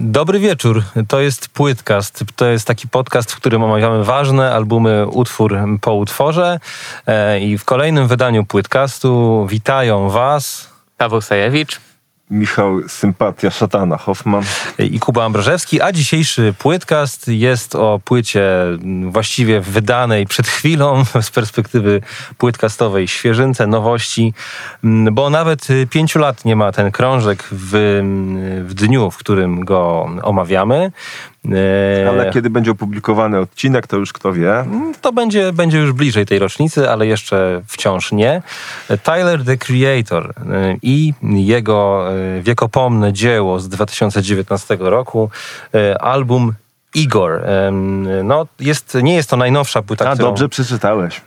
[0.00, 0.82] Dobry wieczór.
[1.08, 2.24] To jest Płytcast.
[2.36, 6.60] To jest taki podcast, w którym omawiamy ważne albumy utwór po utworze.
[7.06, 11.87] E, I w kolejnym wydaniu Płytcastu witają Was Paweł Sajewicz.
[12.30, 14.44] Michał Sympatia Szatana Hoffman
[14.78, 18.42] i Kuba Ambrożewski, a dzisiejszy płytcast jest o płycie
[19.10, 22.00] właściwie wydanej przed chwilą z perspektywy
[22.38, 24.34] płytcastowej, świeżynce, nowości,
[25.12, 28.00] bo nawet pięciu lat nie ma ten krążek w,
[28.66, 30.92] w dniu, w którym go omawiamy.
[31.52, 34.64] E, ale kiedy będzie opublikowany odcinek, to już kto wie.
[35.00, 38.42] To będzie, będzie już bliżej tej rocznicy, ale jeszcze wciąż nie.
[39.02, 45.30] Tyler, the Creator e, i jego e, wiekopomne dzieło z 2019 roku,
[46.00, 46.54] album
[46.94, 47.42] Igor.
[48.24, 50.28] No, jest, nie jest to najnowsza płyta, A, którą...
[50.28, 51.20] dobrze przeczytałeś.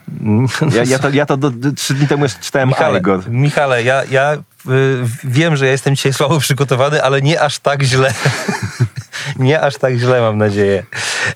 [0.74, 3.30] Ja, ja to, ja to do, trzy dni temu jeszcze czytałem Michale, Igor.
[3.30, 4.38] Michale, ja, ja
[5.24, 8.14] wiem, że ja jestem dzisiaj słabo przygotowany, ale nie aż tak źle.
[9.40, 10.84] nie aż tak źle, mam nadzieję.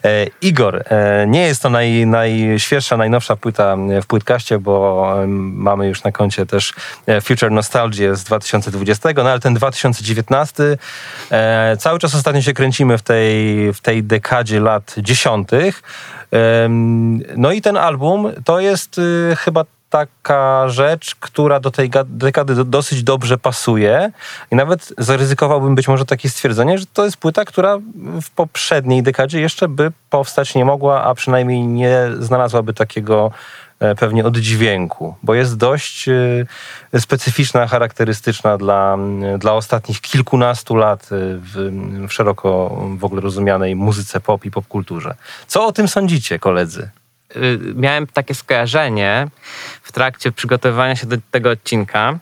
[0.03, 6.03] E, Igor, e, nie jest to naj, najświeższa, najnowsza płyta w płytkaście, bo mamy już
[6.03, 6.73] na koncie też
[7.07, 10.63] e, Future Nostalgia z 2020, no ale ten 2019
[11.31, 15.81] e, cały czas ostatnio się kręcimy w tej, w tej dekadzie lat dziesiątych.
[17.37, 19.65] No i ten album to jest y, chyba
[19.95, 24.11] taka rzecz, która do tej dekady dosyć dobrze pasuje
[24.51, 27.77] i nawet zaryzykowałbym być może takie stwierdzenie, że to jest płyta, która
[28.21, 33.31] w poprzedniej dekadzie jeszcze by powstać nie mogła, a przynajmniej nie znalazłaby takiego
[33.79, 38.97] e, pewnie oddźwięku, bo jest dość e, specyficzna, charakterystyczna dla,
[39.39, 41.71] dla ostatnich kilkunastu lat e, w,
[42.07, 45.15] w szeroko w ogóle rozumianej muzyce pop i popkulturze.
[45.47, 46.89] Co o tym sądzicie, koledzy?
[47.37, 49.27] Y, miałem takie skojarzenie
[49.83, 52.19] w trakcie przygotowywania się do tego odcinka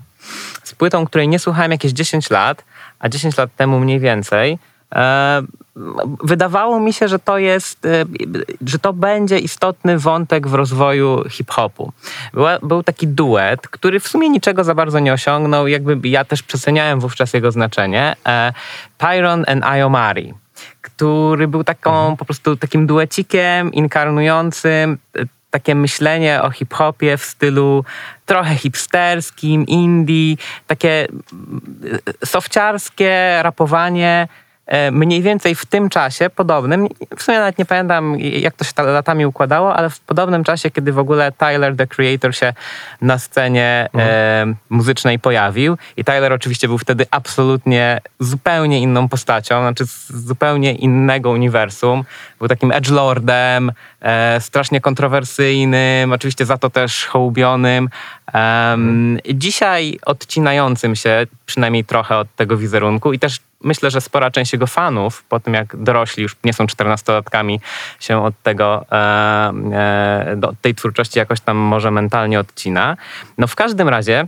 [0.64, 2.64] z płytą, której nie słuchałem jakieś 10 lat,
[3.00, 4.60] a 10 lat temu mniej więcej.
[4.96, 5.44] E,
[6.24, 8.06] wydawało mi się, że to jest, e,
[8.66, 11.92] że to będzie istotny wątek w rozwoju hip-hopu.
[12.64, 17.00] Był taki duet, który w sumie niczego za bardzo nie osiągnął, jakby ja też przeceniałem
[17.00, 18.16] wówczas jego znaczenie.
[18.28, 18.54] E,
[18.98, 20.34] Tyron and Iomari
[20.84, 22.18] który był taką mhm.
[22.18, 27.86] po prostu takim duecikiem inkarnującym e, takie myślenie o hip-hopie w stylu
[28.26, 30.36] trochę hipsterskim, indie,
[30.68, 31.08] takie
[32.22, 34.43] e, sofciarskie rapowanie E,
[34.92, 36.88] mniej więcej w tym czasie podobnym,
[37.18, 40.94] w sumie nawet nie pamiętam jak to się latami układało, ale w podobnym czasie, kiedy
[40.94, 42.54] w ogóle Tyler, the Creator się
[43.02, 44.50] na scenie mhm.
[44.50, 50.74] e, muzycznej pojawił i Tyler oczywiście był wtedy absolutnie zupełnie inną postacią, znaczy z zupełnie
[50.74, 52.04] innego uniwersum.
[52.40, 53.72] Był takim edgelordem,
[54.02, 57.90] e, strasznie kontrowersyjnym, oczywiście za to też hołubionym.
[58.34, 64.54] Um, dzisiaj odcinającym się przynajmniej trochę od tego wizerunku i też myślę, że spora część
[64.54, 67.60] jego fanów, po tym jak dorośli już nie są czternastolatkami,
[68.00, 72.98] się od tego, e, e, do tej twórczości jakoś tam może mentalnie odcina.
[73.38, 74.28] No w każdym razie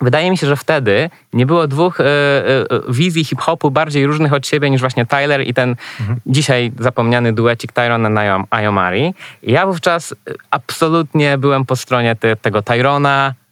[0.00, 4.46] Wydaje mi się, że wtedy nie było dwóch y, y, wizji hip-hopu bardziej różnych od
[4.46, 6.20] siebie niż właśnie Tyler i ten mhm.
[6.26, 9.14] dzisiaj zapomniany duecik Tyrona i Iomari.
[9.42, 10.14] Ja wówczas
[10.50, 13.47] absolutnie byłem po stronie te, tego Tyrona, E,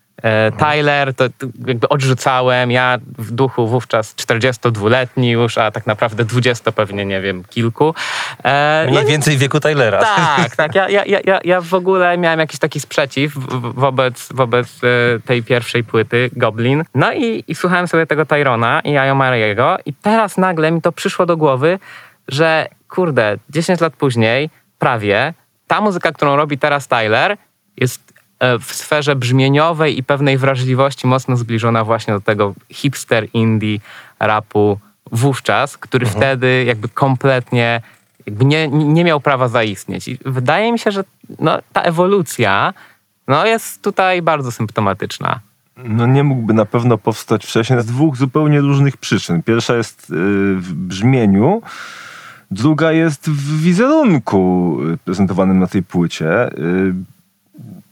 [0.58, 1.24] Tyler, to,
[1.66, 2.70] jakby odrzucałem.
[2.70, 7.94] Ja w duchu wówczas 42-letni już, a tak naprawdę 20 pewnie, nie wiem, kilku.
[8.44, 9.98] E, Mniej no, więcej wieku Tylera.
[10.02, 10.74] Tak, tak.
[10.74, 13.32] Ja, ja, ja, ja w ogóle miałem jakiś taki sprzeciw
[13.74, 16.84] wobec, wobec e, tej pierwszej płyty, Goblin.
[16.94, 21.26] No i, i słuchałem sobie tego Tyrona i Mariego i teraz nagle mi to przyszło
[21.26, 21.78] do głowy,
[22.28, 25.34] że kurde, 10 lat później, prawie,
[25.66, 27.36] ta muzyka, którą robi teraz Tyler,
[27.76, 28.05] jest E,
[28.40, 33.78] w sferze brzmieniowej i pewnej wrażliwości mocno zbliżona właśnie do tego hipster indie
[34.20, 34.78] rapu
[35.12, 36.22] wówczas, który mhm.
[36.22, 37.80] wtedy jakby kompletnie
[38.26, 40.08] jakby nie, nie miał prawa zaistnieć.
[40.08, 41.04] I wydaje mi się, że
[41.38, 42.74] no, ta ewolucja
[43.28, 45.40] no, jest tutaj bardzo symptomatyczna.
[45.76, 49.42] No nie mógłby na pewno powstać wcześniej z dwóch zupełnie różnych przyczyn.
[49.42, 50.16] Pierwsza jest yy,
[50.56, 51.62] w brzmieniu,
[52.50, 56.50] druga jest w wizerunku prezentowanym na tej płycie.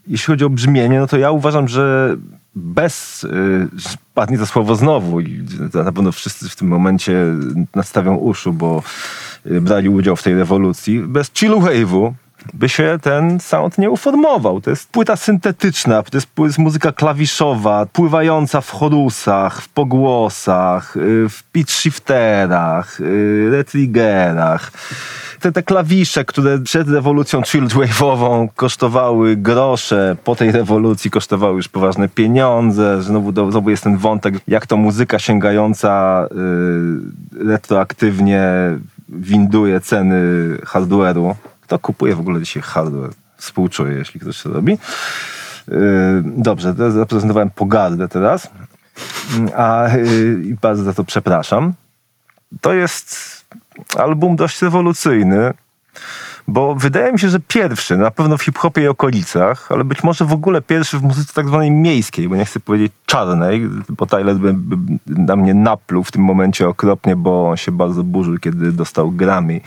[0.07, 2.17] Jeśli chodzi o brzmienie, no to ja uważam, że
[2.55, 3.69] bez, y,
[4.15, 7.25] padnie to słowo znowu i na pewno wszyscy w tym momencie
[7.75, 8.83] nastawią uszu, bo
[9.47, 12.13] y, brali udział w tej rewolucji, bez chill wave'u
[12.55, 14.61] by się ten sound nie uformował.
[14.61, 21.29] To jest płyta syntetyczna, to jest, jest muzyka klawiszowa, pływająca w chorusach, w pogłosach, y,
[21.29, 23.01] w pitch shifterach,
[23.51, 24.73] retriggerach
[25.45, 32.09] te, te klawisze, które przed rewolucją chillwave'ową kosztowały grosze, po tej rewolucji kosztowały już poważne
[32.09, 33.03] pieniądze.
[33.03, 36.25] Znowu, znowu jest ten wątek, jak to muzyka sięgająca
[37.43, 38.45] y, retroaktywnie
[39.09, 40.17] winduje ceny
[40.67, 41.35] hardware'u.
[41.65, 43.11] Kto kupuje w ogóle dzisiaj hardware?
[43.37, 44.79] Współczuję, jeśli ktoś to robi.
[45.69, 45.77] Yy,
[46.25, 48.51] dobrze, zaprezentowałem pogardę teraz,
[49.57, 51.73] a yy, i bardzo za to przepraszam.
[52.61, 53.45] To jest
[53.97, 55.53] album dość rewolucyjny,
[56.49, 60.25] bo wydaje mi się, że pierwszy, na pewno w hip-hopie i okolicach, ale być może
[60.25, 64.37] w ogóle pierwszy w muzyce tak zwanej miejskiej, bo nie chcę powiedzieć czarnej, bo Tyler
[64.37, 64.77] by, by
[65.07, 69.61] na mnie napluł w tym momencie okropnie, bo on się bardzo burzył, kiedy dostał Grammy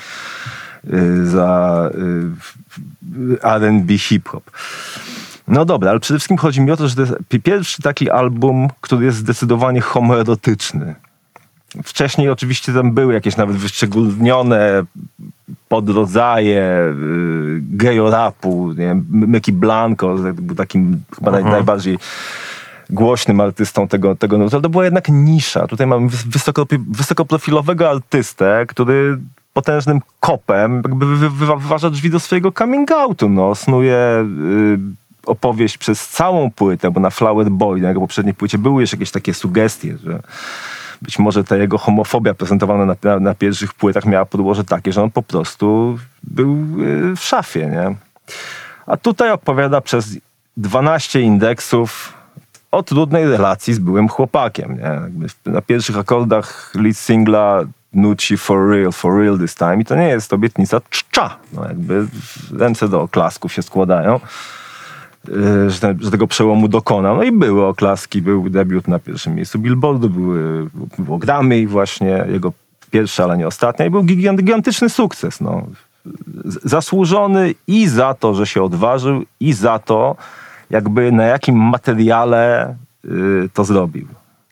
[1.23, 4.51] za y, R&B hip-hop.
[5.47, 7.13] No dobra, ale przede wszystkim chodzi mi o to, że to jest
[7.43, 10.95] pierwszy taki album, który jest zdecydowanie homoerotyczny.
[11.83, 14.83] Wcześniej oczywiście tam były jakieś nawet wyszczególnione
[15.67, 18.73] podrodzaje yy, gejorapu,
[19.09, 21.51] Myki Blanco był takim chyba mhm.
[21.51, 21.97] najbardziej
[22.89, 25.67] głośnym artystą tego, tego no, to była jednak nisza.
[25.67, 29.17] Tutaj mamy wysoko, wysokoprofilowego artystę, który
[29.57, 34.79] potężnym kopem jakby wy, wy, wyważa drzwi do swojego coming outu, no, snuje yy,
[35.25, 39.11] opowieść przez całą płytę, bo na Flower Boy, na jego poprzedniej płycie były już jakieś
[39.11, 40.19] takie sugestie, że
[41.01, 45.03] być może ta jego homofobia prezentowana na, na, na pierwszych płytach miała podłoże takie, że
[45.03, 47.95] on po prostu był y, w szafie, nie?
[48.85, 50.17] A tutaj opowiada przez
[50.57, 52.13] 12 indeksów
[52.71, 54.77] o trudnej relacji z byłym chłopakiem.
[54.77, 55.21] Nie?
[55.51, 57.63] na pierwszych akordach lead singla
[57.97, 61.37] nuci for real, for real this time i to nie jest obietnica czcza.
[61.53, 62.07] No jakby
[62.57, 64.19] ręce do oklasków się składają.
[65.29, 67.15] Y, że, ten, że, tego przełomu dokonał.
[67.15, 72.53] No i były oklaski, był debiut na pierwszym miejscu Billboardu, były, było Grammy właśnie, jego
[72.91, 75.41] pierwsza, ale nie ostatnia i był gigantyczny sukces.
[75.41, 75.67] No.
[76.45, 80.15] Zasłużony i za to, że się odważył i za to,
[80.69, 84.07] jakby na jakim materiale y, to zrobił.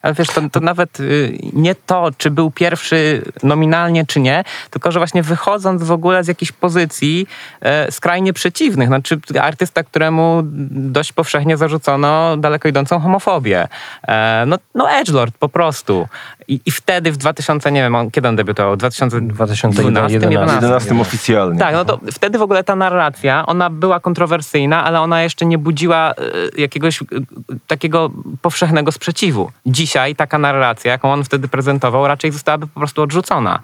[0.05, 4.91] Ale wiesz, to, to nawet y, nie to, czy był pierwszy nominalnie, czy nie, tylko
[4.91, 7.27] że właśnie wychodząc w ogóle z jakichś pozycji
[7.61, 8.87] e, skrajnie przeciwnych.
[8.87, 10.41] Znaczy artysta, któremu
[10.71, 13.67] dość powszechnie zarzucono daleko idącą homofobię.
[14.07, 16.07] E, no, no edgelord po prostu.
[16.47, 18.77] I, I wtedy w 2000, nie wiem, on, kiedy on debiutował?
[18.77, 21.59] 2012, 2011 oficjalnie.
[21.59, 25.57] Tak, no to wtedy w ogóle ta narracja, ona była kontrowersyjna, ale ona jeszcze nie
[25.57, 26.11] budziła
[26.57, 26.99] e, jakiegoś
[27.67, 28.11] takiego
[28.41, 29.51] powszechnego sprzeciwu.
[29.65, 33.59] Dzisiaj taka narracja, jaką on wtedy prezentował, raczej zostałaby po prostu odrzucona.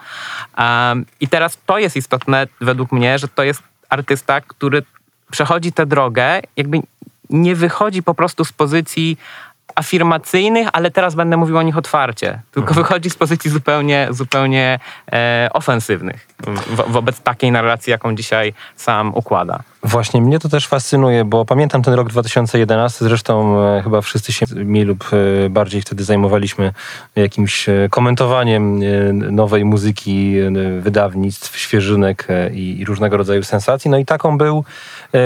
[0.58, 4.84] Um, I teraz to jest istotne według mnie, że to jest artysta, który
[5.32, 6.80] przechodzi tę drogę, jakby
[7.30, 9.18] nie wychodzi po prostu z pozycji
[9.76, 12.42] afirmacyjnych, ale teraz będę mówił o nich otwarcie.
[12.52, 12.86] Tylko mhm.
[12.88, 14.80] wychodzi z pozycji zupełnie, zupełnie
[15.12, 19.64] e, ofensywnych wo wobec takiej narracji, jaką dzisiaj sam układa.
[19.84, 24.46] Właśnie mnie to też fascynuje, bo pamiętam ten rok 2011, zresztą e, chyba wszyscy się
[24.56, 25.10] mniej lub
[25.46, 26.74] e, bardziej wtedy zajmowaliśmy
[27.16, 28.82] jakimś e, komentowaniem
[29.36, 30.36] nowej muzyki,
[30.80, 33.92] wydawnictw, świeżynek i, różnego rodzaju sensacji.
[33.92, 34.64] No i taką był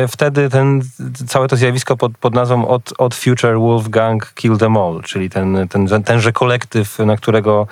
[0.07, 0.81] wtedy ten,
[1.27, 5.67] całe to zjawisko pod, pod nazwą od, od Future Wolfgang Kill Them All, czyli ten,
[5.69, 7.67] ten, tenże kolektyw, na którego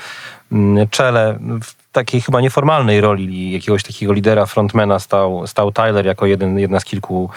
[0.54, 1.40] mm, czele
[1.94, 6.86] takiej chyba nieformalnej roli jakiegoś takiego lidera, frontmana stał, stał Tyler jako jeden, jedna z
[6.86, 7.30] kilku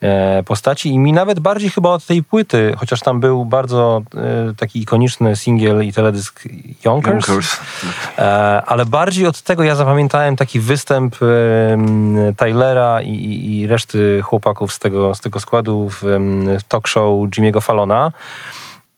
[0.00, 4.54] e, postaci i mi nawet bardziej chyba od tej płyty, chociaż tam był bardzo e,
[4.54, 6.44] taki ikoniczny singiel i teledysk
[6.84, 7.60] Yonkers, Yonkers.
[8.18, 11.16] E, ale bardziej od tego ja zapamiętałem taki występ
[12.36, 13.14] Tylera i,
[13.60, 16.02] i, reszty chłopaków z tego, z tego składu w
[16.68, 18.12] talk show Jimmy'ego Fallona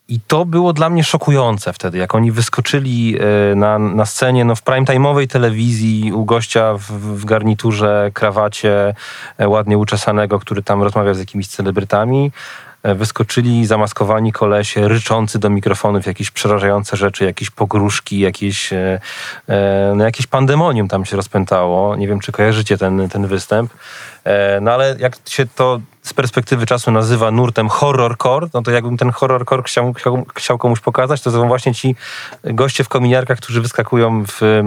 [0.07, 3.17] i to było dla mnie szokujące wtedy, jak oni wyskoczyli
[3.51, 8.95] e, na, na scenie no, w prime'time'owej telewizji u gościa w, w garniturze, krawacie,
[9.37, 12.31] e, ładnie uczesanego, który tam rozmawiał z jakimiś celebrytami.
[12.83, 18.69] E, wyskoczyli zamaskowani kolesie, ryczący do mikrofonów jakieś przerażające rzeczy, jakieś pogróżki, jakieś,
[19.95, 21.95] no, jakieś pandemonium tam się rozpętało.
[21.95, 23.73] Nie wiem, czy kojarzycie ten, ten występ.
[24.61, 29.11] No ale jak się to z perspektywy czasu nazywa nurtem horrorcore, no to jakbym ten
[29.11, 31.95] horrorcore chciał, chciał, chciał komuś pokazać, to są właśnie ci
[32.43, 34.63] goście w kominiarkach, którzy wyskakują w,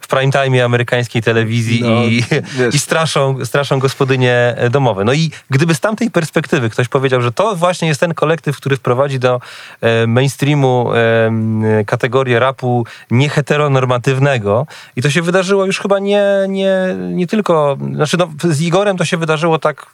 [0.00, 2.24] w prime time amerykańskiej telewizji no, i,
[2.72, 5.04] i straszą, straszą gospodynie domowe.
[5.04, 8.76] No i gdyby z tamtej perspektywy ktoś powiedział, że to właśnie jest ten kolektyw, który
[8.76, 9.40] wprowadzi do
[9.80, 17.26] e, mainstreamu e, kategorię rapu nieheteronormatywnego i to się wydarzyło już chyba nie, nie, nie
[17.26, 19.86] tylko, znaczy no, z Igorem to się wydarzyło tak,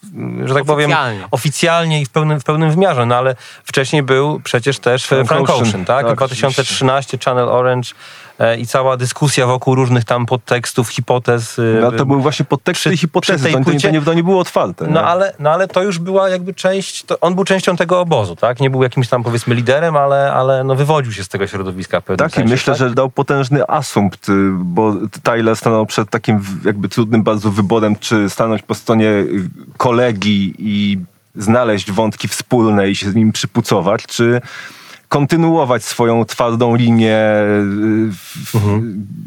[0.45, 0.91] że że tak powiem,
[1.31, 2.01] oficjalnie.
[2.01, 5.69] i w pełnym, w pełnym wymiarze, no ale wcześniej był przecież też Frank, Frank Ocean,
[5.69, 5.85] Ocean.
[5.85, 6.07] tak?
[6.07, 11.59] tak 2013 Channel Orange e, i cała dyskusja wokół różnych tam podtekstów, hipotez.
[11.59, 14.15] e, No to były właśnie podteksty przy- i hipotezy, tej to, płycie- to, nie, to
[14.15, 14.85] nie było otwarte.
[14.87, 15.07] No nie?
[15.07, 18.61] ale, no ale to już była jakby część, on był częścią tego obozu, tak?
[18.61, 22.05] Nie był jakimś tam powiedzmy liderem, ale, ale no wywodził się z tego środowiska w
[22.05, 22.51] pewnym Tak, i sensie.
[22.51, 22.79] myślę, tak?
[22.79, 28.31] że dał potężny asumpt, y, bo Tyler stanął przed takim jakby trudnym bardzo wyborem, czy
[28.31, 30.99] stanąć po stronie y, kolegi i
[31.37, 34.41] znaleźć wątki wspólne i się z nim przypucować, czy
[35.13, 37.19] kontynuować swoją twardą linię.
[38.09, 38.83] y, w-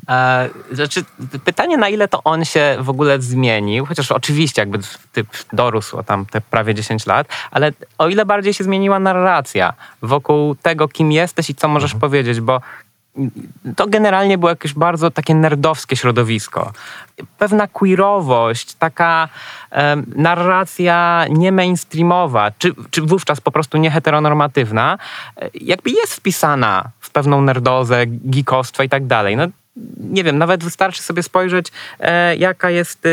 [0.10, 1.04] E, znaczy,
[1.46, 4.80] pytanie, na ile to on się w ogóle zmienił, chociaż oczywiście jakby
[5.12, 10.56] typ dorósł tam te prawie 10 lat, ale o ile bardziej się zmieniła narracja wokół
[10.56, 12.62] tego, kim jesteś i co możesz powiedzieć, bo
[13.76, 16.72] to generalnie było jakieś bardzo takie nerdowskie środowisko.
[17.38, 19.30] Pewna queerowość, taka
[19.72, 24.98] em, narracja nie mainstreamowa, czy, czy wówczas po prostu nie heteronormatywna,
[25.38, 29.38] e, jakby jest wpisana w pewną nerdozę, geekostwo i tak dalej.
[29.38, 29.48] No,
[29.98, 31.68] nie wiem, nawet wystarczy sobie spojrzeć,
[32.00, 33.10] e, jaka jest y,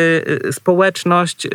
[0.46, 1.48] y, społeczność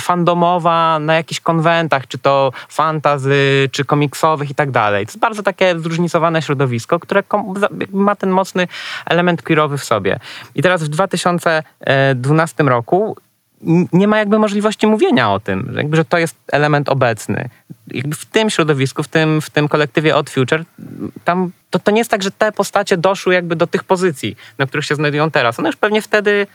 [0.00, 5.06] fandomowa na jakichś konwentach, czy to fantazy, czy komiksowych i tak dalej.
[5.06, 7.22] To jest bardzo takie zróżnicowane środowisko, które
[7.92, 8.68] ma ten mocny
[9.06, 10.20] element queerowy w sobie.
[10.54, 13.27] I teraz w 2012 roku n-
[13.92, 17.48] nie ma jakby możliwości mówienia o tym, że jakby, że to jest element obecny.
[17.88, 20.64] Jakby w tym środowisku, w tym, w tym kolektywie Odd Future,
[21.24, 24.66] tam to, to nie jest tak, że te postacie doszły jakby do tych pozycji, na
[24.66, 25.58] których się znajdują teraz.
[25.58, 26.46] One już pewnie wtedy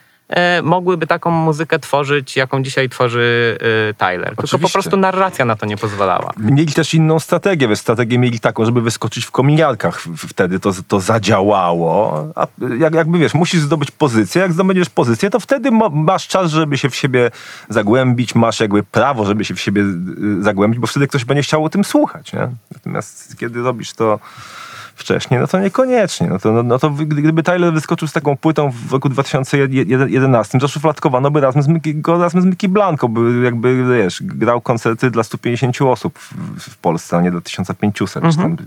[0.64, 3.58] mogłyby taką muzykę tworzyć, jaką dzisiaj tworzy
[3.90, 4.36] e, Tyler.
[4.36, 6.34] Tylko po prostu narracja na to nie pozwalała.
[6.38, 10.04] Mieli też inną strategię, strategię mieli taką, żeby wyskoczyć w kominiarkach.
[10.18, 12.24] Wtedy to, to zadziałało.
[12.36, 12.48] A
[12.80, 14.42] jak, jakby wiesz, musisz zdobyć pozycję.
[14.42, 17.32] Jak zdobędziesz pozycję, to wtedy masz czas, żeby się w siebie
[17.70, 21.66] zagłębić, masz jakby prawo, żeby się w siebie y, zagłębić, bo wtedy ktoś będzie chciał
[21.66, 22.34] o tym słuchać.
[22.34, 22.48] Nie?
[22.72, 24.20] Natomiast kiedy robisz to
[24.96, 26.28] wcześniej, no to niekoniecznie.
[26.28, 30.60] No to, no, no to gdy- gdyby Tyler wyskoczył z taką płytą w roku 2011,
[30.60, 35.12] zaszufladkowano by razem z Mickey, go razem z Mickey Blanco, by jakby, wiesz, grał koncerty
[35.12, 36.34] dla 150 osób w,
[36.70, 38.24] w Polsce, a nie dla 1500.
[38.32, 38.58] Czy tam,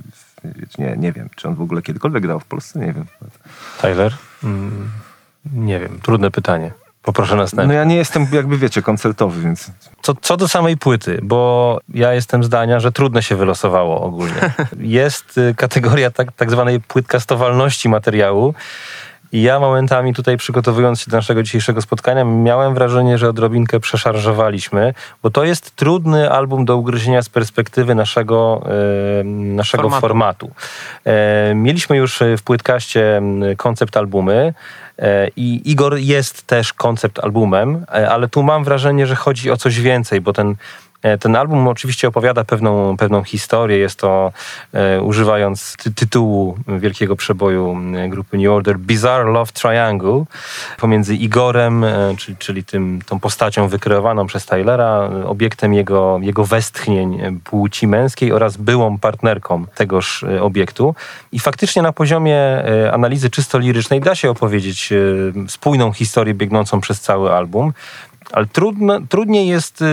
[0.45, 3.04] wiecie, nie, nie wiem, czy on w ogóle kiedykolwiek grał w Polsce, nie wiem.
[3.80, 4.14] Tyler?
[4.45, 4.90] Mm,
[5.52, 6.73] nie wiem, trudne pytanie.
[7.06, 7.66] Poproszę następne.
[7.66, 9.70] No ja nie jestem, jakby wiecie, koncertowy, więc...
[10.02, 14.54] Co, co do samej płyty, bo ja jestem zdania, że trudno się wylosowało ogólnie.
[15.00, 18.54] Jest y, kategoria tak, tak zwanej płytkastowalności materiału.
[19.32, 24.94] I ja momentami tutaj przygotowując się do naszego dzisiejszego spotkania, miałem wrażenie, że odrobinkę przeszarżowaliśmy,
[25.22, 28.66] bo to jest trudny album do ugryzienia z perspektywy naszego,
[29.20, 30.00] e, naszego Formatu.
[30.00, 30.50] formatu.
[31.04, 33.22] E, mieliśmy już w płytkaście
[33.56, 34.54] koncept albumy.
[34.98, 39.56] E, I Igor jest też koncept albumem, e, ale tu mam wrażenie, że chodzi o
[39.56, 40.56] coś więcej, bo ten,
[41.20, 43.78] ten album oczywiście opowiada pewną, pewną historię.
[43.78, 44.32] Jest to,
[44.72, 47.76] e, używając ty tytułu wielkiego przeboju
[48.08, 50.25] grupy New Order, Bizarre Love Triangle
[50.78, 56.44] pomiędzy Igorem, e, czyli, czyli tym, tą postacią wykreowaną przez Tylera, e, obiektem jego, jego
[56.44, 60.94] westchnień e, płci męskiej oraz byłą partnerką tegoż e, obiektu.
[61.32, 66.80] I faktycznie na poziomie e, analizy czysto lirycznej da się opowiedzieć e, spójną historię biegnącą
[66.80, 67.72] przez cały album.
[68.33, 69.85] Ale trudno, trudniej jest y,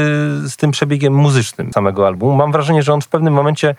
[0.50, 2.36] z tym przebiegiem muzycznym samego albumu.
[2.36, 3.76] Mam wrażenie, że on w pewnym momencie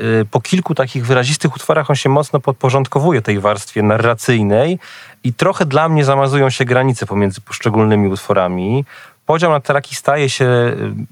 [0.00, 4.78] y, po kilku takich wyrazistych utworach on się mocno podporządkowuje tej warstwie narracyjnej
[5.24, 8.84] i trochę dla mnie zamazują się granice pomiędzy poszczególnymi utworami.
[9.26, 10.44] Podział na traki staje się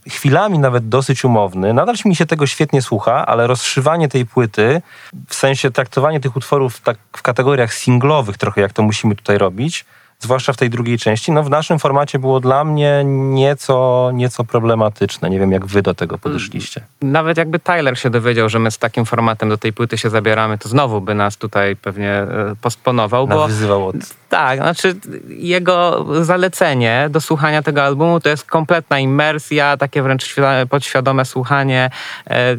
[0.06, 1.74] y, chwilami nawet dosyć umowny.
[1.74, 4.82] Nadal mi się tego świetnie słucha, ale rozszywanie tej płyty,
[5.28, 9.84] w sensie traktowanie tych utworów tak w kategoriach singlowych trochę, jak to musimy tutaj robić,
[10.20, 15.30] zwłaszcza w tej drugiej części, no w naszym formacie było dla mnie nieco, nieco problematyczne.
[15.30, 16.80] Nie wiem, jak wy do tego podeszliście.
[17.02, 20.58] Nawet jakby Tyler się dowiedział, że my z takim formatem do tej płyty się zabieramy,
[20.58, 23.96] to znowu by nas tutaj pewnie e, postponował, bo Nawyzywał od...
[24.30, 24.94] tak, znaczy
[25.28, 31.90] jego zalecenie do słuchania tego albumu to jest kompletna imersja, takie wręcz świa- podświadome słuchanie,
[32.30, 32.56] e,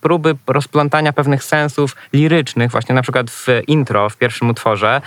[0.00, 5.00] próby rozplątania pewnych sensów lirycznych, właśnie na przykład w intro, w pierwszym utworze,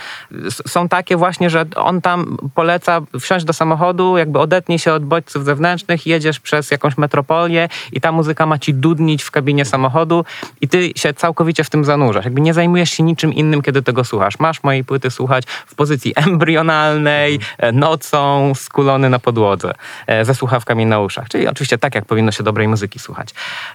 [0.66, 5.44] są takie właśnie, że on tam poleca wsiąść do samochodu, jakby odetnij się od bodźców
[5.44, 10.24] zewnętrznych, jedziesz przez jakąś metropolię i ta muzyka ma ci dudnić w kabinie samochodu
[10.60, 12.24] i ty się całkowicie w tym zanurzasz.
[12.24, 14.38] Jakby nie zajmujesz się niczym innym, kiedy tego słuchasz.
[14.38, 19.74] Masz mojej płyty słuchać w pozycji embrionalnej, e, nocą, skulony na podłodze,
[20.06, 21.28] e, ze słuchawkami na uszach.
[21.28, 23.28] Czyli oczywiście tak, jak powinno się dobrej muzyki słuchać.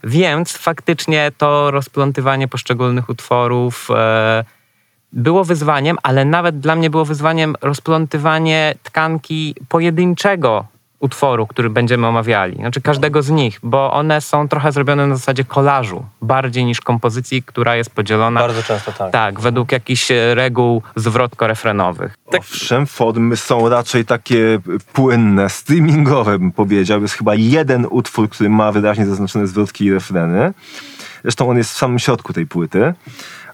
[0.04, 4.44] Więc faktycznie to rozplątywanie poszczególnych utworów e,
[5.14, 10.66] było wyzwaniem, ale nawet dla mnie było wyzwaniem rozplątywanie tkanki pojedynczego
[11.00, 12.56] utworu, który będziemy omawiali.
[12.56, 17.44] Znaczy każdego z nich, bo one są trochę zrobione na zasadzie kolażu, bardziej niż kompozycji,
[17.44, 19.12] która jest podzielona Bardzo często tak.
[19.12, 22.10] tak, według jakichś e, reguł zwrotko-refrenowych.
[22.32, 24.60] Tak, Owszem, formy są raczej takie
[24.94, 27.02] płynne, streamingowe bym powiedział.
[27.02, 30.54] Jest chyba jeden utwór, który ma wyraźnie zaznaczone zwrotki i refreny.
[31.22, 32.94] Zresztą on jest w samym środku tej płyty.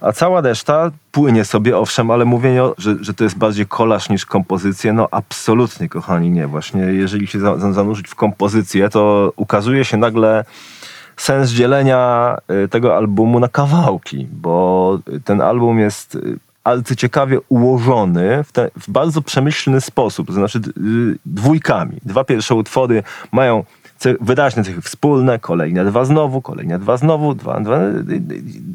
[0.01, 4.25] A cała reszta płynie sobie, owszem, ale mówienie, że, że to jest bardziej kolaż niż
[4.25, 6.47] kompozycja, no absolutnie, kochani, nie.
[6.47, 10.45] Właśnie jeżeli się za, za- zanurzyć w kompozycję, to ukazuje się nagle
[11.17, 18.51] sens dzielenia y, tego albumu na kawałki, bo ten album jest y, arcyciekawie ułożony w,
[18.51, 20.61] te, w bardzo przemyślny sposób, to znaczy y,
[21.25, 21.97] dwójkami.
[22.05, 23.63] Dwa pierwsze utwory mają
[24.21, 27.79] wyraźne cechy wspólne, kolejne dwa znowu, kolejne dwa znowu, dwa, dwa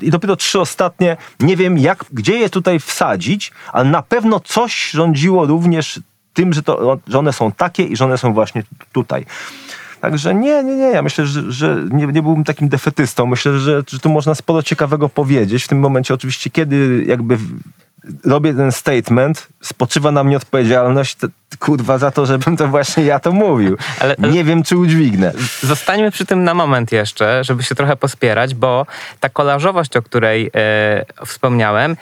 [0.03, 4.91] i- dopiero trzy ostatnie, nie wiem jak, gdzie je tutaj wsadzić, ale na pewno coś
[4.91, 6.01] rządziło również
[6.35, 8.63] tym, że, to, że one są takie i że one są właśnie
[8.93, 9.27] tutaj.
[10.01, 10.87] Także nie, nie, nie.
[10.87, 13.27] Ja myślę, że, że nie, nie byłbym takim defetystą.
[13.27, 15.65] Myślę, że, że tu można sporo ciekawego powiedzieć.
[15.65, 17.39] W tym momencie oczywiście, kiedy jakby
[18.25, 21.27] robię ten statement, spoczywa na mnie odpowiedzialność, to,
[21.59, 23.77] kurwa, za to, żebym to właśnie ja to mówił.
[24.01, 25.33] Ale- Nie wiem, czy udźwignę.
[25.63, 28.87] Zostańmy przy tym na moment jeszcze, żeby się trochę pospierać, bo
[29.21, 31.97] ta kolażowość, o której e, wspomniałem,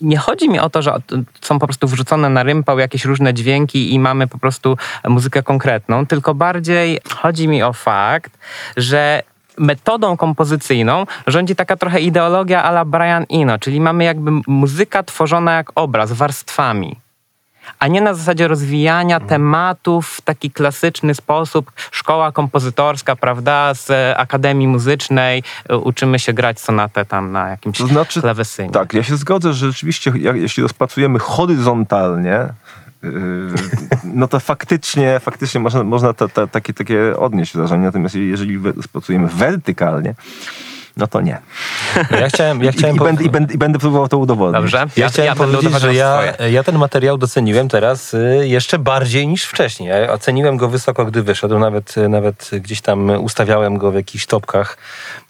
[0.00, 0.96] nie chodzi mi o to, że
[1.40, 4.76] są po prostu wrzucone na rympał jakieś różne dźwięki i mamy po prostu
[5.08, 8.38] muzykę konkretną, tylko bardziej chodzi mi o fakt,
[8.76, 9.22] że
[9.58, 15.52] metodą kompozycyjną rządzi taka trochę ideologia a la Brian Eno, czyli mamy jakby muzyka tworzona
[15.52, 17.04] jak obraz, warstwami
[17.78, 21.72] a nie na zasadzie rozwijania tematów w taki klasyczny sposób.
[21.90, 27.86] Szkoła kompozytorska, prawda, z Akademii Muzycznej, e, uczymy się grać sonatę tam na jakimś To
[27.86, 28.70] znaczy, klawesynie.
[28.70, 32.48] Tak, ja się zgodzę, że rzeczywiście, jeśli rozpracujemy horyzontalnie,
[34.04, 37.84] no to faktycznie, faktycznie można, można ta, ta, takie, takie odnieść wrażenie.
[37.84, 40.14] Natomiast jeżeli rozpracujemy wertykalnie,
[40.96, 41.38] no to nie.
[42.20, 44.60] Ja chciałem, ja I, chciałem i, pow- będę, i, będę, I będę próbował to udowodnić.
[44.62, 44.86] Dobrze?
[44.96, 49.44] Ja, chciałem będę powiedzieć, że ja, ja ten materiał doceniłem teraz y, jeszcze bardziej niż
[49.44, 49.88] wcześniej.
[49.88, 51.58] Ja oceniłem go wysoko, gdy wyszedł.
[51.58, 54.76] Nawet, y, nawet gdzieś tam ustawiałem go w jakichś topkach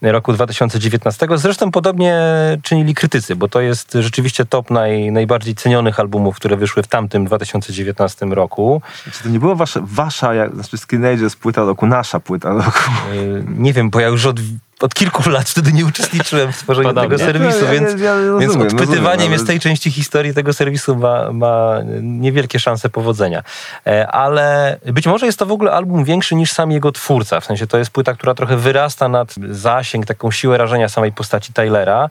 [0.03, 1.27] roku 2019.
[1.35, 2.19] Zresztą podobnie
[2.63, 7.25] czynili krytycy, bo to jest rzeczywiście top naj, najbardziej cenionych albumów, które wyszły w tamtym
[7.25, 8.83] 2019 roku.
[9.13, 12.91] Czy to nie była wasza, wasza jak, znaczy Skinagers płyta roku, nasza płyta roku?
[13.15, 14.41] Y, Nie wiem, bo ja już od,
[14.85, 17.19] od kilku lat wtedy nie uczestniczyłem w tworzeniu Podobnie.
[17.19, 20.53] tego serwisu, Ja- ja- więc, ja rozumiem, więc odpytywanie mnie z tej części historii tego
[20.53, 23.43] serwisu ma, ma niewielkie szanse powodzenia.
[23.87, 27.41] E, Ale być może jest to w ogóle album większy niż sam jego twórca.
[27.41, 31.53] W sensie to jest płyta, która trochę wyrasta nad zasięg, taką siłę rażenia samej postaci
[31.53, 32.11] Tylera.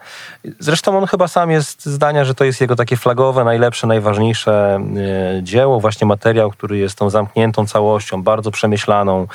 [0.60, 4.80] Zresztą on chyba sam jest zdania, że to jest jego takie flagowe, najlepsze, najważniejsze
[5.38, 9.28] e, dzieło, właśnie materiał, który jest tą zamkniętą całością, bardzo przemyślaną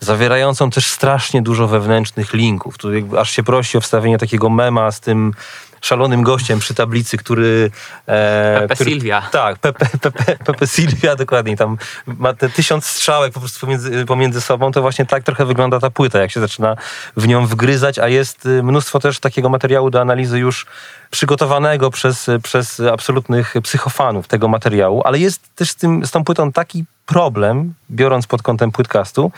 [0.00, 2.78] zawierającą też strasznie dużo wewnętrznych linków.
[2.78, 5.32] Tu aż się prosi o wstawienie takiego mema z tym
[5.80, 7.70] szalonym gościem przy tablicy, który...
[8.06, 9.22] E, Pepe który, Silvia.
[9.32, 11.56] Tak, Pepe, Pepe, Pepe Silvia, dokładnie.
[11.56, 14.72] Tam ma te tysiąc strzałek po prostu pomiędzy, pomiędzy sobą.
[14.72, 16.76] To właśnie tak trochę wygląda ta płyta, jak się zaczyna
[17.16, 20.66] w nią wgryzać, a jest y, mnóstwo też takiego materiału do analizy już
[21.10, 26.52] przygotowanego przez, przez absolutnych psychofanów tego materiału, ale jest też z, tym, z tą płytą
[26.52, 29.32] taki problem, biorąc pod kątem płytcastu,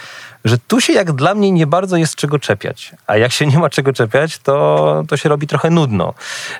[0.44, 2.92] że tu się jak dla mnie nie bardzo jest czego czepiać.
[3.06, 6.14] A jak się nie ma czego czepiać, to, to się robi trochę nudno.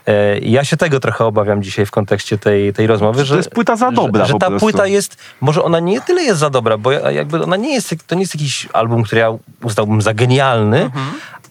[0.07, 3.51] E, i ja się tego trochę obawiam dzisiaj w kontekście tej, tej rozmowy, że jest
[3.51, 6.79] płyta za dobra Że, że ta płyta jest, może ona nie tyle jest za dobra,
[6.79, 9.29] bo ja- jakby ona nie jest, to nie jest jakiś album, który ja
[9.63, 10.91] uznałbym za genialny,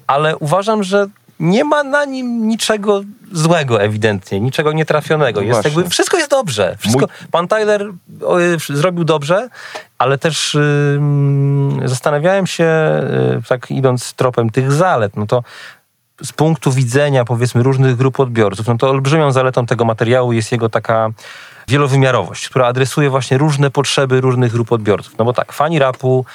[0.08, 1.08] ale uważam, że
[1.42, 3.02] nie ma na nim niczego
[3.32, 5.42] złego ewidentnie, niczego nietrafionego.
[5.42, 6.76] No Jest jakby, wszystko jest dobrze.
[6.80, 9.50] Wszystko, Pan Tyler y, zrobił dobrze,
[9.98, 12.66] ale też ym, zastanawiałem się,
[13.40, 15.44] y, tak idąc tropem tych zalet, no to
[16.24, 20.70] z punktu widzenia powiedzmy różnych grup odbiorców, no to olbrzymią zaletą tego materiału jest jego
[20.70, 21.10] taka
[21.68, 25.18] wielowymiarowość, która adresuje właśnie różne potrzeby różnych grup odbiorców.
[25.18, 26.26] No bo tak, fani rapu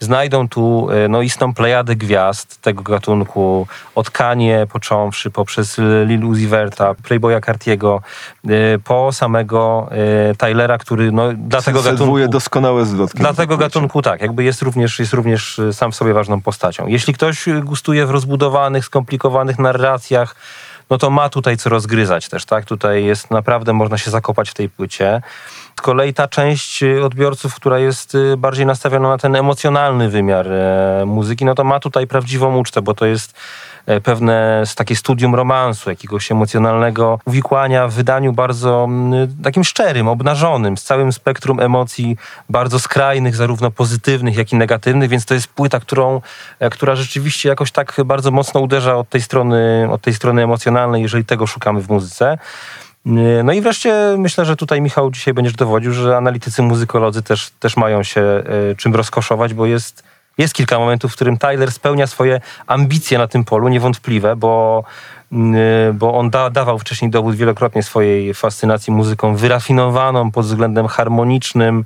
[0.00, 6.48] znajdą tu e, no, istną plejadę gwiazd tego gatunku, od Kanye począwszy, poprzez Lil Uzi
[6.48, 8.02] Verta, Playboya Cartiego,
[8.48, 9.88] e, po samego
[10.30, 12.28] e, Tylera, który no, dla tego gatunku...
[12.28, 13.18] Doskonałe zwrotki.
[13.18, 16.86] Dla tej tego gatunku tak, jakby jest również, jest również sam w sobie ważną postacią.
[16.86, 20.36] Jeśli ktoś gustuje w rozbudowanych, skomplikowanych narracjach,
[20.90, 22.64] no to ma tutaj co rozgryzać też, tak?
[22.64, 25.22] Tutaj jest naprawdę, można się zakopać w tej płycie.
[25.78, 31.02] Z kolei ta część odbiorców, która jest y, bardziej nastawiona na ten emocjonalny wymiar e,
[31.06, 33.34] muzyki, no to ma tutaj prawdziwą ucztę, bo to jest
[34.02, 40.82] pewne takie studium romansu, jakiegoś emocjonalnego uwikłania w wydaniu bardzo mm, takim szczerym, obnażonym, z
[40.82, 42.16] całym spektrum emocji
[42.48, 46.20] bardzo skrajnych, zarówno pozytywnych, jak i negatywnych, więc to jest płyta, którą,
[46.60, 51.02] e, która rzeczywiście jakoś tak bardzo mocno uderza od tej strony, od tej strony emocjonalnej,
[51.02, 52.38] jeżeli tego szukamy w muzyce.
[53.44, 57.76] No i wreszcie myślę, że tutaj Michał dzisiaj będziesz dowodził, że analitycy muzykolodzy też, też
[57.76, 58.44] mają się e,
[58.76, 60.04] czym rozkoszować, bo jest,
[60.38, 64.84] jest kilka momentów, w którym Tyler spełnia swoje ambicje na tym polu, niewątpliwe, bo
[65.94, 71.84] bo on da, dawał wcześniej dowód wielokrotnie swojej fascynacji muzyką wyrafinowaną pod względem harmonicznym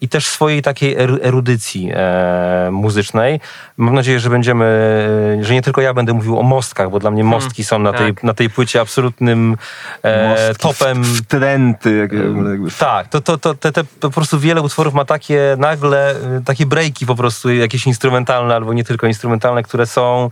[0.00, 3.40] i też swojej takiej erudycji e, muzycznej.
[3.76, 4.64] Mam nadzieję, że będziemy,
[5.40, 7.78] e, że nie tylko ja będę mówił o mostkach, bo dla mnie hmm, mostki są
[7.78, 8.24] na, tej, tak.
[8.24, 9.56] na tej płycie absolutnym
[10.02, 11.04] e, topem.
[11.04, 11.96] Wtręty.
[11.96, 12.58] Jak, jakby.
[12.78, 16.66] Tak, to, to, to, te, te, po prostu wiele utworów ma takie nagle, e, takie
[16.66, 20.30] breaki po prostu, jakieś instrumentalne albo nie tylko instrumentalne, które są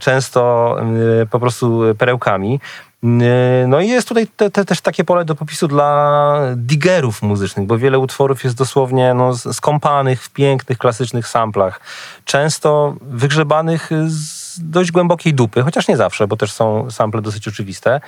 [0.00, 0.76] często
[1.22, 2.60] e, po prostu perełkami.
[3.04, 7.66] E, no i jest tutaj te, te, też takie pole do popisu dla digerów muzycznych,
[7.66, 11.80] bo wiele utworów jest dosłownie no, skąpanych w pięknych, klasycznych samplach.
[12.24, 18.00] Często wygrzebanych z dość głębokiej dupy, chociaż nie zawsze, bo też są sample dosyć oczywiste.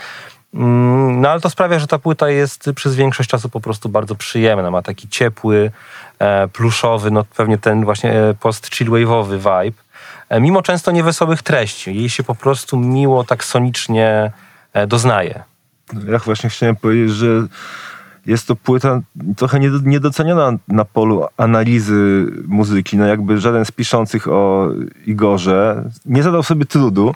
[0.55, 4.15] Mm, no ale to sprawia, że ta płyta jest przez większość czasu po prostu bardzo
[4.15, 4.71] przyjemna.
[4.71, 5.71] Ma taki ciepły,
[6.53, 9.82] pluszowy, no pewnie ten właśnie post-chillwave'owy vibe.
[10.33, 11.95] E, mimo często niewesołych treści.
[11.95, 14.33] Jej się po prostu miło, tak sonicznie
[14.73, 15.43] e, doznaje.
[16.09, 17.27] Ja właśnie chciałem powiedzieć, że
[18.27, 19.01] jest to płyta
[19.37, 22.97] trochę niedoceniona na polu analizy muzyki.
[22.97, 24.69] No jakby żaden z piszących o
[25.07, 27.15] Igorze nie zadał sobie trudu,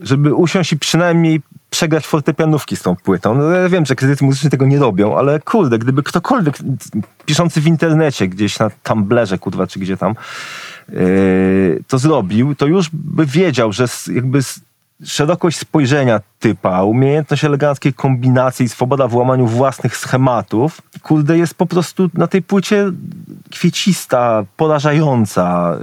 [0.00, 1.42] żeby usiąść i przynajmniej
[1.74, 3.34] przegrać fortepianówki z tą płytą.
[3.34, 6.58] No ja wiem, że kredyty muzyczne tego nie robią, ale kurde, gdyby ktokolwiek
[7.24, 10.14] piszący w internecie, gdzieś na Tumblerze, kurwa, czy gdzie tam,
[10.88, 14.38] yy, to zrobił, to już by wiedział, że jakby
[15.02, 22.10] szerokość spojrzenia typa, umiejętność eleganckiej kombinacji, swoboda w łamaniu własnych schematów, kurde, jest po prostu
[22.14, 22.92] na tej płycie
[23.50, 25.76] kwiecista, porażająca.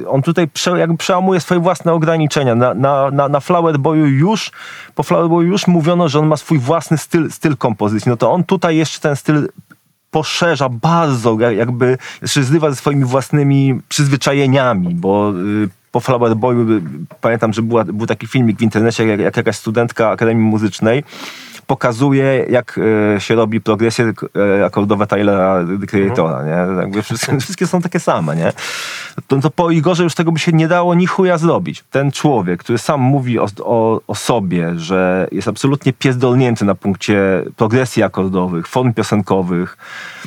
[0.00, 2.54] Yy, on tutaj prze, jakby przełamuje swoje własne ograniczenia.
[2.54, 4.52] Na, na, na, na Flower Boyu już,
[4.94, 8.10] po Flower Boyu już mówiono, że on ma swój własny styl, styl kompozycji.
[8.10, 9.48] No to on tutaj jeszcze ten styl
[10.10, 16.82] poszerza bardzo, jakby jeszcze zrywa ze swoimi własnymi przyzwyczajeniami, bo yy, po Flower Boyu
[17.20, 21.04] pamiętam, że była, był taki filmik w internecie, jak, jak jakaś studentka Akademii Muzycznej
[21.66, 22.80] pokazuje, jak
[23.16, 24.12] e, się robi progresje
[24.58, 26.80] e, akordowe Tylera Creatora, nie?
[26.80, 28.52] Jakby wszystkie, wszystkie są takie same, nie?
[29.26, 31.84] To, to po Igorze już tego by się nie dało ni chuja zrobić.
[31.90, 37.44] Ten człowiek, który sam mówi o, o, o sobie, że jest absolutnie piezdolnięty na punkcie
[37.56, 39.76] progresji akordowych, form piosenkowych.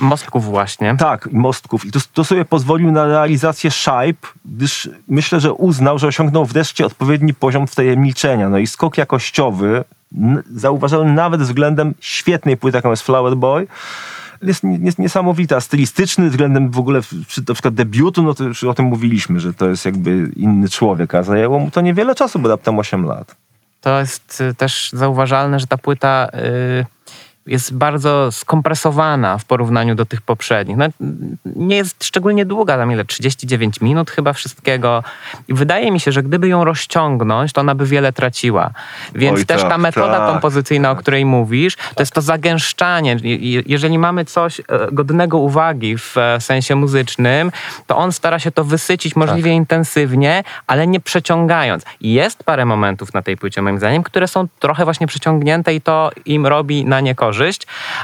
[0.01, 0.95] Mostków właśnie.
[0.97, 1.85] Tak, mostków.
[1.85, 6.85] I to, to sobie pozwolił na realizację szajb, gdyż myślę, że uznał, że osiągnął wreszcie
[6.85, 8.49] odpowiedni poziom wtajemniczenia.
[8.49, 9.83] No i skok jakościowy
[10.55, 13.67] zauważalny nawet względem świetnej płyty, jaką jest Flower Boy,
[14.41, 18.73] jest, jest niesamowita, stylistyczny względem w ogóle przy na przykład debiutu, no to już o
[18.73, 22.49] tym mówiliśmy, że to jest jakby inny człowiek, a zajęło mu to niewiele czasu, bo
[22.49, 23.35] raptem 8 lat.
[23.81, 26.29] To jest y, też zauważalne, że ta płyta...
[26.33, 26.85] Yy
[27.49, 30.77] jest bardzo skompresowana w porównaniu do tych poprzednich.
[30.77, 30.85] No,
[31.45, 33.05] nie jest szczególnie długa, tam ile?
[33.05, 35.03] 39 minut chyba wszystkiego.
[35.47, 38.71] I wydaje mi się, że gdyby ją rozciągnąć, to ona by wiele traciła.
[39.15, 40.97] Więc Oj, też tak, ta metoda tak, kompozycyjna, tak.
[40.97, 43.17] o której mówisz, to jest to zagęszczanie.
[43.65, 47.51] Jeżeli mamy coś e, godnego uwagi w e, sensie muzycznym,
[47.87, 49.57] to on stara się to wysycić możliwie tak.
[49.57, 51.83] intensywnie, ale nie przeciągając.
[52.01, 56.11] Jest parę momentów na tej płycie, moim zdaniem, które są trochę właśnie przeciągnięte i to
[56.25, 57.38] im robi na niekorzyść korzyść,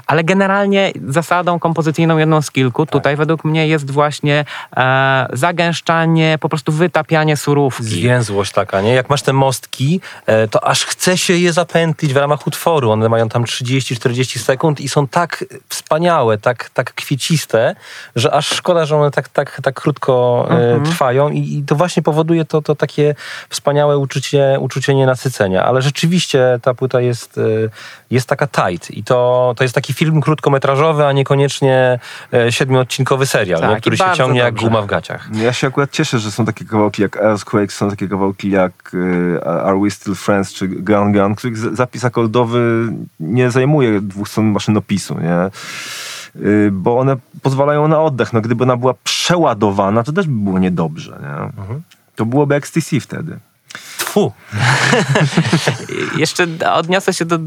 [0.08, 2.94] ale generalnie zasadą kompozycyjną jedną z kilku tak.
[2.94, 4.46] tutaj według mnie jest właśnie
[4.78, 7.84] e, zagęszczanie, po prostu wytapianie surówki.
[7.84, 8.94] Zwięzłość taka, nie?
[8.94, 12.92] Jak masz te mostki, e, to aż chce się je zapętlić w ramach utworu.
[12.92, 17.76] One mają tam 30-40 sekund i są tak wspaniałe, tak, tak kwieciste,
[18.16, 20.86] że aż szkoda, że one tak, tak, tak krótko e, mhm.
[20.86, 23.16] trwają I, i, to właśnie powoduje to, to takie
[23.50, 25.64] wspaniałe uczucie, uczucie nienasycenia.
[25.64, 27.42] Ale rzeczywiście ta płyta jest, e,
[28.12, 32.00] jest taka tight i to to, jest taki film krótkometrażowy, a niekoniecznie
[32.34, 33.78] e, siedmiodcinkowy serial, tak, nie?
[33.78, 34.46] który się ciągnie dobrze.
[34.46, 35.30] jak guma w gaciach.
[35.34, 38.92] Ja się akurat cieszę, że są takie kawałki jak Earthquake, są takie kawałki jak
[39.42, 42.88] e, Are We Still Friends czy Gun Gun, których zapis akordowy
[43.20, 45.36] nie zajmuje dwóch stron maszynopisu, nie?
[45.36, 45.52] E,
[46.72, 48.34] bo one pozwalają na oddech.
[48.34, 51.20] No, gdyby ona była przeładowana, to też by było niedobrze.
[51.22, 51.62] Nie?
[51.62, 51.82] Mhm.
[52.16, 53.40] To byłoby XTC wtedy.
[54.16, 54.32] Fu.
[56.18, 57.38] Jeszcze odniosę się do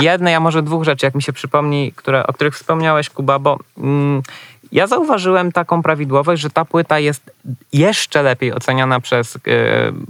[0.00, 3.58] jednej, a może dwóch rzeczy, jak mi się przypomni, które, o których wspomniałeś, Kuba, bo
[3.78, 4.22] mm,
[4.72, 7.30] Ja zauważyłem taką prawidłowość, że ta płyta jest
[7.72, 9.38] jeszcze lepiej oceniana przez e,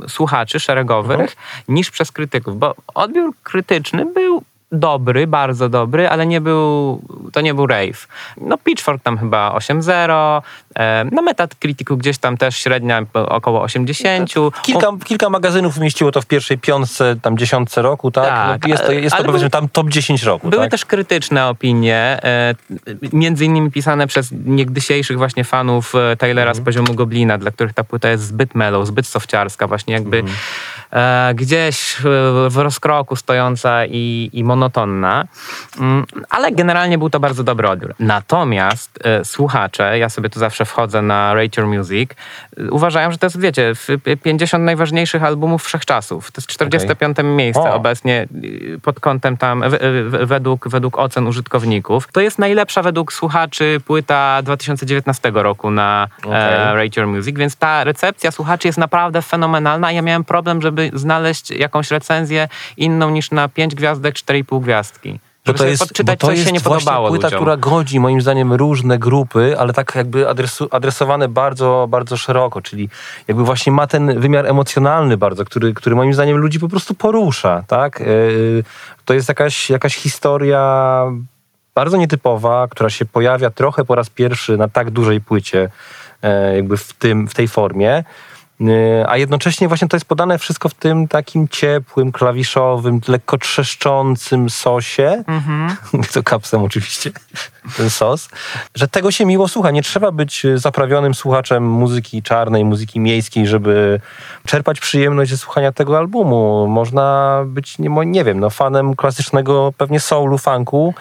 [0.08, 1.36] słuchaczy szeregowych Mhm.
[1.68, 4.42] niż przez krytyków, bo odbiór krytyczny był
[4.76, 7.00] dobry, bardzo dobry, ale nie był,
[7.32, 8.08] to nie był rave.
[8.40, 10.42] No Pitchfork tam chyba 8.0,
[10.74, 14.34] e, na Metacriticu gdzieś tam też średnia około 80.
[14.62, 18.26] Kilka, kilka magazynów umieściło to w pierwszej piątce, tam dziesiątce roku, tak?
[18.28, 20.70] Tak, no jest to, jest to powiedzmy były- tam top 10 roku, Były tak?
[20.70, 22.54] też krytyczne opinie, e,
[23.12, 27.84] między innymi pisane przez niegdysiejszych właśnie fanów e, Taylora z poziomu Goblina, dla których ta
[27.84, 30.22] płyta jest zbyt mellow, zbyt sofciarska, właśnie jakby e,
[31.34, 32.02] gdzieś e,
[32.50, 35.24] w rozkroku stojąca i, i monotonna.
[35.80, 37.94] Mm, Ale generalnie był to bardzo dobry odbiór.
[37.98, 42.10] Natomiast e, słuchacze, ja sobie tu zawsze wchodzę na Rate Your Music,
[42.58, 43.88] e, uważają, że to jest, wiecie, w-
[44.22, 46.30] 50 najważniejszych albumów wszechczasów.
[46.32, 47.16] To jest 45.
[47.24, 47.74] miejsce O.
[47.74, 48.26] obecnie
[48.82, 49.64] pod kątem tam,
[50.22, 52.08] według, według ocen użytkowników.
[52.12, 57.84] To jest najlepsza według słuchaczy płyta 2019 roku na e, Rate Your Music, więc ta
[57.84, 59.92] recepcja słuchaczy jest naprawdę fenomenalna.
[59.92, 65.18] Ja miałem problem, żeby znaleźć jakąś recenzję inną niż na 5 gwiazdek, 4,5 gwiazdki.
[65.46, 67.40] Bo Żeby sobie podczytać, bo to się jest nie właśnie płyta, ludziom.
[67.40, 72.88] która godzi moim zdaniem różne grupy, ale tak jakby adresu, adresowane bardzo, bardzo szeroko, czyli
[73.28, 77.64] jakby właśnie ma ten wymiar emocjonalny bardzo, który, który moim zdaniem ludzi po prostu porusza,
[77.66, 78.00] tak?
[78.00, 78.64] Yy,
[79.04, 81.02] To jest jakaś, jakaś historia
[81.74, 85.70] bardzo nietypowa, która się pojawia trochę po raz pierwszy na tak dużej płycie,
[86.22, 88.04] e, jakby w, tym, w tej formie.
[88.60, 94.50] E, A jednocześnie właśnie to jest podane wszystko w tym takim ciepłym, klawiszowym, lekko trzeszczącym
[94.50, 95.24] sosie.
[95.26, 95.76] Mhm.
[96.12, 97.10] To kapsem oczywiście,
[97.76, 98.28] ten sos.
[98.74, 99.70] Że tego się miło słucha.
[99.70, 104.00] Nie trzeba być e, zaprawionym słuchaczem muzyki czarnej, muzyki miejskiej, żeby
[104.46, 106.66] czerpać przyjemność ze słuchania tego albumu.
[106.68, 110.94] Można być, nie, nie wiem, no, fanem klasycznego pewnie soulu, funku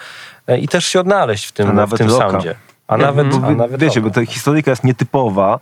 [0.46, 2.30] e, i też się odnaleźć w A tym, w nawet tym rocka.
[2.30, 2.54] soundzie.
[2.88, 5.58] A nawet, Bo a nawet wiecie, bo ta historyjka jest nietypowa,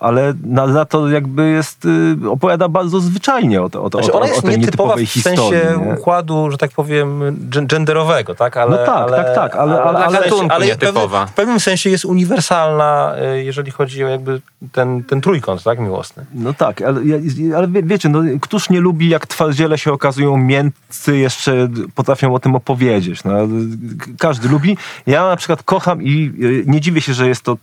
[0.00, 4.12] ale na, za to jakby jest, y, opowiada bardzo zwyczajnie o, to, o, to, Znaczy,
[4.12, 5.92] o, ona o jest tej nietypowa w sensie nie?
[5.94, 8.56] układu, że tak powiem, gen- genderowego, tak?
[8.56, 11.00] Ale, No tak, ale, tak, tak, ale- ale- w sensie- gatunku ale w nietypowa.
[11.08, 14.40] pewnym, w pewnym sensie jest uniwersalna, y, jeżeli chodzi o jakby
[14.72, 16.24] ten, ten trójkąt, tak, miłosny.
[16.34, 17.00] No tak, ale,
[17.56, 22.38] ale wie, wiecie, no, któż nie lubi, jak twardziele się okazują miękcy, jeszcze potrafią o
[22.38, 23.24] tym opowiedzieć.
[23.24, 23.32] No,
[24.18, 24.76] każdy lubi.
[25.06, 27.56] Ja na przykład kocham i y, nie dziwię się, że jest to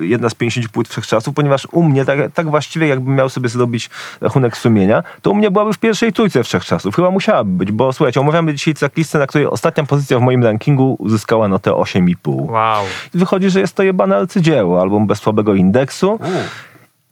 [0.00, 3.90] jedna z 50 płyt wszechczasów, ponieważ u mnie, tak, tak właściwie jakbym miał sobie zrobić
[4.20, 6.96] rachunek sumienia, to u mnie byłaby w pierwszej trójce wszechczasów.
[6.96, 10.96] Chyba musiałaby być, bo słuchajcie, omawiamy dzisiaj tracklistę, na której ostatnia pozycja w moim rankingu
[10.98, 12.50] uzyskała notę 8,5.
[12.50, 12.84] Wow.
[13.14, 16.18] I wychodzi, że jest to jebane arcydzieło, album bez słabego indeksu.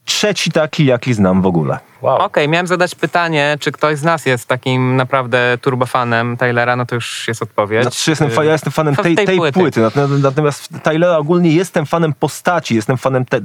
[0.08, 1.78] Trzeci taki, jaki znam w ogóle.
[2.02, 2.18] Wow.
[2.18, 6.94] Okej, miałem zadać pytanie, czy ktoś z nas jest takim naprawdę turbofanem Taylora, no to
[6.94, 7.82] już jest odpowiedź.
[7.82, 9.60] Znaczy, jestem, ja jestem fanem Fa- tej, tej tej płyty.
[9.60, 9.80] płyty.
[10.22, 13.40] Natomiast, Tylera ogólnie jestem fanem postaci, jestem fanem te,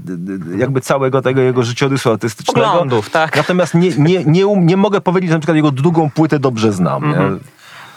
[0.58, 2.68] jakby całego tego jego życiorysu artystycznego.
[2.68, 3.38] Poglądów, tak.
[3.38, 6.72] Natomiast nie, nie, nie, um, nie mogę powiedzieć, że na przykład jego drugą płytę dobrze
[6.74, 7.04] znam.
[7.04, 7.34] Mhm.
[7.34, 7.40] Nie?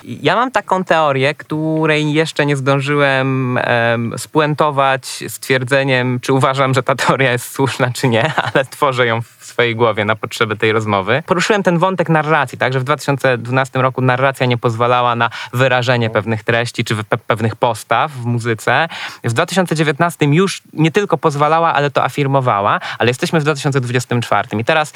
[0.04, 6.94] Ja mam taką teorię, której jeszcze nie zdążyłem em, spuentować stwierdzeniem, czy uważam, że ta
[6.94, 11.22] teoria jest słuszna, czy nie, ale tworzę ją w swojej głowie na potrzeby tej rozmowy.
[11.26, 16.44] Poruszyłem ten wątek narracji, tak, że w 2012 roku narracja nie pozwalała na wyrażenie pewnych
[16.44, 18.88] treści, czy pe- pewnych postaw w muzyce.
[19.24, 24.48] W 2019 już nie tylko pozwalała, ale to afirmowała, ale jesteśmy w 2024.
[24.58, 24.92] I teraz,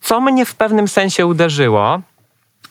[0.00, 2.00] co mnie w pewnym sensie uderzyło,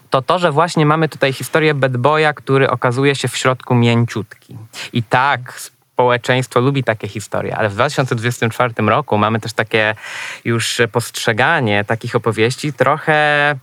[0.10, 4.58] to to, że właśnie mamy tutaj historię bad boya, który okazuje się w środku mięciutki.
[4.94, 9.96] I tak, społeczeństwo lubi takie historie, ale w 2024 roku mamy też takie
[10.46, 13.56] już postrzeganie takich opowieści trochę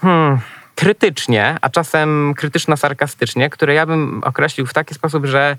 [0.00, 0.38] hmm,
[0.74, 5.56] krytycznie, a czasem krytyczno-sarkastycznie, które ja bym określił w taki sposób, że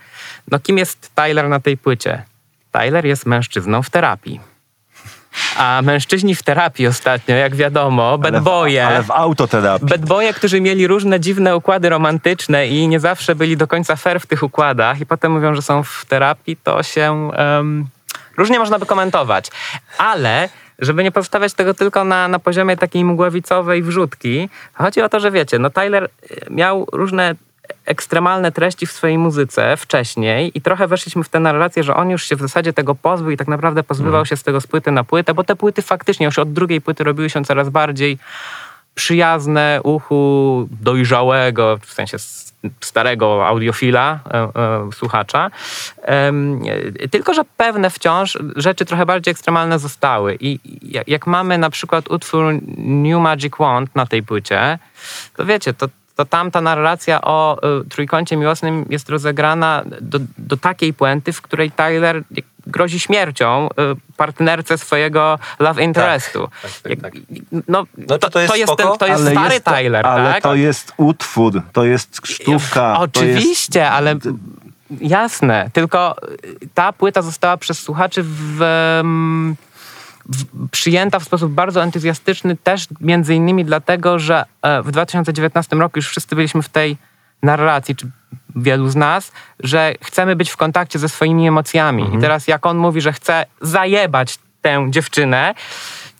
[0.51, 2.23] no kim jest Tyler na tej płycie?
[2.71, 4.52] Tyler jest mężczyzną w terapii.
[5.57, 8.87] A mężczyźni w terapii ostatnio, jak wiadomo, bad Ale w- boye.
[8.87, 9.87] Ale w autoterapii.
[9.87, 14.19] Bad boye, którzy mieli różne dziwne układy romantyczne i nie zawsze byli do końca fair
[14.19, 17.85] w tych układach i potem mówią, że są w terapii, to się em,
[18.37, 19.47] różnie można by komentować.
[19.97, 25.19] Ale żeby nie pozostawiać tego tylko na, na poziomie takiej mgławicowej wrzutki, chodzi o to,
[25.19, 26.09] że wiecie, no Tyler y,
[26.49, 27.35] miał różne
[27.85, 32.23] ekstremalne treści w swojej muzyce wcześniej i trochę weszliśmy w tę narrację, że on już
[32.23, 35.03] się w zasadzie tego pozbył i tak naprawdę pozbywał się z tego z płyty na
[35.03, 38.17] płytę, bo te płyty faktycznie już od drugiej płyty robiły się coraz bardziej
[38.95, 42.17] przyjazne uchu dojrzałego, w sensie
[42.81, 45.51] starego audiofila, e, e, słuchacza.
[46.01, 46.31] E,
[47.11, 50.37] tylko, że pewne wciąż rzeczy trochę bardziej ekstremalne zostały.
[50.39, 54.79] I jak, jak mamy na przykład utwór New Magic Wand na tej płycie,
[55.35, 60.57] to wiecie, to to tam ta narracja o y, trójkącie miłosnym jest rozegrana do, do
[60.57, 62.23] takiej puenty, w której Tyler
[62.67, 66.49] grozi śmiercią y, partnerce swojego love interestu.
[66.61, 67.13] tak, tak, tak.
[67.67, 70.33] No, No to, to jest to jest, ten, to jest stary jest to- Tyler, Ale
[70.33, 70.43] tak?
[70.43, 72.99] to jest utwór, to jest sztuka.
[72.99, 74.15] Oczywiście, ale
[75.01, 75.69] jasne.
[75.73, 76.15] Tylko
[76.73, 78.57] ta płyta została przez słuchaczy w,
[80.71, 86.09] przyjęta w sposób bardzo entuzjastyczny też między innymi dlatego, że e, w 2019 roku już
[86.09, 86.97] wszyscy byliśmy w tej
[87.43, 88.07] narracji, czy
[88.55, 92.01] wielu z nas, że chcemy być w kontakcie ze swoimi emocjami.
[92.01, 92.19] Mhm.
[92.19, 95.53] I teraz jak on mówi, że chce zajebać tę dziewczynę,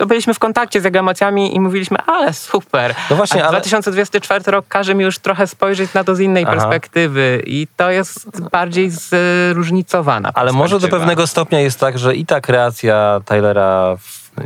[0.04, 2.96] to byliśmy w kontakcie z jego emocjami i mówiliśmy, ale super.
[3.10, 6.44] No właśnie, A ale- 2024 rok każe mi już trochę spojrzeć na to z innej
[6.44, 6.54] Aha.
[6.56, 12.26] perspektywy i to jest bardziej zróżnicowana Ale może do pewnego stopnia jest tak, że i
[12.26, 13.98] ta kreacja Tylera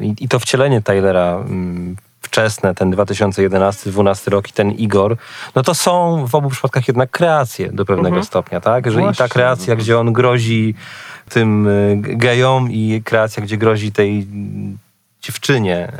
[0.01, 5.17] i, i to wcielenie Tylera mm, wczesne, ten 2011-2012 rok i ten Igor,
[5.55, 8.25] no to są w obu przypadkach jednak kreacje do pewnego Mhm.
[8.25, 8.91] stopnia, tak?
[8.91, 10.75] Że i Właśnie, ta kreacja, gdzie on grozi
[11.29, 14.27] tym y, gejom i kreacja, gdzie grozi tej
[15.27, 15.91] dziewczynie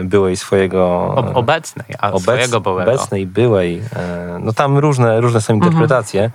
[0.00, 1.12] y, byłej swojego...
[1.16, 2.90] Ob- obecnej, a obec, swojego byłego.
[2.92, 3.82] obecnej, byłej.
[3.96, 6.30] e, No tam różne, różne są interpretacje.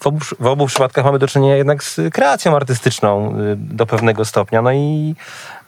[0.00, 4.62] W, obu, w obu przypadkach mamy do czynienia jednak z kreacją artystyczną do pewnego stopnia.
[4.62, 5.14] No i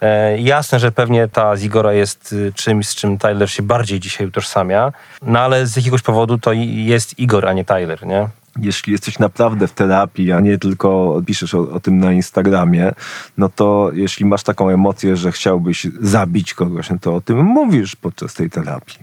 [0.01, 4.93] e, jasne, że pewnie ta Zigora jest czymś, z czym Tyler się bardziej dzisiaj utożsamia.
[5.23, 8.29] No ale z jakiegoś powodu to jest Igor, a nie Tyler, nie?
[8.59, 12.93] Jeśli jesteś naprawdę w terapii, a nie tylko piszesz o, o tym na Instagramie,
[13.39, 17.97] no to jeśli masz taką emocję, że chciałbyś zabić kogoś, no to o tym mówisz
[17.97, 18.99] podczas tej terapii.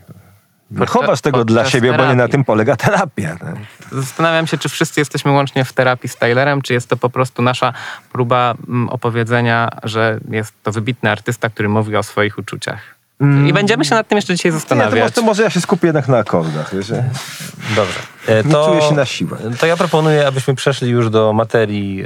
[0.72, 2.32] Nie Podczas- chowasz tego dla siebie, bo nie na terapii.
[2.32, 3.38] tym polega terapia.
[3.92, 4.02] No.
[4.02, 7.42] Zastanawiam się, czy wszyscy jesteśmy łącznie w terapii z Tylerem, czy jest to po prostu
[7.42, 7.74] nasza
[8.12, 12.99] próba mm, opowiedzenia, że jest to wybitny artysta, który mówi o swoich uczuciach.
[13.48, 15.14] I będziemy się nad tym jeszcze dzisiaj Nie, to, może, zastanawiać.
[15.16, 16.76] to może ja się skupię jednak na akordach.
[16.76, 16.88] Wiesz?
[17.76, 18.00] Dobrze.
[18.28, 19.38] E, Nie czuję się na siłę.
[19.60, 22.04] To ja proponuję, abyśmy przeszli już do materii,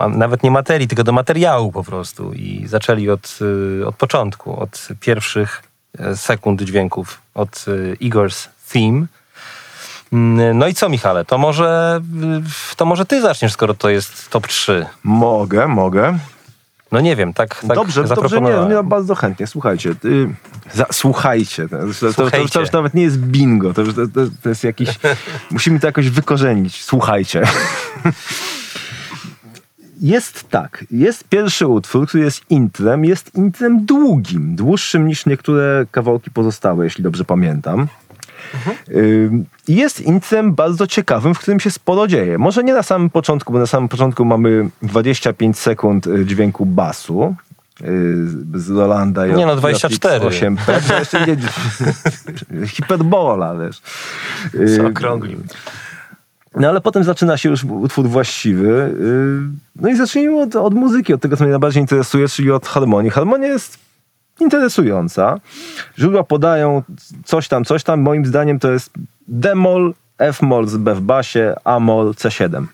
[0.00, 3.38] e, nawet nie materii, tylko do materiału po prostu i zaczęli od,
[3.82, 5.62] e, od początku, od pierwszych
[5.98, 9.06] e, sekund dźwięków, od e, Igor's Theme.
[10.12, 11.24] Mm, No i co, Michale?
[11.24, 12.00] To może,
[12.76, 14.86] to może ty zaczniesz, skoro to jest top 3.
[15.02, 16.18] Mogę, mogę.
[16.94, 19.46] No nie wiem, tak, tak dobrze, dobrze, nie, nie, bardzo chętnie.
[19.46, 20.28] Słuchajcie, y,
[20.74, 21.68] za, słuchajcie.
[21.68, 22.48] To, to, to, to, Słuchajcie.
[22.48, 24.88] to już nawet nie jest bingo, to, już- to, to, to jest jakiś...
[25.50, 26.84] musimy to jakoś wykorzenić.
[26.84, 27.42] Słuchajcie.
[30.00, 36.30] Jest tak, jest pierwszy utwór, który jest intrem, jest intrem długim, dłuższym niż niektóre kawałki
[36.30, 37.86] pozostałe, jeśli dobrze pamiętam.
[39.68, 42.38] I Jest intrem bardzo ciekawym, w którym się sporo dzieje.
[42.38, 47.36] Może nie na samym początku, bo na samym początku mamy 25 sekund y, dźwięku basu
[47.80, 47.84] y,
[48.54, 49.26] z Rolanda.
[49.26, 50.24] Nie no, 24.
[50.24, 51.36] 8 to jeszcze nie,
[52.66, 53.82] hiperbola, wiesz.
[54.64, 55.38] Zaokrąglił.
[56.56, 58.94] no ale potem zaczyna się już utwór właściwy.
[59.76, 63.10] No i zacznijmy od, od muzyki, od tego, co mnie najbardziej interesuje, czyli od harmonii.
[63.10, 63.83] Harmonia jest
[64.40, 65.40] interesująca.
[65.98, 66.82] Źródła podają
[67.24, 68.00] coś tam, coś tam.
[68.00, 68.90] Moim zdaniem to jest
[69.28, 72.66] D-moll, F-moll z B w basie, A-moll, C7.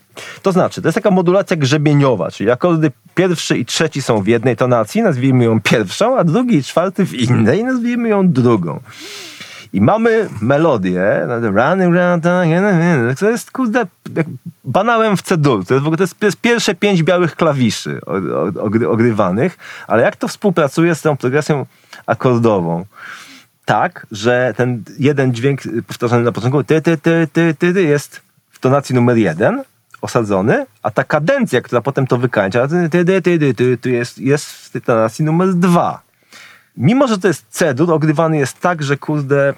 [0.42, 4.56] To znaczy, to jest taka modulacja grzebieniowa, czyli akordy pierwszy i trzeci są w jednej
[4.56, 8.80] tonacji, nazwijmy ją pierwszą, a drugi i czwarty w innej, nazwijmy ją drugą.
[9.72, 12.24] I mamy melodię, running round,
[13.18, 13.86] to jest kurde,
[14.64, 15.66] banałem w C-dur.
[15.66, 18.00] To jest w ogóle to jest, to jest pierwsze pięć białych klawiszy
[18.88, 21.66] ogrywanych, ale jak to współpracuje z tą progresją
[22.06, 22.84] akordową?
[23.64, 28.58] Tak, że ten jeden dźwięk powtarzany na początku ty, ty, ty, ty, ty, jest w
[28.58, 29.62] tonacji numer jeden
[30.00, 34.18] osadzony, a ta kadencja, która potem to wykańcza, ty, ty, ty, ty, ty, ty, jest,
[34.18, 36.09] jest w tonacji numer dwa.
[36.76, 39.54] Mimo, że to jest C-dur, ogrywany jest tak, że kurde,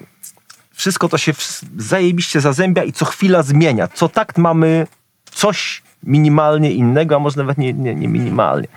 [0.73, 1.33] wszystko to się
[1.77, 3.87] zajebiście zazębia i co chwila zmienia.
[3.87, 4.87] Co takt mamy
[5.31, 8.67] coś minimalnie innego, a może nawet nie, nie, nie minimalnie.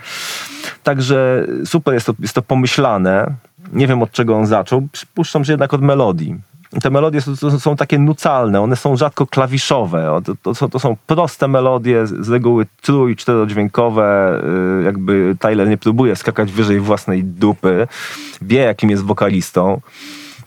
[0.82, 3.34] Także super jest to, jest to pomyślane.
[3.72, 4.88] Nie wiem od czego on zaczął.
[4.92, 6.36] Przypuszczam, że jednak od melodii.
[6.82, 10.20] Te melodie są, są, takie nucalne, one są rzadko klawiszowe.
[10.24, 14.40] To, to, są, to są proste melodie, z z reguły trój, czterodźwiękowe.
[14.80, 17.88] y, Jakby Tyler nie próbuje skakać wyżej własnej dupy.
[18.42, 19.80] Wie, jakim jest wokalistą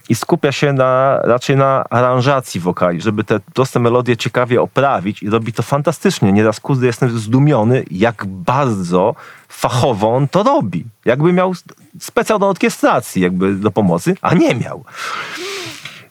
[0.10, 5.30] i skupia się na, raczej na aranżacji wokali, żeby te proste melodie ciekawie oprawić i
[5.30, 6.32] robi to fantastycznie.
[6.32, 9.16] Nieraz kurde jestem zdumiony, jak bardzo
[9.48, 10.86] fachowo on to robi.
[11.06, 11.54] Jakby miał
[12.00, 14.84] specjal do orkiestracji, jakby do pomocy, a nie miał.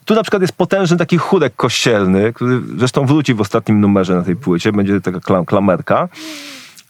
[0.09, 4.21] Tu na przykład jest potężny taki chórek kościelny, który zresztą wróci w ostatnim numerze na
[4.21, 6.09] tej płycie, będzie taka klam, klamerka.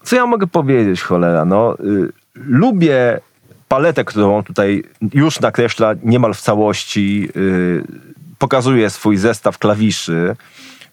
[0.03, 1.45] Co ja mogę powiedzieć, cholera?
[1.45, 3.19] No, y, lubię
[3.67, 7.29] paletę, którą tutaj już nakreśla niemal w całości.
[7.35, 7.83] Y,
[8.37, 10.35] pokazuje swój zestaw klawiszy,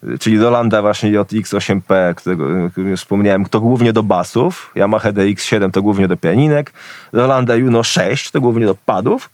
[0.05, 5.70] y, czyli Rolanda właśnie JX8P, którego, którym już wspomniałem, to głównie do basów, Yamaha DX7
[5.70, 6.72] to głównie do pianinek,
[7.12, 9.31] Rolanda Juno 6 to głównie do padów,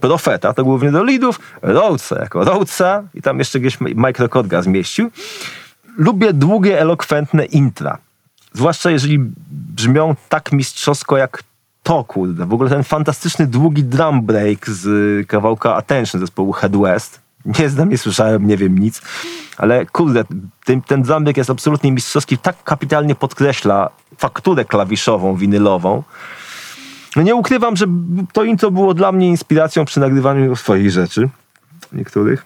[0.00, 5.10] Profeta to głównie do lidów, Rhodesa jako Rhodesa i tam jeszcze gdzieś Microcorga zmieścił.
[5.96, 7.98] Lubię długie, elokwentne intra.
[8.52, 9.18] Zwłaszcza jeżeli
[9.50, 11.42] brzmią tak mistrzowsko jak
[11.82, 12.46] to, kurde.
[12.46, 17.20] W ogóle ten fantastyczny, długi drum break z kawałka Attention zespołu Head West.
[17.58, 19.02] Nie znam, nie słyszałem, nie wiem nic,
[19.56, 20.24] ale kurde,
[20.64, 22.38] ten, ten drum break jest absolutnie mistrzowski.
[22.38, 26.02] Tak kapitalnie podkreśla fakturę klawiszową, winylową.
[27.16, 27.86] No nie ukrywam, że
[28.32, 31.28] to intro było dla mnie inspiracją przy nagrywaniu swoich rzeczy.
[31.92, 32.44] Niektórych.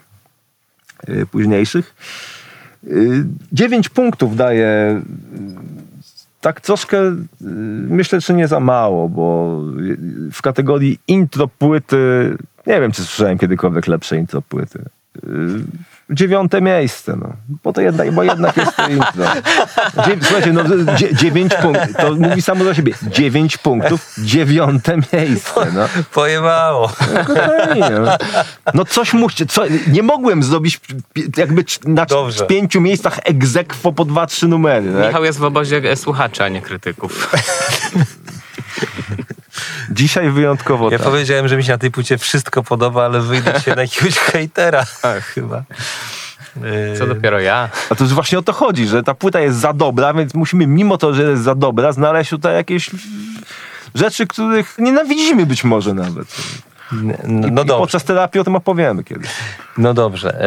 [1.07, 1.95] Yy, późniejszych.
[2.83, 5.01] Yy, dziewięć punktów daje
[6.41, 7.15] tak troszkę y,
[7.89, 9.61] myślę, że nie za mało, bo
[10.31, 11.97] w kategorii intro płyty
[12.67, 14.83] nie wiem, czy słyszałem kiedykolwiek lepsze intro płyty.
[16.09, 17.33] Dziewiąte miejsce, no.
[17.63, 19.23] Bo to jednak, bo jednak jest to intro.
[20.05, 20.63] Dzie, słuchajcie, no,
[20.95, 22.93] dzie, dziewięć punktów, to mówi samo za siebie.
[23.03, 25.87] Dziewięć punktów, dziewiąte miejsce, no.
[26.13, 26.91] Pojebało.
[27.79, 28.17] No,
[28.73, 30.79] no coś muście, co, nie mogłem zrobić
[31.37, 32.45] jakby na Dobrze.
[32.45, 34.93] pięciu miejscach egzekwo po dwa, trzy numery.
[34.93, 35.07] Tak?
[35.07, 37.31] Michał jest w obozie słuchaczy, a nie krytyków.
[39.91, 41.07] Dzisiaj wyjątkowo Ja tak.
[41.07, 44.85] powiedziałem, że mi się na tej płycie wszystko podoba, ale wyjdę się na jakiegoś hejtera
[45.21, 45.63] chyba.
[46.97, 47.69] Co dopiero ja.
[47.89, 50.67] A to już właśnie o to chodzi, że ta płyta jest za dobra, więc musimy
[50.67, 52.89] mimo to, że jest za dobra, znaleźć tutaj jakieś
[53.95, 56.27] rzeczy, których nienawidzimy być może nawet.
[56.91, 59.29] No, no I, podczas terapii o tym opowiemy kiedyś.
[59.77, 60.41] No dobrze.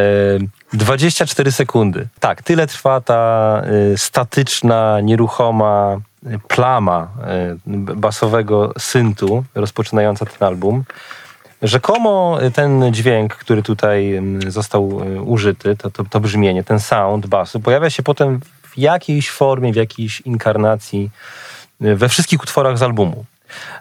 [0.72, 2.09] E, 24 sekundy.
[2.20, 3.62] Tak, tyle trwa ta
[3.93, 6.01] e, statyczna, nieruchoma
[6.49, 7.57] plama e,
[7.97, 10.84] basowego syntu rozpoczynająca ten album.
[11.62, 17.61] Rzekomo ten dźwięk, który tutaj został e, użyty, to, to, to brzmienie, ten sound basu,
[17.61, 21.11] pojawia się potem w jakiejś formie, w jakiejś inkarnacji
[21.80, 23.24] e, we wszystkich utworach z albumu.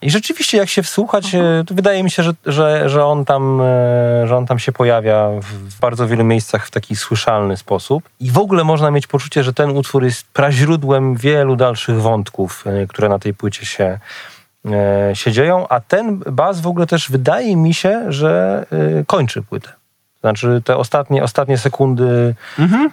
[0.01, 3.61] I rzeczywiście, jak się wsłuchać, e, to wydaje mi się, że, że, że, on tam,
[3.61, 8.09] e, że on tam się pojawia w bardzo wielu miejscach w taki słyszalny sposób.
[8.19, 12.87] I w ogóle można mieć poczucie, że ten utwór jest praźródłem wielu dalszych wątków, e,
[12.87, 13.99] które na tej płycie się,
[15.13, 15.67] się dzieją.
[15.67, 18.65] A ten bas w ogóle też wydaje mi się, że
[19.07, 19.76] kończy płytę.
[20.21, 22.91] Znaczy te ostatnie, ostatnie sekundy mhm.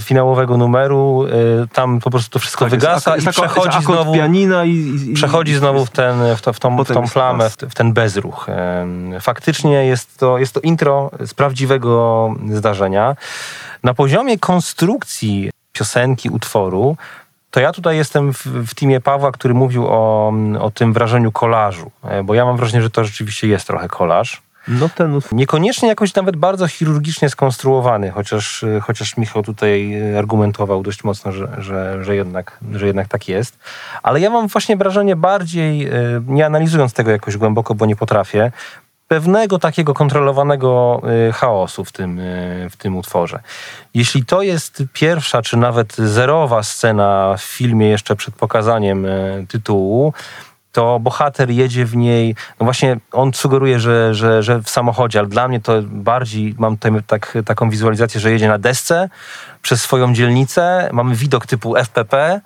[0.00, 1.26] finałowego numeru,
[1.64, 4.70] y, tam po prostu to wszystko tak, wygasa jest, i przechodzi znowu, pianina i,
[5.08, 7.92] i, przechodzi znowu w, ten, w, to, w tą, w tą plamę, w, w, ten
[7.92, 8.46] bezruch.
[9.20, 13.16] Faktycznie jest to, jest to intro z prawdziwego zdarzenia.
[13.82, 16.96] Na poziomie konstrukcji piosenki, utworu,
[17.50, 21.90] to ja tutaj jestem w, w teamie Pawła, który mówił o, o tym wrażeniu kolażu,
[22.24, 24.42] bo ja mam wrażenie, że to rzeczywiście jest trochę kolaż.
[24.68, 25.20] No ten...
[25.32, 32.04] Niekoniecznie jakoś nawet bardzo chirurgicznie skonstruowany, chociaż, chociaż Michał tutaj argumentował dość mocno, że, że,
[32.04, 33.58] że, jednak, że jednak tak jest.
[34.02, 35.92] Ale ja mam właśnie wrażenie bardziej, e,
[36.26, 38.52] nie analizując tego jakoś głęboko, bo nie potrafię,
[39.08, 41.02] pewnego takiego kontrolowanego
[41.34, 42.20] chaosu w tym,
[42.70, 43.40] w tym utworze.
[43.94, 49.06] Jeśli to jest pierwsza, czy nawet zerowa scena w filmie jeszcze przed pokazaniem
[49.48, 50.12] tytułu,
[50.72, 55.28] to bohater jedzie w niej, no właśnie on sugeruje, że, że, że w samochodzie, ale
[55.28, 59.08] dla mnie to bardziej, mam tutaj tak, taką wizualizację, że jedzie na desce
[59.62, 62.40] przez swoją dzielnicę, mamy widok typu FPP,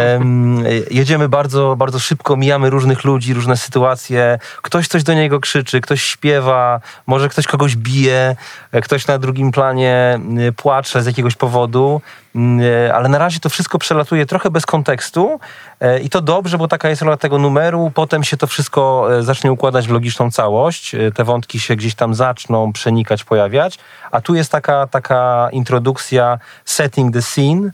[0.90, 6.02] jedziemy bardzo, bardzo szybko, mijamy różnych ludzi, różne sytuacje, ktoś coś do niego krzyczy, ktoś
[6.02, 8.36] śpiewa, może ktoś kogoś bije,
[8.82, 10.20] ktoś na drugim planie
[10.56, 12.00] płacze z jakiegoś powodu,
[12.36, 15.40] y, ale na razie to wszystko przelatuje trochę bez kontekstu.
[15.82, 19.52] Y, i to dobrze, bo taka jest rola tego numeru, potem się to wszystko zacznie
[19.52, 23.78] układać w logiczną całość, te wątki się gdzieś tam zaczną przenikać, pojawiać,
[24.10, 27.70] a tu jest taka, taka introdukcja, setting the scene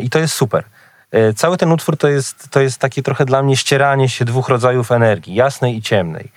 [0.00, 0.64] i to jest super.
[1.12, 4.48] E, cały ten utwór to jest, to jest takie trochę dla mnie ścieranie się dwóch
[4.48, 6.32] rodzajów energii, jasnej i ciemnej.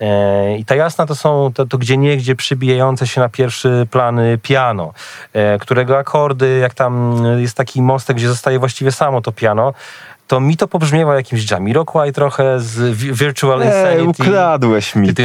[0.00, 4.92] E, I ta jasna to są to, to gdzie przybijające się na pierwszy plan piano,
[5.32, 9.74] e, którego akordy, jak tam jest taki mostek, gdzie zostaje właściwie samo to piano,
[10.26, 14.00] to mi to pobrzmiewa jakimś Jamiroquai trochę z Virtual Insanity.
[14.00, 15.22] Ej, ukradłeś mi to.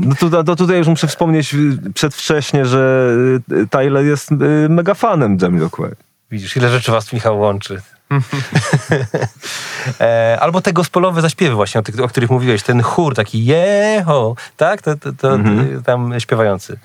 [0.00, 1.56] No to, to tutaj już muszę wspomnieć
[1.94, 3.10] przedwcześnie, że
[3.52, 4.36] y, Tyler jest y,
[4.68, 5.90] mega fanem Jamiroquai.
[6.30, 7.82] Widzisz, ile rzeczy was, Michał, łączy.
[10.00, 14.34] e, albo te gospelowe zaśpiewy właśnie, o, tych, o których mówiłeś, ten chór taki jeho,
[14.56, 15.82] tak, to, to, to, mm -hmm.
[15.82, 16.78] tam śpiewający.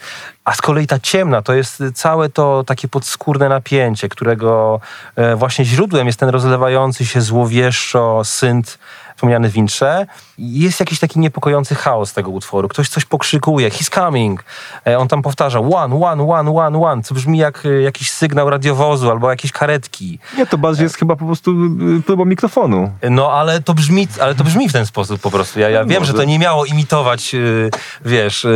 [0.45, 4.79] A z kolei ta ciemna to jest całe to takie podskórne napięcie, którego
[5.15, 8.79] e, właśnie źródłem jest ten rozlewający się złowieszczo synt
[9.15, 10.07] wspomniany Wincze.
[10.41, 12.67] Jest jakiś taki niepokojący chaos tego utworu.
[12.67, 14.43] Ktoś coś pokrzykuje, he's coming.
[14.87, 18.49] E, On tam powtarza one, one, one, one, one, co brzmi jak e, jakiś sygnał
[18.49, 20.19] radiowozu albo jakieś karetki.
[20.37, 21.55] Nie, to bardziej jest chyba po prostu
[22.05, 22.91] próba mikrofonu.
[23.09, 25.59] No, ale to brzmi, ale to brzmi w ten sposób po prostu.
[25.59, 26.11] Ja, ja wiem, Może.
[26.11, 27.35] że to nie miało imitować,
[28.05, 28.47] wiesz,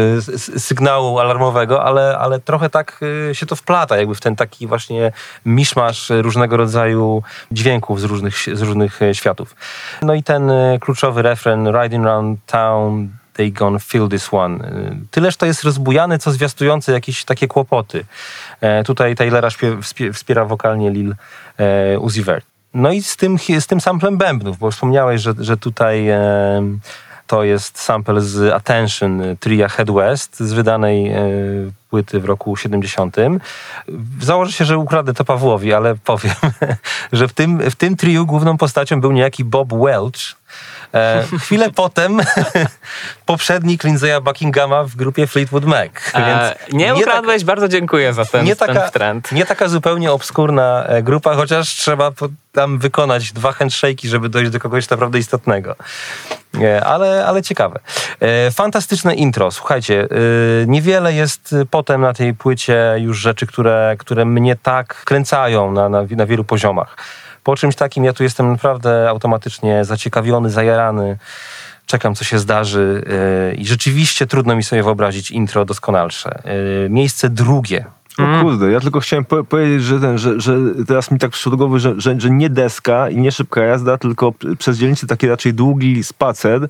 [0.57, 2.99] sygnału alarmowego, ale, ale trochę tak
[3.33, 5.11] się to wplata, jakby w ten taki właśnie
[5.45, 9.55] miszmasz różnego rodzaju dźwięków z różnych, z różnych światów.
[10.01, 14.65] No i ten kluczowy refren Riding Around Town They gonna feel this one.
[14.65, 18.05] Y, Tyleż to jest rozbujany, co zwiastujące jakieś takie kłopoty.
[18.61, 19.49] E, tutaj Taylora
[20.13, 21.15] wspiera wokalnie Lil
[21.57, 22.45] e, Uzi Vert.
[22.73, 26.19] No i z tym, z tym samplem bębnów, bo wspomniałeś, że, że tutaj e,
[27.27, 31.11] to jest sample z Attention e, tria Head West z wydanej
[31.89, 33.15] płyty w roku 70.
[34.21, 36.35] Założę się, że ukradę to Pawłowi, ale powiem,
[37.11, 40.35] że w tym, w tym triu główną postacią był niejaki Bob Welch.
[40.93, 42.19] E, chwilę potem
[43.25, 45.89] poprzednik Lindsaya Buckinghama w grupie Fleetwood Mac.
[46.15, 49.31] E, nie tak- ukradłeś, bardzo dziękuję za ten, nie ten taka, trend.
[49.31, 52.11] nie taka zupełnie obskurna e, grupa, chociaż trzeba
[52.51, 55.75] tam wykonać dwa handshake'i, żeby dojść do kogoś naprawdę istotnego.
[56.61, 57.79] E, Ale, ale ciekawe.
[58.19, 59.51] E, Fantastyczne intro.
[59.51, 60.07] Słuchajcie, e,
[60.67, 66.03] niewiele jest potem na tej płycie już rzeczy, które, które mnie tak kręcają na, na,
[66.09, 66.97] na wielu poziomach.
[67.43, 71.17] Po czymś takim ja tu jestem naprawdę automatycznie zaciekawiony, zajarany.
[71.85, 73.03] Czekam, co się zdarzy
[73.51, 76.41] e, i rzeczywiście trudno mi sobie wyobrazić intro doskonalsze.
[76.85, 77.85] E, Miejsce drugie.
[78.17, 81.57] O kurde, ja tylko chciałem po powiedzieć, że, ten, że, że teraz mi tak przyszło
[81.57, 85.53] do że, że, że nie deska i nie szybka jazda, tylko przez dzielnicę taki raczej
[85.53, 86.67] długi spacer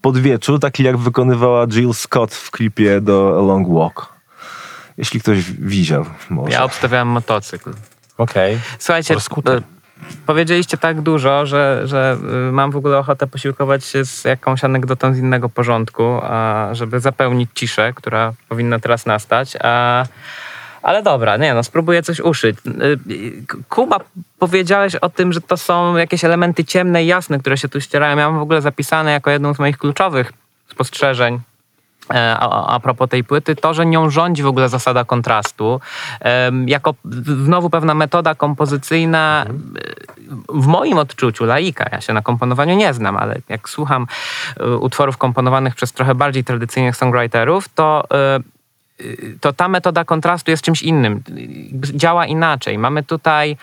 [0.00, 4.12] pod wieczór, taki jak wykonywała Jill Scott w klipie do A Long Walk.
[4.98, 6.52] Jeśli ktoś widział, może.
[6.52, 7.72] Ja obstawiałem motocykl.
[8.18, 8.58] Okej.
[8.78, 9.58] Słuchajcie, Or scooter.
[9.58, 9.62] e,
[10.26, 12.16] powiedzieliście tak dużo, że, że
[12.48, 16.20] y, mam w ogóle ochotę posiłkować się z jakąś anegdotą z innego porządku,
[16.72, 19.56] żeby zapełnić ciszę, która powinna teraz nastać.
[19.62, 20.04] A,
[20.82, 22.56] ale dobra, nie no, spróbuję coś uszyć.
[22.66, 24.00] Y, y, Kuba,
[24.38, 28.16] powiedziałeś o tym, że to są jakieś elementy ciemne i jasne, które się tu ścierają.
[28.16, 30.32] Ja mam w ogóle zapisane jako jedną z moich kluczowych
[30.68, 31.40] spostrzeżeń
[32.08, 35.80] A, a propos tej płyty, to, że nią rządzi w ogóle zasada kontrastu,
[36.66, 36.94] jako
[37.44, 39.52] znowu pewna metoda kompozycyjna, e,
[40.48, 44.06] w moim odczuciu laika, ja się na komponowaniu nie znam, ale jak słucham
[44.60, 48.40] e, utworów komponowanych przez trochę bardziej tradycyjnych songwriterów, to e,
[49.40, 51.22] to ta metoda kontrastu jest czymś innym.
[51.94, 52.78] Działa inaczej.
[52.78, 53.56] Mamy tutaj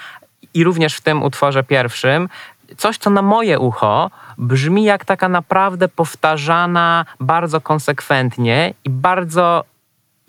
[0.54, 2.30] i również w tym utworze pierwszym
[2.78, 9.64] coś, co na moje ucho brzmi jak taka naprawdę powtarzana bardzo konsekwentnie i bardzo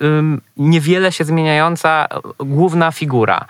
[0.03, 2.07] ym, niewiele się zmieniająca
[2.41, 3.45] y, główna figura.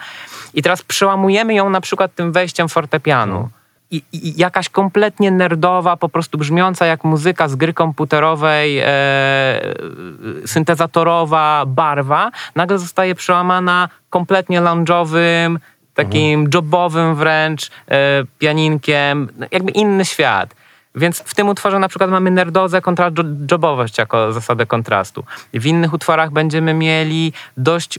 [0.54, 3.48] I teraz przełamujemy ją na przykład tym wejściem fortepianu.
[3.90, 8.86] I, i jakaś kompletnie nerdowa, po prostu brzmiąca jak muzyka z gry komputerowej, e,
[10.46, 15.58] syntezatorowa barwa, nagle zostaje przełamana kompletnie lounge'owym,
[15.94, 17.98] takim jobowym wręcz e,
[18.38, 20.54] pianinkiem, no, jakby inny świat.
[20.94, 25.24] Więc w tym utworze na przykład mamy nerdozę kontra jo- jobowość jako zasadę kontrastu.
[25.54, 27.98] W innych utworach będziemy mieli dość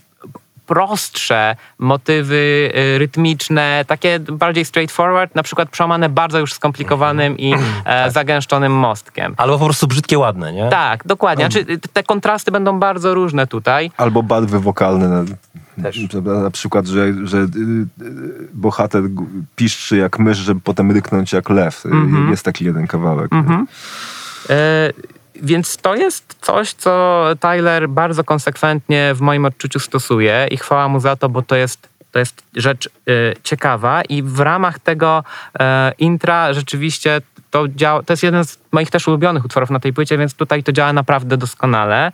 [0.66, 7.54] prostsze motywy y, rytmiczne, takie bardziej straightforward, na przykład przełamane bardzo już skomplikowanym i
[7.86, 9.34] e, zagęszczonym mostkiem.
[9.38, 10.70] Albo po prostu brzydkie, ładne, nie?
[10.70, 11.46] Tak, dokładnie.
[11.46, 13.92] Znaczy, y, te kontrasty będą bardzo różne tutaj.
[13.98, 15.26] Albo barwy wokalne.
[15.78, 16.08] Na, Też.
[16.24, 19.04] na, przykład, że, że y, y, bohater
[19.56, 21.86] piszczy jak mysz, żeby potem ryknąć jak lew.
[21.86, 22.30] Mhm.
[22.30, 23.32] Jest taki jeden kawałek.
[24.50, 24.94] E,
[25.36, 31.00] więc to jest coś, co Tyler bardzo konsekwentnie w moim odczuciu stosuje i chwała mu
[31.00, 33.12] za to, bo to jest, to jest rzecz e,
[33.44, 35.24] ciekawa i w ramach tego
[35.60, 37.22] e, intra rzeczywiście
[37.52, 40.64] to działa, to jest jeden z moich też ulubionych utworów na tej płycie, więc tutaj
[40.64, 42.12] to działa naprawdę doskonale.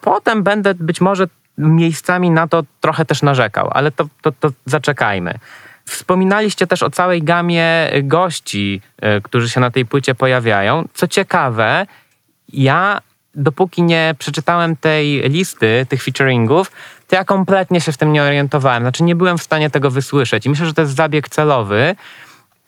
[0.00, 1.26] Potem będę być może
[1.58, 5.38] miejscami na to trochę też narzekał, ale to, to, to zaczekajmy.
[5.84, 8.80] Wspominaliście też o całej gamie gości,
[9.18, 10.88] y, którzy się na tej płycie pojawiają.
[10.94, 11.86] Co ciekawe,
[12.52, 13.00] ja
[13.34, 16.72] dopóki nie przeczytałem tej listy, tych featuringów,
[17.08, 18.82] to ja kompletnie się w tym nie orientowałem.
[18.82, 20.46] Znaczy nie byłem w stanie tego wysłyszeć.
[20.46, 21.96] I myślę, że to jest zabieg celowy.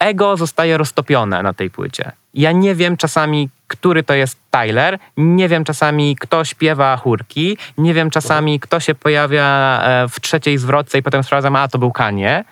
[0.01, 2.13] Ego zostaje roztopione na tej płycie.
[2.35, 7.95] Ja nie wiem czasami, który to jest Tyler, nie wiem czasami, kto śpiewa chórki, nie
[7.95, 11.93] wiem czasami, kto się pojawia e, w trzeciej zwrotce i potem sprawdzam, a to był
[11.93, 12.45] Kanie.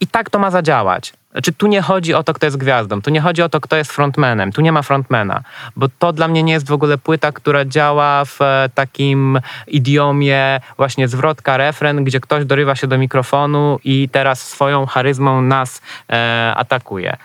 [0.00, 1.12] I tak to ma zadziałać.
[1.32, 3.76] Znaczy, tu nie chodzi o to, kto jest gwiazdą, tu nie chodzi o to, kto
[3.76, 5.42] jest frontmanem, tu nie ma frontmana,
[5.76, 10.60] bo to dla mnie nie jest w ogóle płyta, która działa w e, takim idiomie
[10.76, 16.52] właśnie zwrotka, refren, gdzie ktoś dorywa się do mikrofonu i teraz swoją charyzmą nas e,
[16.56, 17.16] atakuje.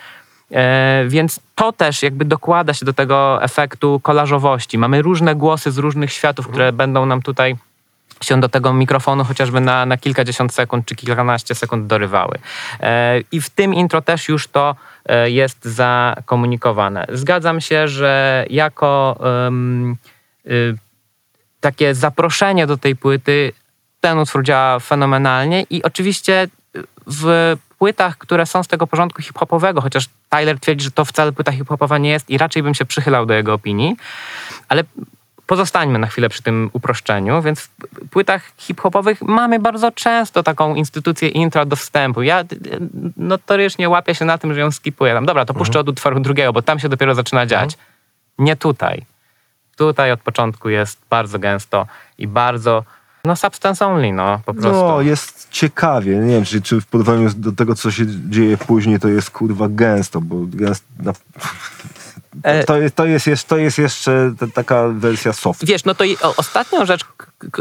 [0.51, 4.77] E, więc to też jakby dokłada się do tego efektu kolażowości.
[4.77, 7.55] Mamy różne głosy z różnych światów, które będą nam tutaj
[8.25, 12.37] się do tego mikrofonu chociażby na, na kilkadziesiąt sekund czy kilkanaście sekund dorywały.
[12.79, 17.05] E, I w tym intro też już to e, jest zakomunikowane.
[17.09, 19.95] Zgadzam się, że jako um,
[20.47, 20.75] y,
[21.59, 23.51] takie zaproszenie do tej płyty
[24.01, 26.47] ten utwór działa fenomenalnie i oczywiście
[27.07, 31.51] w płytach, które są z tego porządku hip-hopowego, chociaż Tyler twierdzi, że to wcale płyta
[31.51, 33.95] hip-hopowa nie jest i raczej bym się przychylał do jego opinii,
[34.67, 34.83] ale
[35.47, 37.69] pozostańmy na chwilę przy tym uproszczeniu, więc w
[38.09, 42.21] płytach hip-hopowych mamy bardzo często taką instytucję intro do wstępu.
[42.21, 42.43] Ja
[43.17, 45.13] notorycznie łapię się na tym, że ją skipuję.
[45.13, 45.65] Tam, dobra, to mhm.
[45.65, 47.49] puszczę od utworu drugiego, bo tam się dopiero zaczyna mhm.
[47.49, 47.77] dziać.
[48.39, 49.05] Nie tutaj.
[49.75, 51.87] Tutaj od początku jest bardzo gęsto
[52.17, 52.83] i bardzo
[53.25, 54.71] no substance only, no po prostu.
[54.71, 56.15] No, jest ciekawie.
[56.15, 59.67] Nie wiem, czy, czy w porównaniu do tego, co się dzieje później, to jest kurwa
[59.69, 60.85] gęsto, bo gęsto...
[62.65, 65.65] to, to, jest, to jest jeszcze taka wersja soft.
[65.65, 66.03] Wiesz, no to
[66.37, 67.05] ostatnią rzecz,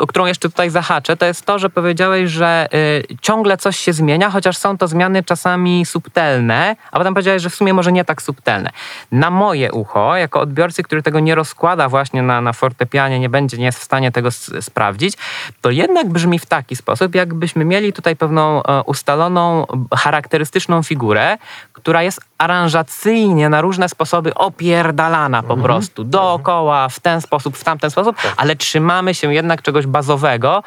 [0.00, 3.92] o którą jeszcze tutaj zahaczę, to jest to, że powiedziałeś, że y, ciągle coś się
[3.92, 8.04] zmienia, chociaż są to zmiany czasami subtelne, a potem powiedziałeś, że w sumie może nie
[8.04, 8.70] tak subtelne.
[9.12, 13.56] Na moje ucho, jako odbiorcy, który tego nie rozkłada właśnie na, na fortepianie, nie będzie,
[13.56, 14.30] nie jest w stanie tego
[14.60, 15.14] sprawdzić,
[15.60, 21.38] to jednak brzmi w taki sposób, jakbyśmy mieli tutaj pewną e, ustaloną, charakterystyczną figurę,
[21.84, 25.62] która jest aranżacyjnie na różne sposoby opierdalana po mhm.
[25.62, 28.34] prostu, dookoła, w ten sposób, w tamten sposób, tak.
[28.36, 30.62] ale trzymamy się jednak czegoś bazowego,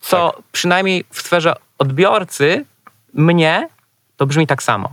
[0.00, 0.42] co tak.
[0.52, 2.64] przynajmniej w sferze odbiorcy,
[3.14, 3.68] mnie,
[4.16, 4.88] to brzmi tak samo.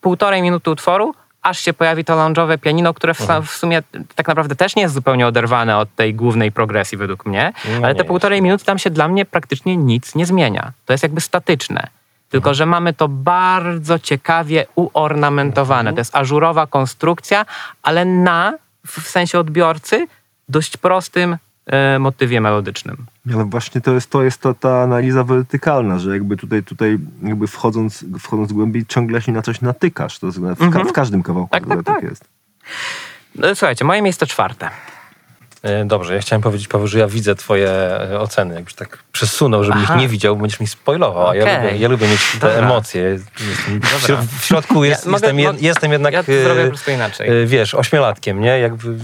[0.00, 3.42] Półtorej minuty utworu, aż się pojawi to lounge'owe pianino, które w, mhm.
[3.42, 3.82] w, sumie
[4.14, 7.94] tak naprawdę też nie jest zupełnie oderwane od tej głównej progresji według mnie, no ale
[7.94, 10.72] te półtorej minuty tam się dla mnie praktycznie nic nie zmienia.
[10.86, 11.99] To jest jakby statyczne.
[12.30, 15.80] Tylko, że mamy to bardzo ciekawie uornamentowane.
[15.80, 15.96] Mhm.
[15.96, 17.46] To jest ażurowa konstrukcja,
[17.82, 20.06] ale na, w sensie odbiorcy,
[20.48, 23.06] dość prostym e, motywie melodycznym.
[23.34, 27.46] Ale właśnie to jest, to jest to, ta analiza wertykalna, że jakby tutaj, tutaj jakby
[27.46, 30.18] wchodząc, wchodząc głębiej, ciągle się na coś natykasz.
[30.18, 30.88] To w, ka mhm.
[30.88, 32.02] w każdym kawałku tak, tak, tak.
[32.02, 32.24] jest.
[33.34, 34.70] No, słuchajcie, moje miejsce czwarte.
[35.62, 38.54] E, dobrze, ja chciałem powiedzieć, Paweł, że ja widzę twoje e, oceny.
[38.54, 39.94] Jakbyś tak przesunął, żebym Aha.
[39.94, 41.26] ich nie widział, bo będziesz mi spoilował.
[41.26, 41.38] Okay.
[41.38, 42.66] Ja, lubię, ja lubię mieć te Dobra.
[42.66, 43.18] emocje.
[44.38, 46.14] W, środku jest, ja, jestem, mogę, jestem jednak...
[46.14, 47.46] Ja to zrobię po prostu inaczej.
[47.46, 48.58] Wiesz, ośmiolatkiem, nie?
[48.58, 48.96] Jakby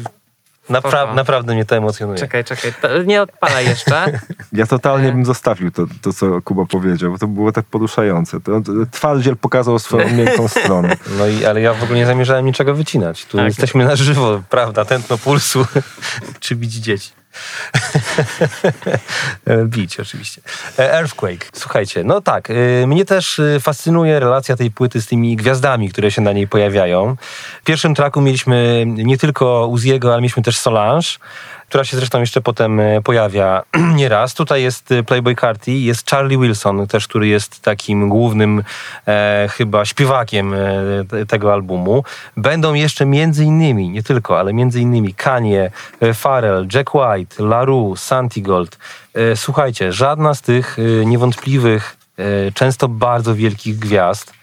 [0.68, 2.18] Napra naprawdę mnie to emocjonuje.
[2.18, 4.20] Czekaj, czekaj, to nie odpalaj jeszcze.
[4.52, 8.40] ja totalnie bym zostawił to, to, co Kuba powiedział, bo to było tak poruszające.
[8.40, 8.60] To,
[8.90, 10.96] twardziel pokazał swoją miękką stronę.
[11.18, 13.24] No i, ale ja w ogóle nie zamierzałem niczego wycinać.
[13.24, 13.46] Tu tak.
[13.46, 14.84] jesteśmy na żywo, prawda?
[14.84, 15.66] Tętno pulsu,
[16.40, 17.10] czy bić dzieci.
[19.64, 20.40] Bić oczywiście.
[20.78, 21.50] E, Earthquake.
[21.52, 26.10] Słuchajcie, no tak, y, mnie też y, fascynuje relacja tej płyty z tymi gwiazdami, które
[26.10, 27.16] się na niej pojawiają.
[27.60, 31.08] W pierwszym traku mieliśmy nie tylko Uziego, ale mieliśmy też Solange
[31.68, 33.62] która się zresztą jeszcze potem e, pojawia
[34.00, 34.34] nieraz.
[34.34, 38.62] Tutaj jest e, Playboy Carti, jest Charlie Wilson też, który jest takim głównym
[39.06, 42.04] e, chyba śpiewakiem e, tego albumu.
[42.36, 45.70] Będą jeszcze między innymi, nie tylko, ale między innymi Kanye,
[46.14, 48.78] Pharrell, Jack White, LaRue, Santigold.
[49.14, 51.96] E, słuchajcie, żadna z tych e, niewątpliwych,
[52.54, 54.35] często bardzo wielkich gwiazd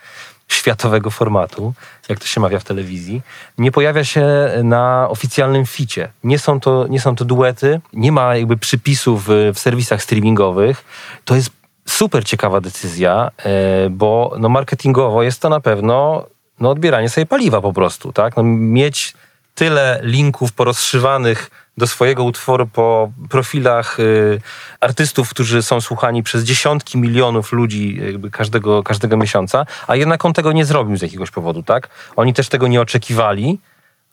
[0.54, 1.74] światowego formatu,
[2.10, 3.22] jak to się mawia w telewizji,
[3.58, 4.26] nie pojawia się
[4.64, 6.12] na oficjalnym ficie.
[6.24, 10.86] Nie są to, nie są to duety, nie ma jakby przypisów w serwisach streamingowych.
[11.26, 11.50] To jest
[11.86, 16.26] super ciekawa decyzja, e, bo no marketingowo jest to na pewno
[16.60, 18.38] no odbieranie sobie paliwa po prostu, tak?
[18.38, 19.14] No mieć
[19.56, 24.42] tyle linków porozszywanych do swojego utworu po profilach y,
[24.80, 28.00] artystów, którzy są słuchani przez dziesiątki milionów ludzi
[28.32, 31.90] każdego, każdego miesiąca, a jednak on tego nie zrobił z jakiegoś powodu, tak?
[32.16, 33.60] Oni też tego nie oczekiwali,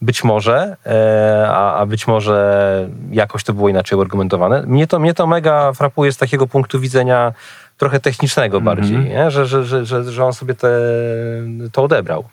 [0.02, 4.62] być może, e, a, a być może jakoś to było inaczej uargumentowane.
[4.66, 7.32] Mnie to, mnie to mega frapuje z takiego punktu widzenia
[7.78, 8.76] trochę technicznego mm -hmm.
[8.76, 10.68] bardziej, Że, że, że, że, że on sobie te,
[11.72, 12.24] to odebrał.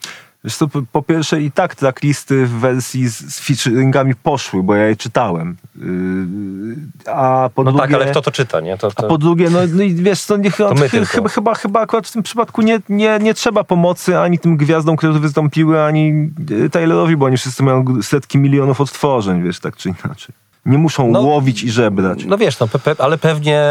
[0.43, 4.87] Wiesz co, po pierwsze i tak tracklisty w wersji z, z featuringami poszły, bo ja
[4.87, 5.57] je czytałem.
[5.75, 8.77] Yy, a po no drugie, tak, ale kto to czyta, nie?
[8.77, 9.05] To, to...
[9.05, 12.07] A po drugie, no, no i wiesz co, nie, to ch chyba, chyba, chyba akurat
[12.07, 16.69] w tym przypadku nie, nie, nie trzeba pomocy ani tym gwiazdom, które wystąpiły, ani y,
[16.69, 20.35] Taylorowi, bo oni wszyscy mają setki milionów odtworzeń, wiesz, tak czy inaczej.
[20.65, 22.25] Nie muszą no, łowić i żebrać.
[22.25, 23.63] No wiesz, no, pe ale pewnie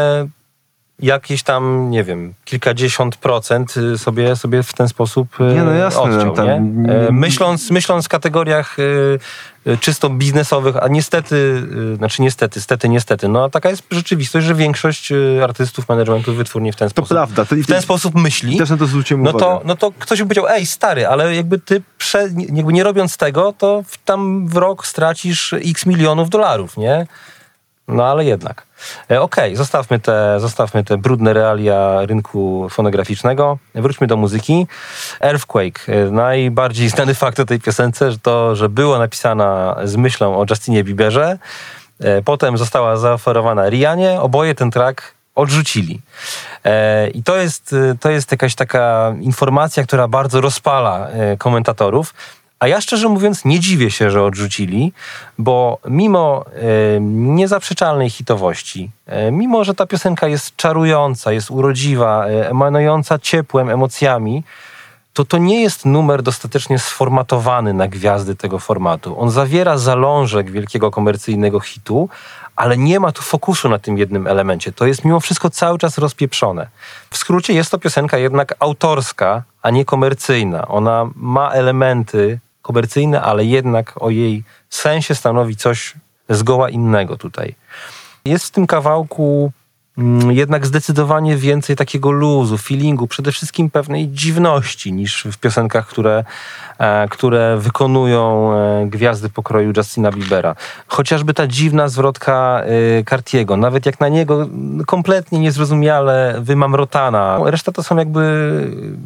[0.99, 5.71] jakieś tam, nie wiem, kilkadziesiąt procent y, sobie, sobie w ten sposób y, Nie, no
[5.71, 6.45] jasne, odciął, tam-
[6.83, 6.93] nie?
[6.93, 9.19] E, Myśląc, myśląc w kategoriach y,
[9.79, 11.63] czysto biznesowych, a niestety,
[11.97, 15.09] znaczy niestety, stety, niestety, no taka jest rzeczywistość, że większość
[15.43, 17.45] artystów, managementu wytwórni w ten To sposób, prawda.
[17.45, 18.57] To, w ten sposób myśli.
[18.57, 19.45] Też na to zwróciłem No uwagę.
[19.45, 22.83] to, no to ktoś by powiedział, ej stary, ale jakby ty prze, nie- jakby nie
[22.83, 27.07] robiąc tego, to w, tam w rok stracisz x milionów dolarów, nie?
[27.87, 28.63] No ale jednak.
[29.11, 33.57] E, Okej, zostawmy, te, zostawmy te brudne realia rynku fonograficznego.
[33.75, 34.67] Wróćmy do muzyki.
[35.21, 35.79] Earthquake.
[35.87, 40.83] E, Najbardziej znany fakt o tej piosence to, że była napisana z myślą o Justinie
[40.83, 41.37] Bieberze.
[41.99, 44.21] E, Potem została zaoferowana Rianie.
[44.21, 46.01] Oboje ten track odrzucili.
[47.13, 51.07] I to jest, to jest jakaś taka informacja, która bardzo rozpala
[51.37, 52.13] komentatorów.
[52.59, 54.93] A ja szczerze mówiąc nie dziwię się, że odrzucili,
[55.37, 62.49] bo mimo e, niezaprzeczalnej hitowości, e, mimo że ta piosenka jest czarująca, jest urodziwa, e,
[62.49, 64.43] emanująca ciepłem, emocjami,
[65.13, 69.19] to to nie jest numer dostatecznie sformatowany na gwiazdy tego formatu.
[69.19, 72.09] On zawiera zalążek wielkiego komercyjnego hitu,
[72.55, 74.71] ale nie ma tu fokusu na tym jednym elemencie.
[74.71, 76.67] To jest mimo wszystko cały czas rozpieprzone.
[77.09, 80.67] W skrócie jest to piosenka jednak autorska, a nie komercyjna.
[80.67, 85.93] Ona ma elementy komercyjne, ale jednak o jej sensie stanowi coś
[86.29, 87.55] zgoła innego tutaj.
[88.25, 89.51] Jest w tym kawałku
[89.97, 96.25] mm, jednak zdecydowanie więcej takiego luzu, feelingu, przede wszystkim pewnej dziwności niż w piosenkach, które,
[97.09, 100.55] które wykonują e, gwiazdy pokroju Justina Biebera.
[100.87, 102.61] Chociażby ta dziwna zwrotka
[102.99, 104.47] e, Cartiego, nawet jak na niego
[104.85, 107.39] kompletnie niezrozumiale wymamrotana.
[107.45, 108.21] Reszta to są jakby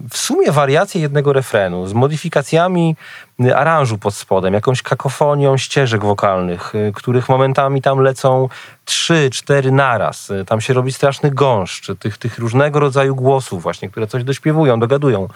[0.10, 2.96] w sumie wariacje jednego refrenu z modyfikacjami
[3.56, 8.50] aranżu pod spodem, jakąś kakofonią ścieżek wokalnych, których momentami tam lecą
[8.86, 10.32] trzy, cztery naraz.
[10.48, 15.28] Tam się robi straszny gąszcz tych, tych różnego rodzaju głosów właśnie, które coś dośpiewują, dogadują.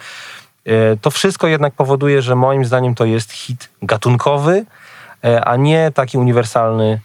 [0.66, 4.64] Y, To wszystko jednak powoduje, że moim zdaniem to jest hit gatunkowy,
[5.24, 7.00] e, a nie taki uniwersalny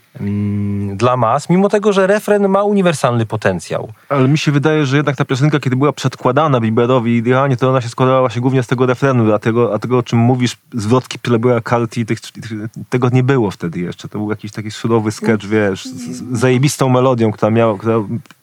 [0.96, 3.94] dla mas, mimo tego, że refren ma uniwersalny potencjał.
[4.10, 7.70] Ale mi się wydaje, że jednak ta piosenka, kiedy była przedkładana Bieberowi i Dianie, to
[7.70, 10.58] ona się składała się głównie z tego refrenu, a tego, a tego o czym mówisz,
[10.74, 12.52] zwrotki Plebeya Carti, tych, tych,
[12.90, 14.10] tego nie było wtedy jeszcze.
[14.10, 17.96] To był jakiś taki surowy sketch, wiesz, z, zajebistą melodią, która miała, która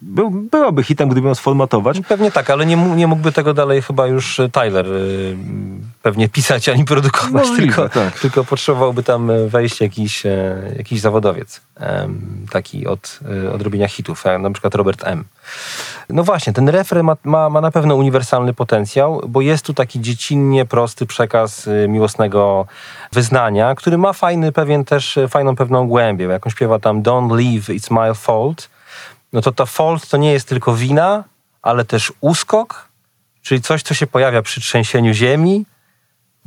[0.03, 2.01] był, byłaby hitem, gdyby ją sformatować.
[2.09, 5.37] Pewnie tak, ale nie, nie mógłby tego dalej chyba już e, Tyler y,
[6.03, 8.21] pewnie pisać ani produkować, Możliwe, tylko, tak.
[8.21, 11.58] tylko potrzebowałby tam e, wejść jakiś, e, jakiś zawodowiec
[12.51, 15.25] taki od, e, od robienia hitów, e, na przykład Robert M.
[16.09, 20.01] No właśnie, ten refren ma, ma, ma na pewno uniwersalny potencjał, bo jest tu taki
[20.01, 22.67] dziecinnie prosty przekaz y, miłosnego
[23.13, 27.37] wyznania, który ma fajny pewien też, y, fajną pewną głębię, jak on śpiewa tam Don't
[27.37, 28.69] leave, it's my fault,
[29.33, 31.25] no to ta fault to nie jest tylko wina,
[31.63, 32.89] ale też uskok,
[33.43, 35.67] czyli coś, co się pojawia przy trzęsieniu ziemi,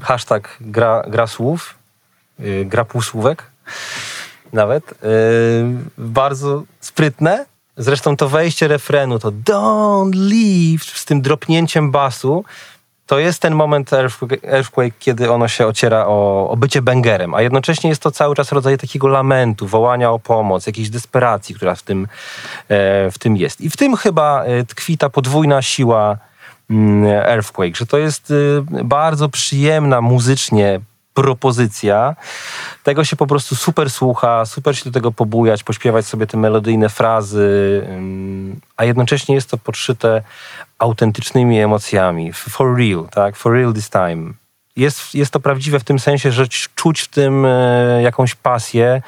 [0.02, 1.76] hashtag gra, gra słów,
[2.40, 3.52] yy, gra półsłówek
[4.54, 5.08] nawet, yy,
[5.98, 7.46] bardzo sprytne.
[7.78, 12.44] Zresztą to wejście refrenu, to don't leave z tym dropnięciem basu,
[13.12, 13.92] to jest ten moment
[14.44, 18.52] Earthquake, kiedy ono się ociera o, o bycie bęgerem, a jednocześnie jest to cały czas
[18.52, 22.08] rodzaj takiego lamentu, wołania o pomoc, jakiejś desperacji, która w tym,
[22.70, 23.62] e, w tym jest.
[23.62, 26.18] I w tym chyba e, tkwi ta podwójna siła
[26.70, 30.80] mm, Earthquake, że to jest y, bardzo przyjemna muzycznie
[31.22, 32.16] propozycja.
[32.84, 36.90] Tego się po prostu super słucha, super się do tego pobujać, pośpiewać sobie te melodyjne
[36.90, 40.22] frazy, ym, a jednocześnie jest to podszyte
[40.80, 42.34] autentycznymi emocjami.
[42.34, 43.36] For real, tak?
[43.36, 44.34] For real this time.
[44.76, 49.02] Jest, jest to prawdziwe w tym sensie, że czuć w tym e, jakąś pasję,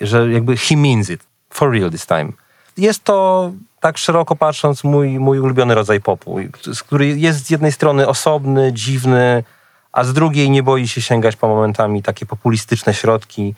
[0.00, 1.20] że jakby he means it.
[1.50, 2.32] For real this time.
[2.76, 6.36] Jest to, tak szeroko patrząc, mój, mój ulubiony rodzaj popu,
[6.86, 9.44] który jest z jednej strony osobny, dziwny,
[9.92, 13.54] a z drugiej nie boi się sięgać po momentami takie populistyczne środki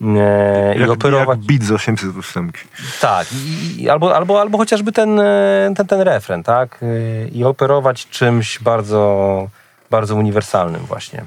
[0.00, 1.38] e, i Jak, operować.
[1.38, 2.52] jak beat z 808.
[3.00, 6.78] Tak, i, i, albo, albo, albo chociażby ten, e, ten, ten refren, tak?
[6.82, 9.48] E, I operować czymś bardzo,
[9.90, 11.24] bardzo uniwersalnym właśnie.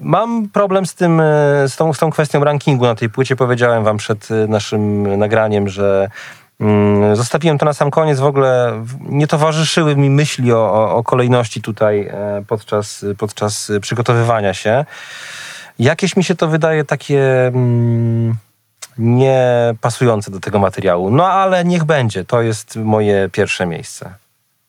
[0.00, 1.24] Mam problem z tym, e,
[1.68, 3.36] z tą, z tą kwestią rankingu na tej płycie.
[3.36, 6.10] Powiedziałem wam przed naszym nagraniem, że mm,
[7.14, 8.20] zostawiłem to na sam koniec.
[8.20, 14.84] W ogóle nie towarzyszyły mi myśli o, o, kolejności tutaj e, podczas, podczas przygotowywania się.
[15.78, 17.46] Jakieś mi się to wydaje takie...
[17.46, 18.36] Mm,
[18.98, 21.10] nie pasujące do tego materiału.
[21.10, 22.24] No ale niech będzie.
[22.24, 24.14] To jest moje pierwsze miejsce.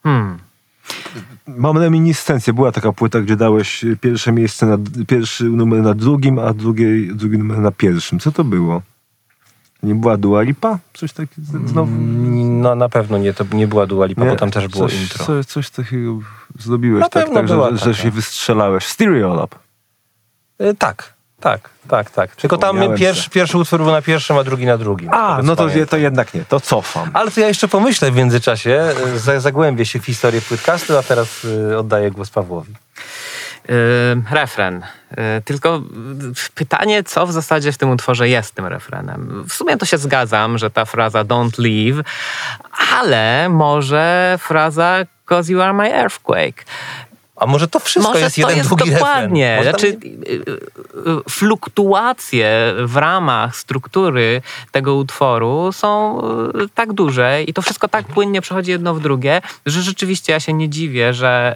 [0.04, 0.40] Hmm.
[1.48, 2.54] Mam reminiscencję.
[2.54, 4.78] Była taka płyta, gdzie dałeś pierwsze miejsce, na,
[5.08, 8.20] pierwszy numer na drugim, a drugi, drugi numer na pierwszym.
[8.20, 8.82] Co to było?
[9.86, 10.80] Nie była Dua Lipa?
[10.94, 11.92] Coś takiego znowu?
[12.46, 15.26] No na pewno nie, to nie była Dua Lipa, bo tam też było coś, intro.
[15.26, 16.20] Coś, coś takiego
[16.60, 18.86] zrobiłeś, Na tak, tak że, że się wystrzelałeś.
[18.86, 19.56] Stereo Lab.
[20.60, 22.36] E, Tak, tak, tak, tak.
[22.36, 25.10] Tylko tam pierwszy, pierwszy utwór był na pierwszym, a drugi na drugim.
[25.14, 27.10] A, no to, to jednak nie, to cofam.
[27.14, 28.84] Ale to ja jeszcze pomyślę w międzyczasie,
[29.16, 32.74] za- zagłębię się w historię płytcastu, a teraz e, oddaję głos Pawłowi.
[34.32, 34.82] Refren.
[35.12, 35.82] Yy, tylko
[36.56, 39.44] pytanie, co w zasadzie w tym utworze jest tym refrenem.
[39.48, 42.04] W sumie to się zgadzam, że ta fraza don't leave,
[42.94, 46.66] ale może fraza cause you are my earthquake.
[47.36, 49.56] A może to wszystko Może jest to jeden jest długi dokładnie.
[49.56, 49.72] refren?
[49.72, 50.42] Znaczy, y, y,
[51.12, 56.22] y, fluktuacje w ramach struktury tego utworu są
[56.76, 60.54] tak duże i to wszystko tak płynnie przechodzi jedno w drugie, że rzeczywiście ja się
[60.54, 61.56] nie dziwię, że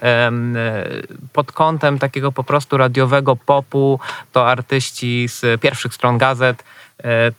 [1.34, 4.00] pod kątem takiego po prostu radiowego popu
[4.32, 6.64] to artyści z pierwszych stron gazet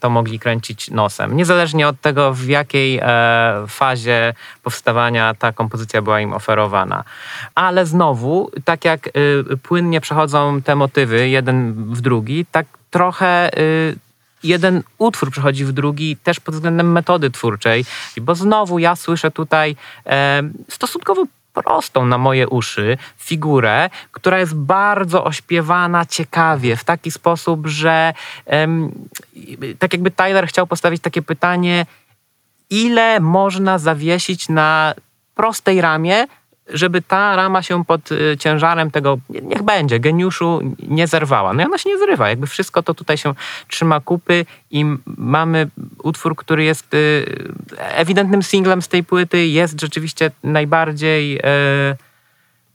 [0.00, 1.36] to mogli kręcić nosem.
[1.36, 7.04] Niezależnie od tego, w jakiej e, fazie powstawania ta kompozycja była im oferowana.
[7.54, 9.10] Ale znowu, tak jak y,
[9.62, 13.50] płynnie przechodzą te motywy jeden w drugi, tak trochę
[14.42, 17.84] jeden utwór przechodzi w drugi też pod względem metody twórczej,
[18.20, 21.24] bo znowu ja słyszę tutaj e, stosunkowo
[21.54, 28.14] prostą na moje uszy figurę, która jest bardzo ośpiewana ciekawie, w taki sposób, że
[29.78, 31.86] tak jakby Tyler chciał postawić takie pytanie,
[32.70, 34.94] ile można zawiesić na
[35.34, 36.26] prostej ramie,
[36.72, 41.52] żeby ta rama się pod y, ciężarem tego, nie- niech będzie, geniuszu nie zerwała.
[41.52, 43.34] No i ona się nie zrywa, jakby wszystko to tutaj się
[43.68, 45.68] trzyma kupy i mamy
[46.02, 47.24] utwór, który jest y,
[47.78, 51.38] ewidentnym singlem z tej płyty, jest rzeczywiście najbardziej...
[51.38, 51.96] y,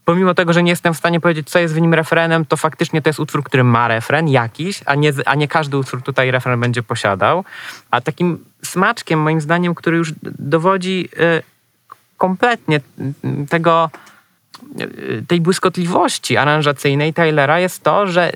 [0.05, 3.01] Pomimo tego, że nie jestem w stanie powiedzieć, co jest w nim refrenem, to faktycznie
[3.01, 6.59] to jest utwór, który ma refren jakiś, a nie, a nie każdy utwór tutaj refren
[6.59, 7.43] będzie posiadał.
[7.91, 11.09] A takim smaczkiem, moim zdaniem, który już dowodzi
[12.28, 12.80] kompletnie
[13.49, 13.89] tego,
[15.28, 18.32] tej błyskotliwości aranżacyjnej Tylera jest to, że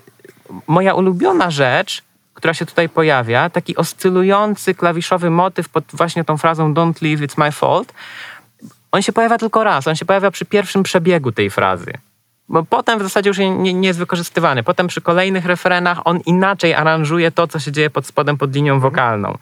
[0.67, 6.73] moja ulubiona rzecz, która się tutaj pojawia, taki oscylujący klawiszowy motyw pod właśnie tą frazą
[6.73, 7.93] Don't leave, it's my fault,
[8.91, 9.87] on się pojawia tylko raz.
[9.87, 11.93] On się pojawia przy pierwszym przebiegu tej frazy.
[12.49, 14.63] Bo potem w zasadzie już nie, nie jest wykorzystywany.
[14.63, 18.79] Potem przy kolejnych refrenach on inaczej aranżuje to, co się dzieje pod spodem, pod linią
[18.79, 19.37] wokalną.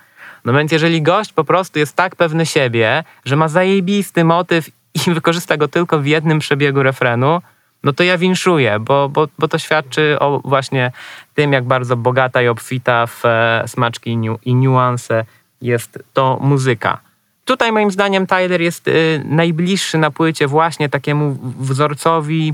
[0.45, 4.99] No więc jeżeli gość po prostu jest tak pewny siebie, że ma zajebisty motyw i
[5.13, 7.41] wykorzysta go tylko w jednym przebiegu refrenu,
[7.83, 10.91] no to ja winszuję, bo, bo, bo to świadczy o właśnie
[11.33, 15.25] tym, jak bardzo bogata i obfita w e, smaczki i, niu, i niuanse
[15.61, 16.99] jest to muzyka.
[17.45, 22.53] Tutaj moim zdaniem Tyler jest y, najbliższy na płycie właśnie takiemu wzorcowi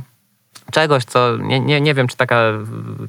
[0.72, 2.52] czegoś, co nie, nie, nie wiem, czy taka,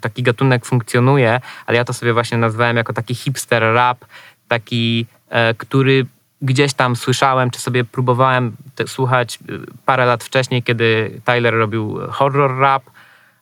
[0.01, 4.05] taki gatunek funkcjonuje, ale ja to sobie właśnie nazwałem jako taki hipster rap,
[4.49, 6.07] taki, e, który
[6.43, 11.99] gdzieś tam słyszałem, czy sobie próbowałem te, słuchać y, parę lat wcześniej, kiedy Tyler robił
[12.11, 12.83] horror rap,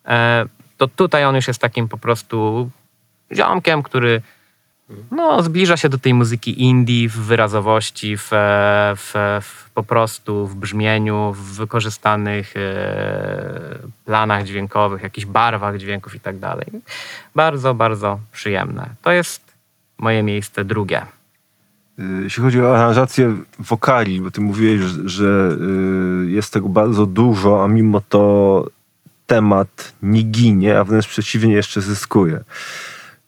[0.06, 0.46] e,
[0.76, 2.70] to tutaj on już jest takim po prostu
[3.32, 4.22] ziomkiem, który
[5.10, 10.46] no, zbliża się do tej muzyki indie w wyrazowości, w, e, w, w po prostu
[10.46, 16.66] w brzmieniu, w wykorzystanych e, planach dźwiękowych, jakichś barwach dźwięków i tak dalej.
[17.34, 18.88] Bardzo, bardzo przyjemne.
[19.02, 19.41] To jest
[20.02, 21.02] moje miejsce drugie.
[21.98, 25.56] Y, Jeśli chodzi o aranżację wokali, bo ty mówiłeś, że,
[26.26, 28.66] y, jest tego bardzo dużo, a mimo to
[29.26, 32.40] temat nie ginie, a wręcz przeciwnie jeszcze zyskuje.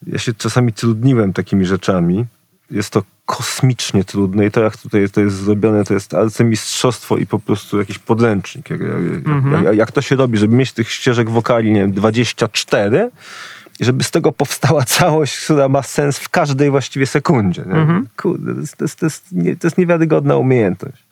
[0.07, 2.25] Ja się czasami trudniłem takimi rzeczami.
[2.71, 7.27] Jest to kosmicznie trudne i to jak tutaj to jest zrobione, to jest arcymistrzostwo i
[7.27, 8.71] po prostu jakiś podręcznik.
[8.71, 13.11] Jak, jak, jak, jak to się robi, żeby mieć tych ścieżek wokali, nie wiem, 24
[13.81, 17.65] i żeby z tego powstała całość, która ma sens w każdej właściwie sekundzie.
[17.67, 17.75] Nie?
[18.17, 21.05] Kurde, to jest, to, jest, to, jest nie, to jest niewiarygodna umiejętność.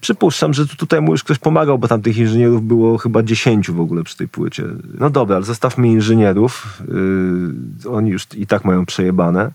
[0.00, 3.70] Przypuszczam, że tu- tutaj mu już ktoś pomagał, bo tam tych inżynierów było chyba 10
[3.70, 4.64] w ogóle przy tej płycie.
[4.98, 6.82] No dobra, ale zostawmy inżynierów.
[7.84, 9.50] Yy, oni już i tak mają przejebane.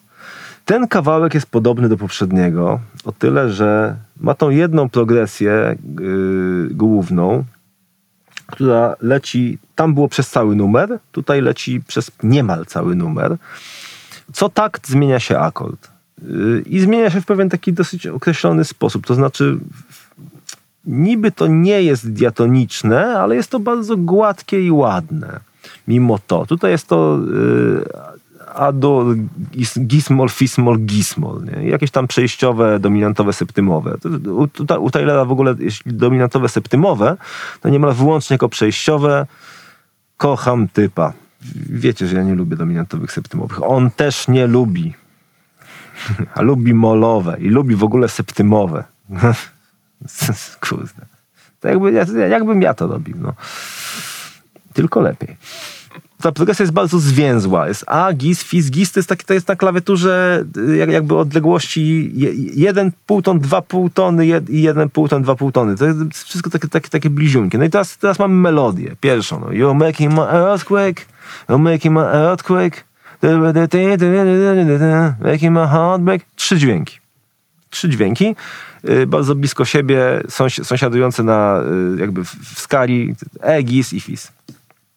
[0.65, 7.43] Ten kawałek jest podobny do poprzedniego, o tyle, że ma tą jedną progresję yy, główną,
[8.53, 13.37] która leci, tam było przez cały numer, tutaj leci przez niemal cały numer.
[14.33, 15.91] Co takt zmienia się akord.
[16.21, 19.05] Yy, I zmienia się w pewien taki dosyć określony sposób.
[19.05, 19.57] To znaczy,
[20.85, 25.39] niby to nie jest diatoniczne, ale jest to bardzo gładkie i ładne.
[25.87, 26.45] Mimo to.
[26.45, 27.19] Tutaj jest to
[28.55, 29.05] ado,
[29.51, 31.43] gis, gismol, fismol, gismol.
[31.43, 31.69] Nie?
[31.69, 33.97] Jakieś tam przejściowe, dominantowe, septymowe.
[34.35, 37.17] U, tutaj- u Tylera w ogóle, jeśli dominantowe, septymowe,
[37.61, 39.27] to niemal wyłącznie jako przejściowe.
[40.17, 41.13] Kocham typa.
[41.69, 43.63] Wiecie, że ja nie lubię dominantowych, septymowych.
[43.63, 44.93] On też nie lubi.
[46.35, 48.83] A lubi molowe i lubi w ogóle septymowe.
[50.69, 51.05] Kurde.
[51.59, 51.91] To jakby,
[52.29, 53.33] jakbym ja to robił, no.
[54.73, 55.37] Tylko lepiej.
[56.23, 57.67] Ta progresja jest bardzo zwięzła.
[57.67, 61.17] Jest A, GIS, FIS, GIS to jest, taki, to jest na klawiaturze y, jak, jakby
[61.17, 62.11] odległości
[62.55, 65.77] 1,5 ton, 2,5 tony i 1,5 ton, 2,5 tony.
[65.77, 67.57] To jest wszystko takie, takie, takie bliziunkie.
[67.57, 68.95] No i teraz, teraz mamy melodię.
[68.99, 69.39] Pierwszą.
[69.39, 69.47] No.
[69.47, 71.05] You're making my earthquake.
[71.49, 72.83] You're making my earthquake.
[75.19, 76.21] Making my heartbreak.
[76.35, 76.99] Trzy dźwięki.
[77.69, 78.35] Trzy dźwięki.
[78.89, 80.23] Y, bardzo blisko siebie,
[80.63, 81.61] sąsiadujące na
[81.95, 84.31] y, jakby w skali E, GIS i FIS.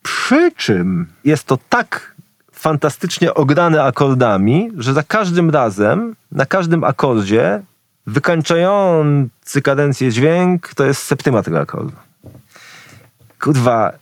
[0.06, 2.14] Przy czym jest to tak
[2.52, 7.62] fantastycznie ograne akordami, że za każdym razem, na każdym akordzie
[8.06, 11.92] wykańczający kadencję dźwięk to jest septyma tego akordu.
[13.40, 13.92] Kurwa,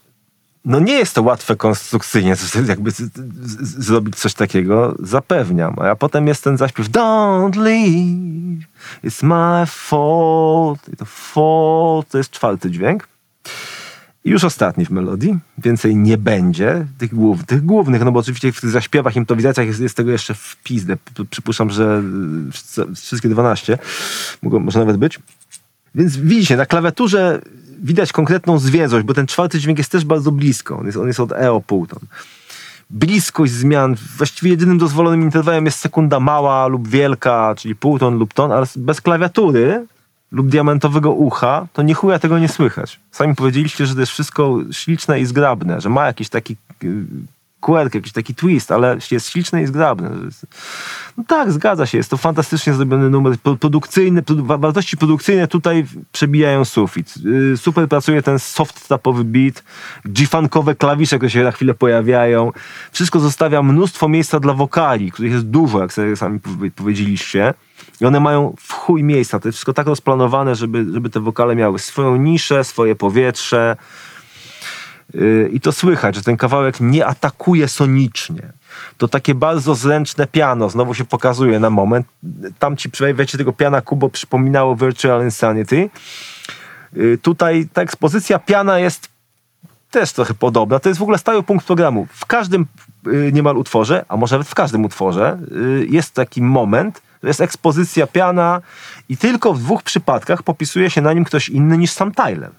[0.64, 2.34] no nie jest to łatwe konstrukcyjnie
[2.68, 2.90] jakby
[3.61, 5.76] zrobić coś takiego, zapewniam.
[5.78, 8.64] A potem jest ten zaśpiew Don't leave,
[9.05, 10.88] it's my fault.
[10.92, 13.09] I to fault to jest czwarty dźwięk.
[14.25, 15.39] I już ostatni w melodii.
[15.59, 19.81] Więcej nie będzie tych, głów, tych głównych, no bo oczywiście w tych zaśpiewach, improwizacjach jest,
[19.81, 20.97] jest tego jeszcze w pizdę.
[21.31, 22.03] Przypuszczam, że
[22.97, 23.79] wszystkie 12
[24.43, 25.18] mogą, może nawet być.
[25.95, 27.41] Więc widzicie, na klawiaturze
[27.83, 30.79] widać konkretną zwięzłość, bo ten czwarty dźwięk jest też bardzo blisko.
[30.79, 32.01] On jest, on jest od E o półton.
[32.91, 38.53] Bliskość zmian, właściwie jedynym dozwolonym interwałem jest sekunda mała lub wielka, czyli półton lub ton,
[38.53, 39.87] ale bez klawiatury
[40.35, 43.01] lub diamentowego ucha, to nie chuja tego nie słychać.
[43.11, 47.05] Sami powiedzieliście, że to jest wszystko śliczne i zgrabne, że ma jakiś taki y,
[47.61, 50.11] quirk, jakiś taki twist, ale jest śliczne i zgrabne.
[51.16, 57.14] No tak, zgadza się, jest to fantastycznie zrobiony numer produkcyjny, wartości produkcyjne tutaj przebijają sufit.
[57.53, 59.62] Y, super pracuje ten soft tapowy beat,
[60.05, 62.53] g-funkowe klawisze, które się na chwilę pojawiają.
[62.93, 66.41] Wszystko zostawia mnóstwo miejsca dla wokali, których jest dużo, jak sobie sami
[66.76, 67.55] powiedzieliście.
[68.01, 69.40] I one mają w chuj miejsca.
[69.40, 73.76] To jest wszystko tak rozplanowane, żeby, żeby te wokale miały swoją niszę, swoje powietrze.
[75.14, 78.53] Yy, I to słychać, że ten kawałek nie atakuje sonicznie.
[78.99, 82.07] To takie bardzo zręczne piano znowu się pokazuje na moment.
[82.59, 85.90] Tam ci wejściu tego piana Kubo przypominało Virtual Insanity.
[86.92, 89.09] Yy, tutaj ta ekspozycja piana jest
[89.90, 90.78] też trochę podobna.
[90.78, 92.07] To jest w ogóle stały punkt programu.
[92.11, 92.66] W każdym
[93.07, 95.38] yy, niemal utworze, a może nawet w każdym utworze,
[95.88, 98.61] jest taki moment, jest ekspozycja piana
[99.09, 102.51] i tylko w dwóch przypadkach popisuje się na nim ktoś inny niż sam Tyler.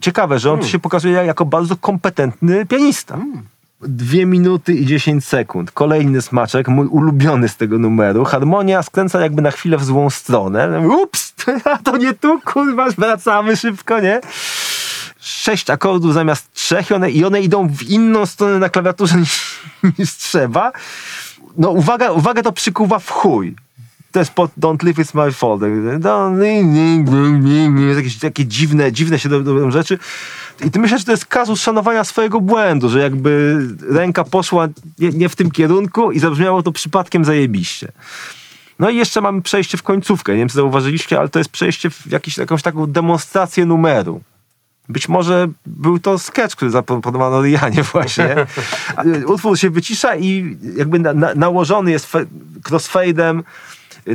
[0.00, 0.68] Ciekawe, że on mm.
[0.68, 3.14] się pokazuje jako bardzo kompetentny pianista.
[3.14, 3.42] Mm.
[3.80, 5.70] Dwie minuty i dziesięć sekund.
[5.70, 8.24] Kolejny smaczek, mój ulubiony z tego numeru.
[8.24, 10.88] Harmonia skręca jakby na chwilę w złą stronę.
[10.88, 11.34] Ups,
[11.84, 14.20] to nie tu, kurwa, wracamy szybko, nie?
[15.18, 19.60] Sześć akordów zamiast trzech i one, i one idą w inną stronę na klawiaturze niż,
[19.98, 20.72] niż trzeba.
[21.56, 23.54] No uwaga, uwaga to przykuwa w chuj
[24.14, 25.62] to jest pod Don't Live It's My Fault.
[27.96, 29.98] Jakieś takie dziwne, dziwne się robią rzeczy.
[30.64, 33.60] I ty myślisz, że to jest kazus szanowania swojego błędu, że jakby
[33.90, 37.92] ręka poszła nie, nie w tym kierunku i zabrzmiało to przypadkiem zajebiście.
[38.78, 40.32] No i jeszcze mamy przejście w końcówkę.
[40.32, 44.20] Nie wiem, czy zauważyliście, ale to jest przejście w jakiś, jakąś taką demonstrację numeru.
[44.88, 48.46] Być może był to sketch, który zaproponowano Rianie właśnie.
[49.34, 52.12] Utwór się wycisza i jakby na, na, nałożony jest
[52.62, 53.42] crossfade'em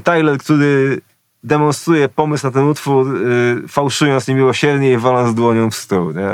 [0.04, 1.02] Tyler, który
[1.44, 6.12] demonstruje pomysł na ten utwór, yy, fałszując niemiłosiernie i waląc dłonią w stół.
[6.12, 6.30] Nie?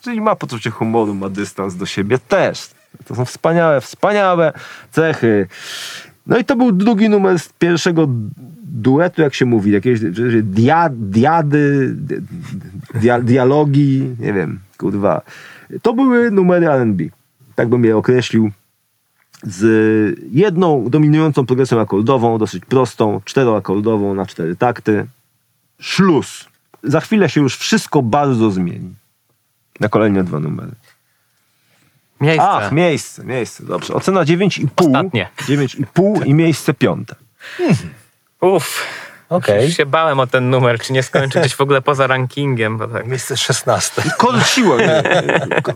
[0.00, 2.70] Czyli ma poczucie humoru, ma dystans do siebie też.
[3.04, 4.52] To są wspaniałe, wspaniałe
[4.90, 5.46] cechy.
[6.26, 8.06] No i to był drugi numer z pierwszego
[8.62, 10.00] duetu, jak się mówi, jakieś
[10.42, 11.96] dia, diady,
[12.94, 15.22] dia, dialogi, nie wiem, kurwa.
[15.82, 17.04] To były numery R&B.
[17.54, 18.50] Tak bym je określił
[19.42, 25.06] z jedną dominującą progresją akordową, dosyć prostą, czteroakordową na cztery takty.
[25.80, 26.48] Szluz.
[26.82, 28.94] Za chwilę się już wszystko bardzo zmieni.
[29.80, 30.72] Na kolejne dwa numery.
[32.20, 32.48] Miejsce.
[32.48, 33.64] Ach, miejsce, miejsce.
[33.64, 33.94] Dobrze.
[33.94, 34.68] Ocena 9,5.
[34.76, 35.28] Ostatnie.
[35.38, 37.14] 9,5 i miejsce piąte.
[38.40, 38.86] Uff.
[39.30, 39.64] Okay.
[39.64, 42.78] Już się bałem o ten numer, czy nie skończy gdzieś w ogóle poza rankingiem.
[42.78, 43.06] Bo tak.
[43.06, 44.02] Miejsce 16.
[44.18, 45.02] Kolciło mnie,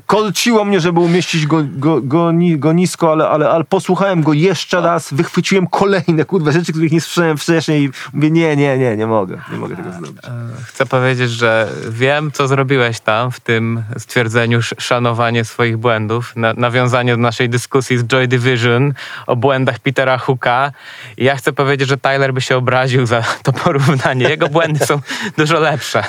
[0.06, 4.80] kolciło mnie, żeby umieścić go, go, go, go nisko, ale, ale, ale posłuchałem go jeszcze
[4.80, 9.06] raz, wychwyciłem kolejne kurwa rzeczy, których nie słyszałem wcześniej i mówię, nie, nie, nie, nie
[9.06, 10.24] mogę, nie mogę tego zrobić.
[10.24, 10.30] E,
[10.66, 17.12] chcę powiedzieć, że wiem, co zrobiłeś tam w tym stwierdzeniu szanowanie swoich błędów, na, nawiązanie
[17.12, 18.94] do naszej dyskusji z Joy Division
[19.26, 20.72] o błędach Petera Hooka.
[21.16, 24.28] I ja chcę powiedzieć, że Tyler by się obraził za to porównanie.
[24.28, 25.00] Jego błędy są
[25.38, 26.04] dużo lepsze.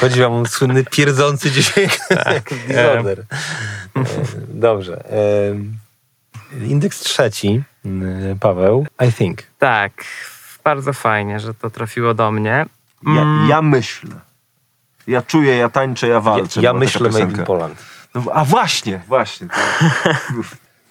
[0.00, 2.50] Chodzi wam o słynny pierdzący dźwięk, tak.
[2.68, 3.20] disorder.
[3.20, 3.24] E,
[4.48, 5.04] dobrze.
[6.66, 7.62] Indeks trzeci,
[8.40, 9.42] Paweł, I think.
[9.58, 9.92] Tak,
[10.64, 12.66] bardzo fajnie, że to trafiło do mnie.
[13.06, 14.10] Ja, Mm, ja myślę.
[15.06, 16.60] Ja czuję, ja tańczę, ja Ja, walczę.
[16.62, 17.44] ja taka myślę Made in.
[17.44, 17.78] Poland.
[18.14, 19.48] No, a właśnie, właśnie.
[19.48, 19.54] To,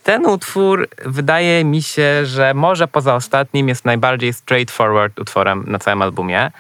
[0.04, 6.02] Ten utwór wydaje mi się, że może poza ostatnim jest najbardziej straightforward utworem na całym
[6.02, 6.52] albumie.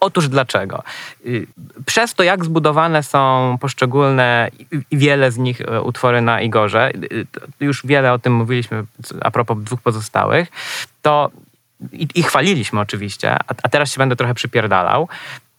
[0.00, 0.82] Otóż dlaczego?
[1.26, 1.46] Y,
[1.86, 4.50] Przez to, jak zbudowane są poszczególne
[4.90, 7.26] i- wiele z nich e, utwory na Igorze, y,
[7.60, 8.84] już wiele o tym mówiliśmy
[9.22, 10.48] a propos dwóch pozostałych,
[11.02, 11.30] to
[11.92, 15.08] i, i chwaliliśmy oczywiście, a, a teraz się będę trochę przypierdalał,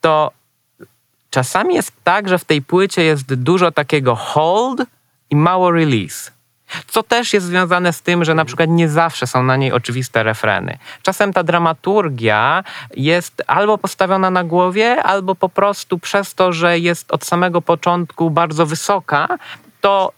[0.01, 0.31] to
[1.29, 4.81] czasami jest tak, że w tej płycie jest dużo takiego hold
[5.29, 6.31] i mało release.
[6.88, 10.24] Co też jest związane z tym, że na przykład nie zawsze są na niej oczywiste
[10.24, 10.78] refreny.
[11.01, 12.63] Czasem ta dramaturgia
[12.95, 18.30] jest albo postawiona na głowie, albo po prostu przez to, że jest od samego początku
[18.30, 19.28] bardzo wysoka,
[19.82, 20.11] to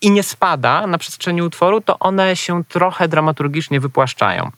[0.00, 4.50] i nie spada na przestrzeni utworu, to one się trochę dramaturgicznie wypłaszczają.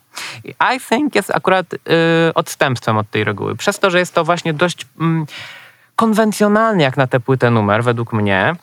[0.44, 1.78] I think jest akurat y,
[2.34, 3.56] odstępstwem od tej reguły.
[3.56, 5.26] Przez to, że jest to właśnie dość mm,
[5.96, 8.56] konwencjonalny jak na tę płytę numer, według mnie,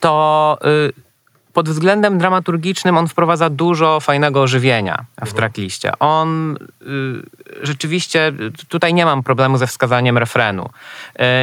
[0.00, 0.58] to
[0.88, 1.05] y,
[1.56, 5.98] pod względem dramaturgicznym on wprowadza dużo fajnego ożywienia w trackliście.
[5.98, 6.56] On y,
[7.62, 8.32] rzeczywiście,
[8.68, 10.68] tutaj nie mam problemu ze wskazaniem refrenu.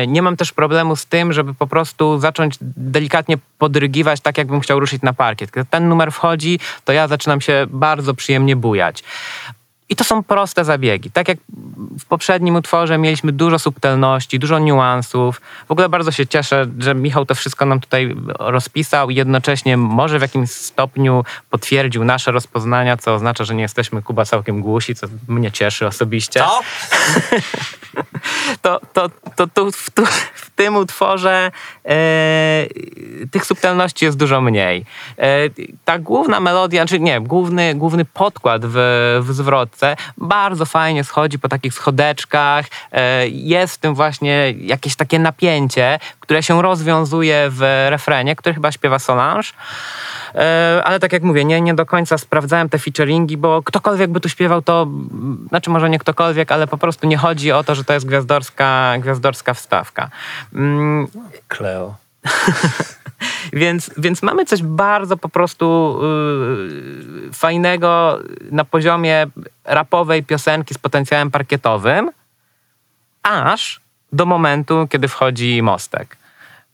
[0.03, 4.61] Y, nie mam też problemu z tym, żeby po prostu zacząć delikatnie podrygiwać tak, jakbym
[4.61, 5.51] chciał ruszyć na parkiet.
[5.51, 9.03] Kiedy ten numer wchodzi, to ja zaczynam się bardzo przyjemnie bujać.
[9.93, 11.11] I to są proste zabiegi.
[11.11, 11.37] Tak jak
[11.99, 15.41] w poprzednim utworze mieliśmy dużo subtelności, dużo niuansów.
[15.67, 20.19] W ogóle bardzo się cieszę, że Michał to wszystko nam tutaj rozpisał i jednocześnie może
[20.19, 25.07] w jakimś stopniu potwierdził nasze rozpoznania, co oznacza, że nie jesteśmy Kuba całkiem głusi, co
[25.27, 26.59] mnie cieszy osobiście Co?
[28.61, 31.51] to, to, to tu, w, tu, w tym utworze
[31.85, 32.65] e,
[33.31, 34.85] tych subtelności jest dużo mniej.
[35.17, 35.49] E,
[35.85, 38.75] ta główna melodia, czy nie, główny, główny podkład w,
[39.21, 39.82] w zwrotce
[40.17, 42.65] bardzo fajnie schodzi po takich schodeczkach.
[42.91, 48.71] E, jest w tym właśnie jakieś takie napięcie, które się rozwiązuje w refrenie, który chyba
[48.71, 49.49] śpiewa Solange.
[50.35, 54.19] E, ale tak jak mówię, nie, nie do końca sprawdzałem te featuringi, bo ktokolwiek by
[54.19, 54.87] tu śpiewał, to
[55.49, 58.93] znaczy może nie ktokolwiek, ale po prostu nie chodzi o to, że to jest gwiazdorska,
[58.99, 60.09] gwiazdorska wstawka.
[60.53, 61.07] Mm,
[61.47, 61.95] Cleo.
[63.53, 68.19] więc, więc mamy coś bardzo po prostu yy, fajnego
[68.51, 69.27] na poziomie
[69.63, 72.11] rapowej piosenki z potencjałem parkietowym,
[73.23, 73.81] aż
[74.13, 76.17] do momentu, kiedy wchodzi mostek.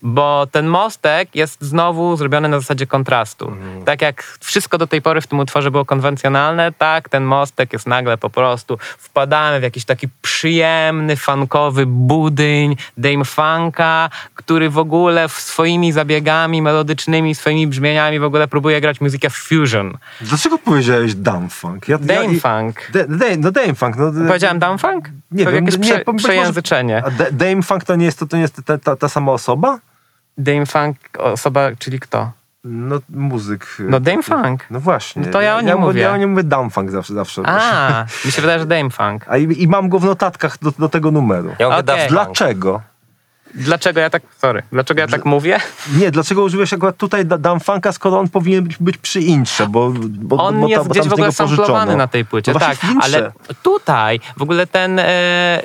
[0.02, 3.52] Bo ten mostek jest znowu zrobiony na zasadzie kontrastu.
[3.86, 7.88] Tak jak wszystko do tej pory w tym utworze było konwencjonalne, tak ten mostek jest
[7.88, 15.30] nagle po prostu, wpadamy w jakiś taki przyjemny, funkowy budyń Dame Funka, który w ogóle
[15.30, 19.98] swoimi zabiegami melodycznymi, swoimi brzmieniami w ogóle próbuje grać muzykę fusion.
[20.22, 21.88] dlaczego powiedziałeś dumb funk?
[21.88, 22.92] Ja, Dame ja, Funk.
[22.94, 23.96] Da- no Dame Funk.
[23.98, 25.10] No, Powiedziałem Dame Funk?
[25.32, 27.04] Nie to wiem, jakieś nie, prze, może- przejęzyczenie.
[27.06, 29.32] A Da- Dame Funk to nie jest, to, to nie jest ta, ta, ta sama
[29.32, 29.80] osoba?
[30.40, 32.32] Dame Funk, osoba, czyli kto?
[32.64, 33.78] No muzyk.
[33.80, 34.66] No Dame Funk.
[34.72, 35.22] No właśnie.
[35.26, 36.02] No to ja o nim ja, mówię.
[36.02, 37.14] Ja o nim mówię dumb funk zawsze.
[37.14, 37.42] zawsze.
[37.46, 39.26] A, mi się wydaje, że Dame Funk.
[39.28, 41.56] A i, i mam go w notatkach do, do tego numeru.
[41.60, 42.10] Ja Punk.
[42.10, 42.82] Dlaczego?
[43.56, 45.60] Dlaczego ja tak, sorry, dlaczego ja tak mówię?
[45.98, 49.68] Nie, dlaczego użyłeś akurat tutaj da- dumb funka, skoro on powinien być, być przy intrze,
[49.68, 53.32] bo, bo, On bo, jest gdzieś w ogóle samplowany na tej płycie, No tak, ale
[53.64, 55.62] tutaj w ogóle ten e, e,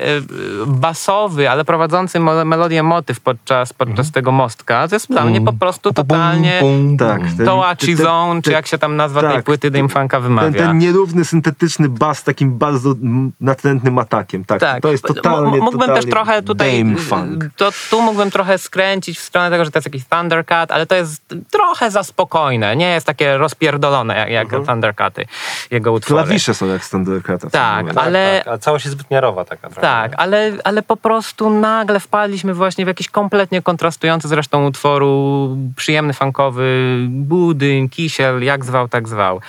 [0.67, 5.93] basowy, ale prowadzący melodię motyw podczas, podczas tego mostka, to jest dla mnie po prostu
[5.93, 6.63] totalnie
[6.99, 7.21] Tak.
[7.37, 10.21] ten- Toachi ten- ten- Zone, czy jak się tam nazwa tej tak, płyty Dame Funka
[10.21, 10.53] wymawia.
[10.53, 12.95] Ten, ten nierówny, syntetyczny bas z takim bardzo
[13.41, 14.45] natrętnym atakiem.
[14.45, 14.83] Tak, Tak.
[14.83, 16.85] to jest totalnie Mógłbym totalnie też trochę tutaj.
[16.85, 17.45] Dame funk.
[17.57, 20.95] To, tu mógłbym trochę skręcić w stronę tego, że to jest jakiś Thundercat, ale to
[20.95, 22.77] jest trochę za spokojne.
[22.77, 25.25] Nie jest takie rozpierdolone jak, jak Thundercaty,
[25.71, 26.23] jego utwory.
[26.25, 27.39] Klawisze są jak Thundercata.
[27.39, 29.81] w tym Tak, ale- Tak, a całość jest zbyt miarowa taka trochę.
[29.81, 36.13] Tak, ale, ale po prostu nagle wpadliśmy właśnie w jakiś kompletnie kontrastujący zresztą utworu, przyjemny
[36.13, 39.41] funkowy budyń, kisiel, jak zwał, tak zwał.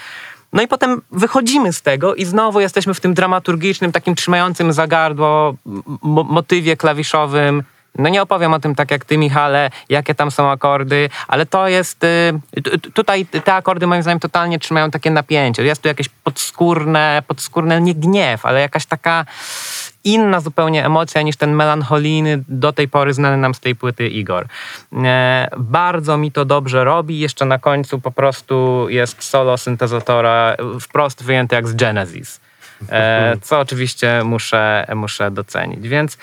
[0.54, 4.88] No i potem wychodzimy z tego i znowu jesteśmy w tym dramaturgicznym, takim trzymającym za
[4.88, 5.56] gardło
[6.02, 7.64] mo- motywie klawiszowym.
[7.96, 11.68] No nie opowiem o tym tak jak ty, Michale, jakie tam są akordy, ale to
[11.68, 12.04] jest...
[12.04, 12.34] y,
[12.94, 15.64] Tutaj te akordy moim zdaniem totalnie trzymają takie napięcie.
[15.64, 19.26] Jest tu jakieś podskórne, podskórne nie gniew, ale jakaś taka
[20.04, 24.48] inna zupełnie emocja niż ten melancholijny, do tej pory znany nam z tej płyty Igor.
[25.04, 27.20] E, bardzo mi to dobrze robi.
[27.20, 32.40] Jeszcze na końcu po prostu jest solo syntezatora wprost wyjęty jak z Genesis.
[32.90, 35.88] E, co oczywiście muszę, muszę docenić.
[35.88, 36.18] Więc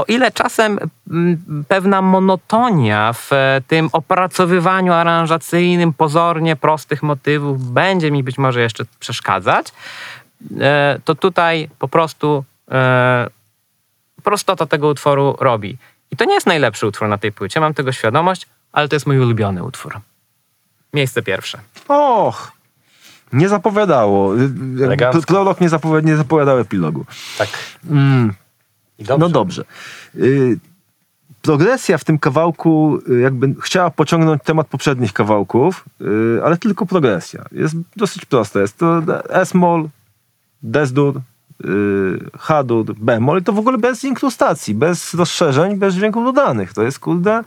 [0.00, 0.78] o ile czasem
[1.10, 8.60] mm, pewna monotonia w e, tym opracowywaniu aranżacyjnym pozornie prostych motywów będzie mi być może
[8.60, 9.72] jeszcze przeszkadzać,
[10.60, 13.26] e, to tutaj po prostu e,
[14.22, 15.78] prostota tego utworu robi.
[16.10, 19.06] I to nie jest najlepszy utwór na tej płycie, mam tego świadomość, ale to jest
[19.06, 20.00] mój ulubiony utwór.
[20.94, 21.58] Miejsce pierwsze.
[21.88, 22.52] Och,
[23.32, 24.32] nie zapowiadało.
[25.26, 27.04] Prolog nie, zapowi- nie zapowiadał epilogu.
[27.38, 27.48] Tak.
[27.90, 28.34] Mm.
[29.00, 29.18] Dobrze.
[29.18, 29.64] No dobrze.
[30.16, 30.58] Y,
[31.42, 37.44] Progresja w tym kawałku y, jakby chciała pociągnąć temat poprzednich kawałków, y, ale tylko progresja.
[37.52, 38.60] Jest dosyć prosta.
[38.60, 39.88] Jest to S-moll,
[40.62, 41.20] D-dur,
[41.64, 46.72] y, H-dur, B-moll i to w ogóle bez inkrustacji, bez rozszerzeń, bez dźwięków dodanych.
[46.72, 47.44] To jest kurde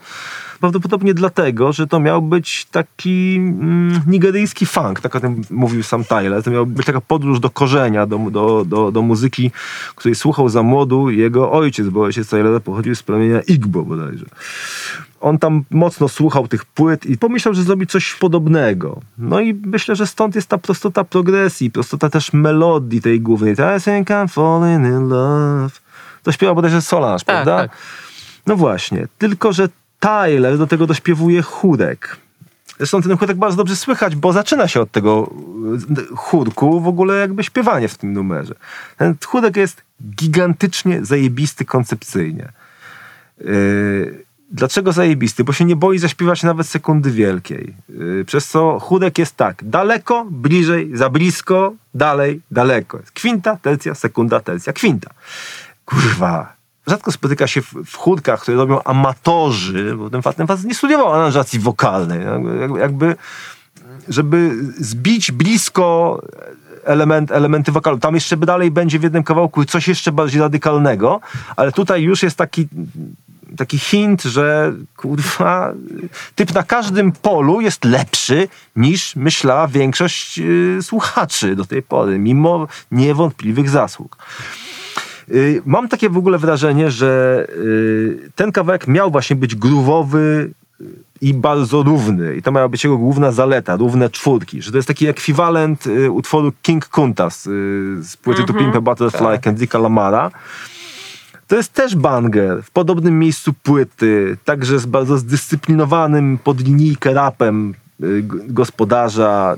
[0.64, 6.04] prawdopodobnie dlatego, że to miał być taki mm, nigeryjski funk, tak o tym mówił sam
[6.04, 6.44] Tyler.
[6.44, 9.52] To miała być taka podróż do korzenia, do, do, do, do muzyki,
[9.96, 14.26] której słuchał za młodu jego ojciec, bo ojciec Tylera pochodził z plemienia Igbo bodajże.
[15.24, 19.02] On tam mocno słuchał tych płyt i pomyślał, że zrobi coś podobnego.
[19.18, 23.54] No i myślę, że stąd jest ta prostota progresji, prostota też melodii tej głównej.
[23.54, 25.70] I think I'm falling in love.
[26.24, 27.58] To śpiewa bodajże Solange, Tak, prawda?
[27.58, 27.78] tak.
[28.48, 29.70] No właśnie, tylko że
[30.00, 32.18] Tyler do tego dośpiewuje chórek.
[32.78, 35.32] Zresztą ten chórek bardzo dobrze słychać, bo zaczyna się od tego
[36.12, 38.56] y, chórku w ogóle jakby śpiewanie w tym numerze.
[38.98, 39.82] Ten chórek jest
[40.16, 42.52] gigantycznie zajebisty koncepcyjnie.
[43.38, 44.24] Yy,
[44.54, 45.44] dlaczego zajebisty?
[45.44, 47.74] Bo się nie boi zaśpiewać nawet sekundy wielkiej.
[47.90, 53.00] Yy, przez co chórek jest tak, daleko, bliżej, za blisko, dalej, daleko.
[53.14, 55.10] Kwinta, tercja, sekunda, tercja, kwinta.
[55.86, 56.54] Kurwa,
[56.88, 61.14] rzadko spotyka się w, w chórkach, które robią amatorzy, bo ten facet, facet nie studiował
[61.14, 62.20] aranżacji wokalnej.
[62.26, 63.16] Jakby, jakby
[64.10, 66.20] żeby zbić blisko
[66.84, 67.98] element, elementy wokalu.
[67.98, 71.20] Tam jeszcze dalej będzie w jednym kawałku coś jeszcze bardziej radykalnego,
[71.56, 72.68] ale tutaj już jest taki
[73.58, 75.74] taki hint, że kurwa,
[76.36, 82.68] typ na każdym polu jest lepszy niż myślała większość y, słuchaczy do tej pory, mimo
[82.92, 84.18] niewątpliwych zasług.
[85.32, 90.52] Y, Mam takie w ogóle wrażenie, że y, ten kawałek miał właśnie być gruwowy
[90.82, 90.86] y,
[91.22, 92.36] i bardzo równy.
[92.36, 94.62] I to miała być jego główna zaleta, równe czwórki.
[94.62, 97.50] Że to jest taki ekwiwalent y, utworu King Kuntas y,
[98.04, 100.32] z płyty To Pimp a Butterfly Kendricka Lamara.
[101.48, 107.74] To jest też banger w podobnym miejscu płyty, także z bardzo zdyscyplinowanym pod linijkę rapem
[108.04, 109.58] y, gospodarza.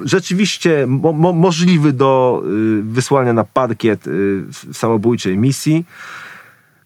[0.00, 2.42] Y, Rzeczywiście mo, mo, możliwy do
[2.78, 5.84] y, wysłania na parkiet w samobójczej misji.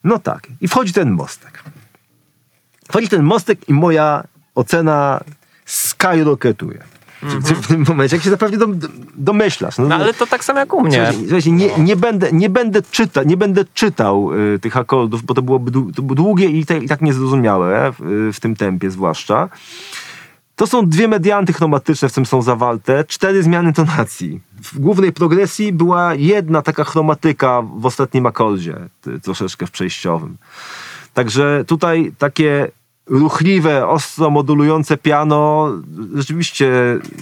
[0.04, 0.46] No tak.
[0.60, 1.62] I wchodzi ten mostek.
[2.88, 5.20] Wchodzi ten mostek i moja ocena
[5.64, 6.93] skyrocketuje.
[7.24, 8.78] W- W tym momencie, jak się naprawdę dom,
[9.14, 9.78] domyślasz.
[9.78, 11.12] No ale to tak samo jak u mnie.
[11.20, 15.42] Słuchajcie, nie, nie, będę, nie, będę czyta, nie będę czytał y, tych akordów, bo to
[15.42, 19.48] byłoby to było długie i, te, i tak niezrozumiałe w, w tym tempie zwłaszcza.
[20.56, 24.40] To są dwie medianty chromatyczne, w tym są zawarte, cztery zmiany tonacji.
[24.62, 28.76] W głównej progresji była jedna taka chromatyka w ostatnim akordzie,
[29.22, 30.36] troszeczkę w przejściowym.
[31.14, 32.70] Także tutaj takie
[33.06, 35.68] ruchliwe, ostro modulujące piano
[36.14, 36.72] rzeczywiście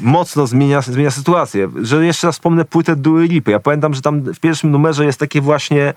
[0.03, 1.69] mocno zmienia, zmienia sytuację.
[1.83, 3.51] Że jeszcze raz wspomnę płytę Dua Lipy.
[3.51, 5.95] Ja pamiętam, że tam w pierwszym numerze jest takie właśnie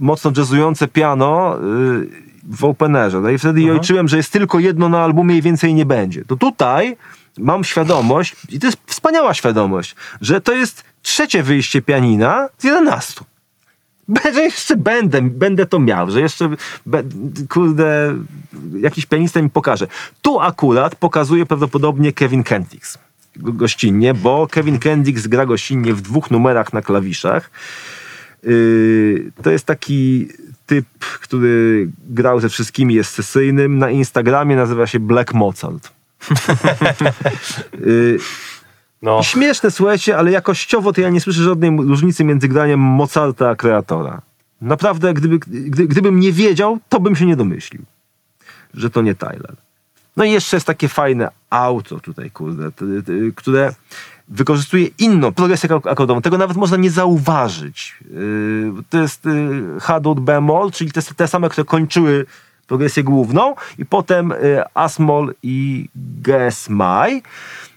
[0.00, 2.08] mocno jazzujące piano yy,
[2.48, 3.20] w openerze.
[3.20, 6.24] No i wtedy jojczyłem, że jest tylko jedno na albumie i więcej nie będzie.
[6.24, 6.96] To tutaj
[7.38, 13.20] mam świadomość, i to jest wspaniała świadomość, że to jest trzecie wyjście pianina z 11.
[14.34, 16.50] Że jeszcze będę, będę to miał, że jeszcze,
[16.86, 17.02] be,
[17.48, 18.14] kurde,
[18.80, 19.86] jakiś pianista mi pokaże.
[20.22, 22.98] Tu akurat pokazuje prawdopodobnie Kevin Kendricks
[23.38, 27.50] go- gościnnie, bo Kevin Kendricks gra gościnnie w dwóch numerach na klawiszach.
[28.42, 30.28] Yy, to jest taki
[30.66, 33.78] typ, który grał ze wszystkimi, jest sesyjnym.
[33.78, 35.88] Na Instagramie nazywa się Black Mozart.
[37.86, 38.18] Yy,
[39.02, 43.56] No, śmieszne, słuchajcie, ale jakościowo to ja nie słyszę żadnej różnicy między graniem Mozarta a
[43.56, 44.22] kreatora.
[44.60, 47.82] Naprawdę, gdyby, gdy, gdybym nie wiedział, to bym się nie domyślił,
[48.74, 49.54] że to nie Tyler.
[50.16, 52.70] No i jeszcze jest takie fajne auto tutaj, kurde,
[53.36, 53.74] które
[54.28, 56.22] wykorzystuje inną progresję ak- akordową.
[56.22, 57.96] Tego nawet można nie zauważyć.
[58.10, 62.26] Yy, To jest yy, bemol, czyli te, te same, które kończyły
[62.66, 65.88] progresję główną i potem yy, Asmol i
[66.22, 67.22] Ges Maj.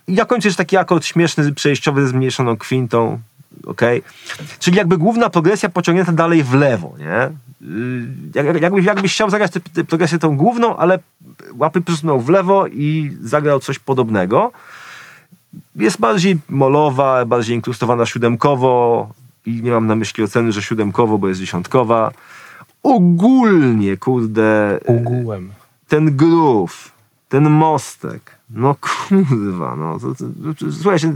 [0.08, 3.20] I na końcu jest taki akord śmieszny, przejściowy ze zmniejszoną kwintą.
[3.66, 4.02] Okay?
[4.60, 7.30] Czyli jakby główna progresja pociągnięta dalej w lewo, nie?
[8.36, 11.00] Jak, jak- jakbyś, jakbyś chciał zagrać tę tę progresję tą główną, ale
[11.58, 14.52] łapy przesunął w lewo i zagrał coś podobnego.
[15.76, 19.10] Jest bardziej molowa, bardziej inkrustowana siódemkowo
[19.46, 22.12] i nie mam na myśli oceny, że siódemkowo, bo jest dziesiątkowa.
[22.84, 25.52] ogólnie, kurde, Ugułem.
[25.88, 26.92] ten groove,
[27.32, 30.00] ten mostek, no kurwa, no.
[30.00, 30.26] To, to,
[30.60, 31.14] to, słuchajcie,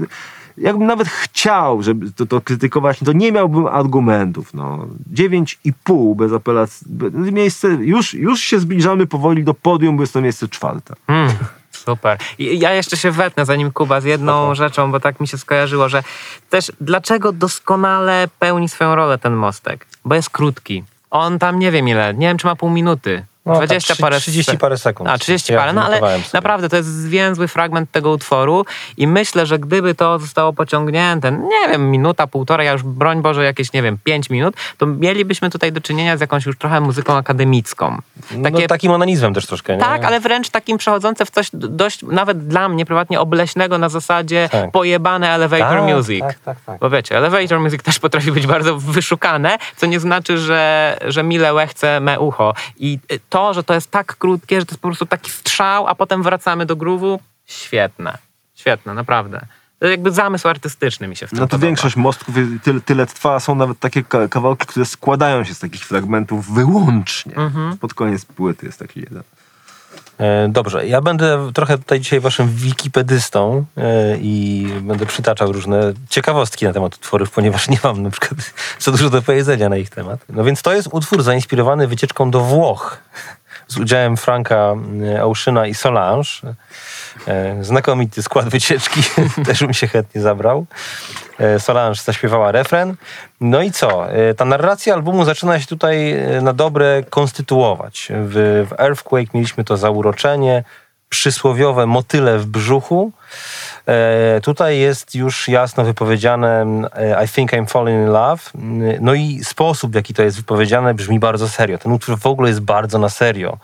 [0.57, 4.87] jakbym nawet chciał, żeby to, to krytykować, to nie miałbym argumentów, no.
[5.13, 6.87] 9,5 bez apelacji.
[6.89, 10.93] be- Miejsce, już, już się zbliżamy powoli do podium, bo jest to miejsce czwarte.
[11.07, 11.29] Mm,
[11.71, 12.17] super.
[12.37, 15.89] I ja jeszcze się wetnę zanim Kuba z jedną rzeczą, bo tak mi się skojarzyło,
[15.89, 16.03] że
[16.49, 19.87] też dlaczego doskonale pełni swoją rolę ten mostek?
[20.05, 20.83] Bo jest krótki.
[21.11, 23.25] On tam nie wiem ile, nie wiem czy ma pół minuty.
[23.45, 25.09] No, 20 tak, parę 30 parę sekund.
[25.09, 26.19] A, 30 Ja parę, no ale sobie.
[26.33, 28.65] naprawdę to jest zwięzły fragment tego utworu
[28.97, 33.43] i myślę, że gdyby to zostało pociągnięte, nie wiem, minuta, półtora, ja już broń Boże
[33.43, 37.17] jakieś, nie wiem, 5 minut, to mielibyśmy tutaj do czynienia z jakąś już trochę muzyką
[37.17, 37.97] akademicką.
[38.31, 39.79] No, takim onanizmem też troszkę, nie?
[39.79, 44.49] Tak, ale wręcz takim przechodzące w coś dość, nawet dla mnie prywatnie, obleśnego na zasadzie
[44.51, 44.71] Tak.
[44.71, 46.19] pojebane elevator Tak, music.
[46.21, 46.79] tak, tak, tak.
[46.79, 51.53] Bo wiecie, elevator music też potrafi być bardzo wyszukane, co nie znaczy, że, że mile
[51.53, 52.53] łechce me ucho.
[52.77, 52.99] I
[53.29, 56.23] to, że to jest tak krótkie, że to jest po prostu taki strzał, a potem
[56.23, 58.17] wracamy do groove'u, świetne.
[58.55, 59.45] Świetne, naprawdę.
[59.79, 61.65] To jakby zamysł artystyczny mi się w tym No to podoba.
[61.65, 65.85] większość mostków tyle, tyle trwa, są nawet takie ka- kawałki, które składają się z takich
[65.85, 67.35] fragmentów wyłącznie.
[67.35, 67.77] Mhm.
[67.77, 69.23] Pod koniec płyty jest taki jeden.
[70.19, 76.65] E, Dobrze, ja będę trochę tutaj dzisiaj waszym wikipedystą e, i będę przytaczał różne ciekawostki
[76.65, 80.19] na temat utworów, ponieważ nie mam na przykład za dużo do powiedzenia na ich temat.
[80.29, 82.97] No więc to jest utwór zainspirowany wycieczką do Włoch
[83.67, 84.75] z udziałem Franka
[85.15, 86.29] e, Oceana i Solange.
[87.27, 89.01] E, Znakomity skład wycieczki,
[89.45, 90.65] też bym się chętnie zabrał.
[91.39, 92.95] E, Solange zaśpiewała refren.
[93.41, 94.11] No i co?
[94.11, 98.07] E, Ta narracja albumu zaczyna się tutaj na dobre konstytuować.
[98.11, 100.63] W, Earthquake mieliśmy to zauroczenie,
[101.09, 103.11] przysłowiowe motyle w brzuchu.
[104.43, 106.65] Tutaj jest już jasno wypowiedziane
[107.25, 108.43] I think I'm falling in love.
[109.01, 111.77] No i sposób, w jaki to jest wypowiedziane, brzmi bardzo serio.
[111.77, 113.57] Ten utwór w ogóle jest bardzo na serio.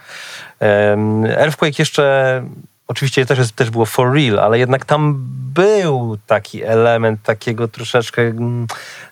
[1.38, 2.44] Earthquake jeszcze
[2.92, 5.16] oczywiście też, jest, też było for real, ale jednak tam
[5.54, 8.22] był taki element takiego troszeczkę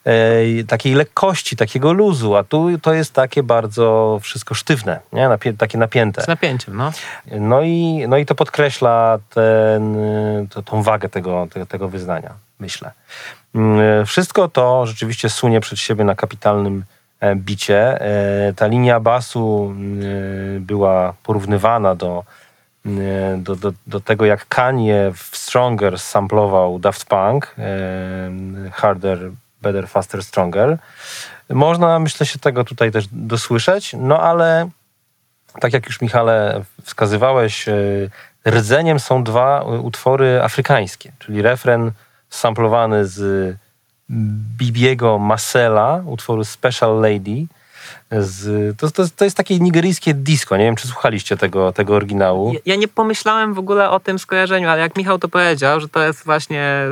[0.05, 5.29] e, takiej lekkości, takiego luzu, a tu to jest takie bardzo wszystko sztywne, nie?
[5.29, 6.21] Napie, takie napięte.
[6.21, 6.91] Z napięciem, no.
[7.31, 12.33] No i, no i to podkreśla ten, y, to, tą wagę tego, tego, tego wyznania,
[12.59, 12.91] myślę.
[13.55, 16.83] Mm, Wszystko to rzeczywiście sunie przed siebie na kapitalnym
[17.19, 18.01] e, bicie.
[18.01, 19.75] E, Ta linia basu
[20.55, 22.38] y, była porównywana do, y,
[23.37, 28.31] do, do, do tego, jak Kanye w Stronger samplował Daft Punk, e,
[28.71, 29.31] Harder,
[29.61, 30.77] Better, Faster, Stronger.
[31.49, 34.69] Można, myślę, się tego tutaj też dosłyszeć, no ale
[35.59, 38.09] tak jak już Michale wskazywałeś, y,
[38.47, 41.91] rdzeniem są dwa utwory afrykańskie, czyli refren
[42.29, 43.55] samplowany z
[44.57, 47.45] Bibiego Masela, utworu Special Lady.
[48.11, 50.57] Z, to, to, to jest takie nigeryjskie disco.
[50.57, 52.53] Nie wiem, czy słuchaliście tego, tego oryginału.
[52.53, 55.89] Ja, ja nie pomyślałem w ogóle o tym skojarzeniu, ale jak Michał to powiedział, że
[55.89, 56.83] to jest właśnie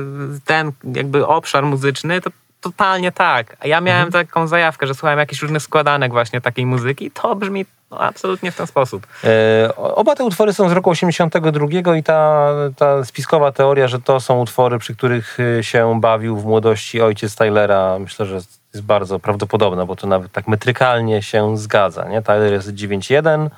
[0.45, 2.29] ten jakby obszar muzyczny, to
[2.71, 3.57] totalnie tak.
[3.59, 4.25] A ja miałem Mhm.
[4.25, 8.51] taką zajawkę, że słuchałem jakichś różnych składanek właśnie takiej muzyki i to brzmi no, absolutnie
[8.51, 9.07] w ten sposób.
[9.23, 14.19] E, oba te utwory są z roku 82 i ta, ta spiskowa teoria, że to
[14.19, 19.19] są utwory, przy których y, się bawił w młodości ojciec Tylera, myślę, że jest bardzo
[19.19, 22.09] prawdopodobna, bo to nawet tak metrykalnie się zgadza.
[22.09, 22.21] Nie?
[22.21, 23.49] Tyler jest 9.1,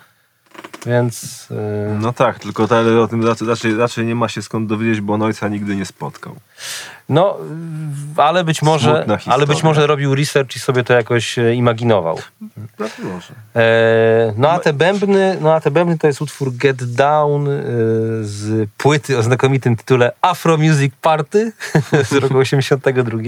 [0.86, 1.48] więc...
[1.52, 1.56] y,
[2.00, 5.14] No tak, tylko Tyler o tym raczej, raczej, raczej nie ma się skąd dowiedzieć, bo
[5.14, 6.36] on ojca nigdy nie spotkał.
[7.10, 7.38] No,
[8.18, 12.20] ale być może, ale być może robił research i sobie to jakoś e, imaginował.
[13.56, 17.52] E, no a te bębny, no a te bębny to jest utwór Get Down e,
[18.22, 21.52] z płyty o znakomitym tytule Afro Music Party
[22.10, 23.20] z roku 82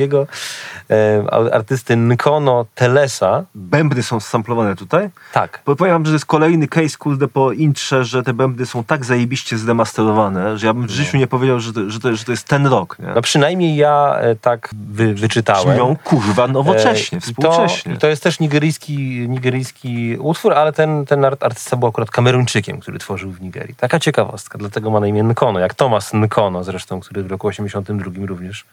[0.89, 3.43] e, artysty Nkono Telesa.
[3.55, 5.09] Bębny są samplowane tutaj.
[5.33, 5.61] Tak.
[5.65, 8.83] Bo powiem wam, że to jest kolejny case, kurde, po intrze, że te bębny są
[8.83, 12.25] tak zajebiście zdemasterowane, że ja bym w życiu nie powiedział, że to, że to, że
[12.25, 13.13] to jest ten rok, nie?
[13.22, 15.73] No przynajmniej ja e, tak wy, wyczytałem.
[15.73, 17.93] Brzmią, kurwa, nowocześnie, E, współcześnie.
[17.93, 18.98] To, to jest też nigeryjski,
[19.30, 23.76] nigeryjski utwór, ale ten, ten art- artysta był akurat Kameruńczykiem, który tworzył w Nigerii.
[23.76, 28.26] Taka ciekawostka, dlatego ma na imię Nkono, jak Thomas Nkono zresztą, który w roku 82
[28.26, 28.65] również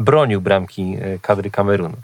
[0.00, 1.96] bronił bramki e, kadry Kamerunu.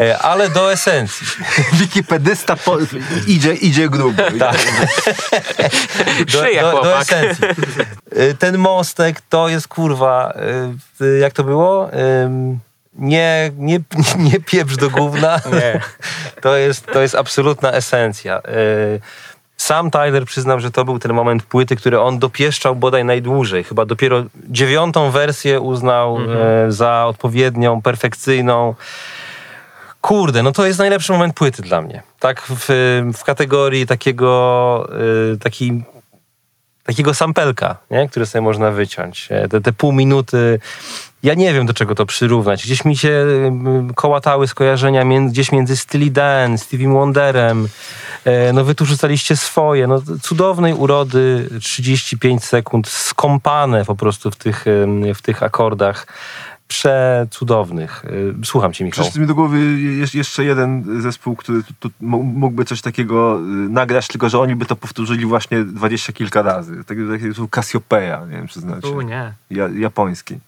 [0.00, 1.26] E, Ale do esencji.
[1.80, 2.78] Wikipedysta po,
[3.26, 4.22] idzie, idzie grubo.
[4.38, 4.56] Tak.
[6.32, 6.42] Do,
[6.72, 7.44] do, do esencji.
[8.12, 10.34] E, Ten mostek to jest kurwa,
[11.20, 11.90] jak to było?
[12.94, 13.80] Nie, nie,
[14.18, 15.40] nie pieprz do gówna.
[15.52, 15.80] Nie.
[16.40, 18.42] To jest, to jest absolutna esencja.
[19.56, 23.64] Sam Tyler przyznał, że to był ten moment płyty, który on dopieszczał bodaj najdłużej.
[23.64, 28.74] Chyba dopiero dziewiątą wersję uznał e, za odpowiednią, perfekcyjną.
[30.00, 32.02] Kurde, no to jest najlepszy moment płyty dla mnie.
[32.20, 32.66] tak w,
[33.14, 34.88] w kategorii takiego,
[35.34, 35.82] y, taki,
[36.84, 38.08] takiego sampelka, nie?
[38.08, 39.28] które sobie można wyciąć.
[39.30, 40.60] E, Te, te pół minuty,
[41.24, 42.64] ja nie wiem do czego to przyrównać.
[42.64, 43.26] Gdzieś mi się
[43.94, 47.68] kołatały skojarzenia między, gdzieś między Steely Dan, Stevie Wonderem.
[48.24, 49.86] E, No wy tu rzucaliście swoje.
[49.86, 54.64] No, cudownej urody 35 sekund skąpane po prostu w tych,
[55.14, 56.06] w tych akordach.
[56.68, 58.04] Przecudownych.
[58.04, 59.02] Y, Słucham cię, Michał.
[59.04, 63.42] Przyszedł mi do głowy je- jeszcze jeden zespół, który tu, tu mógłby coś takiego y,
[63.68, 66.76] nagrać, tylko że oni by to powtórzyli właśnie dwadzieścia kilka razy.
[66.76, 68.80] Tak, tak, tak Cassiopeia, nie wiem czy znacie.
[68.80, 69.32] Tu nie.
[69.50, 70.38] Ja, japoński.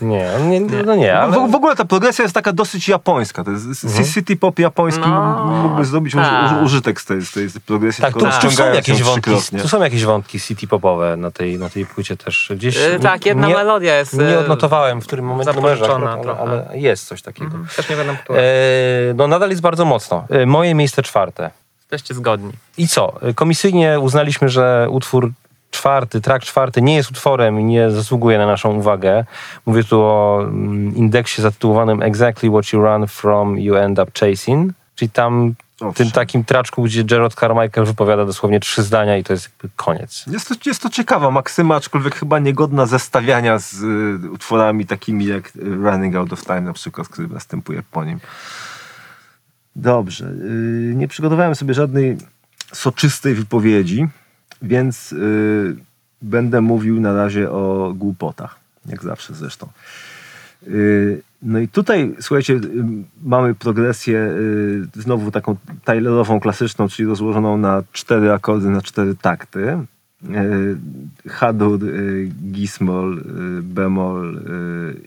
[0.00, 1.32] Nie, nie, no nie, ale...
[1.48, 3.44] W, w ogóle ta progresja jest taka dosyć japońska.
[3.44, 4.04] To jest Mhm.
[4.06, 6.52] city pop japoński No, mógłby zrobić uży, tak.
[6.52, 9.30] uży, użytek z tej, z tej progresji, Tak, tu, tu są jakieś wątki,
[9.62, 12.52] tu są jakieś wątki city popowe na tej, na tej płycie też.
[12.56, 14.14] Gdzieś E, tak, jedna nie, melodia jest.
[14.18, 16.40] Nie e, odnotowałem, w którym momencie numerze, akurat, ale, trochę.
[16.40, 17.46] ale jest coś takiego.
[17.46, 18.38] Mhm, Też nie będę która.
[18.40, 18.44] E,
[19.14, 20.24] no nadal jest bardzo mocno.
[20.30, 21.50] E, moje miejsce czwarte.
[21.80, 22.52] Jesteście zgodni.
[22.78, 23.12] I co?
[23.22, 25.30] E, Komisyjnie uznaliśmy, że utwór
[25.74, 29.24] czwarty, track czwarty nie jest utworem i nie zasługuje na naszą uwagę.
[29.66, 34.72] Mówię tu o mm, indeksie zatytułowanym Exactly What You Run From You End Up Chasing,
[34.94, 35.92] czyli tam Owszem.
[35.94, 40.24] tym takim traczku, gdzie Gerard Carmichael wypowiada dosłownie trzy zdania i to jest jakby koniec.
[40.26, 45.56] Jest to, jest to ciekawa maksyma, aczkolwiek chyba niegodna zestawiania z y, utworami takimi jak
[45.56, 48.20] y, Running Out of Time na przykład, który następuje po nim.
[49.76, 50.26] Dobrze.
[50.26, 52.16] Y, nie przygotowałem sobie żadnej
[52.72, 54.08] soczystej wypowiedzi,
[54.64, 55.76] więc y,
[56.22, 58.56] będę mówił na razie o głupotach.
[58.86, 59.68] Jak zawsze zresztą.
[60.68, 62.60] Y, No i tutaj, słuchajcie, y,
[63.22, 69.78] mamy progresję y, znowu taką Tylerową, klasyczną, czyli rozłożoną na cztery akordy, na cztery takty.
[71.28, 73.24] H-dur, y, Gismol,
[73.62, 74.40] bemol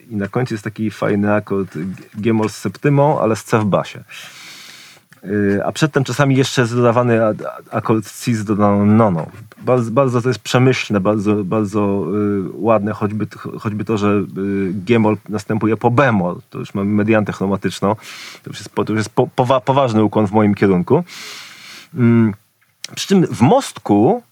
[0.09, 1.77] i na końcu jest taki fajny akord
[2.17, 4.03] G-mol z septymą, ale z C w basie.
[5.25, 9.29] Y, A przedtem czasami jeszcze jest dodawany a- a- akord C z dodaną noną.
[9.61, 13.27] Bardzo, bardzo to jest przemyślne, bardzo, bardzo y, ładne, choćby,
[13.59, 14.23] choćby to, że y,
[14.73, 16.39] G-mol następuje po bemol.
[16.49, 17.95] To już mamy mediantę chromatyczną.
[18.43, 21.03] To już jest, to już jest po, powa, poważny ukłon w moim kierunku.
[21.95, 22.33] Mm,
[22.95, 24.23] Przy czym w mostku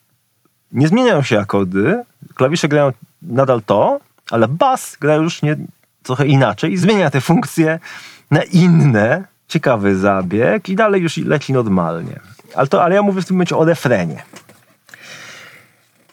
[0.72, 2.04] nie zmieniają się akordy,
[2.36, 2.92] klawisze grają
[3.22, 4.00] nadal to,
[4.32, 5.58] ale bas gra już nie,
[6.04, 7.80] trochę inaczej i zmienia te funkcje
[8.32, 12.20] na inne, ciekawy zabieg i dalej już leci normalnie.
[12.56, 14.24] Ale, to, ale ja mówię w tym momencie o refrenie.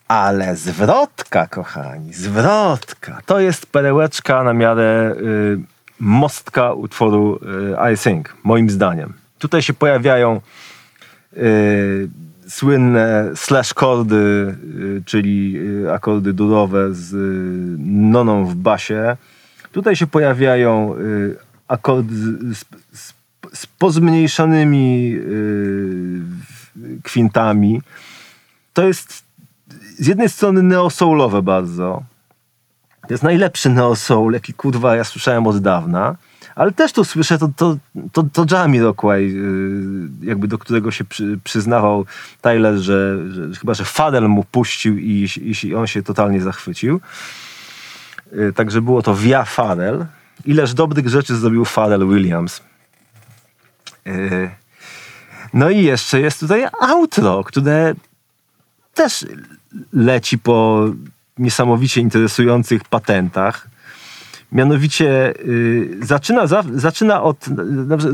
[0.08, 3.20] Ale zwrotka, kochani, zwrotka.
[3.26, 5.58] To jest perełeczka na miarę y,
[6.00, 9.12] mostka utworu y, I moim zdaniem.
[9.38, 10.40] Tutaj się pojawiają
[11.36, 12.08] y,
[12.48, 14.54] słynne slash kordy,
[14.96, 17.16] y, czyli y, akordy durowe z y,
[17.78, 19.16] noną w basie.
[19.72, 20.94] Tutaj się pojawiają
[21.68, 23.14] akordy z, z, z,
[23.52, 26.20] z pozmniejszanymi y,
[27.02, 27.82] kwintami.
[28.72, 29.24] To jest
[29.98, 32.02] z jednej strony neosoulowe bardzo.
[33.08, 36.16] To jest najlepszy neosoul, jaki kurwa ja słyszałem od dawna.
[36.54, 37.76] Ale też tu słyszę to, to,
[38.12, 42.06] to, to Jamiroquai, yy, jakby do którego się przy, przyznawał
[42.40, 47.00] Tyler, że, że chyba, że Fadel mu puścił i, i, i on się totalnie zachwycił.
[48.32, 50.06] Yy, także było to via Fadel.
[50.44, 52.62] Ileż dobrych rzeczy zrobił Fadel Williams.
[54.04, 54.50] Yy.
[55.54, 57.94] No i jeszcze jest tutaj outro, które
[58.94, 59.26] też
[59.92, 60.86] leci po
[61.38, 63.68] niesamowicie interesujących patentach.
[64.52, 67.46] Mianowicie y, zaczyna, za, zaczyna od
[67.86, 68.08] dobrze,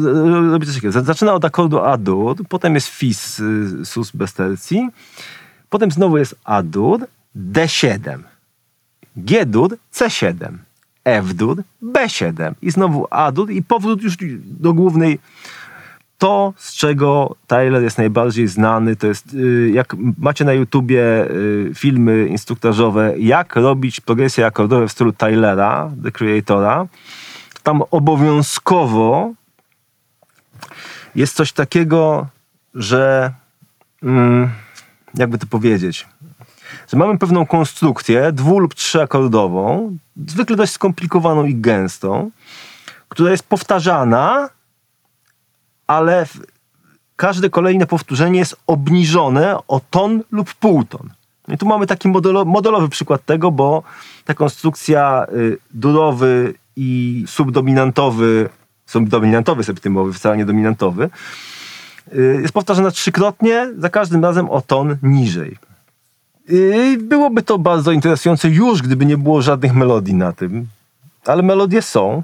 [0.51, 4.89] robię coś takiego, zaczyna od akordu A-dur, potem jest fis y, sus bez tercji,
[5.71, 7.07] potem znowu jest A-dur,
[7.37, 8.19] D7,
[9.17, 10.53] G-dur, C7,
[11.05, 15.19] F-dur, B7 i znowu A-dur i powrót już do głównej
[16.19, 21.71] to, z czego Tyler jest najbardziej znany, to jest, y, jak macie na YouTubie y,
[21.75, 26.87] filmy instruktażowe, jak robić progresje akordowe w stylu Tylera, The Creatora,
[27.63, 29.33] tam obowiązkowo
[31.15, 32.27] jest coś takiego,
[32.75, 33.33] że
[34.03, 34.51] mm,
[35.15, 36.07] jakby to powiedzieć,
[36.93, 39.97] że mamy pewną konstrukcję dwu- lub trzyakordową,
[40.27, 42.31] zwykle dość skomplikowaną i gęstą,
[43.09, 44.49] która jest powtarzana
[45.89, 46.27] ale
[47.17, 51.11] każde kolejne powtórzenie jest obniżone o ton lub półton.
[51.49, 53.83] I tu mamy taki modelo, modelowy przykład tego, bo
[54.25, 58.49] ta konstrukcja y, durowy i subdominantowy,
[58.87, 61.11] subdominantowy septymowy, wcale nie dominantowy,
[62.15, 65.57] y, jest powtarzana trzykrotnie, za każdym razem o ton niżej.
[66.51, 70.67] Y, byłoby to bardzo interesujące już, gdyby nie było żadnych melodii na tym,
[71.27, 72.23] ale melodie są.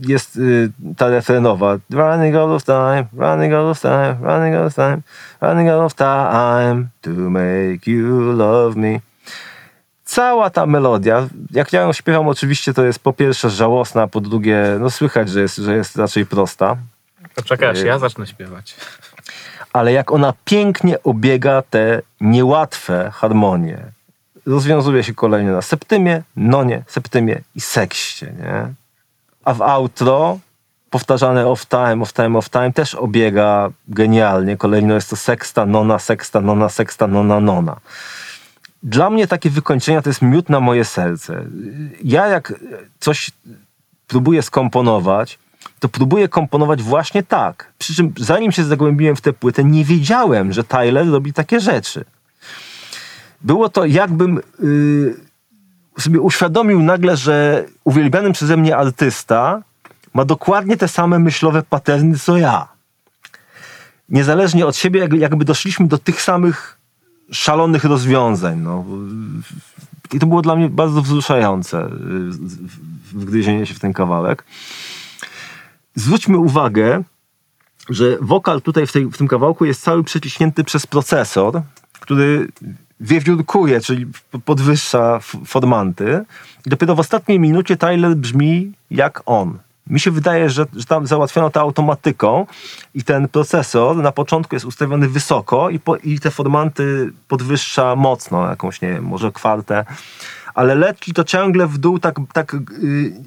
[0.00, 1.78] Jest y, ta refrenowa.
[1.90, 5.02] Running out of time, running out of time, running out of time,
[5.40, 9.00] running out of time to make you love me.
[10.04, 14.76] Cała ta melodia, jak ja ją śpiewam, oczywiście to jest po pierwsze żałosna, po drugie,
[14.80, 16.76] no słychać, że jest, że jest raczej prosta.
[17.34, 18.76] Poczekaj, aż ja zacznę śpiewać.
[19.72, 23.78] ale jak ona pięknie obiega te niełatwe harmonie.
[24.46, 28.74] Rozwiązuje się kolejnie na septymie, nonie, septymie i sekście, nie?
[29.46, 30.38] A w outro
[30.90, 34.56] powtarzane off time, off time, off time też obiega genialnie.
[34.56, 37.76] Kolejno jest to seksta, nona, seksta, nona, seksta, nona, nona.
[38.82, 41.44] Dla mnie takie wykończenia to jest miód na moje serce.
[42.04, 42.54] Ja jak
[43.00, 43.30] coś
[44.06, 45.38] próbuję skomponować,
[45.78, 47.72] to próbuję komponować właśnie tak.
[47.78, 52.04] Przy czym zanim się zagłębiłem w tę płytę, nie wiedziałem, że Tyler robi takie rzeczy.
[53.40, 55.25] Było to jakbym yy,
[55.98, 59.62] sobie uświadomił nagle, że uwielbiany przeze mnie artysta
[60.14, 62.68] ma dokładnie te same myślowe paterny, co ja.
[64.08, 66.78] Niezależnie od siebie, jakby, doszliśmy do tych samych
[67.32, 68.58] szalonych rozwiązań.
[68.58, 68.84] No.
[70.12, 71.88] I to było dla mnie bardzo wzruszające,
[73.12, 74.44] wgryzienie się w ten kawałek
[75.96, 77.02] zwróćmy uwagę,
[77.88, 81.62] że wokal tutaj w, tej, w tym kawałku jest cały przeciśnięty przez procesor,
[82.00, 82.48] który
[83.00, 84.06] wiewiórkuje, czyli
[84.44, 86.24] podwyższa formanty.
[86.66, 89.58] I dopiero w ostatniej minucie Tyler brzmi jak on.
[89.86, 92.46] Mi się wydaje, że, że tam załatwiono to automatyką
[92.94, 98.48] i ten procesor na początku jest ustawiony wysoko i, po, i te formanty podwyższa mocno,
[98.48, 99.84] jakąś, nie wiem, może kwartę
[100.56, 102.56] ale leci to ciągle w dół tak, tak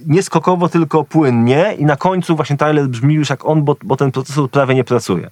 [0.10, 4.12] yy, tylko płynnie i na końcu właśnie Tyler brzmi już jak on, bo, bo ten
[4.12, 5.30] procesor prawie nie pracuje.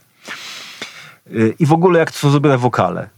[1.30, 3.10] Yy, I w ogóle jak to są zrobione wokale.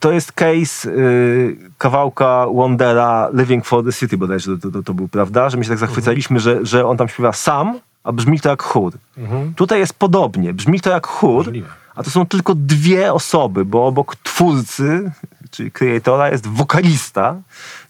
[0.00, 5.08] To jest case yy, kawałka Wondera Living for the City bodajże to, to, to był,
[5.08, 5.50] prawda?
[5.50, 8.62] Że my się tak zachwycaliśmy, że, że on tam śpiewa sam, a brzmi to jak
[8.62, 8.92] chór.
[9.18, 9.54] Mhm.
[9.54, 10.54] Tutaj jest podobnie.
[10.54, 11.68] Brzmi to jak chór, Możliwe.
[11.94, 15.10] a to są tylko dwie osoby, bo obok twórcy,
[15.50, 17.36] czyli kreatora, jest wokalista,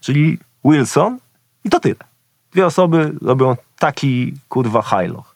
[0.01, 1.19] czyli Wilson
[1.65, 1.95] i to tyle.
[2.53, 5.28] Dwie osoby robią taki kurwa hajloch.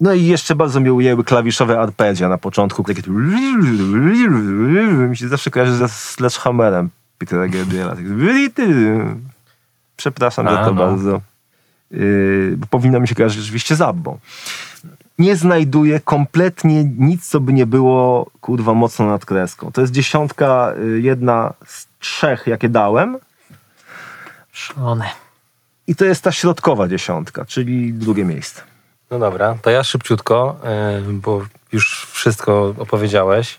[0.00, 2.84] No i jeszcze bardzo mnie ujęły klawiszowe arpeggia na początku.
[2.84, 3.02] Takie.
[5.08, 7.96] Mi się zawsze kojarzy ze Sledgehammerem Petera Gabriela.
[7.96, 8.04] Tak-
[9.96, 10.86] Przepraszam A, za to no.
[10.86, 11.20] bardzo.
[11.90, 14.18] Yy, bo powinno mi się kojarzyć rzeczywiście z Abbą.
[15.18, 19.72] Nie znajduję kompletnie nic, co by nie było kurwa mocno nad kreską.
[19.72, 23.18] To jest dziesiątka, y, jedna z trzech, jakie dałem.
[24.52, 25.04] Szalone.
[25.86, 28.62] I to jest ta środkowa dziesiątka, czyli drugie miejsce.
[29.10, 31.42] No dobra, to ja szybciutko, e, bo
[31.72, 33.58] już wszystko opowiedziałeś.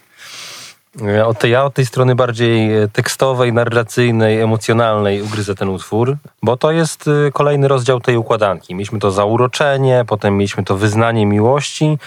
[0.99, 6.18] E, Od tej, ja od tej strony bardziej e, tekstowej, narracyjnej, emocjonalnej ugryzę ten utwór,
[6.43, 8.76] bo to jest e, kolejny rozdział tej układanki.
[8.76, 11.97] Mieliśmy to zauroczenie, potem mieliśmy to wyznanie miłości,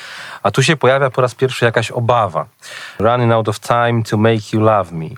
[0.43, 2.47] a tu się pojawia po raz pierwszy jakaś obawa.
[2.99, 5.09] Running out of time to make you love me.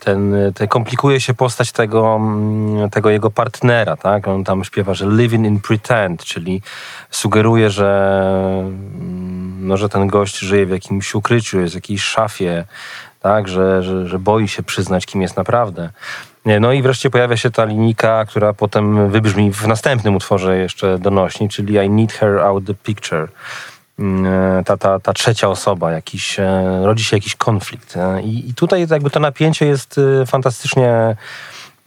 [0.00, 4.28] Ten, ten komplikuje się postać tego, mm, tego jego partnera, tak?
[4.28, 6.62] On tam śpiewa, że living in pretend, czyli
[7.10, 8.20] sugeruje, że,
[8.64, 12.64] mm, no, że ten gość żyje w jakimś ukryciu, jest w jakiejś szafie,
[13.20, 13.48] tak?
[13.48, 15.90] Że, że, że boi się przyznać, kim jest naprawdę.
[16.60, 21.48] No i wreszcie pojawia się ta linijka, która potem wybrzmi w następnym utworze jeszcze donośni,
[21.48, 23.28] czyli I need her out the picture.
[23.98, 27.96] Mm, Ta, ta, ta trzecia osoba, jakiś, e, rodzi się jakiś konflikt.
[27.96, 31.16] e, I, I tutaj jakby to napięcie jest e, fantastycznie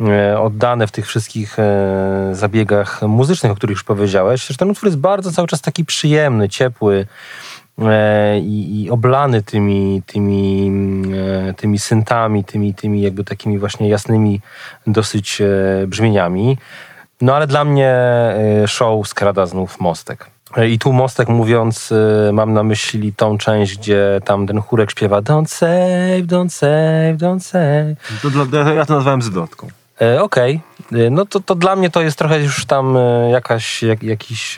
[0.02, 4.48] e, oddane w tych wszystkich e, zabiegach muzycznych, o których już powiedziałeś.
[4.48, 7.06] Że ten utwór jest bardzo cały czas taki przyjemny, ciepły e,
[8.39, 10.72] i, i oblany tymi, tymi,
[11.49, 14.41] e, tymi syntami, tymi, tymi jakby takimi właśnie jasnymi
[14.88, 16.57] dosyć e, brzmieniami.
[17.22, 20.30] No ale dla mnie e, show skrada znów mostek.
[20.57, 24.91] E, I tu mostek mówiąc, e, mam na myśli tą część, gdzie tam ten chórek
[24.91, 27.95] śpiewa Don't save, don't save, don't save.
[28.22, 29.68] To dla, ja to nazwałem zwrotką.
[30.01, 30.69] E, Okej, E,
[31.11, 34.56] no to, to dla mnie to jest trochę już tam e, jakaś, jak, jakiś,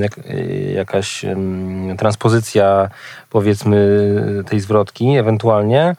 [0.00, 1.24] jak, e, jakaś
[1.98, 2.88] transpozycja
[3.30, 3.98] powiedzmy
[4.48, 5.96] tej zwrotki ewentualnie.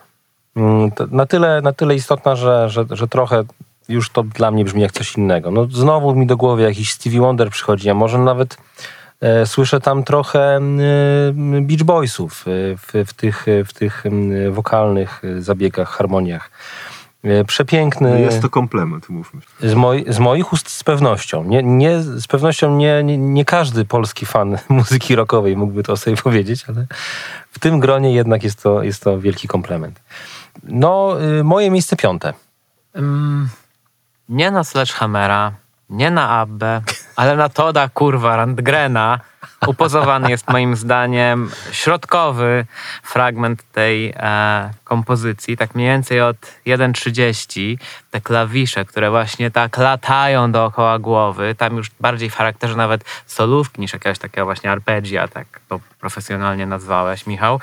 [0.55, 3.43] Mm, Na tyle, na tyle istotna, że, że, że trochę
[3.89, 5.51] już to dla mnie brzmi jak coś innego.
[5.51, 8.57] No znowu mi do głowy jakiś Stevie Wonder przychodzi, a może nawet
[9.21, 14.03] e, słyszę tam trochę mm, Beach Boysów e, w, w tych, w tych
[14.51, 16.51] wokalnych e, zabiegach, harmoniach.
[17.25, 18.09] E, Przepiękny.
[18.09, 19.41] No jest to komplement, mówmy.
[19.61, 21.43] Z, moj, z moich ust z pewnością.
[21.43, 26.17] Nie, nie, z pewnością nie, nie, nie każdy polski fan muzyki rockowej mógłby to sobie
[26.17, 26.85] powiedzieć, ale
[27.51, 30.01] w tym gronie jednak jest to, jest to wielki komplement.
[30.63, 32.33] No, y, moje miejsce piąte.
[32.95, 33.49] Mm,
[34.29, 35.51] nie na Sledgehammera,
[35.89, 36.81] nie na Abbę,
[37.15, 39.19] ale na Toda, kurwa, Randgrena,
[39.67, 42.65] upozowany jest moim zdaniem środkowy
[43.03, 46.37] fragment tej e, kompozycji, tak mniej więcej od
[46.67, 47.77] 1.30.
[48.11, 53.81] Te klawisze, które właśnie tak latają dookoła głowy, tam już bardziej w charakterze nawet solówki
[53.81, 57.59] niż jakiegoś takiego właśnie arpeggia, tak to profesjonalnie nazwałeś, Michał,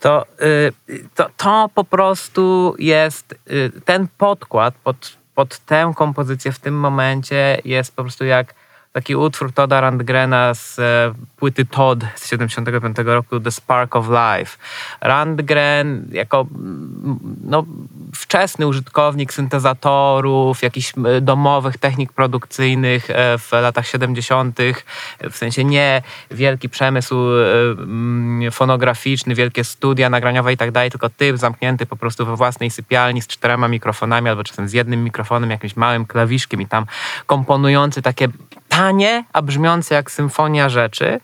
[0.00, 0.72] to, y,
[1.14, 7.60] to, to po prostu jest y, ten podkład pod, pod tę kompozycję w tym momencie
[7.64, 8.54] jest po prostu jak
[8.94, 14.58] taki utwór Toda Randgrena z e, płyty Todd z 75 roku, The Spark of Life.
[15.00, 16.46] Randgren jako
[17.44, 17.64] no,
[18.14, 24.58] wczesny użytkownik syntezatorów, jakichś e, domowych technik produkcyjnych e, w latach 70.,
[25.30, 31.36] w sensie nie wielki przemysł mm, fonograficzny, wielkie studia nagraniowe i tak dalej, tylko typ
[31.36, 35.76] zamknięty po prostu we własnej sypialni z czterema mikrofonami albo czasem z jednym mikrofonem, jakimś
[35.76, 36.86] małym klawiszkiem i tam
[37.26, 38.28] komponujący takie
[38.76, 41.20] tanie, a brzmiące jak symfonia rzeczy,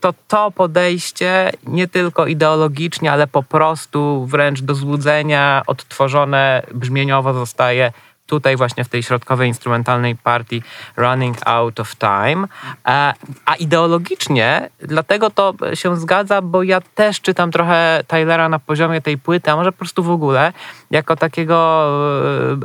[0.00, 7.92] to to podejście nie tylko ideologicznie, ale po prostu wręcz do złudzenia odtworzone brzmieniowo zostaje
[8.26, 10.62] tutaj właśnie w tej środkowej instrumentalnej partii
[10.96, 12.48] Running Out of Time.
[12.84, 19.00] A, a ideologicznie dlatego to się zgadza, bo ja też czytam trochę Tylera na poziomie
[19.00, 20.52] tej płyty, a może po prostu w ogóle,
[20.90, 21.88] jako takiego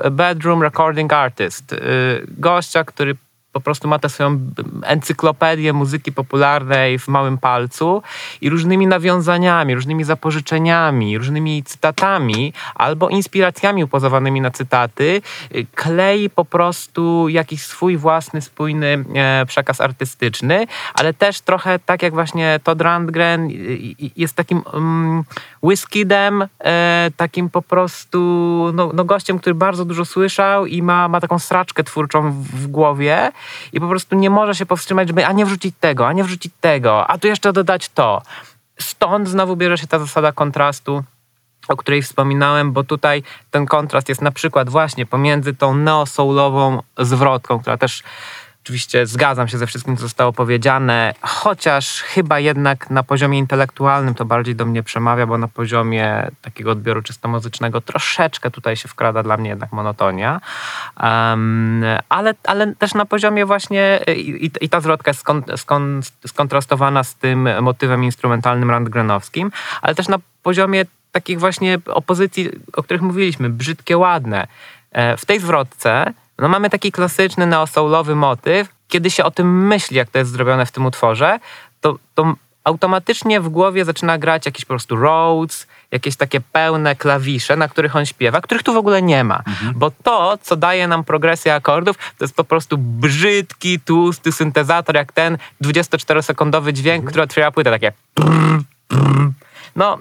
[0.04, 1.74] e, bedroom recording artist.
[1.74, 1.78] E,
[2.28, 3.16] gościa, który
[3.52, 4.40] po prostu ma tę swoją
[4.84, 8.04] encyklopedię muzyki popularnej w małym palcu
[8.42, 15.22] i różnymi nawiązaniami, różnymi zapożyczeniami, różnymi cytatami albo inspiracjami upozowanymi na cytaty
[15.56, 22.02] y, klei po prostu jakiś swój własny, spójny e, przekaz artystyczny, ale też trochę tak
[22.02, 23.50] jak właśnie Todd Rundgren
[24.16, 25.24] jest takim um,
[25.64, 28.20] whiskidem, e, takim po prostu
[28.74, 33.32] no, no gościem, który bardzo dużo słyszał i ma, ma taką straczkę twórczą w głowie
[33.74, 36.54] i po prostu nie może się powstrzymać, żeby a nie wrzucić tego, a nie wrzucić
[36.62, 38.22] tego, a tu jeszcze dodać to.
[38.80, 41.04] Stąd znowu bierze się ta zasada kontrastu,
[41.68, 47.60] o której wspominałem, bo tutaj ten kontrast jest na przykład właśnie pomiędzy tą neo-soulową zwrotką,
[47.60, 48.04] która też
[48.64, 54.26] Oczywiście zgadzam się ze wszystkim, co zostało powiedziane, chociaż chyba jednak na poziomie intelektualnym to
[54.26, 59.24] bardziej do mnie przemawia, bo na poziomie takiego odbioru czysto muzycznego troszeczkę tutaj się wkrada
[59.24, 60.42] dla mnie jednak monotonia.
[61.04, 67.04] Um, ale, ale też na poziomie właśnie i, i ta zwrotka jest skon, skon, skontrastowana
[67.04, 69.52] z tym motywem instrumentalnym randgrenowskim,
[69.82, 74.48] ale też na poziomie takich właśnie opozycji, o których mówiliśmy, brzydkie, ładne.
[74.92, 78.68] E, w tej zwrotce no mamy taki klasyczny neosoulowy motyw.
[78.88, 81.40] Kiedy się o tym myśli, jak to jest zrobione w tym utworze,
[81.82, 87.56] to, to automatycznie w głowie zaczyna grać jakiś po prostu Rhodes, jakieś takie pełne klawisze,
[87.56, 89.38] na których on śpiewa, których tu w ogóle nie ma.
[89.48, 89.74] Mhm.
[89.76, 95.12] Bo to, co daje nam progresję akordów, to jest po prostu brzydki, tłusty syntezator, jak
[95.12, 97.10] ten 24-sekundowy dźwięk, mhm.
[97.10, 97.92] który otwiera płytę, takie
[99.76, 99.98] no,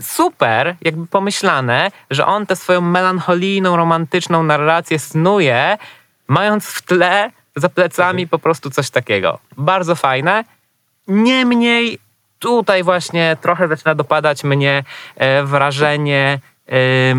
[0.00, 5.78] super, jakby pomyślane, że on tę swoją melancholijną, romantyczną narrację snuje,
[6.28, 9.38] mając w tle za plecami po prostu coś takiego.
[9.56, 10.44] Bardzo fajne.
[11.08, 11.98] Niemniej
[12.38, 14.84] tutaj właśnie trochę zaczyna dopadać mnie
[15.16, 17.14] e, wrażenie, e,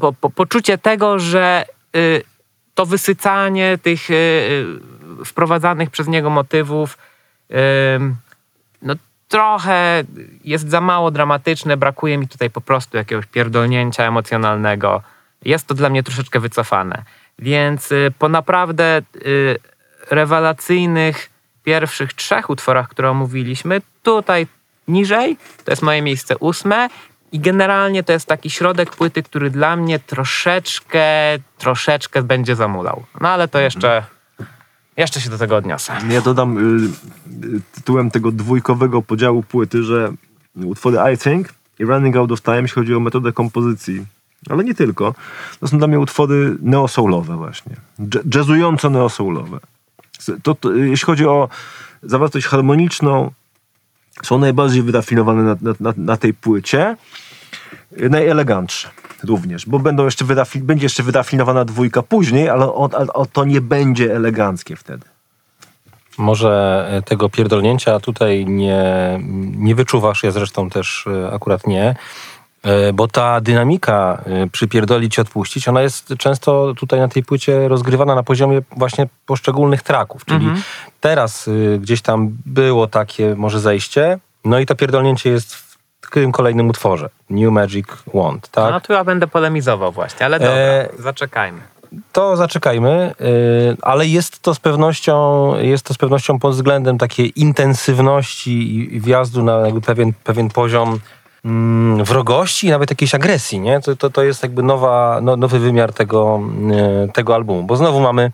[0.00, 1.64] po, po, poczucie tego, że
[1.94, 1.98] e,
[2.74, 4.00] to wysycanie tych
[5.24, 6.98] wprowadzanych przez niego motywów
[9.28, 10.04] trochę
[10.44, 15.02] jest za mało dramatyczne, brakuje mi tutaj po prostu jakiegoś pierdolnięcia emocjonalnego.
[15.44, 17.02] Jest to dla mnie troszeczkę wycofane.
[17.38, 19.58] Więc y, po naprawdę y,
[20.10, 21.30] rewelacyjnych
[21.64, 24.46] pierwszych trzech utworach, które omówiliśmy, tutaj
[24.88, 26.88] niżej to jest moje miejsce ósme
[27.32, 31.04] i generalnie to jest taki środek płyty, który dla mnie troszeczkę,
[31.58, 33.04] troszeczkę będzie zamulał.
[33.20, 34.02] No ale to jeszcze
[34.98, 35.92] jeszcze się do tego odniosę.
[36.10, 36.88] Ja dodam y,
[37.46, 40.12] y, tytułem tego dwójkowego podziału płyty, że
[40.64, 44.04] utwory I Think i Running Out of Time, jeśli chodzi o metodę kompozycji,
[44.50, 45.14] ale nie tylko,
[45.60, 47.76] to są dla mnie utwory neosoulowe właśnie.
[48.34, 49.58] Jazzująco neosoulowe.
[50.42, 51.48] To, to, jeśli chodzi o
[52.02, 53.30] zawartość harmoniczną,
[54.22, 56.96] są najbardziej wyrafinowane na, na, na, tej płycie,
[58.10, 58.90] najelegantsze
[59.24, 63.60] również, bo będą jeszcze wyrafi- będzie jeszcze wyrafinowana dwójka później, ale o, o, to nie
[63.60, 65.06] będzie eleganckie wtedy.
[66.18, 69.20] Może e, tego pierdolnięcia tutaj nie,
[69.56, 71.96] nie wyczuwasz, ja zresztą też e, akurat nie,
[72.62, 78.14] e, bo ta dynamika przypierdolić i odpuścić, ona jest często tutaj na tej płycie rozgrywana
[78.14, 80.62] na poziomie właśnie poszczególnych traków, czyli mhm.
[81.00, 85.67] teraz gdzieś tam było takie może zejście, no i to pierdolnięcie jest
[86.10, 87.08] tym kolejnym utworze.
[87.30, 88.70] New Magic Wand, tak?
[88.70, 90.88] No tu ja będę polemizował właśnie, ale dobra, e...
[90.98, 91.60] zaczekajmy.
[92.12, 97.40] to zaczekajmy, y, ale jest to z pewnością, jest to z pewnością pod względem takiej
[97.40, 101.00] intensywności i wjazdu na pewien, pewien poziom
[102.02, 103.80] wrogości i nawet jakiejś agresji, nie?
[103.80, 106.40] To, to, to jest jakby nowa, no, nowy wymiar tego,
[107.08, 108.32] y, tego albumu, bo znowu mamy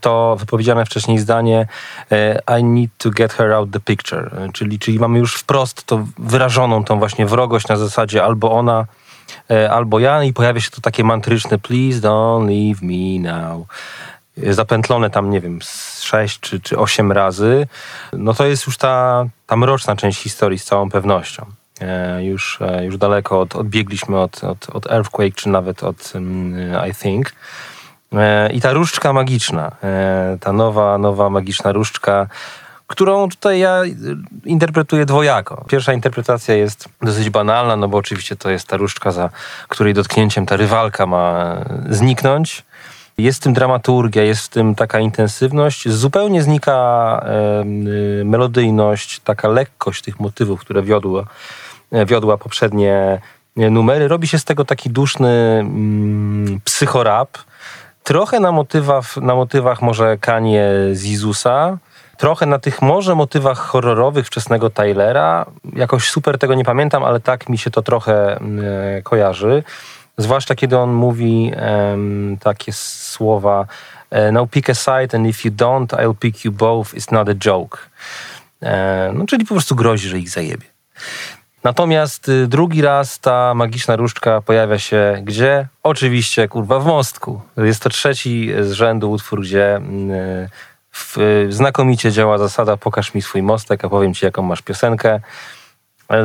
[0.00, 1.68] to wypowiedziane wcześniej zdanie
[2.12, 6.06] y, I need to get her out the picture, czyli, czyli mamy już wprost to
[6.18, 8.86] wyrażoną tą właśnie wrogość na zasadzie albo ona
[9.50, 13.66] E, albo ja i pojawia się to takie mantryczne please don't leave me now
[14.50, 15.58] zapętlone tam, nie wiem,
[16.00, 17.66] sześć czy, czy osiem razy,
[18.12, 21.46] no to jest już ta, ta mroczna część historii z całą pewnością.
[21.80, 26.54] E, już, e, już daleko od, odbiegliśmy od, od, od Earthquake, czy nawet od um,
[26.90, 27.32] I Think.
[28.12, 29.72] E, I ta różdżka magiczna,
[30.40, 32.26] ta nowa, nowa magiczna różdżka,
[32.86, 33.82] którą tutaj ja
[34.44, 35.64] interpretuję dwojako.
[35.68, 39.30] Pierwsza interpretacja jest dosyć banalna, no bo oczywiście to jest ta różdżka, za
[39.68, 41.56] której dotknięciem ta rywalka ma
[41.90, 42.64] zniknąć.
[43.18, 45.88] Jest w tym dramaturgia, jest w tym taka intensywność.
[45.88, 47.26] Zupełnie znika
[48.24, 51.24] melodyjność, taka lekkość tych motywów, które wiodła,
[51.92, 53.20] wiodła poprzednie
[53.56, 54.08] e, numery.
[54.08, 57.38] Robi się z tego taki duszny mm, psychorap.
[58.02, 61.78] Trochę na motywach, na motywach może Kanie z Jezusa,
[62.16, 65.46] trochę na tych może motywach horrorowych wczesnego Tylera.
[65.76, 68.64] Jakoś super tego nie pamiętam, ale tak mi się to trochę mm,
[68.98, 69.62] e, kojarzy.
[70.18, 71.52] Zwłaszcza kiedy on mówi
[72.40, 73.66] takie słowa
[74.10, 76.94] e, Now pick a side and if you don't, I'll pick you both.
[76.94, 77.78] It's not a joke.
[78.62, 80.66] E, no, czyli po prostu grozi, że ich zajebie.
[81.66, 85.68] Natomiast y, drugi raz ta magiczna różdżka pojawia się gdzie?
[85.82, 87.40] Oczywiście, kurwa, w Mostku.
[87.56, 90.48] Jest to trzeci z rzędu utwór, gdzie mm,
[90.92, 91.16] w,
[91.48, 95.20] znakomicie działa zasada pokaż mi swój mostek, a powiem ci jaką masz piosenkę,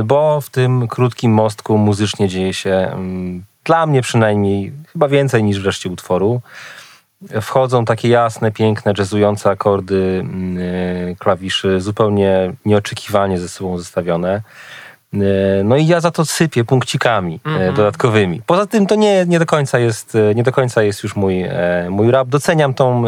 [0.03, 5.59] bo w tym krótkim mostku muzycznie dzieje się mm, dla mnie przynajmniej chyba więcej niż
[5.59, 6.41] w reszcie utworu.
[7.41, 14.41] Wchodzą takie jasne, piękne, jazzujące akordy mm, klawiszy, zupełnie nieoczekiwanie ze sobą zestawione.
[15.13, 17.73] E, no i ja za to sypię punkcikami mm-hmm.
[17.73, 18.41] dodatkowymi.
[18.45, 21.45] Poza tym to nie, nie, do końca jest, e, nie do końca jest już mój,
[21.89, 22.27] mój rap.
[22.27, 23.03] Doceniam tą,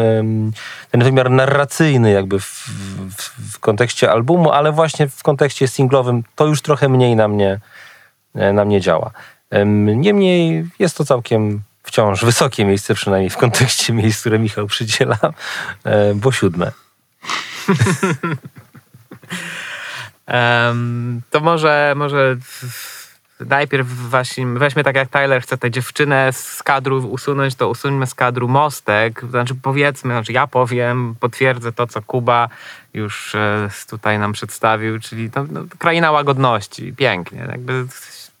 [0.90, 2.70] ten wymiar narracyjny jakby w,
[3.16, 7.60] w, w kontekście albumu, ale właśnie w kontekście singlowym to już trochę mniej na mnie,
[8.34, 9.10] na mnie działa.
[9.96, 15.18] Niemniej jest to całkiem wciąż wysokie miejsce, przynajmniej w kontekście miejsc, które Michał przydziela,
[16.14, 16.72] bo siódme.
[20.28, 22.36] Um, to może, może
[23.40, 28.14] najpierw właśnie weźmy tak jak Tyler chce tę dziewczynę z kadru usunąć, to usuńmy z
[28.14, 29.24] kadru mostek.
[29.30, 32.48] Znaczy powiedzmy, znaczy ja powiem, potwierdzę to, co Kuba
[32.94, 36.92] już e, tutaj nam przedstawił, czyli to, no, kraina łagodności.
[36.92, 37.46] Pięknie.
[37.50, 37.86] Jakby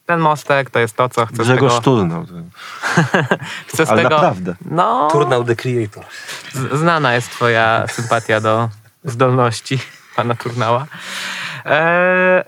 [0.06, 1.84] ten mostek to jest to, co chcę Grzegorz z tego...
[1.84, 2.26] Turnał.
[3.68, 4.14] chcę z Ale tego...
[4.14, 4.54] naprawdę.
[4.70, 6.04] No, Turnał the Creator.
[6.72, 8.68] Znana jest twoja sympatia do
[9.04, 9.78] zdolności
[10.16, 10.86] pana Turnała.
[11.66, 12.44] E,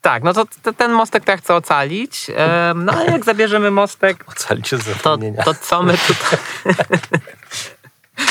[0.00, 0.44] tak, no to,
[0.76, 2.30] ten mostek to ja chcę ocalić.
[2.36, 6.38] E, no ale jak zabierzemy mostek, ocalić z to, to co my tutaj...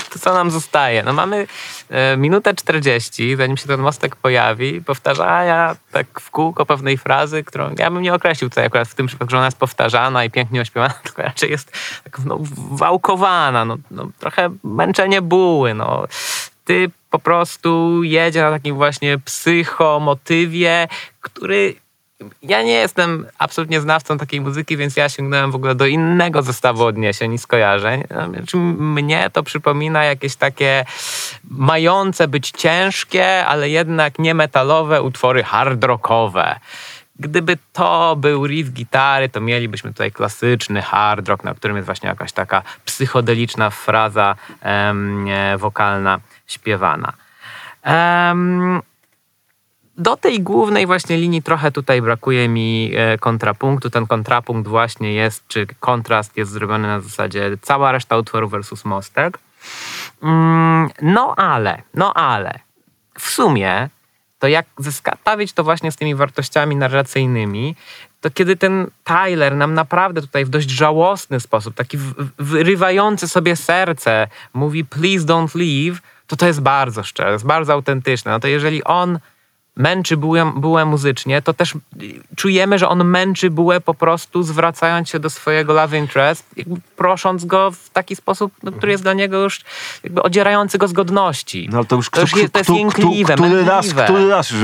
[0.10, 1.04] to co nam zostaje?
[1.04, 1.48] No mamy
[1.90, 7.76] e, minutę 40, zanim się ten mostek pojawi, powtarzania tak w kółko pewnej frazy, którą
[7.78, 10.62] ja bym nie określił tutaj akurat w tym przypadku, że ona jest powtarzana i pięknie
[10.62, 11.72] ośpiewana, tylko raczej jest
[12.04, 12.38] tak no,
[12.72, 16.08] wałkowana, no, no, trochę męczenie buły, no
[16.66, 20.88] ty po prostu jedzie na takim właśnie psychomotywie,
[21.22, 21.76] który
[22.42, 26.86] ja nie jestem absolutnie znawcą takiej muzyki, więc ja sięgnąłem w ogóle do innego zestawu
[26.86, 28.04] odniesień i skojarzeń.
[28.34, 30.86] Znaczy, mnie to przypomina jakieś takie
[31.50, 36.60] mające być ciężkie, ale jednak nie metalowe utwory hard rockowe.
[37.20, 42.10] Gdyby to był riff gitary, to mielibyśmy tutaj klasyczny hard rock, na którym jest właśnie
[42.10, 45.28] jakaś taka psychodeliczna fraza em,
[45.58, 46.20] wokalna
[46.50, 47.14] śpiewana.
[47.86, 48.82] Um,
[49.98, 53.90] do tej głównej właśnie linii trochę tutaj brakuje mi e, kontrapunktu.
[53.90, 59.40] Ten kontrapunkt właśnie jest, czy kontrast jest zrobiony na zasadzie cała reszta utworu versus mostek.
[60.24, 62.60] Mm, no ale, no ale
[63.20, 63.90] w sumie
[64.40, 67.76] to jak zestawić to właśnie z tymi wartościami narracyjnymi,
[68.22, 71.98] to kiedy ten Tyler nam naprawdę tutaj w dość żałosny sposób, taki
[72.38, 78.32] wyrywający sobie serce, mówi please don't leave, to to jest bardzo szczere, jest bardzo autentyczne.
[78.32, 79.20] No to jeżeli on
[79.76, 81.74] męczy bułę, bułę muzycznie, to też
[82.36, 87.46] czujemy, że on męczy bułę po prostu zwracając się do swojego love interest, jakby prosząc
[87.46, 89.62] go w taki sposób, no, który jest dla niego już
[90.04, 91.68] jakby odzierający go z godności.
[91.72, 94.52] No ale to już, To już jest- to jest kto- jękliwe, który, raz, który raz
[94.52, 94.60] już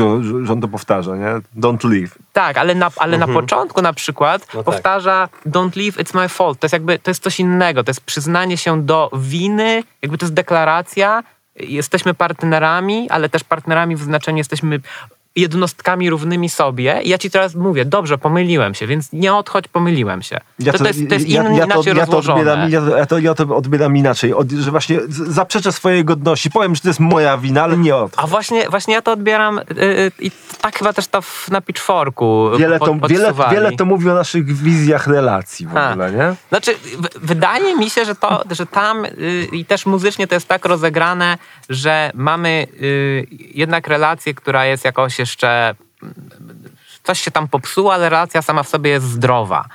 [0.48, 1.36] że on to powtarza, nie?
[1.58, 2.16] Don't leave.
[2.34, 4.74] Tak, ale na, ale na początku na przykład No tak.
[4.74, 6.60] powtarza don't leave, it's my fault.
[6.60, 7.84] To jest jakby, to jest coś innego.
[7.84, 11.24] To jest przyznanie się do winy, jakby to jest deklaracja.
[11.56, 14.80] Jesteśmy partnerami, ale też partnerami w znaczeniu jesteśmy
[15.36, 17.02] jednostkami równymi sobie.
[17.03, 20.38] I ja ci teraz mówię, dobrze, pomyliłem się, więc nie odchodź, pomyliłem się.
[20.72, 22.40] to, to jest, to jest ja, in, ja to, inaczej ja to rozłożone.
[22.40, 26.52] odbieram, ja, ja, to, ja to odbieram inaczej, od, że właśnie zaprzeczę swojej godności.
[26.52, 28.14] Powiem, że to jest moja wina, ale nie od.
[28.18, 30.32] A właśnie, właśnie ja to odbieram y, y, i
[30.62, 33.56] tak chyba też to w, na Pitchforku Wiele pod- to, wiele, podsuwali.
[33.56, 36.36] wiele to mówi o naszych wizjach relacji w ogóle, nie?
[36.49, 40.48] Znaczy, w- wydaje mi się, że, to, że tam y, i też muzycznie to jest
[40.48, 41.38] tak rozegrane,
[41.70, 45.76] że mamy y, jednak relację, która jest jakoś jeszcze.
[47.03, 49.65] Coś się tam popsuło, ale relacja sama w sobie jest zdrowa.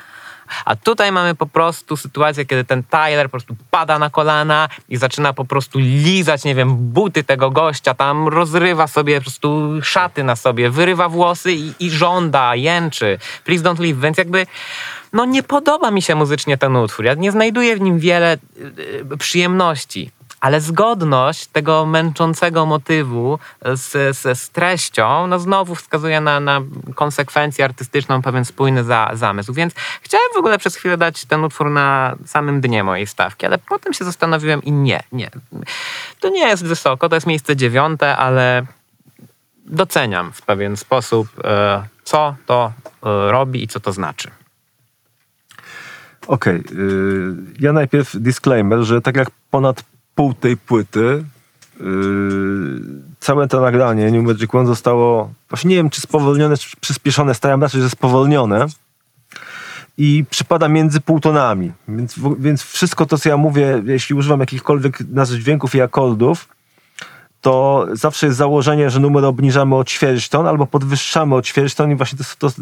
[0.64, 4.96] A tutaj mamy po prostu sytuację, kiedy ten Tyler po prostu pada na kolana i
[4.96, 10.24] zaczyna po prostu lizać, nie wiem, buty tego gościa, tam rozrywa sobie po prostu szaty
[10.24, 13.18] na sobie, wyrywa włosy i, i żąda, jęczy.
[13.44, 14.00] Please don't leave.
[14.00, 14.46] Więc jakby,
[15.12, 17.04] no nie podoba mi się muzycznie ten utwór.
[17.04, 20.10] Ja nie znajduję w nim wiele y, y, przyjemności.
[20.40, 23.38] Ale zgodność tego męczącego motywu
[23.74, 26.60] z, z, z treścią, no znowu wskazuje na, na
[26.94, 29.52] konsekwencję artystyczną, pewien spójny za, zamysł.
[29.52, 33.58] Więc chciałem w ogóle przez chwilę dać ten utwór na samym dnie mojej stawki, ale
[33.58, 35.30] potem się zastanowiłem i nie, nie.
[36.20, 38.66] To nie jest wysoko, to jest miejsce dziewiąte, ale
[39.66, 42.72] doceniam w pewien sposób, e, co to
[43.02, 44.30] e, robi i co to znaczy.
[46.26, 46.62] Okej, y,
[47.60, 49.84] ja najpierw disclaimer, że tak jak ponad
[50.20, 51.24] pół tej płyty,
[51.80, 51.84] y,
[53.20, 57.62] całe to nagranie New Magic One zostało, właśnie nie wiem czy spowolnione, czy przyspieszone, staram
[57.62, 58.66] raczej, że spowolnione
[59.98, 65.34] i przypada między półtonami, więc, więc wszystko to, co ja mówię, jeśli używam jakichkolwiek nazw
[65.34, 66.48] dźwięków i akordów,
[67.40, 71.90] to zawsze jest założenie, że numer obniżamy o ćwierć ton albo podwyższamy o ćwierć ton
[71.90, 72.54] i właśnie to, to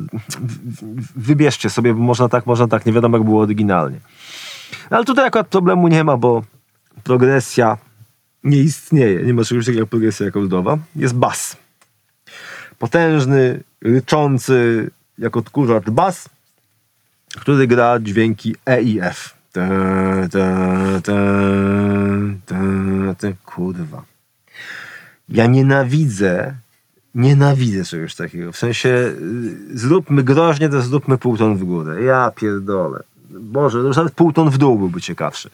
[1.16, 4.00] wybierzcie sobie, bo można tak, można tak, nie wiadomo jak było oryginalnie.
[4.90, 6.42] Ale tutaj akurat problemu nie ma, bo
[7.04, 7.78] progresja
[8.44, 9.22] nie istnieje.
[9.22, 10.78] Nie ma czegoś takiego jak progresja akordowa.
[10.96, 11.56] Jest bas.
[12.78, 16.28] Potężny, ryczący jak odkurzacz bas,
[17.36, 19.34] który gra dźwięki E i F.
[19.52, 19.68] Ta,
[20.32, 21.14] ta, ta,
[23.18, 23.28] ta.
[23.44, 24.04] Kurwa.
[25.28, 26.54] Ja nienawidzę,
[27.14, 28.52] nienawidzę czegoś takiego.
[28.52, 32.02] W sensie, y, zróbmy groźnie, to zróbmy półton w górę.
[32.02, 33.02] Ja pierdolę.
[33.30, 35.50] Boże, już nawet półton w dół byłby ciekawszy.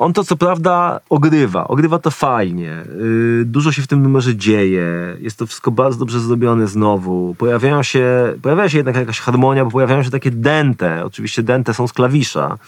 [0.00, 2.84] On to co prawda ogrywa, ogrywa to fajnie.
[2.98, 4.86] Yy, dużo się w tym numerze dzieje.
[5.18, 7.34] Jest to wszystko bardzo dobrze zrobione znowu.
[7.38, 11.04] Pojawiają się, pojawia się jednak jakaś harmonia, bo pojawiają się takie dente.
[11.04, 12.58] Oczywiście dente są z klawisza,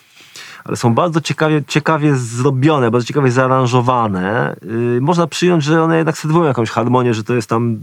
[0.64, 4.56] ale są bardzo ciekawie, ciekawie zrobione, bardzo ciekawie zaaranżowane.
[4.62, 7.78] Yy, można przyjąć, że one jednak serwują jakąś harmonię, że to jest tam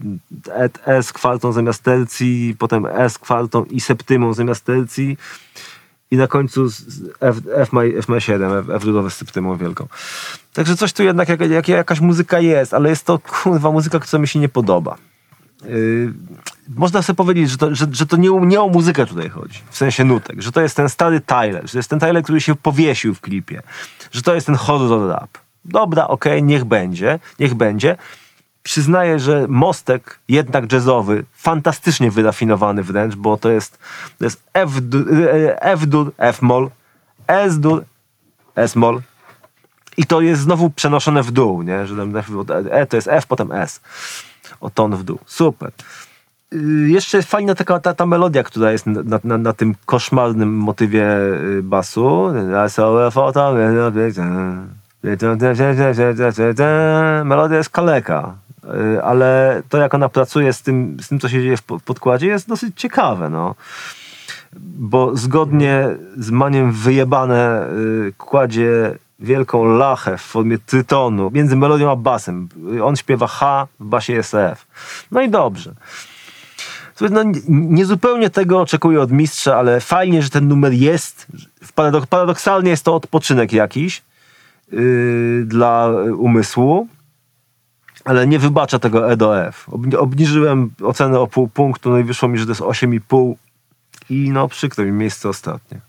[0.86, 5.18] S kwartą zamiast tercji, potem S kwartą i septymą zamiast tercji.
[6.12, 6.68] I na końcu
[7.22, 9.24] F, F, ma, F ma 7, F, F dudowe z
[9.60, 9.88] wielką.
[10.54, 14.22] Także coś tu jednak, jak, jak, jakaś muzyka jest, ale jest to kurwa muzyka, która
[14.22, 14.98] mi się nie podoba.
[15.66, 16.14] Yy,
[16.76, 19.78] można sobie powiedzieć, że to, że, że to nie, nie o muzykę tutaj chodzi, w
[19.78, 22.56] sensie nutek, że to jest ten stary Tyler, że to jest ten Tyler, który się
[22.56, 23.62] powiesił w klipie,
[24.12, 25.38] że to jest ten horror rap.
[25.66, 27.98] Dobra, okej, niech będzie, niech będzie.
[28.64, 33.80] Przyznaję, że mostek jednak jazzowy, fantastycznie wyrafinowany wręcz, bo to jest,
[34.20, 36.70] to jest F-dur, e, F-dur, F-moll,
[37.28, 37.84] S-dur,
[38.56, 39.02] S-moll,
[39.98, 41.88] i to jest znowu przenoszone w dół, nie?
[41.88, 42.14] Że tam
[42.72, 43.82] E to jest F, potem S.
[44.62, 45.20] O ton w dół.
[45.26, 45.72] Super.
[46.52, 50.54] Yy, Jeszcze jest fajna taka ta, ta melodia, która jest na, na, na tym koszmarnym
[50.54, 51.06] motywie
[51.44, 52.34] yy, basu.
[57.26, 58.36] Melodia jest kaleka,
[59.04, 62.28] ale to jak ona pracuje z tym, z tym co się dzieje w po- podkładzie
[62.28, 63.30] jest dosyć ciekawe.
[63.30, 63.56] No
[64.80, 65.88] bo zgodnie
[66.18, 67.68] z maniem wyjebane
[68.08, 72.50] y, kładzie wielką lachę w formie trytonu między melodią a basem.
[72.76, 74.68] Y, On śpiewa H, w basie jest F.
[75.12, 75.74] No i dobrze.
[77.12, 81.28] No, nie- nie zupełnie tego oczekuję od mistrza, ale fajnie, że ten numer jest.
[81.76, 84.02] Paradok- paradoksalnie jest to odpoczynek jakiś
[84.72, 86.88] yy, dla umysłu,
[88.10, 89.66] ale nie wybacza tego E do F.
[89.72, 93.34] Obni- Obniżyłem ocenę o pół punktu, no i wyszło mi, że to jest 8,5
[94.10, 95.80] i no przykro mi miejsce ostatnie.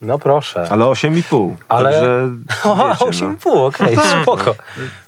[0.00, 0.68] No proszę.
[0.70, 1.54] Ale 8,5.
[1.68, 2.30] Ale- Także
[2.70, 3.34] O, wiecie, no.
[3.34, 4.54] 8,5, okej, spoko.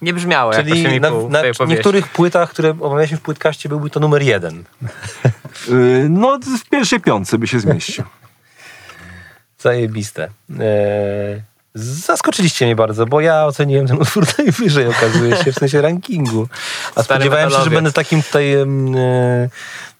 [0.03, 1.11] Nie brzmiało jak Czyli 8,5 na,
[1.55, 4.65] w na niektórych płytach, które omawialiśmy w płytkaście, byłby to numer jeden.
[5.69, 8.05] Y, No, w pierwszej piątce by się zmieścił.
[9.59, 10.29] Zajebiste.
[10.61, 11.43] Eee,
[11.83, 16.49] zaskoczyliście mnie bardzo, bo ja oceniłem ten utwór najwyżej, okazuje się, w sensie rankingu.
[16.95, 17.75] A Stary spodziewałem się, że metalowiec.
[17.75, 18.67] będę takim tutaj e,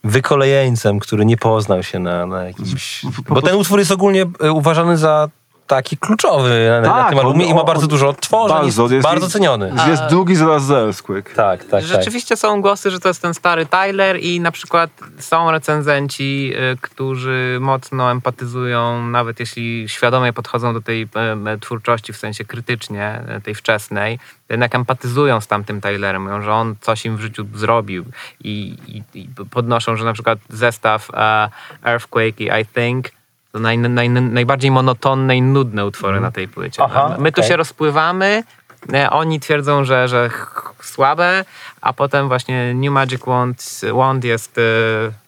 [0.05, 3.03] wykolejeńcem, który nie poznał się na, na jakimś...
[3.29, 5.29] Bo ten utwór jest ogólnie e, uważany za
[5.69, 8.93] taki kluczowy na, na Tak, tym albumie on- i ma bardzo dużo odtworzeń, bardzo, jest,
[8.93, 9.73] jest- bardzo ceniony.
[9.89, 11.33] Jest drugi zaraz za Earthquake.
[11.35, 11.85] Tak, tak, tak.
[11.85, 16.77] Rzeczywiście są głosy, że to jest ten stary Tyler i na przykład są recenzenci, y,
[16.81, 21.03] którzy mocno empatyzują, nawet jeśli świadomie podchodzą do tej
[21.47, 26.53] e, twórczości w sensie krytycznie, tej wczesnej, to jednak empatyzują z tamtym Tylerem, mówią, że
[26.53, 28.05] on coś im w życiu zrobił
[28.45, 31.49] i, i, i podnoszą, że na przykład zestaw e,
[31.85, 33.18] Earthquake i I Think
[33.59, 36.83] to naj, naj, najbardziej monotonne i nudne utwory na tej płycie.
[36.83, 37.51] Aha, My tu okej.
[37.51, 38.43] się rozpływamy,
[38.93, 40.31] e, oni twierdzą, że, że
[40.83, 41.45] słabe,
[41.81, 44.63] a potem właśnie New Magic Wand, Wand jest e,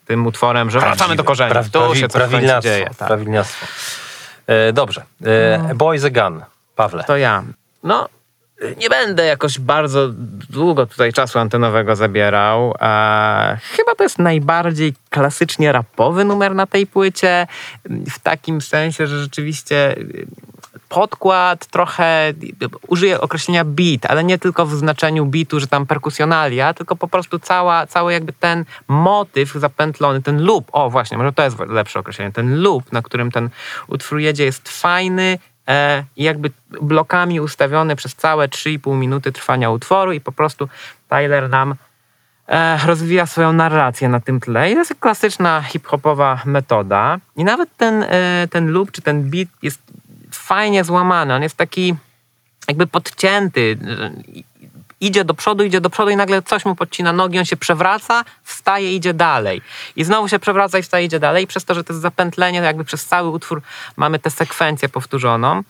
[0.06, 1.50] tym utworem, że wracamy do korzeni.
[1.50, 2.30] Pra, tu się coś
[2.62, 2.90] dzieje.
[2.98, 3.08] Tak.
[3.08, 3.66] prawilniactwo.
[4.46, 5.02] E, dobrze.
[5.24, 6.42] E, Boy the Gun.
[6.76, 7.04] Pawle.
[7.04, 7.42] To ja.
[7.82, 8.08] No,
[8.76, 10.08] nie będę jakoś bardzo
[10.50, 12.74] długo tutaj czasu antenowego zabierał.
[12.80, 17.46] E, chyba to jest najbardziej klasycznie rapowy numer na tej płycie.
[18.10, 20.26] W takim sensie, że rzeczywiście y,
[20.88, 22.32] podkład trochę
[22.88, 27.38] użyję określenia beat, ale nie tylko w znaczeniu beatu, że tam perkusjonalia, tylko po prostu
[27.38, 32.32] cała, cały jakby ten motyw zapętlony, ten loop, o właśnie, może to jest lepsze określenie,
[32.32, 33.50] ten loop, na którym ten
[33.88, 35.38] utwór jedzie jest fajny, e,
[36.16, 36.50] i jakby
[36.82, 40.68] blokami ustawiony przez całe 3,5 minuty trwania utworu i po prostu
[41.08, 41.74] Tyler nam
[42.48, 44.70] e, rozwija swoją narrację na tym tle.
[44.70, 47.18] I to jest klasyczna hip-hopowa metoda.
[47.36, 49.82] I nawet ten, e, ten loop czy ten beat jest
[50.30, 51.34] fajnie złamany.
[51.34, 51.94] On jest taki
[52.68, 53.78] jakby podcięty.
[55.00, 58.24] Idzie do przodu, idzie do przodu i nagle coś mu podcina nogi, on się przewraca,
[58.44, 59.62] wstaje, idzie dalej.
[59.96, 61.44] I znowu się przewraca i wstaje, idzie dalej.
[61.44, 63.62] I przez to, że to jest zapętlenie, jakby przez cały utwór
[63.96, 65.62] mamy tę sekwencję powtórzoną.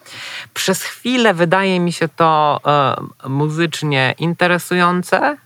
[0.55, 2.61] Przez chwilę wydaje mi się to
[3.25, 5.37] e, muzycznie interesujące,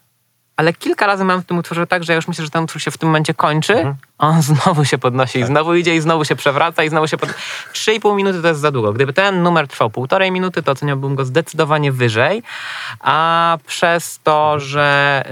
[0.56, 2.82] ale kilka razy mam w tym utworze tak, że ja już myślę, że ten utwór
[2.82, 6.24] się w tym momencie kończy, a on znowu się podnosi i znowu idzie i znowu
[6.24, 7.28] się przewraca i znowu się pod...
[7.72, 8.92] 3,5 minuty to jest za długo.
[8.92, 12.42] Gdyby ten numer trwał półtorej minuty, to oceniałbym go zdecydowanie wyżej,
[13.00, 15.24] a przez to, że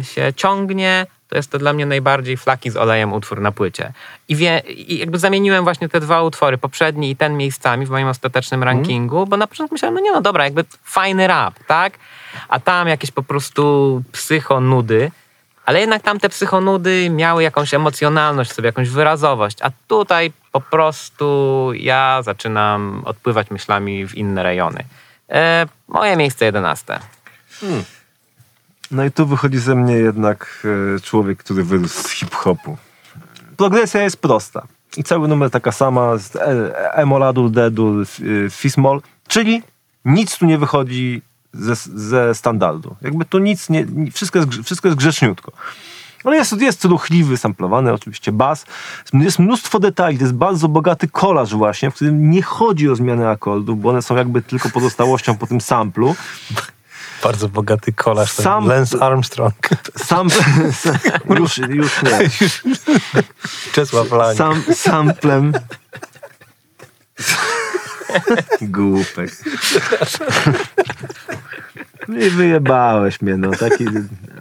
[0.00, 3.92] y, się ciągnie, to jest to dla mnie najbardziej flaki z olejem utwór na płycie.
[4.28, 8.08] I, wie, I jakby zamieniłem właśnie te dwa utwory, poprzedni i ten miejscami w moim
[8.08, 11.98] ostatecznym rankingu, bo na początku myślałem, no nie no dobra, jakby fajny rap, tak?
[12.48, 15.10] A tam jakieś po prostu psychonudy.
[15.64, 22.22] Ale jednak tamte psychonudy miały jakąś emocjonalność, sobie jakąś wyrazowość, a tutaj po prostu ja
[22.22, 24.84] zaczynam odpływać myślami w inne rejony.
[25.30, 27.00] E, moje miejsce jedenaste.
[28.90, 32.76] No i tu wychodzi ze mnie jednak e, człowiek, który wyrósł z hip-hopu.
[33.56, 34.66] Progresja jest prosta.
[34.96, 39.62] I cały numer taka sama, z e- emoladur, dedur, y, fismol, czyli
[40.04, 42.96] nic tu nie wychodzi ze, ze standardu.
[43.02, 45.52] Jakby tu nic nie, wszystko jest, wszystko jest grzeczniutko.
[46.24, 48.66] Ale jest, jest ruchliwy, samplowany, oczywiście bas.
[49.12, 53.28] Jest mnóstwo detali, to jest bardzo bogaty kolaż właśnie, w którym nie chodzi o zmianę
[53.28, 56.16] akordów, bo one są jakby tylko pozostałością po tym samplu.
[57.22, 59.54] Bardzo bogaty ten Sam- Lance Armstrong.
[59.96, 60.28] Sam,
[61.38, 62.18] już, już nie.
[63.72, 64.38] Czesław Lang.
[64.38, 65.52] Sam, samplem.
[68.62, 69.30] Głupek.
[72.08, 73.50] No I wyjebałeś mnie, no.
[73.50, 73.84] Taki,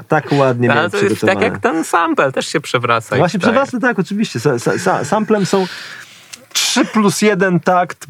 [0.07, 3.15] tak ładnie miałem to jest tak jak ten sample, też się przewraca.
[3.15, 3.53] i Właśnie wstaje.
[3.53, 4.39] przewracam, tak, oczywiście.
[4.39, 5.67] Sa, sa, sa, samplem są
[6.53, 8.07] 3 plus 1 takt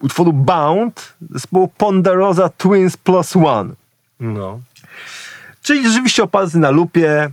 [0.00, 3.74] utworu Bound zespołu Ponderosa Twins plus One.
[4.20, 4.60] No.
[5.62, 7.30] Czyli rzeczywiście oparty na lupie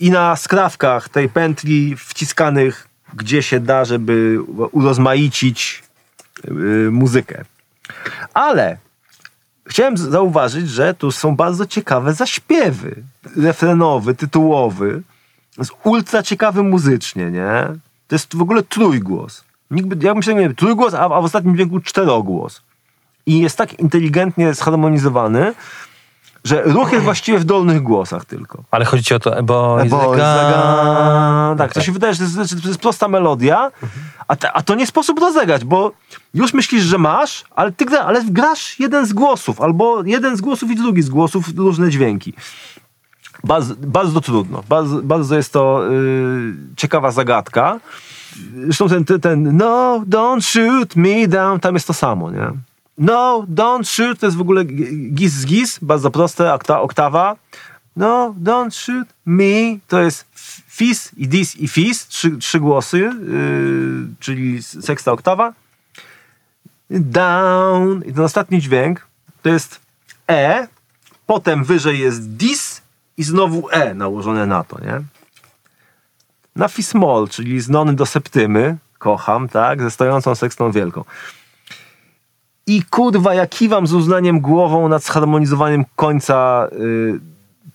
[0.00, 4.38] i na skrawkach tej pętli wciskanych gdzie się da, żeby
[4.72, 5.82] urozmaicić
[6.90, 7.44] muzykę.
[8.34, 8.76] Ale
[9.66, 13.02] chciałem zauważyć, że tu są bardzo ciekawe zaśpiewy.
[13.36, 15.02] Refrenowy, tytułowy.
[15.58, 17.66] Jest ultra ciekawy muzycznie, nie?
[18.08, 19.44] To jest w ogóle trójgłos.
[19.70, 22.62] Nikt ja myślałem, nie trójgłos, a, a w ostatnim dźwięku czterogłos.
[23.26, 25.54] I jest tak inteligentnie zharmonizowany,
[26.44, 28.64] że ruch jest właściwie w dolnych głosach tylko.
[28.70, 29.78] Ale chodzi ci o to, bo...
[29.88, 30.16] Bo
[31.58, 33.70] Tak, to się wydaje, że to jest, że to jest prosta melodia,
[34.28, 35.92] a, te, a to nie sposób rozegrać, bo
[36.34, 40.40] już myślisz, że masz, ale ty gra, ale grasz jeden z głosów, albo jeden z
[40.40, 42.34] głosów i drugi z głosów, różne dźwięki.
[43.44, 44.62] Bardzo, bardzo trudno.
[44.68, 47.80] Bardzo, bardzo jest to yy, ciekawa zagadka.
[48.64, 52.52] zresztą ten, ten, ten no, don't shoot me down, tam jest to samo, nie?
[53.00, 54.64] No, don't shoot, to jest w ogóle
[55.14, 57.36] gis z gis, bardzo proste, okta, oktawa.
[57.96, 60.24] No, don't shoot me, to jest
[60.68, 63.12] fis i dis i fis, trzy, trzy głosy, yy,
[64.20, 65.52] czyli seksta oktawa.
[66.90, 69.06] Down, i ten ostatni dźwięk
[69.42, 69.80] to jest
[70.30, 70.68] E,
[71.26, 72.82] potem wyżej jest dis
[73.16, 75.00] i znowu E nałożone na to, nie?
[76.56, 81.04] Na fismol, czyli z nony do septymy, kocham, tak, ze stojącą sekstą wielką.
[82.66, 87.20] I kurwa, ja kiwam z uznaniem głową nad zharmonizowaniem końca y,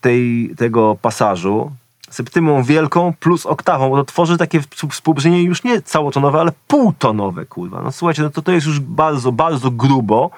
[0.02, 1.72] tej, tego pasażu.
[2.10, 7.82] Septymą wielką plus oktawą, bo to tworzy takie współbrzmienie już nie całotonowe, ale półtonowe, kurwa.
[7.82, 10.32] No słuchajcie, no to, to jest już bardzo, bardzo grubo,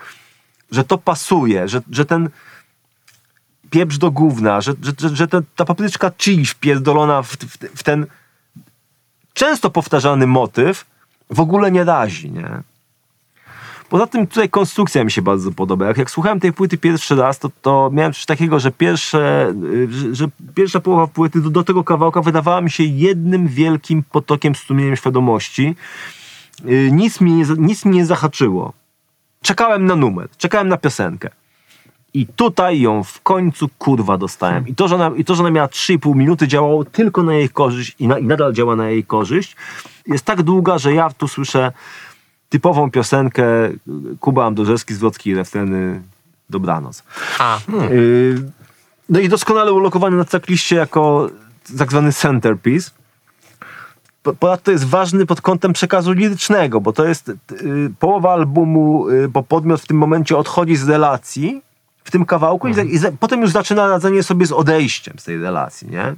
[0.71, 2.29] że to pasuje, że, że ten
[3.69, 8.05] pieprz do gówna, że, że, że, ta papryczka chili wpierdolona w, w, w ten
[9.33, 10.85] często powtarzany motyw
[11.29, 12.61] w ogóle nie razi, nie?
[13.89, 15.87] Poza tym tutaj konstrukcja mi się bardzo podoba.
[15.87, 19.53] Jak, jak słuchałem tej płyty pierwszy raz, to, to miałem coś takiego, że, pierwsze,
[19.89, 24.55] że, że pierwsza połowa płyty do, do, tego kawałka wydawała mi się jednym wielkim potokiem
[24.55, 25.75] strumieniem świadomości.
[26.65, 28.73] Yy, nic, mi nie, nic mnie nie zahaczyło.
[29.41, 31.29] Czekałem na numer, czekałem na piosenkę.
[32.13, 34.67] I tutaj ją w końcu kurwa dostałem.
[34.67, 37.49] I to, że ona, i to, że ona miała 3,5 minuty, działało tylko na jej
[37.49, 39.55] korzyść i, na, i nadal działa na jej korzyść.
[40.07, 41.71] Jest tak długa, że ja tu słyszę
[42.49, 43.43] typową piosenkę
[44.19, 46.01] Kuba Ambrożewski, Zwrotki i refreny
[46.49, 47.03] Dobranoc.
[47.39, 47.59] A,
[47.91, 48.51] Yy,
[49.09, 51.29] no i doskonale ulokowany na trackliście jako
[51.77, 52.91] tak zwany centerpiece.
[54.23, 59.43] Po- Ponadto jest ważny pod kątem przekazu lirycznego, bo to jest yy, połowa albumu, bo
[59.43, 61.61] podmiot w tym momencie odchodzi z relacji
[62.03, 65.23] w tym kawałku i, za, i za, potem już zaczyna radzenie sobie z odejściem z
[65.23, 66.15] tej relacji, nie?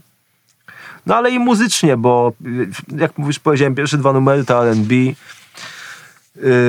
[1.06, 2.34] No ale i muzycznie, bo
[2.98, 4.96] jak mówisz, powiedziałem, pierwsze dwa numery to R&B,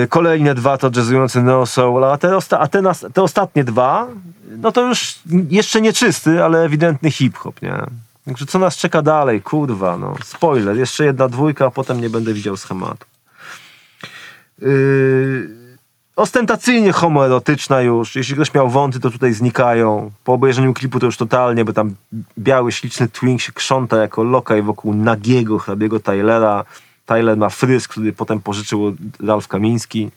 [0.08, 2.82] kolejne dwa to jazzujący neo soul, a, te, osta- a te,
[3.12, 4.06] te ostatnie dwa,
[4.58, 5.18] no to już
[5.50, 7.74] jeszcze nie czysty, ale ewidentny hip-hop, nie?
[8.24, 9.42] Także co nas czeka dalej?
[9.42, 10.14] Kurwa, no.
[10.24, 13.06] Spoiler, jeszcze jedna dwójka, a potem nie będę widział schematu.
[14.58, 15.48] Yy,
[16.16, 18.16] ostentacyjnie homoerotyczna już.
[18.16, 20.10] Jeśli ktoś miał wąty, to tutaj znikają.
[20.24, 21.94] Po obejrzeniu klipu to już totalnie, bo tam
[22.38, 26.64] biały, śliczny twink się krząta jako lokaj wokół nagiego hrabiego Tylera.
[27.10, 30.10] Tyler ma fryz, który potem pożyczył Ralf Kamiński.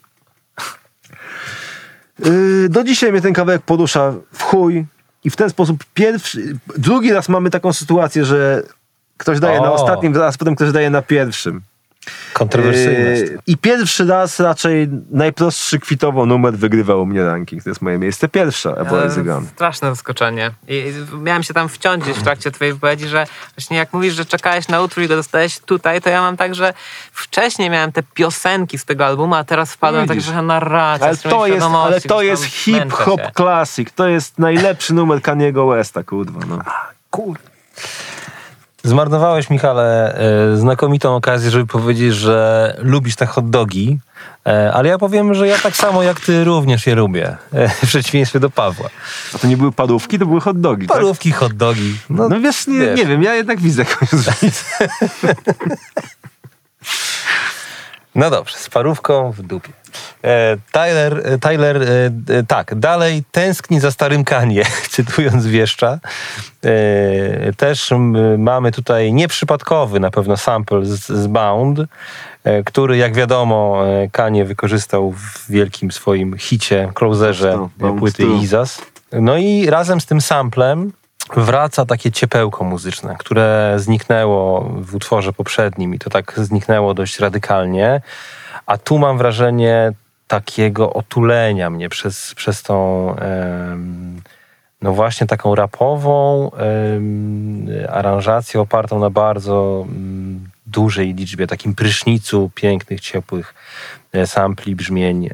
[2.19, 4.85] Yy, do dzisiaj mnie ten kawałek porusza w chuj
[5.23, 8.63] i w ten sposób pierwszy, drugi raz mamy taką sytuację, że
[9.17, 9.73] ktoś daje na O.
[9.73, 11.61] ostatnim, a potem ktoś daje na pierwszym.
[12.33, 13.09] Kontrowersyjne.
[13.09, 17.63] Yy, I pierwszy raz raczej najprostszy kwitowo numer wygrywał u mnie ranking.
[17.63, 19.47] To jest moje miejsce pierwsze, Epoezy e, Gun.
[19.47, 20.51] straszne zaskoczenie.
[20.67, 23.27] I i miałem się tam wciąć gdzieś w trakcie twojej wypowiedzi, że
[23.57, 26.55] właśnie jak mówisz, że czekałeś na utwór i go dostałeś tutaj, to ja mam tak,
[26.55, 26.73] że
[27.11, 31.07] wcześniej miałem te piosenki z tego albumu, a teraz wpadłem tak trochę na narrację.
[31.07, 33.89] Ale to jest, ale to jest hip-hop classic.
[33.95, 36.39] To jest najlepszy numer Kaniego Westa, kurwa.
[36.47, 36.59] No.
[37.09, 37.37] Kur...
[38.85, 40.15] Zmarnowałeś, Michale,
[40.53, 43.99] e, znakomitą okazję, żeby powiedzieć, że lubisz te hot dogi,
[44.47, 47.81] e, ale ja powiem, że ja tak samo jak ty również je lubię, e, w
[47.87, 48.89] przeciwieństwie do Pawła.
[49.35, 50.97] A to nie były parówki, to były hot dogi, tak?
[50.97, 51.95] Parówki, hot dogi.
[52.09, 52.99] No, No wiesz, nie, wiesz.
[52.99, 54.65] nie wiem, ja jednak widzę jakąś różnicę.
[58.15, 59.69] No dobrze, z parówką w dupie.
[60.23, 61.85] E, Tyler, e, Tyler e,
[62.29, 65.99] e, tak, dalej tęskni za starym Kanie, cytując wieszcza.
[66.65, 71.79] E, też m, mamy tutaj nieprzypadkowy na pewno sample z, z Bound,
[72.65, 77.67] który jak wiadomo Kanie wykorzystał w wielkim swoim hicie, closerze
[77.99, 78.23] płyty.
[78.41, 78.81] Izas.
[79.11, 80.91] No i razem z tym samplem
[81.35, 88.01] wraca takie ciepełko muzyczne, które zniknęło w utworze poprzednim i to tak zniknęło dość radykalnie.
[88.65, 89.91] A tu mam wrażenie
[90.27, 93.07] takiego otulenia mnie przez, przez tą
[94.83, 96.51] no właśnie taką rapową
[97.89, 103.53] aranżację opartą na bardzo mm, dużej liczbie, takim prysznicu pięknych, ciepłych
[104.13, 105.29] e, sampli, brzmień.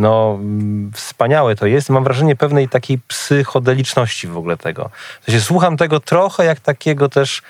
[0.00, 0.38] No,
[0.94, 1.90] wspaniałe to jest.
[1.90, 4.90] Mam wrażenie pewnej takiej psychodeliczności w ogóle tego.
[5.20, 7.42] W sensie słucham tego trochę jak takiego też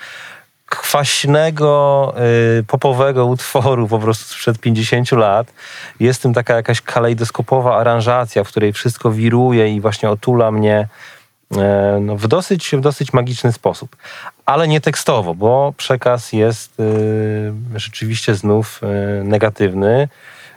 [0.66, 2.14] kwaśnego,
[2.58, 5.52] y, popowego utworu po prostu sprzed 50 lat.
[6.00, 10.88] Jest tym taka jakaś kalejdoskopowa aranżacja, w której wszystko wiruje i właśnie otula mnie
[11.56, 13.96] e, no, w, dosyć, w dosyć magiczny sposób.
[14.46, 20.08] Ale nie tekstowo, bo przekaz jest y, rzeczywiście znów y, negatywny.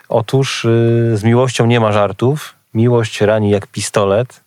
[0.09, 2.55] Otóż y, z miłością nie ma żartów.
[2.73, 4.43] Miłość rani jak pistolet.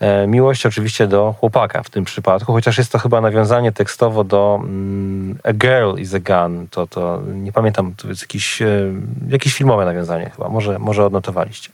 [0.00, 4.60] E, miłość oczywiście do chłopaka w tym przypadku, chociaż jest to chyba nawiązanie tekstowo do
[4.62, 6.68] mm, A Girl is a Gun.
[6.70, 8.92] To, to nie pamiętam, to jest jakieś, e,
[9.28, 10.48] jakieś filmowe nawiązanie chyba.
[10.48, 11.70] Może, może odnotowaliście.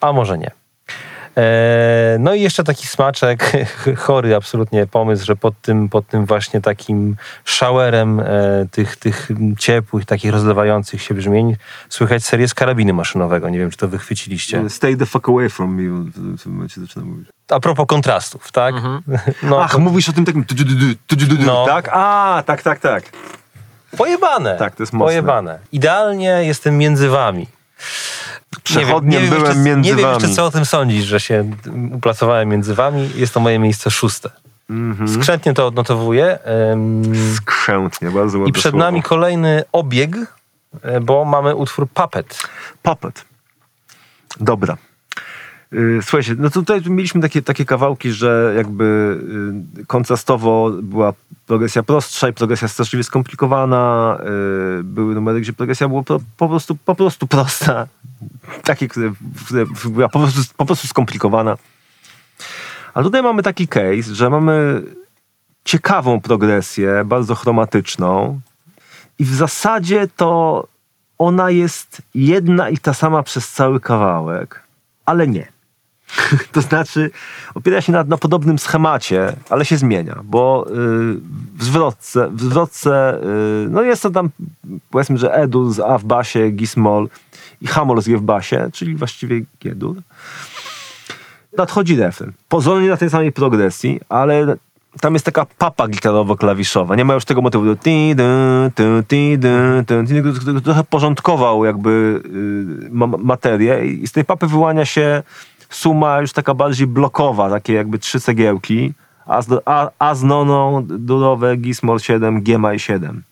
[0.00, 0.50] A może nie.
[1.36, 3.52] E, No i jeszcze taki smaczek,
[3.96, 8.24] chory absolutnie pomysł, że pod tym, pod tym właśnie takim showerem e,
[8.70, 9.28] tych, tych
[9.58, 11.56] ciepłych, takich rozlewających się brzmień
[11.88, 13.48] słychać serię z karabiny maszynowego.
[13.48, 14.70] Nie wiem, czy to wychwyciliście.
[14.70, 16.10] Stay the fuck away from me.
[16.16, 17.28] W tym momencie zaczyna mówić.
[17.50, 18.74] A propos kontrastów, tak?
[19.42, 20.44] No, Ach, to mówisz o tym takim
[21.46, 21.66] No.
[21.66, 21.88] tak?
[21.92, 23.04] A, tak, tak, tak.
[23.96, 24.56] pojebane.
[24.56, 25.06] Tak, to jest mocne.
[25.06, 25.58] Pojebane.
[25.72, 27.46] Idealnie jestem między wami.
[28.62, 30.22] Przechodniem byłem jeszcze, między Nie wiem wami.
[30.22, 31.50] jeszcze, co o tym sądzisz, że się
[31.92, 33.10] uplacowałem między wami.
[33.14, 34.30] Jest to moje miejsce szóste.
[34.70, 35.08] Mhm.
[35.08, 36.38] Skrzętnie to odnotowuję.
[37.36, 38.78] Skrzętnie, bardzo ładne I przed słowo.
[38.78, 40.16] nami kolejny obieg,
[40.82, 42.42] e, bo mamy utwór Puppet.
[42.82, 43.24] Puppet.
[44.40, 44.76] Dobra.
[45.72, 49.18] Y, Słuchajcie, no tutaj mieliśmy takie, takie kawałki, że jakby
[49.80, 51.12] y, kontrastowo była
[51.46, 54.18] progresja prostsza i progresja straszliwie skomplikowana.
[54.80, 57.86] y, Były numery, gdzie progresja była po, po, prostu, po prostu prosta.
[58.64, 59.12] Takie, które,
[59.46, 61.56] które była po prostu, po prostu skomplikowana.
[62.94, 64.82] A tutaj mamy taki case, że mamy
[65.64, 68.40] ciekawą progresję, bardzo chromatyczną
[69.18, 70.66] i w zasadzie to
[71.18, 74.62] ona jest jedna i ta sama przez cały kawałek,
[75.06, 75.53] ale nie.
[76.52, 77.10] to znaczy,
[77.54, 80.72] opiera się na, na podobnym schemacie, ale się zmienia, bo y,
[81.54, 83.20] w zwrotce, w zwrotce
[83.64, 84.30] y, no jest to tam,
[84.90, 87.08] powiedzmy, że Edur z A w basie, Gismol
[87.60, 89.96] i Hamol z G w basie, czyli właściwie G-dur.
[91.56, 92.32] Nadchodzi refren.
[92.48, 94.56] Pozornie na tej samej progresji, ale
[95.00, 96.96] tam jest taka papa gitarowo-klawiszowa.
[96.96, 97.64] Nie ma już tego motywu.
[100.64, 102.20] Trochę porządkował jakby
[102.86, 105.22] y, ma- materię i z tej papy wyłania się
[105.74, 108.92] suma już taka bardziej blokowa, takie jakby trzy cegiełki.
[109.26, 113.22] A z, a, a z noną durowe Gismol 7, Giemaj 7.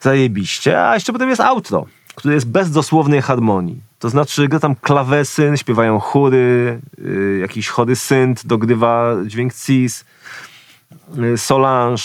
[0.00, 0.88] Zajebiście.
[0.88, 3.80] A jeszcze potem jest outro, które jest bez dosłownej harmonii.
[3.98, 10.04] To znaczy gra tam klawesyn, śpiewają chóry, y, jakiś chory synt, dogrywa dźwięk cis,
[11.18, 12.02] y, Solange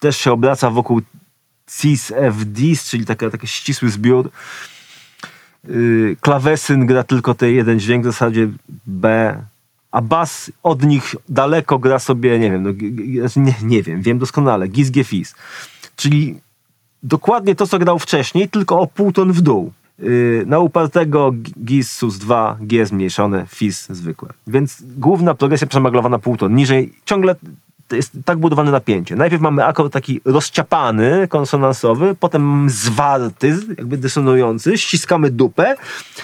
[0.00, 1.00] też się obraca wokół
[1.80, 4.30] cis FDs, czyli taka, taki ścisły zbiór.
[5.68, 8.48] Y, klawesyn gra tylko ten jeden dźwięk, w zasadzie
[8.86, 9.36] B,
[9.90, 12.70] a bas od nich daleko gra sobie, nie wiem, no,
[13.20, 15.34] znaczy nie, nie wiem, wiem doskonale, gis G fis.
[15.96, 16.40] Czyli
[17.02, 19.72] dokładnie to, co grał wcześniej, tylko o pół ton w dół.
[19.98, 21.32] Yy, na upartego
[21.64, 24.28] GIS sus 2, G zmniejszone, FIS zwykłe.
[24.46, 26.54] Więc główna progresja przemaglowana pół ton.
[26.54, 27.36] Niżej ciągle
[27.96, 29.16] jest tak budowane napięcie.
[29.16, 35.76] Najpierw mamy akord taki rozciapany, konsonansowy, potem zwarty, jakby dysonujący, ściskamy dupę,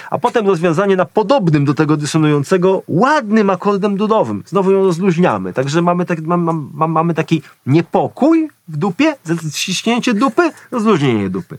[0.09, 4.43] a potem rozwiązanie na podobnym do tego dysonującego ładnym akordem durowym.
[4.45, 5.53] Znowu ją rozluźniamy.
[5.53, 9.15] Także mamy, tak, mam, mam, mamy taki niepokój w dupie,
[9.53, 11.57] ściśnięcie dupy, rozluźnienie dupy.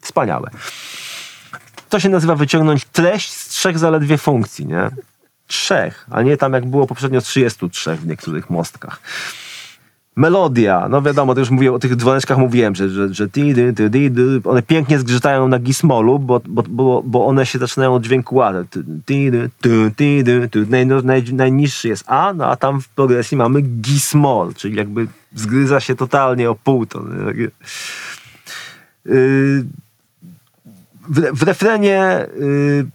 [0.00, 0.50] Wspaniałe.
[1.88, 4.90] To się nazywa wyciągnąć treść z trzech zaledwie funkcji, nie?
[5.46, 9.00] Trzech, a nie tam jak było poprzednio 33 w niektórych mostkach.
[10.16, 13.90] Melodia, no wiadomo, to już mówię o tych dzwoneczkach mówiłem, że, że, że dy, ty,
[13.90, 18.02] di, dy, one pięknie zgrzytają na gismolu, bo, bo, bo, bo one się zaczynają od
[18.02, 18.42] dźwięku
[20.48, 20.66] ty.
[20.68, 25.06] Naj, no, naj, najniższy jest A, no a tam w progresji mamy gismol, czyli jakby
[25.34, 27.18] zgryza się totalnie o pół ton.
[27.18, 27.26] nie?
[27.26, 27.50] Takie-
[29.04, 29.64] Yy,
[31.08, 32.86] w, w refrenie y,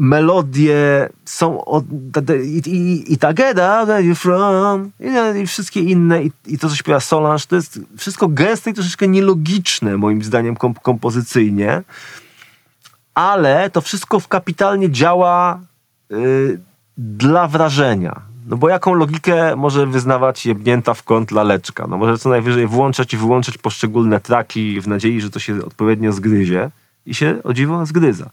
[0.00, 1.84] melodie są od,
[2.44, 6.58] i, i, i ta Get Out Where You From i, i wszystkie inne i, i
[6.58, 11.82] to, co śpiewa Solange, to jest wszystko gęste i troszeczkę nielogiczne moim zdaniem komp kompozycyjnie,
[13.14, 15.60] ale to wszystko w kapitalnie działa
[16.12, 16.60] y,
[16.98, 18.20] dla wrażenia.
[18.46, 21.86] No bo jaką logikę może wyznawać jebnięta w kąt laleczka?
[21.86, 26.12] No może co najwyżej włączać i wyłączać poszczególne traki w nadziei, że to się odpowiednio
[26.12, 26.70] zgryzie
[27.06, 28.30] i się o dziwo zgryza.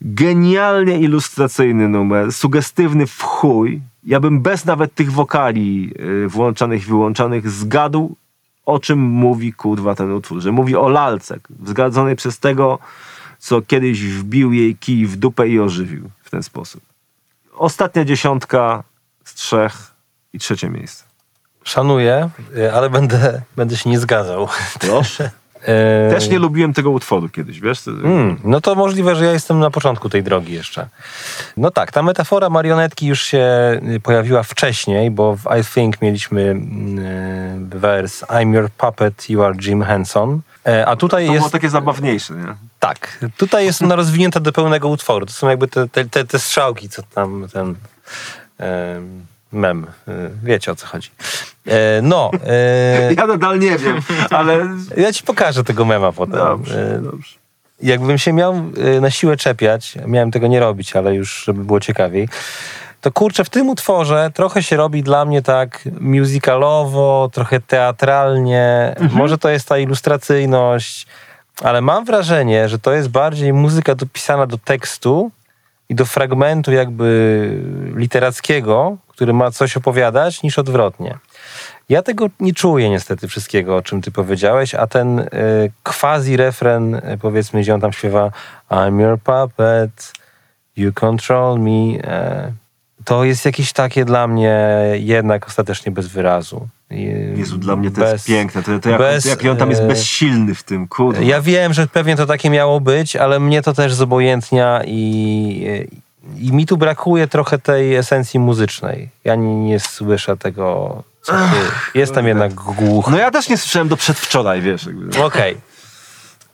[0.00, 3.80] Genialnie ilustracyjny numer, sugestywny w chuj.
[4.04, 5.94] Ja bym bez nawet tych wokali
[6.24, 8.16] y, włączanych i wyłączanych zgadł,
[8.66, 10.40] o czym mówi kurwa ten utwór.
[10.40, 12.78] Że mówi o lalce, wzgadzonej przez tego,
[13.38, 16.82] co kiedyś wbił jej kij w dupę i ożywił w ten sposób.
[17.56, 18.82] Ostatnia dziesiątka
[19.24, 19.94] z trzech
[20.32, 21.04] i trzecie miejsce.
[21.64, 24.48] Szanuję, y, ale będę, będę się nie zgadzał.
[24.80, 25.30] Proszę.
[25.62, 27.88] E, Też nie lubiłem tego utworu kiedyś, wiesz?
[27.88, 30.88] Mm, no to możliwe, że ja jestem na początku tej drogi jeszcze.
[31.56, 33.48] No tak, ta metafora marionetki już się
[33.96, 36.98] y, pojawiła wcześniej, bo w I Think mieliśmy mm,
[37.74, 40.40] y, wers I'm your puppet, you are Jim Henson.
[40.66, 41.42] E, A tutaj To jest...
[41.42, 42.54] było takie zabawniejsze, nie?
[42.80, 45.26] Tak, tutaj jest ona rozwinięta do pełnego utworu.
[45.26, 47.74] To są jakby te, te, te, strzałki, co tam ten
[49.52, 49.86] mem.
[50.08, 50.12] y,
[50.44, 51.10] Wiecie o co chodzi.
[51.66, 54.00] E, no, e, Ja nadal nie wiem,
[54.30, 54.66] ale...
[54.96, 56.36] ja ci pokażę tego mema potem.
[56.38, 57.38] Dobrze, E, dobrze.
[57.82, 58.54] jakbym się miał
[59.00, 62.28] na siłę czepiać, miałem tego nie robić, ale już żeby było ciekawiej,
[63.00, 68.94] to kurczę, w tym utworze trochę się robi dla mnie tak musicalowo, trochę teatralnie.
[69.12, 71.06] Może to jest ta ilustracyjność,
[71.62, 75.30] ale mam wrażenie, że to jest bardziej muzyka dopisana do tekstu
[75.88, 77.60] i do fragmentu jakby
[77.94, 81.18] literackiego, który ma coś opowiadać, niż odwrotnie.
[81.88, 85.26] Ja tego nie czuję niestety wszystkiego, o czym ty powiedziałeś, a ten y,
[85.84, 88.30] quasi-refren, y, powiedzmy, gdzie on tam śpiewa
[88.70, 90.12] I'm your puppet,
[90.76, 92.52] you control me, y,
[93.04, 96.68] to jest jakieś takie dla mnie jednak ostatecznie bez wyrazu.
[96.90, 98.62] Jezu, dla mnie to bez- jest piękne.
[98.62, 101.24] To, to jak, bez, jaki on tam jest e, bezsilny w tym, kurde.
[101.24, 105.86] Ja wiem, że pewnie to takie miało być, ale mnie to też zobojętnia i,
[106.38, 109.08] i mi tu brakuje trochę tej esencji muzycznej.
[109.24, 111.98] Ja nie, nie słyszę tego, co ty.
[111.98, 113.10] Jestem jednak głuchy.
[113.10, 114.88] No ja też nie słyszałem do przedwczoraj, wiesz.
[115.24, 115.56] Okej.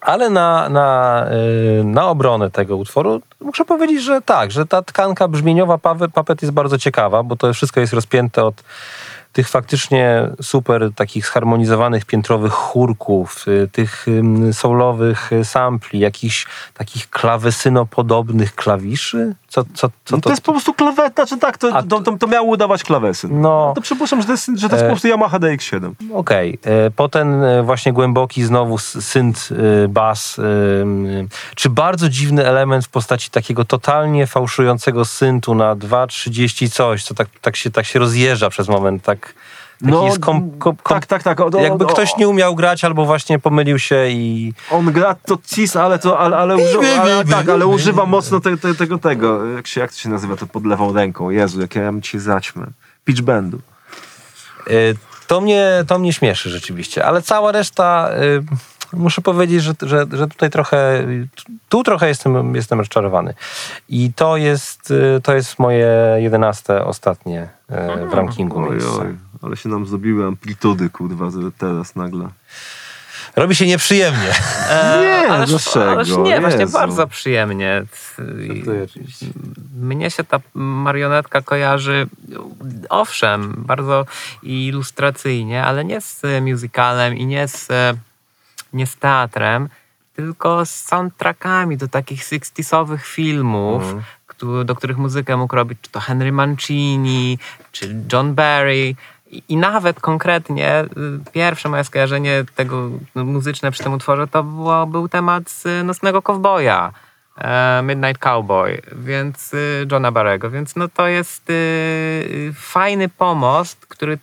[0.01, 1.27] Ale na, na,
[1.81, 5.79] y, na obronę tego utworu muszę powiedzieć, że tak, że ta tkanka brzmieniowa
[6.15, 8.63] Papet jest bardzo ciekawa, bo to wszystko jest rozpięte od
[9.35, 14.07] tych faktycznie super takich zharmonizowanych piętrowych chórków, y, tych
[14.53, 19.35] soulowych y, sampli, jakichś takich klawesynopodobnych klawiszy.
[19.55, 22.27] Co, co, co No to jest po prostu klaweta, czy tak, to, to, to, to
[22.27, 23.29] miało udawać klawesy.
[23.31, 23.73] No.
[23.77, 24.87] to przypuszczam, że to jest, że to jest E.
[24.89, 25.93] po prostu Yamaha DX7.
[26.15, 26.59] Okej.
[26.65, 29.49] E, Potem e, właśnie głęboki znowu s- synt,
[29.85, 30.41] e, bas,
[31.55, 37.29] czy bardzo dziwny element w postaci takiego totalnie fałszującego syntu na 2.30 coś, co tak,
[37.41, 39.35] tak, się, tak się rozjeżdża przez moment, tak
[39.83, 41.41] jest kom, kom, tak, tak, tak.
[41.41, 45.15] O, o, jakby o, ktoś nie umiał grać albo właśnie pomylił się i On gra
[45.15, 48.99] to cis, ale to, ale, ale, używa, ale, tak, ale używa mocno te, te, tego,
[48.99, 49.47] tego.
[49.47, 51.31] Jak, się, jak to się nazywa to pod lewą ręką?
[51.31, 52.67] Jezu, jak ja mam dzisiaj zaćmę.
[53.05, 53.59] Pitch bendu.
[54.67, 54.73] e,
[55.27, 60.27] to mnie, to mnie śmieszy rzeczywiście, ale cała reszta e, muszę powiedzieć, że, że, że
[60.27, 61.07] tutaj trochę
[61.69, 63.35] tu trochę jestem, jestem rozczarowany.
[63.89, 65.89] I to jest, e, to jest moje
[66.19, 67.49] jedenaste ostatnie
[68.11, 69.01] w rankingu Oj, miejsce.
[69.01, 69.15] oj,
[69.45, 72.29] ale się nam zrobiły amplitudy, kurwa, że teraz nagle.
[73.37, 74.33] Robi się nieprzyjemnie.
[75.01, 75.91] Nie, ależ, dlaczego?
[75.91, 76.73] ależ nie, właśnie Jezu.
[76.73, 77.83] bardzo przyjemnie.
[79.81, 82.07] Mnie się ta marionetka kojarzy,
[82.89, 84.07] owszem, bardzo
[84.43, 87.69] ilustracyjnie, ale nie z musicalem i nie z,
[88.73, 89.69] nie z teatrem,
[90.17, 93.83] tylko z soundtrackami do takich 60sowych filmów,
[94.27, 97.39] któ- do których muzykę mógł robić czy to Henry Mancini,
[97.73, 98.95] czy John Barry.
[99.49, 104.87] I, nawet konkretnie y, pierwsze moje skojarzenie tego no, muzyczne przy tym utworze to było,
[104.87, 106.93] był temat z y, Nocnego Kowboja.
[107.39, 111.53] e, Midnight Cowboy, więc y, Johna Barrego, więc no to jest
[112.55, 114.19] fajny pomost, który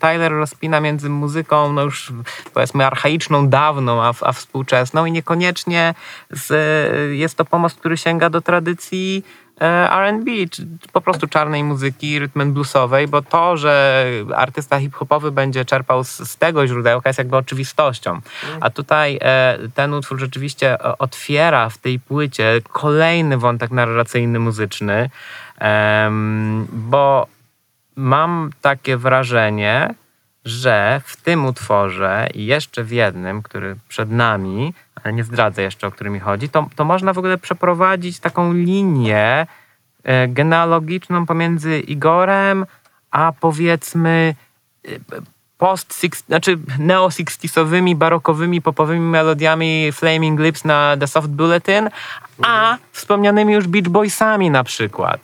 [0.00, 2.12] Tyler rozpina między muzyką, no już
[2.54, 5.94] powiedzmy archaiczną, dawną, a, a współczesną i niekoniecznie
[6.30, 6.52] z,
[7.16, 9.24] jest to pomost, który sięga do tradycji
[9.60, 14.04] R&B, czy po prostu czarnej muzyki, rytm bluesowej, bo to, że
[14.36, 18.20] artysta hip-hopowy będzie czerpał z, z tego źródełka jest jakby oczywistością.
[18.60, 25.10] A tutaj e, ten utwór rzeczywiście e, otwiera w tej płycie kolejny wątek narracyjny, muzyczny,
[25.58, 27.26] em, bo
[27.96, 29.94] mam takie wrażenie,
[30.46, 34.74] że w tym utworze i jeszcze w jednym, który przed nami,
[35.04, 38.52] ale nie zdradzę jeszcze, o który mi chodzi, to, to można w ogóle przeprowadzić taką
[38.52, 39.46] linię
[40.04, 42.66] e, genealogiczną pomiędzy Igorem,
[43.10, 44.34] a powiedzmy
[44.84, 44.90] e,
[45.58, 51.90] post znaczy neo-sixtisowymi, barokowymi, popowymi melodiami Flaming Lips na The Soft Bulletin,
[52.42, 55.20] a wspomnianymi już Beach Boysami na przykład.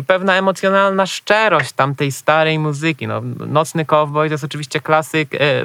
[0.00, 3.06] I pewna emocjonalna szczerość tamtej starej muzyki.
[3.06, 5.64] No, Nocny Cowboy to jest oczywiście klasyk e, e,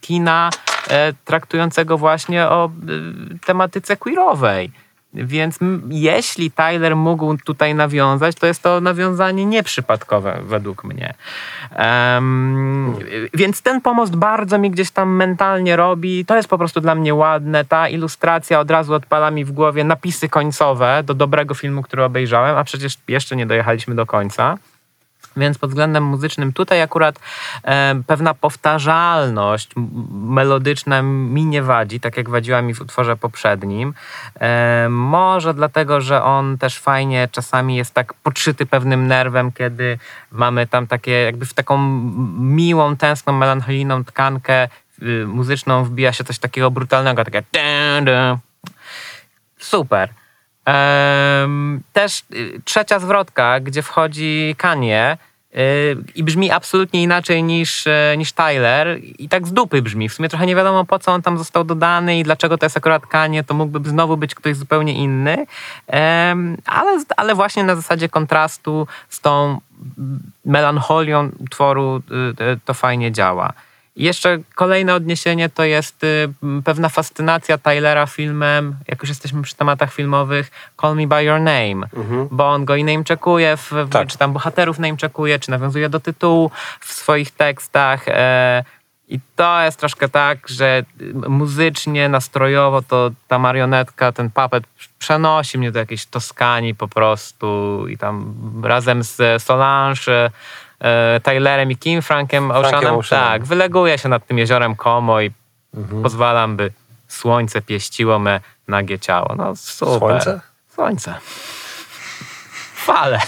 [0.00, 0.50] kina
[0.90, 4.70] e, traktującego właśnie o e, tematyce queerowej.
[5.14, 5.58] Więc
[5.90, 11.14] jeśli Tyler mógł tutaj nawiązać, to jest to nawiązanie nieprzypadkowe według mnie.
[11.70, 12.94] Em,
[13.34, 16.24] Więc ten pomost bardzo mi gdzieś tam mentalnie robi.
[16.24, 17.64] To jest po prostu dla mnie ładne.
[17.64, 22.56] Ta ilustracja od razu odpala mi w głowie napisy końcowe do dobrego filmu, który obejrzałem,
[22.56, 24.58] a przecież jeszcze nie dojechaliśmy do końca.
[25.38, 27.20] Więc pod względem muzycznym tutaj akurat
[27.64, 29.70] e, pewna powtarzalność
[30.10, 33.94] melodyczna mi nie wadzi, tak jak wadziła mi w utworze poprzednim.
[34.40, 39.98] E, może dlatego, że on też fajnie czasami jest tak podszyty pewnym nerwem, kiedy
[40.30, 41.78] mamy tam takie jakby w taką
[42.38, 44.68] miłą, tęskną, melancholijną tkankę
[45.02, 47.42] y, muzyczną wbija się coś takiego brutalnego, takie
[49.58, 50.08] super.
[51.92, 55.27] Też y, trzecia zwrotka, gdzie wchodzi Kanye y,
[56.14, 60.08] i brzmi absolutnie inaczej niż, e, niż Tyler i tak z dupy brzmi.
[60.08, 62.76] W sumie trochę nie wiadomo po co on tam został dodany i dlaczego to jest
[62.76, 65.46] akurat Kanye, to mógłby znowu być ktoś zupełnie inny,
[66.66, 69.60] ale, ale właśnie na zasadzie kontrastu z tą
[70.44, 72.02] melancholią utworu
[72.40, 73.52] y, y, to fajnie działa.
[73.98, 76.28] Jeszcze kolejne odniesienie to jest y,
[76.64, 80.50] pewna fascynacja Tylera filmem, jak już jesteśmy przy tematach filmowych,
[80.80, 81.86] Call Me By Your Name,
[82.30, 84.08] bo on go i namecheckuje, w, Tak.
[84.08, 86.50] czy tam bohaterów namecheckuje, czy nawiązuje do tytułu
[86.80, 88.08] w swoich tekstach.
[88.08, 88.64] E,
[89.08, 94.64] I to jest troszkę tak, że y, muzycznie, nastrojowo to ta marionetka, ten puppet
[94.98, 98.34] przenosi mnie do jakiejś Toskanii po prostu i tam
[98.64, 100.30] razem z Solange,
[101.22, 103.28] Tylerem i Kim Frankiem Oceanem, Oceanem.
[103.28, 105.30] tak, wyleguje się nad tym jeziorem Como i
[106.02, 106.72] pozwalam, by
[107.08, 109.34] słońce pieściło me nagie ciało.
[109.36, 109.98] No super.
[109.98, 110.40] Słońce?
[110.74, 111.14] Słońce.
[112.74, 113.18] Fale.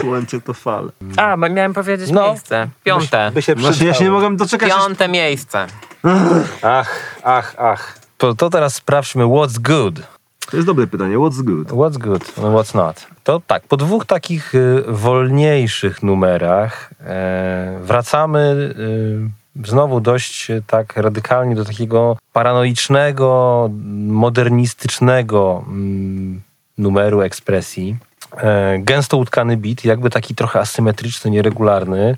[0.00, 0.90] Słońce to fale.
[1.16, 2.28] A, bo miałem powiedzieć No.
[2.28, 2.68] miejsce.
[2.84, 3.30] Piąte.
[3.34, 4.68] By się Właśnie ja się nie mogłem doczekać.
[4.72, 5.66] Piąte miejsce.
[6.62, 6.90] Ach,
[7.22, 7.98] ach, ach.
[8.18, 9.94] To, to teraz sprawdźmy what's good.
[10.50, 11.16] To jest dobre pytanie.
[11.16, 11.68] What's good?
[11.68, 13.06] What's good, and what's not.
[13.24, 18.74] To tak, po dwóch takich y, wolniejszych numerach e, wracamy
[19.58, 23.70] y, znowu dość y, tak radykalnie do takiego paranoicznego,
[24.06, 26.42] modernistycznego mm,
[26.78, 27.96] numeru ekspresji.
[28.36, 32.16] E, gęsto utkany beat, jakby taki trochę asymetryczny, nieregularny,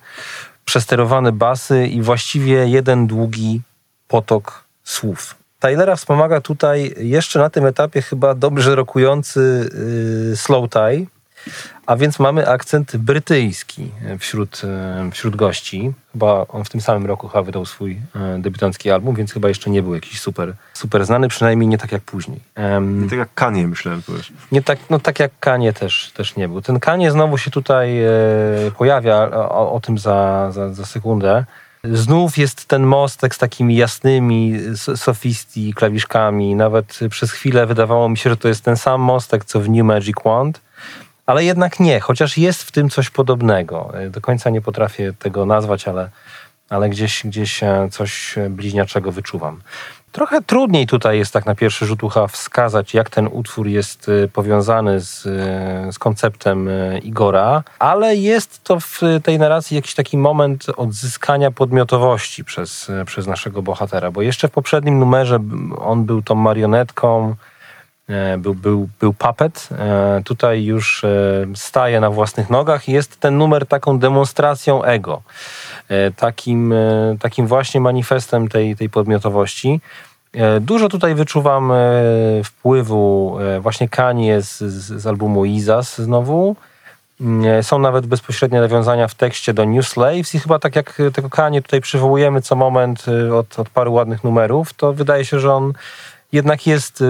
[0.65, 3.61] przesterowane basy i właściwie jeden długi
[4.09, 5.46] potok słów.
[5.67, 9.71] Tylera wspomaga tutaj jeszcze na tym etapie chyba dobrze rokujący
[10.31, 11.07] yy, slow tie,
[11.87, 14.63] a więc mamy akcent brytyjski wśród,
[15.05, 15.93] yy, wśród gości.
[16.13, 19.71] Chyba on w tym samym roku chyba wydał swój yy, debiutancki album, więc chyba jeszcze
[19.71, 22.41] nie był jakiś super, super znany, przynajmniej nie tak jak później.
[22.55, 24.33] Em, Tak jak Kanie myślałem, powiesz.
[24.53, 26.63] nie tak, no tak jak Kanie też, też nie był.
[26.63, 28.11] Ten Kanie znowu się tutaj e,
[28.79, 31.45] pojawia, o, o tym za, za, za sekundę.
[31.93, 34.53] Znów jest ten mostek z takimi jasnymi
[34.97, 36.55] sofisti klawiszkami.
[36.55, 39.85] Nawet przez chwilę wydawało mi się, że to jest ten sam mostek, co w New
[39.85, 40.61] Magic Wand.
[41.27, 43.93] Ale jednak nie, chociaż jest w tym coś podobnego.
[43.95, 46.11] E, Do końca nie potrafię tego nazwać, ale,
[46.71, 49.61] ale gdzieś, gdzieś e, coś e, bliźniaczego wyczuwam.
[50.17, 54.29] Trochę trudniej tutaj jest tak na pierwszy rzut ucha wskazać, jak ten utwór jest e,
[54.29, 60.19] powiązany z, e, z konceptem e, Igora, ale jest to w tej narracji jakiś taki
[60.19, 65.39] moment odzyskania podmiotowości przez, przez naszego bohatera, bo jeszcze w poprzednim numerze
[65.79, 67.35] on był tą marionetką,
[68.39, 69.69] był, był, był puppet.
[69.79, 75.23] E, Tutaj już e, staje na własnych nogach i jest ten numer taką demonstracją ego.
[75.89, 79.81] E, Takim, e, takim właśnie manifestem tej, tej podmiotowości.
[80.35, 81.77] E, Dużo tutaj wyczuwam e,
[82.45, 86.57] wpływu e, właśnie Kanye z, z, albumu Izas znowu.
[87.21, 91.31] Mm, Są nawet bezpośrednie nawiązania w tekście do New Slaves i chyba tak jak tego
[91.31, 95.73] Kanye tutaj przywołujemy co moment od, od paru ładnych numerów, to wydaje się, że on
[96.33, 97.05] jednak jest y,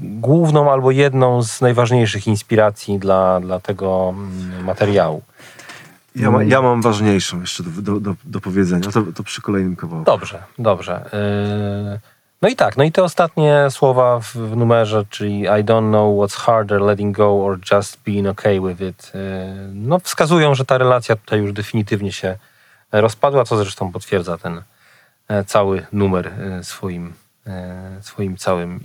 [0.00, 5.22] główną albo jedną z najważniejszych inspiracji dla, dla tego mm, materiału.
[6.16, 8.90] Ja, ma, ja mam ważniejszą jeszcze do, do, do, do powiedzenia.
[8.90, 10.04] To, to przy kolejnym kawałku.
[10.04, 11.04] Dobrze, dobrze.
[11.92, 12.00] Yy,
[12.42, 16.18] No i tak, no i te ostatnie słowa w, w numerze, czyli I don't know
[16.18, 19.20] what's harder, letting go or just being okay with it, yy,
[19.74, 22.36] no wskazują, że ta relacja tutaj już definitywnie się
[22.92, 24.62] rozpadła, co zresztą potwierdza ten
[25.28, 27.12] e, cały numer e, swoim,
[28.00, 28.80] swoim całym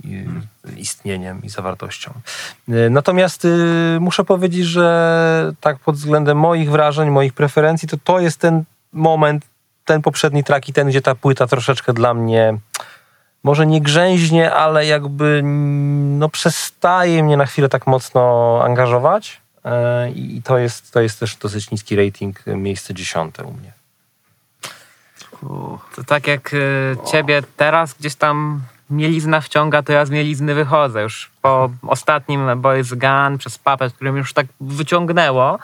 [0.68, 2.12] e, istnieniem i zawartością.
[2.68, 3.48] E, Natomiast e,
[4.00, 9.46] muszę powiedzieć, że tak pod względem moich wrażeń, moich preferencji, to to jest ten moment,
[9.84, 12.58] ten poprzedni track i ten, gdzie ta płyta troszeczkę dla mnie
[13.42, 19.40] może nie grzęźnie, ale jakby mm, no, przestaje mnie na chwilę tak mocno angażować.
[19.64, 23.79] E, I to jest, to jest też dosyć niski rating, e, miejsce dziesiąte u mnie.
[25.96, 28.60] To tak jak y, ciebie teraz gdzieś tam
[28.90, 31.02] mielizna wciąga, to ja z mielizny wychodzę.
[31.02, 35.58] Już po ostatnim Boys Gun przez Puppet, którym już tak wyciągnęło,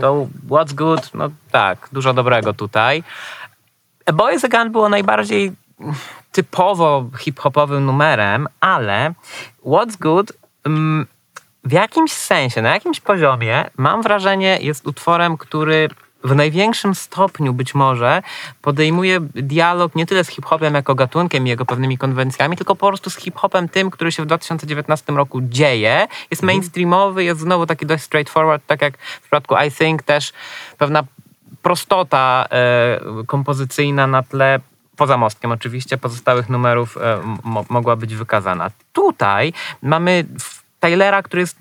[0.00, 3.02] to What's Good, no tak, dużo dobrego tutaj.
[4.12, 5.52] Boys Gun było najbardziej
[6.32, 9.14] typowo hip-hopowym numerem, ale
[9.66, 10.32] What's Good
[10.64, 11.06] mm,
[11.64, 15.88] w jakimś sensie, na jakimś poziomie, mam wrażenie, jest utworem, który
[16.24, 18.22] w największym stopniu być może
[18.62, 23.10] podejmuje dialog nie tyle z hip-hopem jako gatunkiem i jego pewnymi konwencjami, tylko po prostu
[23.10, 26.08] z hip-hopem tym, który się w 2019 roku dzieje.
[26.30, 30.32] Jest mainstreamowy, jest znowu taki dość straightforward, tak jak w przypadku I Think też
[30.78, 31.04] pewna
[31.62, 34.60] prostota e, kompozycyjna na tle
[34.96, 38.70] poza mostkiem oczywiście, pozostałych numerów e, mo- mogła być wykazana.
[38.92, 39.52] Tutaj
[39.82, 40.24] mamy
[40.80, 41.56] Taylera, który jest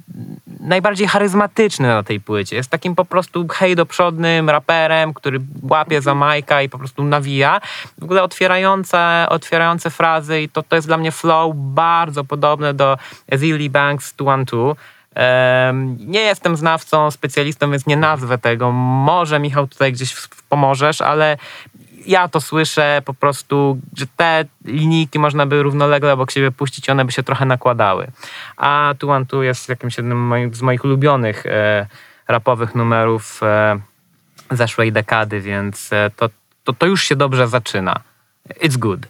[0.59, 2.55] najbardziej charyzmatyczny na tej płycie.
[2.55, 7.61] Jest takim po prostu hejdoprzodnym raperem, który łapie za majka i po prostu nawija.
[7.97, 12.97] W ogóle otwierające, otwierające frazy i to, to jest dla mnie flow bardzo podobne do
[13.35, 14.81] Zilly Banks 212.
[15.15, 18.71] Em, Nie jestem znawcą, specjalistą, więc nie nazwę tego.
[18.71, 20.15] Może Michał tutaj gdzieś
[20.49, 21.37] pomożesz, ale
[22.05, 27.05] ja to słyszę po prostu, że te linijki można by równolegle obok siebie puścić one
[27.05, 28.07] by się trochę nakładały.
[28.57, 31.87] A Tu One Two jest jakimś jednym z moich ulubionych e,
[32.27, 33.79] rapowych numerów e,
[34.51, 36.29] zeszłej dekady, więc e, to,
[36.63, 37.99] to, to już się dobrze zaczyna.
[38.49, 39.07] It's good.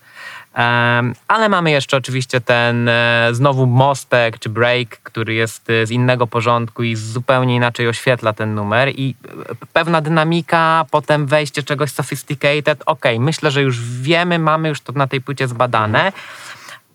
[1.28, 6.28] Ale mamy jeszcze oczywiście ten e, znowu mostek czy break, który jest e, z innego
[6.28, 9.16] porządku i zupełnie inaczej oświetla ten numer i
[9.50, 12.84] e, pewna dynamika, potem wejście czegoś sophisticated.
[12.86, 16.12] Okej, myślę, że już wiemy, mamy już to na tej płycie zbadane.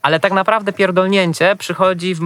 [0.05, 2.21] Ale tak naprawdę pierdolnięcie przychodzi, w,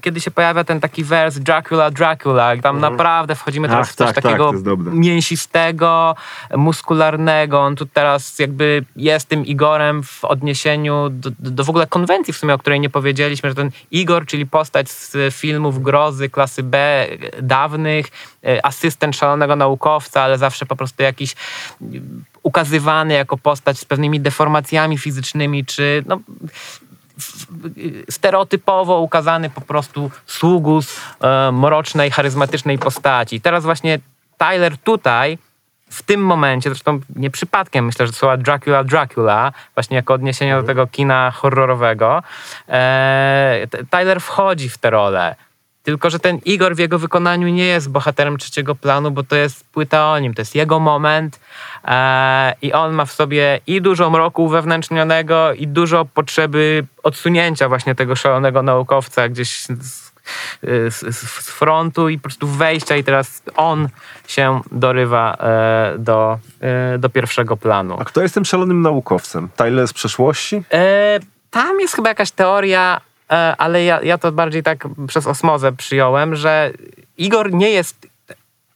[0.00, 2.56] kiedy się pojawia ten taki wers Dracula, Dracula.
[2.56, 4.92] Tam naprawdę wchodzimy teraz Ach, w coś tak, tak, takiego dobre.
[4.92, 6.14] mięsistego,
[6.56, 7.60] muskularnego.
[7.60, 12.36] On tu teraz jakby jest tym Igorem w odniesieniu do, do, w ogóle konwencji w
[12.36, 17.06] sumie, o której nie powiedzieliśmy, że ten Igor, czyli postać z filmów grozy klasy B
[17.42, 18.06] dawnych,
[18.44, 21.34] e, asystent szalonego naukowca, ale zawsze po prostu jakiś
[21.82, 26.20] mm, ukazywany jako postać z pewnymi deformacjami fizycznymi, czy no,
[28.10, 33.40] stereotypowo ukazany po prostu sługus e, mrocznej, charyzmatycznej postaci.
[33.40, 33.98] Teraz właśnie
[34.38, 35.38] Tyler tutaj,
[35.90, 40.62] w tym momencie, zresztą nie przypadkiem myślę, że słowa Dracula, Dracula, właśnie jako odniesienie do
[40.62, 42.22] tego kina horrorowego,
[42.68, 45.36] e, Tyler wchodzi w tę rolę.
[45.90, 49.64] Tylko, że ten Igor w jego wykonaniu nie jest bohaterem trzeciego planu, bo to jest
[49.64, 51.40] płyta o nim, to jest jego moment
[51.84, 57.94] e, i on ma w sobie i dużo mroku wewnętrznionego i dużo potrzeby odsunięcia właśnie
[57.94, 60.12] tego szalonego naukowca gdzieś z,
[60.88, 63.88] z, z frontu i po prostu wejścia i teraz on
[64.26, 67.96] się dorywa e, do, e, do pierwszego planu.
[68.00, 69.48] A kto jest tym szalonym naukowcem?
[69.56, 70.62] Tyler z przeszłości?
[70.72, 73.09] E, tam jest chyba jakaś teoria, e,
[73.58, 76.70] ale ja, ja to bardziej tak przez osmozę przyjąłem, że
[77.18, 78.06] Igor nie jest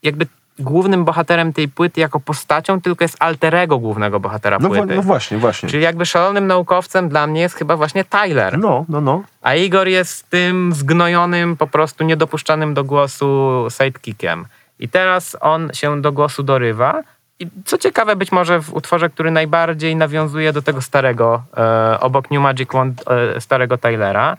[0.03, 0.27] jakby
[0.59, 4.95] głównym bohaterem tej płyty jako postacią, tylko jest alterego głównego bohatera No, płyty.
[4.95, 5.69] no właśnie, właśnie.
[5.69, 8.59] Czyli jakby szalonym naukowcem dla mnie jest chyba właśnie Tyler.
[8.59, 9.23] No, no, no.
[9.43, 14.47] A Igor jest tym zgnojonym, po prostu niedopuszczanym do głosu sidekickiem.
[14.79, 17.03] I teraz on się do głosu dorywa.
[17.41, 22.31] I co ciekawe, być może w utworze, który najbardziej nawiązuje do tego starego, e, obok
[22.31, 24.37] New Magic Wand, e, starego Tylera.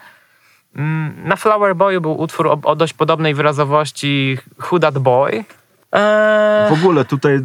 [0.75, 4.37] Mm, na Flower Boyu był utwór o, o dość podobnej wyrazowości
[4.71, 5.45] Who That Boy.
[5.95, 7.39] E, W ogóle tutaj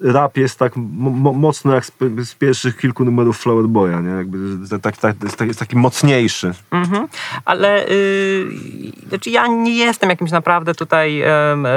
[0.00, 1.92] rap jest tak mo- mo- mocno jak z,
[2.24, 4.10] z pierwszych kilku numerów Flower Boya, nie?
[4.10, 4.38] Jakby
[4.82, 6.52] tak, tak, jest, taki, jest taki mocniejszy.
[6.70, 7.08] Mhm.
[7.44, 8.46] Ale y,
[9.08, 11.22] znaczy ja nie jestem jakimś naprawdę tutaj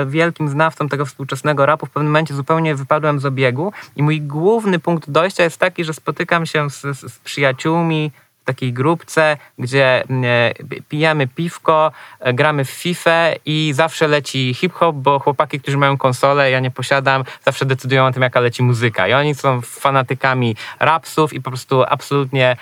[0.08, 1.86] wielkim znawcą tego współczesnego rapu.
[1.86, 5.94] W pewnym momencie zupełnie wypadłem z obiegu i mój główny punkt dojścia jest taki, że
[5.94, 8.12] spotykam się z, z, z przyjaciółmi
[8.48, 10.53] takiej grupce, gdzie e,
[10.90, 16.52] pijemy piwko, e, gramy w FIFA i zawsze leci hip-hop, bo chłopaki, którzy mają konsolę,
[16.52, 19.07] ja nie posiadam, zawsze decydują o tym, jaka leci muzyka.
[19.07, 22.57] I oni są fanatykami rapsów i po prostu absolutnie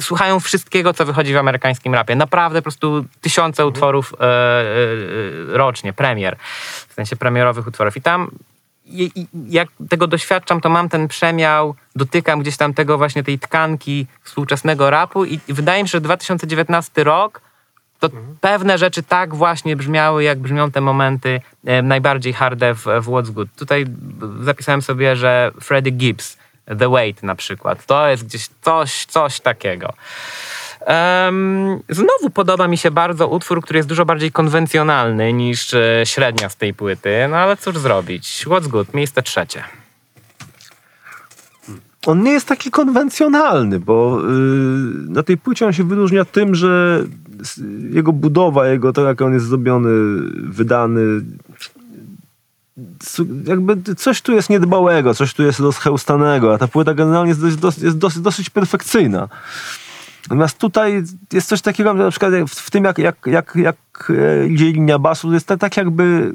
[0.00, 2.16] słuchają wszystkiego, co wychodzi w amerykańskim rapie.
[2.16, 4.64] Naprawdę po prostu tysiące utworów e,
[5.46, 6.36] rocznie, premier,
[6.88, 7.96] w sensie premierowych utworów.
[7.96, 8.30] I tam
[9.48, 14.90] jak tego doświadczam, to mam ten przemiał, dotykam gdzieś tam tego właśnie tej tkanki współczesnego
[14.90, 17.40] rapu i, wydaje mi się, że 2019 rok
[18.00, 18.08] to
[18.40, 23.30] pewne rzeczy tak właśnie brzmiały, jak brzmią te momenty e, najbardziej harde w, w What's
[23.30, 23.48] Good.
[23.56, 23.84] Tutaj
[24.40, 26.38] zapisałem sobie, że Freddie Gibbs,
[26.78, 29.92] The Wait na przykład, to jest gdzieś coś, coś takiego.
[31.88, 36.56] Znowu podoba mi się bardzo utwór, który jest dużo bardziej konwencjonalny niż e, średnia z
[36.56, 38.44] tej płyty, no ale cóż zrobić.
[38.46, 39.64] What's Good, miejsce trzecie.
[42.06, 44.24] On nie jest taki konwencjonalny, bo y,
[45.08, 47.04] na tej płycie on się wyróżnia tym, że
[47.90, 49.90] jego budowa, jego to jak on jest zrobiony,
[50.34, 51.00] wydany,
[53.44, 57.94] jakby coś tu jest niedbałego, coś tu jest rozchełstanego, a ta płyta generalnie jest dosyć,
[57.94, 59.28] dosyć, dosyć perfekcyjna.
[60.28, 61.02] Natomiast tutaj
[61.32, 65.32] jest coś takiego, na przykład w, tym, jak, jak, jak, jak e, idzie linia basu,
[65.32, 66.34] jest tak, tak jakby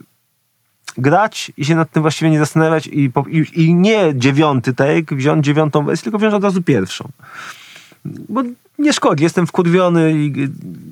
[0.97, 5.45] grać i się nad tym właściwie nie zastanawiać i, i, i nie dziewiąty take, wziąć
[5.45, 7.09] dziewiątą wersję, tylko wziąć od razu pierwszą.
[8.05, 8.43] Bo
[8.79, 10.31] nie szkodzi, jestem wkurwiony i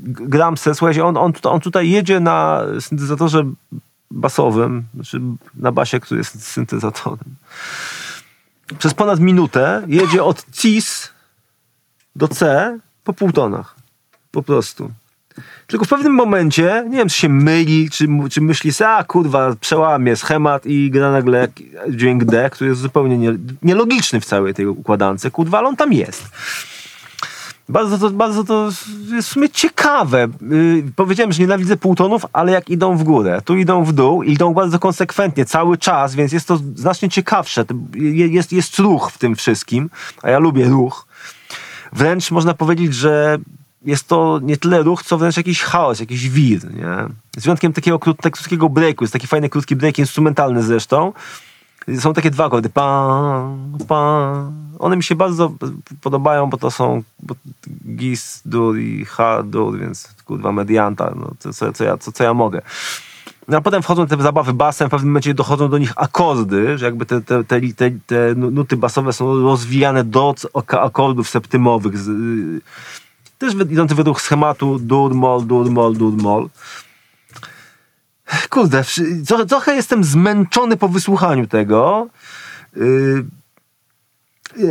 [0.05, 3.43] gram se, słuchajcie, on, on, on tutaj jedzie na syntezatorze
[4.11, 5.21] basowym, znaczy
[5.55, 7.35] na basie, który jest syntezatorem.
[8.79, 11.09] Przez ponad minutę jedzie od cis
[12.15, 13.75] do C po półtonach.
[14.31, 14.91] Po prostu.
[15.67, 19.55] Tylko w pewnym momencie, nie wiem, czy się myli, czy, czy myśli sobie, a kurwa,
[19.55, 21.47] przełamie schemat i gra nagle
[21.89, 25.93] dźwięk D, który jest zupełnie nie, nielogiczny w całej tej układance, kurwa, ale on tam
[25.93, 26.23] jest.
[27.69, 28.65] Bardzo to, bardzo to
[29.11, 30.27] jest w sumie ciekawe.
[30.41, 34.53] Yy, powiedziałem, że nienawidzę półtonów, ale jak idą w górę, tu idą w dół idą
[34.53, 37.65] bardzo konsekwentnie, cały czas, więc jest to znacznie ciekawsze.
[37.95, 39.89] Jest, jest ruch w tym wszystkim,
[40.21, 41.07] a ja lubię ruch.
[41.93, 43.37] Wręcz można powiedzieć, że
[43.85, 46.95] jest to nie tyle ruch, co wręcz jakiś chaos, jakiś wir, nie?
[47.37, 51.13] Z wyjątkiem takiego krót, tak- krótkiego breaku, jest taki fajny krótki break, instrumentalny zresztą.
[51.99, 53.47] Są takie dwa akordy, pa,
[53.87, 54.33] pa.
[54.79, 55.53] One mi się bardzo
[56.01, 57.35] podobają, bo to są bo
[57.95, 62.33] gis, dur i ha, dur, więc kurwa medianta, no, co, co, ja, co, co ja
[62.33, 62.61] mogę.
[63.51, 66.85] No a potem wchodzą te zabawy basem, w pewnym momencie dochodzą do nich akordy, że
[66.85, 70.35] jakby te, te, te, te, te nuty basowe są rozwijane do
[70.67, 72.61] akordów septymowych, z, y,
[73.37, 76.49] też idące według schematu dur, mol, dur, mol, dur, mol.
[78.49, 78.83] Kurde,
[79.49, 82.07] trochę, jestem zmęczony po wysłuchaniu tego.
[82.75, 83.25] Yy,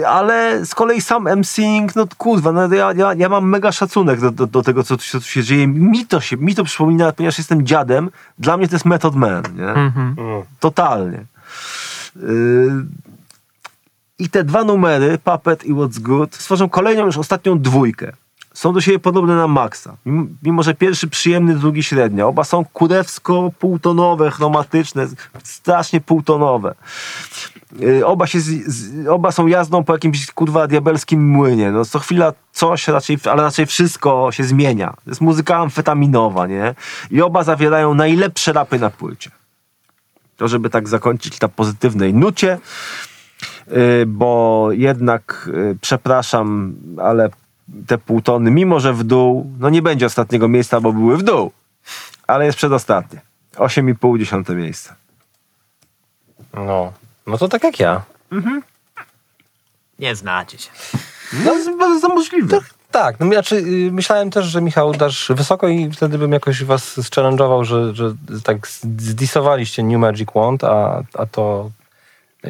[0.06, 4.30] ale z kolei sam emceeing, no kurwa, no ja, ja, ja mam mega szacunek do,
[4.30, 5.66] do, do tego, co tu, się, co tu się dzieje.
[5.66, 9.42] Mi to, się, mi to przypomina, ponieważ jestem dziadem, dla mnie to jest Method Man,
[9.56, 9.68] nie?
[9.68, 10.16] Mhm.
[10.60, 11.24] Totalnie.
[12.16, 12.84] Yy,
[14.18, 18.12] I te dwa numery, Puppet i What's Good, stworzą kolejną już ostatnią dwójkę.
[18.54, 19.96] Są do siebie podobne na maksa.
[20.42, 22.26] Mimo, że pierwszy przyjemny, drugi średnia.
[22.26, 25.06] Oba są kurewsko półtonowe, chromatyczne,
[25.44, 26.74] strasznie półtonowe.
[27.78, 28.38] Yy, oba, się
[29.08, 31.70] oba są jazdą po jakimś kurwa diabelskim młynie.
[31.70, 34.94] No, co chwila coś, raczej, ale raczej wszystko się zmienia.
[35.04, 36.74] To jest muzyka amfetaminowa, nie?
[37.10, 39.30] I oba zawierają najlepsze rapy na płycie.
[40.36, 42.58] To, żeby tak zakończyć na pozytywnej nucie,
[43.66, 47.30] yy, bo jednak yy, przepraszam, ale
[47.86, 51.52] te półtony, mimo że w dół, no nie będzie ostatniego miejsca, bo były w dół,
[52.26, 53.20] ale jest przedostatnie.
[53.56, 54.94] 8,5 dziesiąte miejsce.
[56.54, 56.92] No,
[57.26, 58.02] no to tak jak ja.
[59.98, 60.70] Nie znacie się.
[61.44, 62.58] No, jest bardzo możliwe.
[62.90, 67.64] Tak, no znaczy, myślałem też, że Michał dasz wysoko i wtedy bym jakoś was challenge'ował,
[67.64, 68.14] że, że
[68.44, 68.68] tak
[68.98, 71.70] zdisowaliście New Magic Wand, a, a to...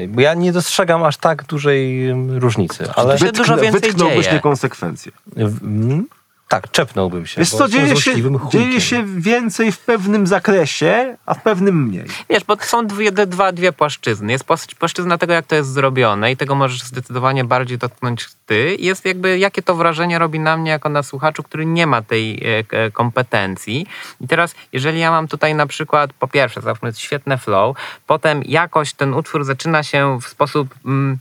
[0.09, 3.19] Bo ja nie dostrzegam aż tak dużej ym, różnicy, ale...
[3.19, 4.35] się dużo więcej wytknąłbyś dzieje.
[4.35, 5.13] niekonsekwencje.
[5.27, 6.07] w- mm,
[6.51, 7.41] tak, czepnąłbym się.
[7.41, 8.15] Wiesz co, dzieje się,
[8.51, 12.05] dzieje się więcej w pewnym zakresie, a w pewnym mniej.
[12.31, 14.33] Wiesz, bo to są dwie, dwa, dwie płaszczyzny.
[14.33, 18.75] Jest płaszcz- płaszczyzna tego, jak to jest zrobione i tego możesz zdecydowanie bardziej dotknąć ty.
[18.75, 22.03] I Jest jakby, jakie to wrażenie robi na mnie jako na słuchaczu, który nie ma
[22.03, 23.87] tej e, e, kompetencji.
[24.21, 28.93] I teraz, jeżeli ja mam tutaj na przykład, po pierwsze, załóżmy świetne flow, potem jakoś
[28.93, 30.75] ten utwór zaczyna się w sposób...
[30.85, 31.19] Mm,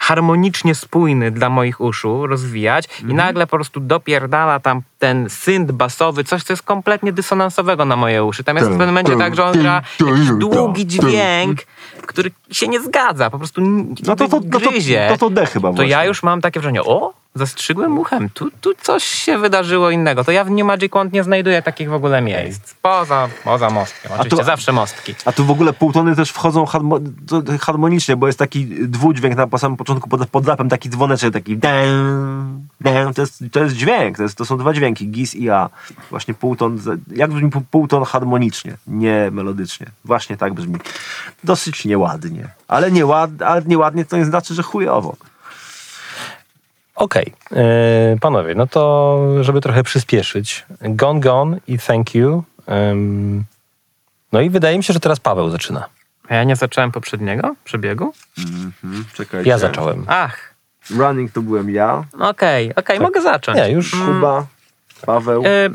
[0.00, 6.24] harmonicznie spójny dla moich uszu rozwijać i nagle po prostu dopierdala tam ten synt basowy,
[6.24, 8.44] coś, co jest kompletnie dysonansowego na moje uszy.
[8.44, 11.58] Tam jest w pewnym momencie tak, że on gra jakiś długi dźwięk,
[12.06, 13.60] który się nie zgadza, po prostu
[14.06, 15.06] No to, to, no to, gryzie.
[15.10, 15.90] to, to D chyba To właśnie.
[15.90, 20.24] ja już mam takie wrażenie, o, zastrzygłem uchem, tu, tu coś się wydarzyło innego.
[20.24, 22.74] To ja w New Magic Wand nie znajduję takich w ogóle miejsc.
[22.82, 25.14] Poza, poza mostkiem, oczywiście, to- zawsze mostki.
[25.24, 26.64] A tu w ogóle półtony też wchodzą
[27.60, 32.68] harmonicznie, bo jest taki dwudźwięk na samym początku pod, pod rapem, taki dzwoneczek, taki dęm,
[32.80, 35.68] dęm, to jest, to jest dźwięk, to, jest, to są dwa dźwięki, gis i a.
[36.10, 36.78] Właśnie półton,
[37.16, 39.86] jak brzmi pół- półton harmonicznie, nie melodycznie.
[40.04, 40.76] Właśnie tak brzmi.
[41.44, 42.48] Dosyć nieładnie.
[42.68, 45.16] Ale, nieład, ale nieładnie to nie znaczy, że chujowo.
[46.94, 50.66] Okej, e, panowie, no to żeby trochę przyspieszyć.
[50.80, 52.44] Gone Gone i Thank You.
[52.92, 53.44] Ym,
[54.32, 55.84] no i wydaje mi się, że teraz Paweł zaczyna.
[56.28, 58.12] A ja nie zacząłem poprzedniego przebiegu?
[58.38, 59.50] Mhm, czekajcie.
[59.50, 60.04] Ja zacząłem.
[60.08, 60.54] Ach,
[60.90, 63.58] Running to byłem ja, okej, okej, mogę zacząć.
[63.58, 64.46] Nie, już Kuba,
[65.06, 65.42] Paweł.
[65.46, 65.70] E,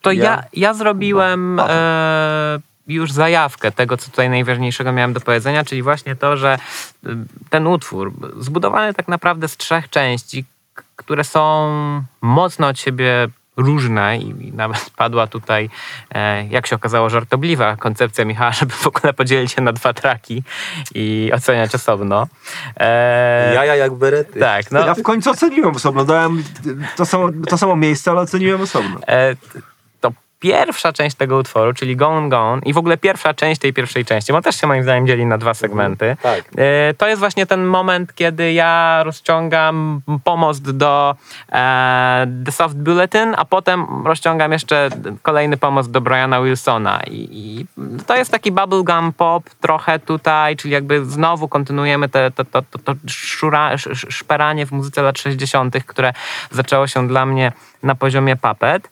[0.00, 0.24] to Ja?
[0.24, 1.76] ja, ja zrobiłem Paweł.
[1.76, 6.58] e, już zajawkę tego, co tutaj najważniejszego miałem do powiedzenia, czyli właśnie to, że
[7.06, 7.08] y,
[7.50, 10.44] ten utwór zbudowany tak naprawdę z trzech części,
[10.96, 11.72] które są
[12.20, 15.70] mocno od siebie różne i, nawet padła tutaj,
[16.14, 20.42] e, jak się okazało, żartobliwa koncepcja Michała, żeby w ogóle podzielić się na dwa traki
[20.94, 22.26] i oceniać osobno.
[22.76, 24.40] E, Jaja jak berety.
[24.40, 24.86] tak, no.
[24.86, 26.04] Ja w końcu oceniłem osobno.
[26.04, 26.44] Dałem
[26.96, 29.00] to samo, to samo miejsce, ale oceniłem osobno.
[29.06, 29.71] E, to
[30.46, 34.32] pierwsza część tego utworu, czyli Gone Gone i w ogóle pierwsza część tej pierwszej części,
[34.32, 36.16] bo też się moim zdaniem dzieli na dwa segmenty.
[36.22, 36.44] tak.
[36.56, 41.14] E, To jest właśnie ten moment, kiedy ja rozciągam pomost do
[41.52, 44.88] e, The Soft Bulletin, a potem rozciągam jeszcze
[45.22, 47.00] kolejny pomost do Briana Wilsona.
[47.06, 47.66] I, i
[48.06, 52.78] to jest taki bubblegum pop trochę tutaj, czyli jakby znowu kontynuujemy te, to, to, to,
[52.78, 56.12] to szura, sz, sz- szperanie w muzyce lat 60., które
[56.50, 58.90] zaczęło się dla mnie na poziomie puppet.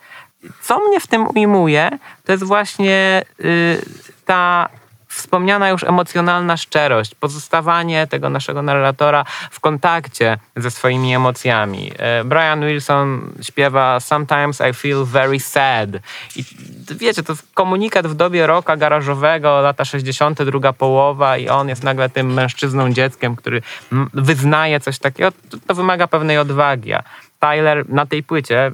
[0.62, 3.82] Co mnie w tym ujmuje, to jest właśnie y,
[4.26, 4.68] ta
[5.10, 11.92] wspomniana już emocjonalna szczerość, pozostawanie tego naszego narratora w kontakcie ze swoimi emocjami.
[11.98, 15.90] E, Brian Wilson śpiewa Sometimes I feel very sad.
[16.36, 16.44] I
[16.96, 22.08] wiecie, to komunikat w dobie rocka garażowego, lata 60., druga połowa i on jest nagle
[22.08, 23.62] tym mężczyzną, dzieckiem, który
[24.14, 25.32] wyznaje coś takiego.
[25.66, 26.92] To wymaga pewnej odwagi.
[27.40, 28.72] Tyler na tej płycie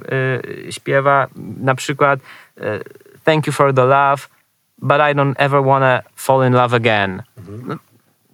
[0.67, 1.27] y, śpiewa
[1.59, 2.19] na przykład
[2.57, 2.61] y,
[3.23, 4.27] Thank you for the love,
[4.81, 7.23] but I don't ever wanna fall in love again.
[7.65, 7.75] No,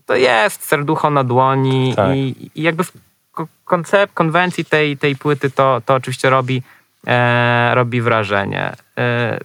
[0.05, 2.15] to jest serducho na dłoni Tak.
[2.15, 2.91] i, i jakby w
[3.31, 6.63] ko- koncept, konwencji tej, tej płyty to, to oczywiście robi,
[7.07, 8.73] e, robi wrażenie.
[8.97, 9.39] E,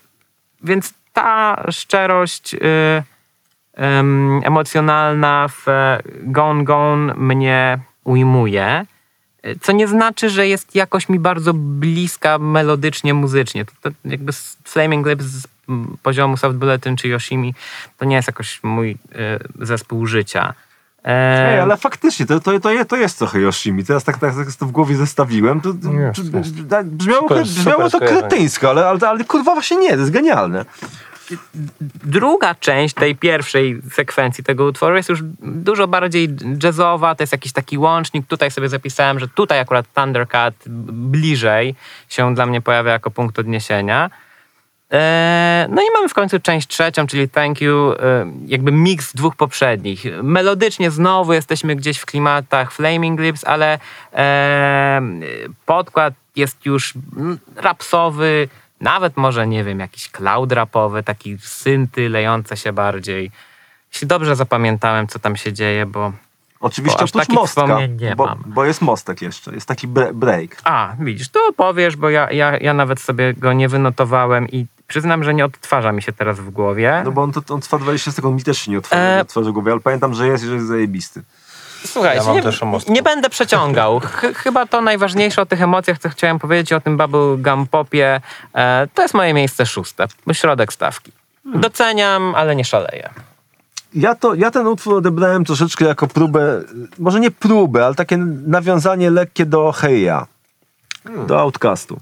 [0.65, 2.59] więc ta szczerość e,
[3.75, 5.67] em, emocjonalna w
[6.23, 8.87] Gone Gone mnie ujmuje.
[9.61, 13.65] Co nie znaczy, że jest jakoś mi bardzo bliska melodycznie, muzycznie.
[13.65, 14.33] To, to jakby
[14.65, 17.55] Flaming Lips z mm, poziomu Soft Bulletin czy Yoshimi
[17.99, 18.97] to nie jest jakoś mój e,
[19.67, 20.55] zespół życia.
[21.05, 23.85] E, Ej, ale faktycznie, to, to, to, to jest trochę Yoshimi.
[23.85, 25.61] Teraz tak, tak, tak to w głowie zestawiłem.
[25.61, 25.69] To,
[26.39, 26.63] jest.
[26.85, 30.65] brzmiało, Super, brzmiało super to kretyńsko, ale, ale, ale kurwa właśnie nie, to jest genialne.
[32.05, 36.29] Druga część tej pierwszej sekwencji tego utworu jest już dużo bardziej
[36.63, 38.27] jazzowa, to jest jakiś taki łącznik.
[38.27, 40.55] Tutaj sobie zapisałem, że tutaj akurat Thundercat
[40.93, 41.75] bliżej
[42.09, 44.11] się dla mnie pojawia jako punkt odniesienia.
[44.91, 49.37] Eee, No i mamy w końcu część trzecią, czyli Thank You, e, jakby miks dwóch
[49.37, 50.05] poprzednich.
[50.23, 53.79] Melodycznie znowu jesteśmy gdzieś w klimatach Flaming Lips, ale
[54.15, 55.03] e,
[55.67, 56.95] podkład jest już
[57.57, 58.49] rapsowy,
[58.81, 63.31] nawet może, nie wiem, jakiś cloud rapowy, taki synty lejące się bardziej.
[63.93, 66.13] Jeśli dobrze zapamiętałem, co tam się dzieje, bo...
[66.61, 67.79] Oczywiście Bo oprócz takich mostka,
[68.17, 70.57] bo, bo jest mostek jeszcze, jest taki bre- break.
[70.65, 75.25] A, widzisz, to powiesz, bo ja, ja, ja nawet sobie go nie wynotowałem i przyznam,
[75.25, 77.03] że nie odtwarza mi się teraz w głowie.
[77.05, 79.17] No bo on, to, on trwa 20 sekund, mi też się nie otworzy, E.
[79.17, 81.23] nie otworzy głowy, ale pamiętam, że jest że jest zajebisty.
[81.87, 82.43] Słuchajcie, Ja nie,
[82.89, 84.01] nie będę przeciągał.
[84.05, 88.21] Ch- chyba to najważniejsze o tych emocjach, co chciałem powiedzieć o tym bubblegum popie,
[88.55, 91.13] e, to jest moje miejsce szóste, środek stawki.
[91.45, 93.11] Doceniam, ale nie szaleję.
[93.95, 96.63] Ja, to, ja ten utwór odebrałem troszeczkę jako próbę,
[96.99, 98.17] może nie próbę, ale takie
[98.47, 100.27] nawiązanie lekkie do Heja,
[101.27, 102.01] do Outcastu.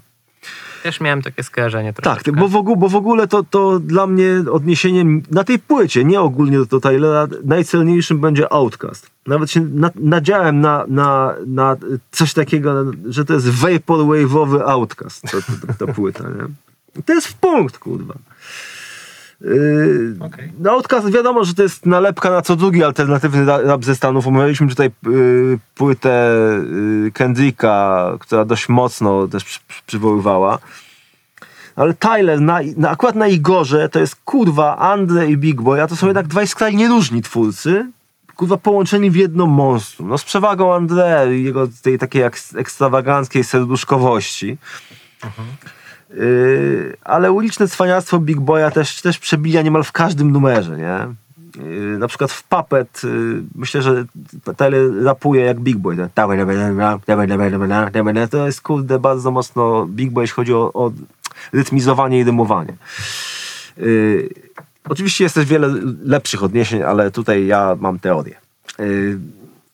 [0.83, 2.31] Też miałem takie skojarzenie Tak, troszeczkę.
[2.31, 6.21] bo w, ogóle, bo w ogóle to, to dla mnie odniesieniem na tej płycie, nie
[6.21, 9.09] ogólnie do, do Tylera, najcelniejszym będzie Outcast.
[9.27, 11.75] Nawet się na, nadziałem na, na, na
[12.11, 16.47] coś takiego, że to jest vaporwave'owy Outcast, to, to, ta płyta, nie?
[17.05, 18.13] To jest w punkt, kurwa.
[19.41, 20.51] Yy, Okej.
[20.59, 24.27] no Outcast wiadomo, że to jest nalepka na co drugi alternatywny ra- rap ze Stanów.
[24.27, 26.39] Omawialiśmy tutaj yy, płytę
[27.03, 30.59] yy, Kendricka, która dość mocno też przy, przy, przywoływała.
[31.75, 35.87] Ale Tyler, na, na, akurat na Igorze, to jest kurwa Andre i Big Boy, a
[35.87, 37.91] to są jednak dwaj skrajnie różni twórcy.
[38.35, 40.09] Kurwa połączeni w jedno monstrum.
[40.09, 42.23] No z przewagą Andre i jego tej takiej
[42.55, 44.57] ekstrawaganckiej serduszkowości.
[46.09, 51.07] Yy, ale uliczne cwaniactwo Big Boya też, też przebija niemal w każdym numerze, nie?
[51.63, 54.05] Yy, na przykład w Puppet yy, myślę, że
[54.57, 55.95] Tyler rapuje jak Big Boy.
[58.31, 60.91] To jest kurde bardzo mocno Big Boy, jeśli chodzi o, o
[61.53, 62.73] rytmizowanie i rymowanie.
[63.77, 64.29] Yy,
[64.89, 65.67] oczywiście jest też wiele
[66.03, 68.35] lepszych odniesień, ale tutaj ja mam teorię.
[68.79, 69.19] Yy,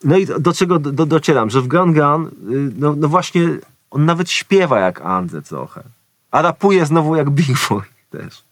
[0.03, 2.31] no i do czego do, docieram, że w Gun Gun,
[2.79, 3.41] no, no właśnie
[3.91, 5.83] on nawet śpiewa jak Andrzej trochę.
[6.33, 8.43] A rapuje znowu jak Big Boy też.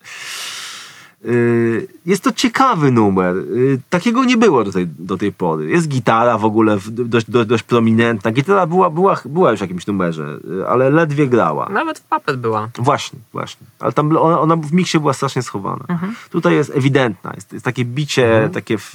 [1.24, 3.35] Yy, Jest to ciekawy numer.
[3.35, 5.69] Yy, Takiego nie było do tej, do tej pory.
[5.69, 8.32] Jest gitara w ogóle dość, dość, dość prominentna.
[8.32, 11.69] Gitara była, była, była już w jakimś numerze, yy, ale ledwie grała.
[11.69, 12.69] Nawet w Puppet była.
[12.77, 13.68] Właśnie, właśnie.
[13.80, 15.85] Ale tam ona, ona w miksie była strasznie schowana.
[16.30, 17.32] Tutaj jest ewidentna.
[17.35, 18.92] Jest, jest takie bicie, takie f,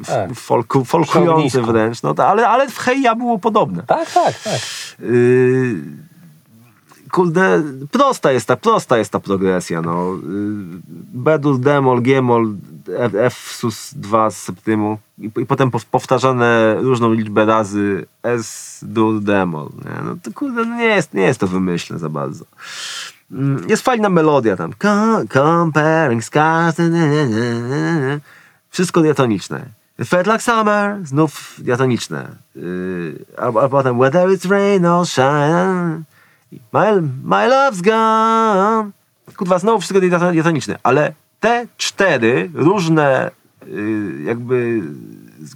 [0.00, 0.34] f, Tak.
[0.34, 2.02] folku, folkujące wręcz.
[2.02, 3.82] No, to, ale, ale w Heja było podobne.
[3.86, 4.60] Tak, tak, tak.
[5.00, 6.09] Yy,
[7.10, 10.14] kurde, prosta jest ta, prosta jest ta progresja, no.
[10.14, 10.20] Y,
[11.14, 12.54] B-dur, D-moll, G-moll,
[12.98, 19.20] F, F sus 2 z septymu i, i potem pow- powtarzane różną liczbę razy S-dur,
[19.20, 20.04] D-moll, nie?
[20.04, 22.44] No to kurde, no nie jest, nie jest to wymyślne za bardzo.
[23.32, 24.72] Mm, Jest fajna melodia tam.
[24.78, 26.76] Co- Comparing scars.
[28.70, 29.66] Wszystko diatoniczne.
[30.06, 32.28] Felt like summer, znów diatoniczne.
[32.56, 36.02] Yy, albo, albo potem whether it's rain or shine.
[36.52, 38.90] My, my love's gone.
[39.36, 40.78] Kurwa, znowu wszystko diato- diatoniczne.
[40.82, 43.30] Ale te cztery różne
[43.66, 44.82] yy, jakby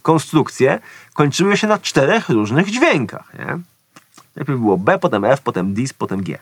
[0.03, 0.81] konstrukcje
[1.15, 3.33] kończyły się na czterech różnych dźwiękach.
[3.39, 3.59] Nie?
[4.37, 6.39] Najpierw było B, potem F, potem dis, potem G.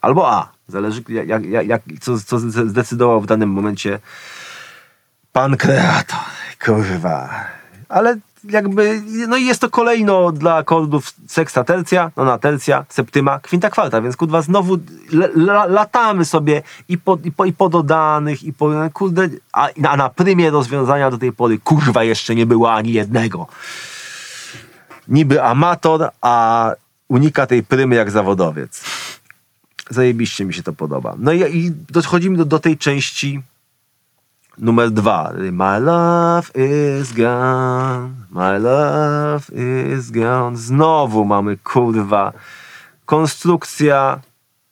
[0.00, 0.52] Albo A.
[0.68, 3.98] Zależy, jak, jak, jak, co, co zdecydował w danym momencie
[5.32, 6.18] pan kreator.
[6.64, 7.46] Kurwa.
[7.88, 13.70] Ale jakby, no i jest to kolejno dla akordów seksta tercja, nona tercja, septyma, kwinta
[13.70, 14.78] kwarta, więc kurwa znowu
[15.68, 20.08] latamy sobie i po, i, po, i po dodanych, i po, kurde, a, a na
[20.08, 23.46] prymie rozwiązania do tej pory, kurwa, jeszcze nie było ani jednego.
[25.08, 26.72] Niby amator, a
[27.08, 28.84] unika tej prymy jak zawodowiec.
[29.90, 31.14] Zajebiście mi się to podoba.
[31.18, 33.42] No i, i dochodzimy do, do tej części
[34.58, 35.32] numer dwa.
[35.52, 39.44] My love is gone, my love
[39.96, 40.56] is gone.
[40.56, 42.32] Znowu mamy, kurwa,
[43.06, 44.20] konstrukcja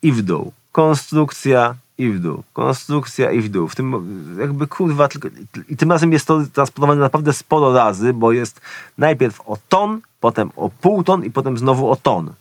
[0.03, 0.53] i w dół.
[0.73, 2.43] Konstrukcja i w dół.
[2.53, 3.69] Konstrukcja i w dół.
[3.69, 3.93] W tym
[4.41, 5.29] jakby, kurwa, tylko,
[5.69, 8.61] i tym razem jest to transportowane naprawdę sporo razy, bo jest
[8.99, 12.33] najpierw o ton, potem o pół ton i potem znowu o ton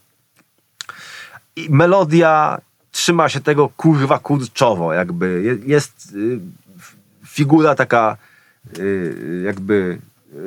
[1.56, 2.58] i melodia
[2.92, 6.40] trzyma się tego kurwa kurczowo, jakby Je- jest y,
[7.36, 8.18] figura taka
[8.80, 10.00] y, jakby
[10.34, 10.38] y,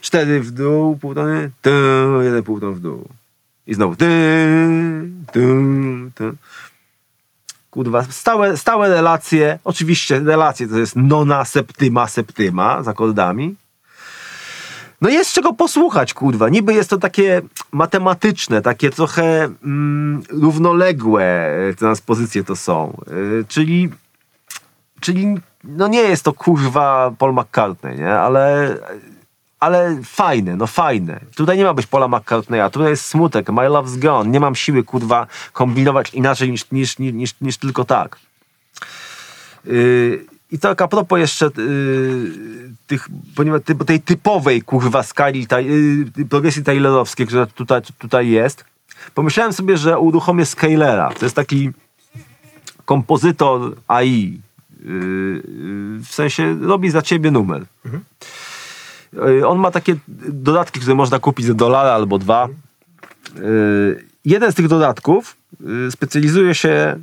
[0.00, 1.70] cztery w dół, pół tony, ty,
[2.22, 3.08] jeden pół ton w dół.
[3.66, 3.96] I znowu.
[7.70, 13.54] Kurwa, stałe, stałe relacje, oczywiście relacje to jest nona, septyma, septyma z akordami.
[15.00, 16.48] No jest czego posłuchać, kurwa.
[16.48, 17.42] Niby jest to takie
[17.72, 23.00] matematyczne, takie trochę mm, równoległe transpozycje to są.
[23.40, 23.90] Y, czyli,
[25.00, 28.14] czyli no nie jest to kurwa Paul McCartney, nie?
[28.14, 28.76] Ale,
[29.60, 31.20] ale fajne, no fajne.
[31.36, 34.30] Tutaj nie ma być Paula McCartneya, tutaj jest smutek, my love's gone.
[34.30, 38.18] Nie mam siły, kurwa, kombinować inaczej niż, niż, niż, niż, niż tylko tak.
[39.64, 42.32] Yy, I tak a propos jeszcze yy,
[42.86, 45.66] tych, ponieważ ty, tej typowej kurwa skali taj,
[46.16, 48.64] yy, progresji taylorowskiej, która tutaj, tutaj jest,
[49.14, 51.10] pomyślałem sobie, że uruchomię Scalera.
[51.18, 51.70] To jest taki
[52.84, 54.40] kompozytor AI.
[54.78, 55.42] Yy,
[55.98, 57.64] w sensie robi za ciebie numer.
[59.12, 59.96] Yy, On ma takie
[60.28, 62.48] dodatki, które można kupić za dolara albo dwa.
[63.34, 65.36] Yy, Jeden z tych dodatków
[65.90, 66.96] specjalizuje się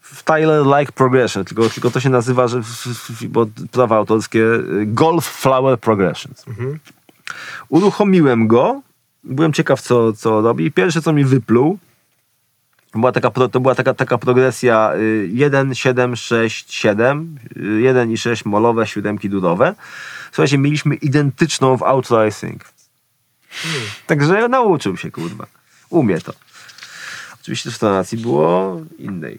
[0.00, 4.86] w Tyler-like progression, tylko, tylko to się nazywa, że w, w, bo prawa autorskie, y,
[4.86, 6.44] Golf Flower Progressions.
[7.68, 8.82] Uruchomiłem go,
[9.24, 10.72] byłem ciekaw, co, co robi.
[10.72, 11.78] Pierwsze, co mi wypluł,
[12.94, 18.18] była taka, to była taka, taka progresja y, 1, 7, 6, 7, y, 1 i
[18.18, 19.74] 6 molowe, siódemki durowe.
[20.32, 21.82] Słuchajcie, mieliśmy identyczną w
[22.28, 22.64] I Think.
[24.06, 25.46] Także nauczył się, kurwa.
[25.90, 26.32] Umie to.
[27.40, 29.38] Oczywiście w tonacji było innej.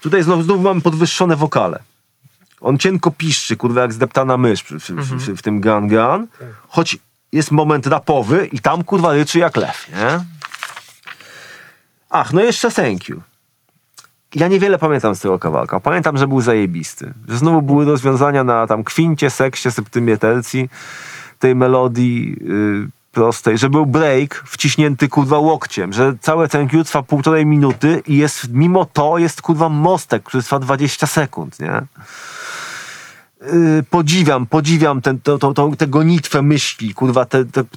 [0.00, 1.82] Tutaj znowu, znowu mamy podwyższone wokale.
[2.60, 6.26] On cienko piszczy, kurwa, jak zdeptana mysz w, w, w, w, w tym Gun Gun.
[6.68, 6.98] Choć
[7.32, 10.37] jest moment rapowy i tam, kurwa, ryczy jak lew, nie?
[12.10, 13.22] Ach, no jeszcze Thank You.
[14.34, 15.80] Ja niewiele pamiętam z tego kawałka.
[15.80, 17.14] Pamiętam, że był zajebisty.
[17.28, 20.68] Że znowu były rozwiązania na tam kwincie, sekście, septymie, tercji
[21.38, 27.02] tej melodii yy, prostej, że był break wciśnięty kurwa łokciem, że całe thank you trwa
[27.02, 31.82] półtorej minuty i jest, mimo to jest kurwa mostek, który trwa 20 sekund, nie?
[33.52, 35.02] Yy, podziwiam, podziwiam
[35.78, 37.24] tę gonitwę myśli, kurwa,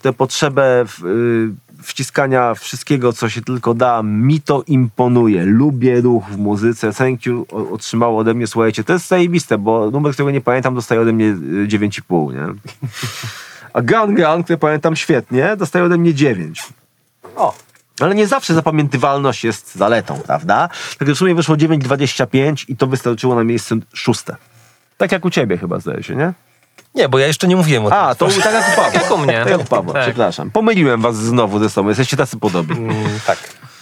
[0.02, 1.54] tę potrzebę w, yy,
[1.84, 4.04] wciskania wszystkiego, co się tylko da.
[4.04, 5.46] Mi to imponuje.
[5.46, 6.94] Lubię ruch w muzyce.
[6.94, 11.02] Thank you otrzymało ode mnie, słuchajcie, to jest zajebiste, bo numer, którego nie pamiętam, dostaje
[11.02, 12.54] ode mnie yy, 9,5, nie?
[13.74, 16.64] A Gun Gun, który pamiętam świetnie, dostaje ode mnie 9.
[17.36, 17.56] O.
[18.00, 20.70] Ale nie zawsze zapamiętywalność jest zaletą, prawda?
[21.00, 24.36] Także w sumie wyszło 9,25 i to wystarczyło na miejsce szóste.
[24.98, 26.34] Tak jak u ciebie chyba zdaje się, nie?
[26.96, 27.98] Nie, bo ja jeszcze nie mówiłem o tym.
[27.98, 29.02] A, to tak jak u Pawła.
[29.02, 29.34] Jak u mnie.
[29.40, 30.04] Tak jak u Pawła, Tak.
[30.04, 30.52] przepraszam.
[30.52, 32.78] Pomyliłem was znowu ze sobą, jesteście tacy podobni.
[32.78, 33.38] Mm, tak,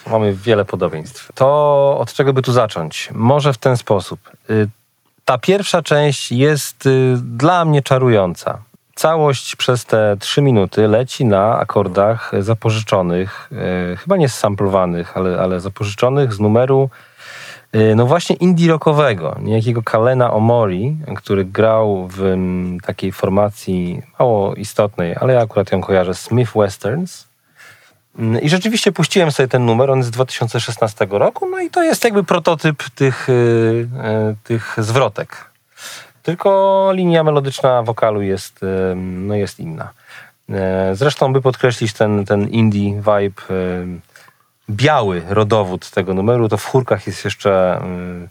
[0.07, 1.29] mamy wiele podobieństw.
[1.35, 3.09] To od czego by tu zacząć?
[3.13, 4.19] Może w ten sposób.
[4.49, 4.67] Y,
[5.25, 8.57] Ta pierwsza część jest y, dla mnie czarująca.
[8.95, 13.49] całość przez te trzy minuty leci na akordach zapożyczonych,
[13.93, 16.89] e, chyba nie samplowanych, ale, ale zapożyczonych z numeru
[17.95, 25.15] no właśnie indie rockowego, niejakiego Kalena Omori, który grał w mm, takiej formacji mało istotnej,
[25.19, 27.27] ale ja akurat ją kojarzę, Smith Westerns.
[28.19, 31.83] Mm, I rzeczywiście puściłem sobie ten numer, on jest z 2016 roku, no i to
[31.83, 33.87] jest jakby prototyp tych, y, y,
[34.43, 35.49] tych zwrotek.
[36.23, 39.89] Tylko linia melodyczna wokalu jest, y, no jest inna.
[40.93, 43.87] Zresztą, by podkreślić ten, ten indie vibe, y,
[44.69, 47.81] biały rodowód tego numeru, to w chórkach jest jeszcze
[48.25, 48.29] y,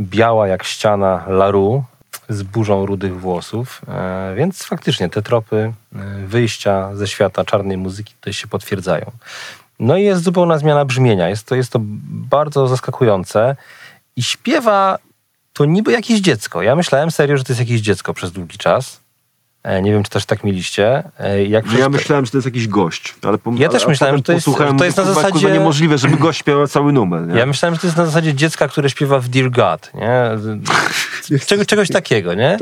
[0.00, 1.84] biała jak ściana Laru
[2.28, 8.14] z burzą rudych włosów, E, więc faktycznie te tropy y, wyjścia ze świata czarnej muzyki
[8.14, 9.10] tutaj się potwierdzają.
[9.80, 11.28] No i jest zupełna zmiana brzmienia.
[11.28, 13.56] Jest to, jest to bardzo zaskakujące
[14.16, 14.98] i śpiewa
[15.52, 16.62] to niby jakieś dziecko.
[16.62, 19.01] Ja myślałem serio, że to jest jakieś dziecko przez długi czas.
[19.64, 21.02] E, Nie wiem, czy też tak mieliście.
[21.18, 24.22] E, Jak No ja myślałem, że to jest jakiś gość, ale Ja też myślałem, że
[24.22, 27.26] to jest- posłuchałem, to jest na kurwa, kurwa, zasadzie- niemożliwe, żeby gość śpiewał cały numer.
[27.26, 27.38] Nie?
[27.38, 30.22] Ja myślałem, że to jest na zasadzie dziecka, które śpiewa w Dear God, nie?
[31.46, 32.58] Czego, czegoś takiego, nie?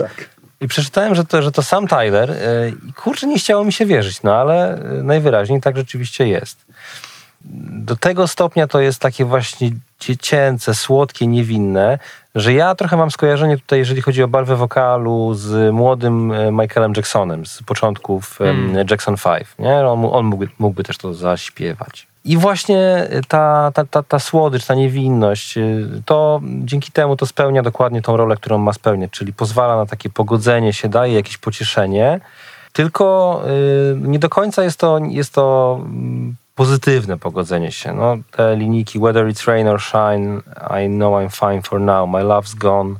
[0.61, 2.31] I przeczytałem, że to, że to sam Tyler.
[2.31, 2.37] e,
[2.97, 6.65] kurczę, nie chciało mi się wierzyć, no ale najwyraźniej tak rzeczywiście jest.
[7.71, 9.71] Do tego stopnia to jest takie właśnie
[10.01, 11.99] dziecięce, słodkie, niewinne,
[12.35, 16.93] że ja trochę mam skojarzenie tutaj, jeżeli chodzi o barwę wokalu z młodym e, Michaelem
[16.97, 19.47] Jacksonem z początków em, Jackson 5.
[19.59, 19.77] Nie?
[19.77, 22.07] On, mu- on mógłby, mógłby też to zaśpiewać.
[22.25, 27.63] I właśnie ta, ta, ta, ta słodycz, ta niewinność, y, to dzięki temu to spełnia
[27.63, 32.21] dokładnie tą rolę, którą ma spełniać, czyli pozwala na takie pogodzenie się, daje jakieś pocieszenie,
[32.73, 33.43] tylko
[33.95, 37.93] nie do końca jest to, jest to mm, pozytywne pogodzenie się.
[37.93, 40.43] No, te linijki whether it's rain or shine,
[40.85, 42.95] I know I'm fine for now, my love's gone,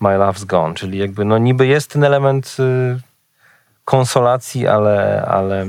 [0.00, 3.00] my love's gone, czyli jakby no niby jest ten element y,
[3.84, 5.66] konsolacji, ale, ale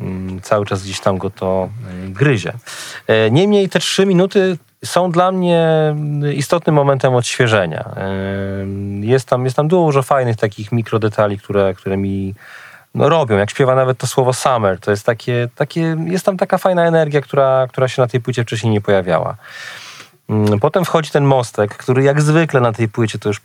[0.00, 1.68] mm, cały czas gdzieś tam go to
[2.06, 2.52] y, gryzie.
[3.06, 5.94] E, Niemniej te trzy minuty są dla mnie
[6.24, 7.90] y, istotnym momentem odświeżenia.
[7.96, 8.14] E,
[9.00, 12.34] Jest tam, jest tam dużo fajnych takich mikrodetali, które, które mi
[12.94, 13.36] no, robią.
[13.36, 17.20] Jak śpiewa nawet to słowo summer, to jest takie, takie jest tam taka fajna energia,
[17.20, 19.36] która, która się na tej płycie wcześniej nie pojawiała.
[20.28, 23.40] Mm, Potem wchodzi ten mostek, który jak zwykle na tej płycie to już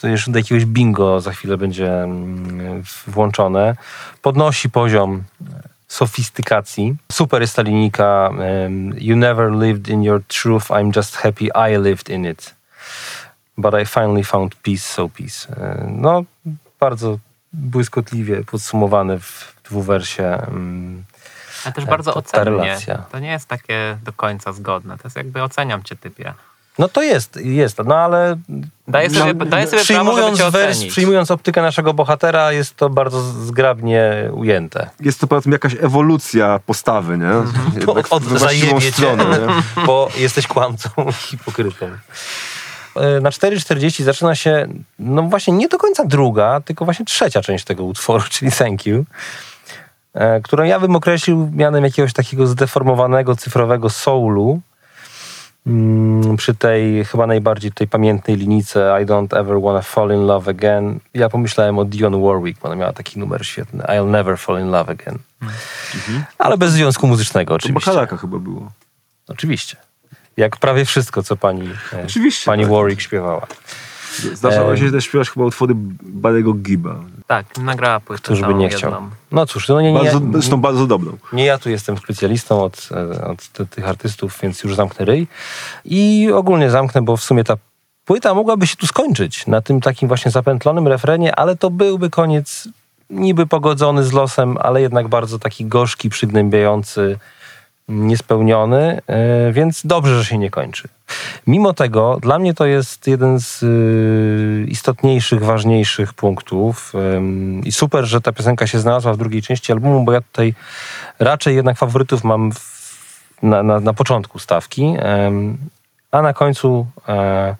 [0.00, 3.76] to już do jakiegoś bingo za chwilę będzie mm, włączone.
[4.22, 5.22] Podnosi poziom
[5.88, 6.96] sofistykacji.
[7.12, 8.30] Super jest ta linijka
[8.98, 12.54] You never lived in your truth, I'm just happy I lived in it.
[13.58, 15.48] But I finally found peace, so peace.
[15.56, 16.24] E, No,
[16.80, 17.18] bardzo
[17.56, 20.24] błyskotliwie podsumowane w dwuwersie.
[20.48, 21.04] mm,
[21.64, 22.58] Ale też bardzo to ta ocennie.
[22.58, 22.96] relacja.
[23.12, 24.98] To nie jest takie do końca zgodne.
[24.98, 26.34] To jest jakby oceniam cię typie.
[26.78, 28.36] No to jest, jest, no ale
[28.88, 32.90] Daję sobie, No, daję sobie prawo, przyjmując, cię wers, przyjmując optykę naszego bohatera, jest to
[32.90, 34.90] bardzo zgrabnie ujęte.
[35.00, 37.32] Jest to powiedzmy jakaś ewolucja postawy, nie?
[37.80, 38.22] Jednak Od
[38.80, 39.62] cię, stronę, nie?
[39.86, 41.86] bo jesteś kłamcą, hipokrytą.
[42.96, 44.66] E, Na 4.40 zaczyna się,
[44.98, 49.04] no właśnie nie do końca druga, tylko właśnie trzecia część tego utworu, czyli Thank You,
[50.14, 54.60] e, którą ja bym określił mianem jakiegoś takiego zdeformowanego cyfrowego soulu,
[55.66, 60.50] Mm, przy tej chyba najbardziej tej pamiętnej linijce I don't ever wanna fall in love
[60.50, 61.00] again.
[61.14, 63.84] Ja pomyślałem o Dionne Warwick, bo ona miała taki numer świetny.
[63.84, 65.18] I'll never fall in love again.
[66.38, 67.90] Ale bez związku muzycznego To oczywiście.
[67.90, 68.70] Bakalaka chyba było.
[69.28, 69.76] Oczywiście.
[70.36, 72.72] Jak prawie wszystko, co pani, e, Oczywiście, pani tak.
[72.72, 73.46] Warwick śpiewała.
[74.34, 75.74] Zdarzało się też śpiewać chyba utwory
[76.22, 76.96] Barry'ego Giba.
[77.26, 78.90] Tak, nagrała płytę Któż by nie chciał.
[78.90, 79.10] jedną.
[79.32, 81.16] No cóż, no nie, nie, Bardzo, nie, zresztą bardzo dobrą.
[81.32, 85.26] nie ja tu jestem specjalistą od, e, od ty- tych artystów, więc już zamknę ryj.
[85.84, 87.56] I ogólnie zamknę, bo w sumie ta
[88.04, 92.68] płyta mogłaby się tu skończyć na tym takim właśnie zapętlonym refrenie, ale to byłby koniec
[93.10, 97.18] niby pogodzony z losem, ale jednak bardzo taki gorzki, przygnębiający,
[97.88, 100.88] niespełniony, e, więc dobrze, że się nie kończy.
[101.46, 106.92] Mimo tego, dla mnie to jest jeden z y, istotniejszych, ważniejszych punktów
[107.64, 110.54] i super, że ta piosenka się znalazła w drugiej części albumu, bo ja tutaj
[111.18, 112.50] raczej jednak faworytów mam
[113.42, 114.94] na, na, na początku stawki,
[116.10, 117.56] a na końcu e,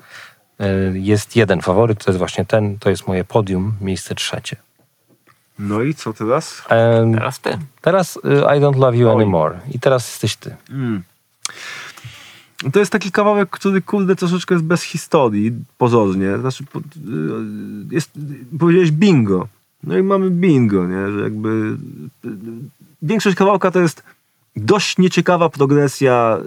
[0.93, 4.57] jest jeden faworyt, to jest właśnie ten, to jest moje podium, miejsce trzecie.
[5.59, 6.62] No i co teraz?
[6.68, 7.59] Em, Teraz ty.
[7.81, 8.20] teraz y,
[8.57, 9.15] I Don't Love You Oj.
[9.15, 10.57] Anymore i teraz jesteś ty.
[12.73, 16.39] To jest taki kawałek, który kurde troszeczkę jest bez historii, pozornie.
[16.39, 16.83] Znaczy, po- y,
[17.91, 18.10] jest,
[18.59, 19.49] powiedziałeś bingo.
[19.83, 21.10] No i mamy bingo, nie?
[21.12, 21.49] Że jakby
[22.25, 22.28] y,
[23.02, 24.02] większość kawałka to jest
[24.57, 26.39] dość nieciekawa progresja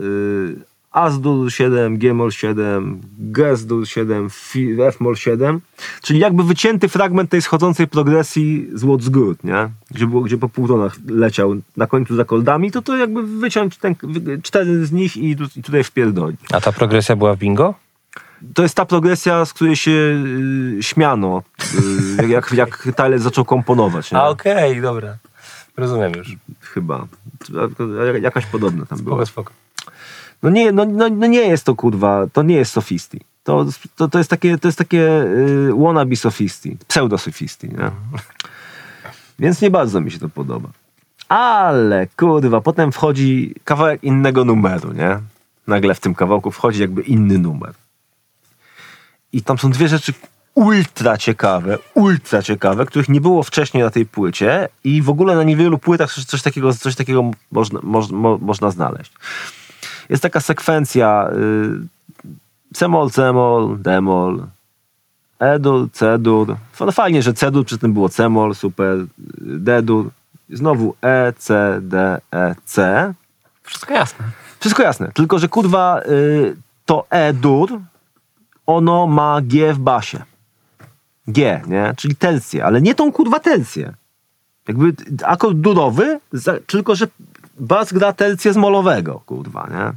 [0.91, 3.01] As-Dur 7, G-moll 7,
[3.31, 5.61] Ges-Dur 7, Fi- F-moll 7,
[6.01, 9.69] czyli jakby wycięty fragment tej schodzącej progresji z What's Good, nie?
[9.91, 13.95] Gdzie, było, gdzie po półtonach leciał na końcu za koldami, to to jakby wyciąć ten,
[14.43, 16.39] cztery z nich i, tu, i tutaj wpierdolić.
[16.53, 17.73] A ta progresja była w bingo?
[18.53, 21.43] To jest ta progresja, z której się y, śmiano,
[22.23, 24.11] y, jak, jak Tyler zaczął komponować.
[24.11, 24.17] Nie?
[24.17, 25.17] A okej, dobra.
[25.77, 26.35] Rozumiem już.
[26.61, 27.07] Chyba.
[28.21, 29.25] Jakaś podobna tam była.
[29.25, 29.53] Spoko, spoko.
[30.43, 33.21] No nie, no, no, no nie jest to kurwa, to nie jest sofisti.
[33.43, 37.91] To, to, to jest takie, to jest takie y, wannabe sofisti, pseudo sofisti, nie?
[39.39, 40.69] Więc nie bardzo mi się to podoba.
[41.29, 45.19] Ale kurwa, potem wchodzi kawałek innego numeru, nie?
[45.67, 47.73] Nagle w tym kawałku wchodzi jakby inny numer.
[49.33, 50.13] I tam są dwie rzeczy
[50.55, 55.43] ultra ciekawe, ultra ciekawe, których nie było wcześniej na tej płycie i w ogóle na
[55.43, 59.11] niewielu płytach coś, takiego, coś takiego można, moż, mo, można znaleźć.
[60.09, 64.43] Jest taka sekwencja y, C-moll, C-moll, D-moll,
[65.39, 66.55] E-dur, C-dur.
[66.79, 68.97] No fajnie, że C-dur, przy tym było C-moll, super,
[69.37, 70.09] D-dur.
[70.49, 73.13] Znowu E, C, D, E, C.
[73.63, 74.25] Wszystko jasne.
[74.59, 76.55] Wszystko jasne, tylko że kurwa y,
[76.85, 77.79] to E-dur,
[78.65, 80.23] ono ma G w basie.
[81.27, 81.93] G, nie?
[81.97, 83.93] Czyli tercję, ale nie tą kurwa tercję.
[84.67, 86.19] Jakby akord durowy,
[86.67, 87.07] tylko że
[87.59, 89.91] bas gra tercję z molowego, kurwa, nie?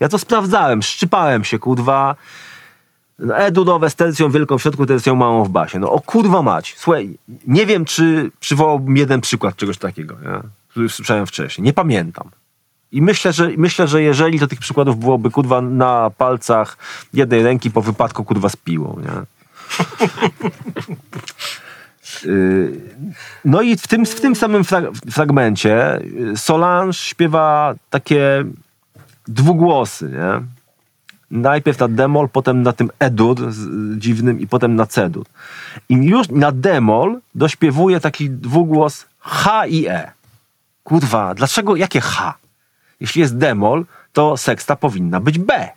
[0.00, 2.16] Ja to sprawdzałem, szczypałem się, kurwa.
[3.18, 5.78] No, E-durowe z tercją wielką w środku, tercją małą w basie.
[5.78, 6.74] No o kurwa mać.
[6.78, 10.40] Słuchaj, nie wiem, czy przywołałbym jeden przykład czegoś takiego, nie?
[10.68, 11.64] który słyszałem wcześniej.
[11.64, 12.30] Nie pamiętam.
[12.92, 16.76] I myślę, że myślę, że jeżeli to tych przykładów byłoby kurwa na palcach
[17.14, 19.12] jednej ręki po wypadku kurwa z piłą, nie?
[22.24, 22.80] Yy,
[23.44, 28.44] No i w tym, w tym samym frag- fragmencie yy, Solange śpiewa takie
[29.28, 30.46] dwugłosy, nie?
[31.30, 33.36] Najpierw na demol, potem na tym edur
[33.98, 35.24] dziwnym i potem na cedur.
[35.88, 40.12] I już na demol dośpiewuje taki dwugłos H i E.
[40.84, 42.34] Kurwa, dlaczego, jakie H?
[43.00, 45.68] Jeśli jest demol, to seksta powinna być B.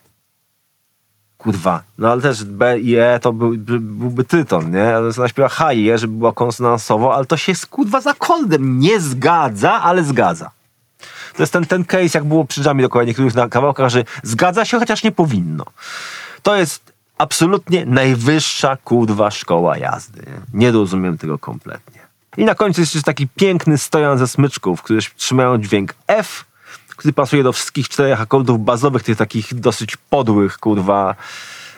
[1.46, 4.96] Kurwa, no ale też B i E to był, by, byłby tyton, nie?
[4.96, 8.08] Ale ona śpiewa H i E, żeby była konsonansowo, ale to się z, kurwa z
[8.08, 10.52] akordem nie zgadza, ale zgadza.
[11.36, 14.66] To jest ten, ten case, jak było przy dżamie dokładnie niektórych na kawałkach, że zgadza
[14.66, 15.66] się, chociaż nie powinno.
[16.44, 20.26] To jest absolutnie najwyższa kurwa szkoła jazdy.
[20.54, 22.02] Nie, rozumiem tego kompletnie.
[22.38, 26.46] I na końcu jest jeszcze taki piękny stojan ze smyczków, które trzymają dźwięk F,
[26.96, 31.16] który pasuje do wszystkich czterech akordów bazowych, tych takich dosyć podłych, kurwa.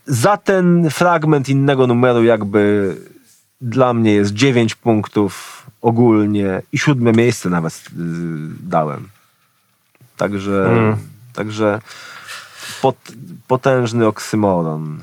[0.06, 2.96] Za ten fragment innego numeru jakby
[3.62, 8.04] dla mnie jest 9 punktów ogólnie i siódme miejsce nawet yy,
[8.60, 9.10] dałem.
[10.18, 10.98] Także, Mm.
[11.34, 11.80] także
[12.82, 12.96] pot,
[13.48, 15.02] potężny oksymoron.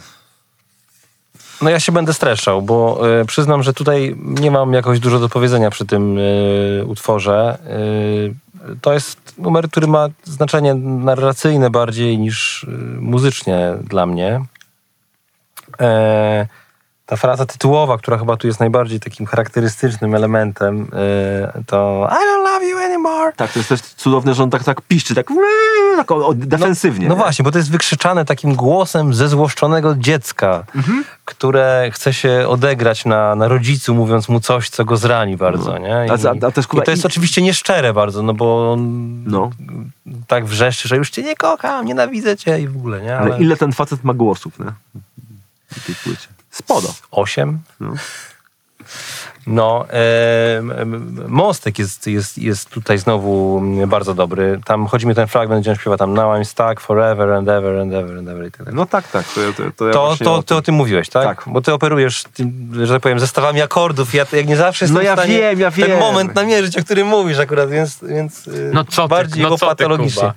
[1.62, 5.28] No ja się będę streszczał, bo e, przyznam, że tutaj nie mam jakoś dużo do
[5.28, 7.58] powiedzenia przy tym e, utworze.
[7.66, 8.43] E,
[8.80, 12.70] to jest numer, który ma znaczenie narracyjne bardziej niż e,
[13.00, 14.40] muzycznie dla mnie.
[15.80, 16.46] E,
[17.06, 22.44] ta fraza tytułowa, która chyba tu jest najbardziej takim charakterystycznym elementem, e, to I don't
[22.52, 23.32] love you anymore.
[23.36, 25.26] Tak, to jest też cudowne, że on tak, tak piszczy, tak,
[25.96, 27.08] tak defensywnie.
[27.08, 27.20] No nie?
[27.20, 31.04] właśnie, bo to jest wykrzyczane takim głosem zezłoszczonego dziecka, Mhm.
[31.24, 35.88] które chce się odegrać na, na rodzicu, mówiąc mu coś, co go zrani bardzo, nie?
[35.88, 36.14] I, No.
[36.14, 39.50] A- a- a też, i to jest i- oczywiście nieszczere bardzo, no bo on No.
[40.26, 43.16] tak wrzeszczy, że już cię nie kocham, nienawidzę cię i w ogóle, nie?
[43.18, 44.72] Ale ile ten facet ma głosów, nie?
[45.86, 46.28] Tej płycie.
[46.54, 46.94] Sporo.
[47.10, 47.58] Osiem?
[47.80, 47.94] No.
[49.46, 54.60] No, em, Mostek jest, jest, jest tutaj znowu bardzo dobry.
[54.64, 57.48] Tam chodzi mi o ten fragment, gdzie on śpiewa tam Now I'm stuck forever and
[57.48, 58.74] ever and ever and ever i tak dalej.
[58.74, 59.26] No tak, tak.
[59.34, 61.24] To, ja- to, to, ja To, to, o ty tym- o tym mówiłeś, tak?
[61.24, 61.44] Tak.
[61.52, 64.14] Bo ty operujesz, tym, że tak powiem, zestawami akordów.
[64.14, 65.98] Ja jak nie zawsze jestem No ja w stanie wiem, ja ten wiem.
[65.98, 69.58] moment namierzyć, o którym mówisz akurat, więc, więc y, No co ty, bardziej no go
[69.58, 70.22] co ty, patologicznie.
[70.22, 70.34] Kuba?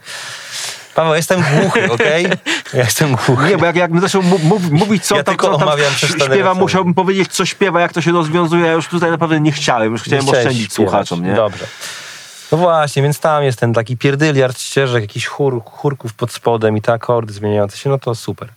[0.98, 2.28] Paweł, jestem głuchy, okej?
[2.74, 3.50] Ja jestem głuchy.
[3.50, 5.70] Nie, bo jak, jakbym zaczął mów, mówić, co Ja tam, co tam
[6.26, 8.66] śpiewa, musiałbym powiedzieć, co śpiewa, jak to się rozwiązuje.
[8.66, 10.90] Ja już tutaj naprawdę nie chciałem, już chciałem Chciałeś oszczędzić śpiewać.
[10.90, 11.34] słuchaczom, nie?
[11.34, 11.66] Dobrze.
[12.52, 16.82] No właśnie, więc tam jest ten taki pierdyliard ścieżek, jakiś chór, chórków pod spodem i
[16.82, 18.50] te akordy zmieniające się, no to super.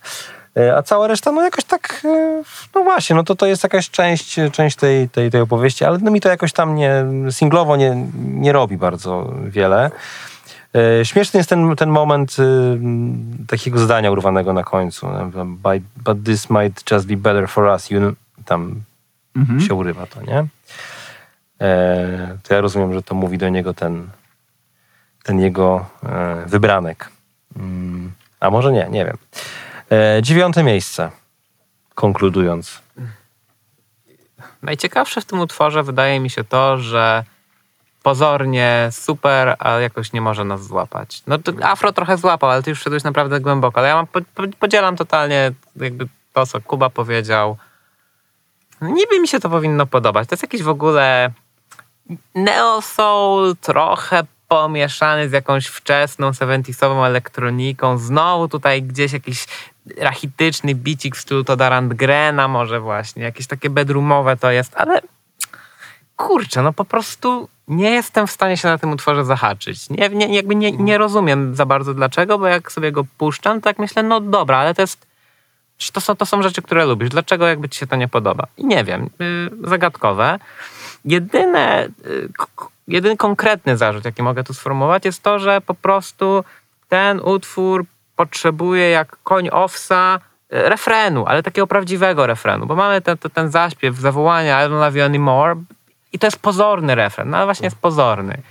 [0.56, 2.42] E, A cała reszta, no jakoś tak, e,
[2.74, 6.10] no właśnie, no to to jest jakaś część, część tej, tej, tej opowieści, ale no
[6.10, 9.90] mi to jakoś tam nie, singlowo nie, nie robi bardzo wiele.
[10.74, 15.08] E, Śmieszny jest ten, ten moment y, takiego zdania urwanego na końcu.
[15.96, 17.90] But, this might just be better for us.
[17.90, 18.82] You know, tam
[19.36, 19.60] Mhm.
[19.60, 20.46] się urywa to, nie?
[21.60, 24.08] E, to ja rozumiem, że to mówi do niego ten,
[25.22, 27.08] ten jego e, wybranek.
[27.56, 28.12] Mm.
[28.40, 29.16] A może nie, nie wiem.
[30.22, 31.10] Dziewiąte miejsce.
[31.94, 32.82] Konkludując.
[34.62, 37.24] Najciekawsze w tym utworze wydaje mi się to, że
[38.02, 41.22] pozornie super, a jakoś nie może nas złapać.
[41.26, 43.80] No to Afro trochę złapał, ale ty już wszedłeś naprawdę głęboko.
[43.80, 47.56] Ale ja mam, po, po, podzielam totalnie jakby to, co Kuba powiedział.
[48.82, 50.28] Niby mi się to powinno podobać.
[50.28, 51.30] To jest jakiś w ogóle
[52.34, 57.98] neo soul, trochę pomieszany z jakąś wczesną 70 elektroniką.
[57.98, 59.46] Znowu tutaj gdzieś jakiś
[59.96, 63.22] rachityczny bicik w stylu Toda Randgrena może właśnie.
[63.22, 65.00] Jakieś takie bedroomowe to jest, ale
[66.16, 69.90] kurczę, no po prostu nie jestem w stanie się na tym utworze zahaczyć.
[69.90, 73.78] Nie, nie, jakby nie, nie rozumiem za bardzo dlaczego, bo jak sobie go puszczam, tak
[73.78, 75.10] myślę, no dobra, ale to jest
[75.92, 77.08] to są, to są rzeczy, które lubisz.
[77.08, 78.46] Dlaczego jakby ci się to nie podoba?
[78.56, 80.38] I nie wiem, yy, zagadkowe.
[81.04, 81.88] Jedyne,
[82.88, 86.44] yy, konkretny zarzut, jaki mogę tu sformułować, jest to, że po prostu
[86.88, 87.84] ten utwór
[88.16, 93.96] potrzebuje jak koń owsa yy, refrenu, ale takiego prawdziwego refrenu, bo mamy ten, ten, zaśpiew,
[93.96, 95.56] zawołania I don't love you anymore
[96.12, 98.42] i to jest pozorny refren, no ale właśnie jest pozorny.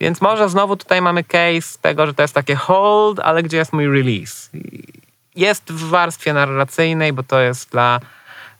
[0.00, 3.72] Więc może znowu tutaj mamy case tego, że to jest takie hold, ale gdzie jest
[3.72, 4.50] mój release?
[5.36, 8.00] Jest w warstwie narracyjnej, bo to jest dla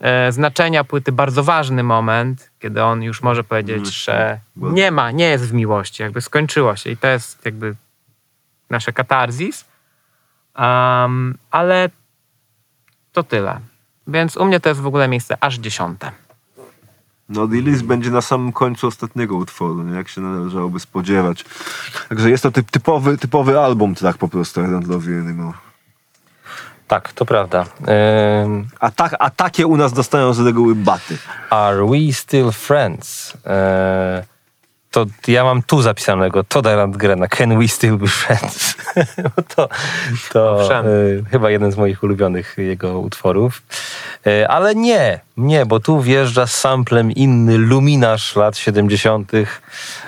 [0.00, 5.28] e, znaczenia płyty bardzo ważny moment, kiedy on już może powiedzieć, że nie ma, nie
[5.28, 7.74] jest w miłości, jakby skończyło się i to jest jakby
[8.70, 9.64] nasze katarzis.
[10.58, 11.90] Um, ale
[13.12, 13.60] to tyle.
[14.06, 16.12] Więc u mnie to jest w ogóle miejsce aż dziesiąte.
[17.30, 19.96] No release będzie na samym końcu ostatniego utworu, nie?
[19.96, 21.44] jak się należałoby spodziewać.
[22.08, 25.58] Także jest to typ, typowy, typowy album tak po prostu, don't love you anymore.
[26.88, 27.66] Tak, to prawda.
[28.44, 31.18] Ym, A, tak, a takie u nas dostają z reguły baty.
[31.50, 33.36] Are we still friends?
[33.46, 34.24] E,
[34.90, 38.76] to ja mam tu zapisanego Toda Randgrena, Can we still be friends?
[39.56, 39.68] to
[40.32, 40.84] to e,
[41.30, 43.62] chyba jeden z moich ulubionych jego utworów.
[44.26, 49.32] E, ale nie, nie, bo tu wjeżdża z samplem inny luminarz lat 70.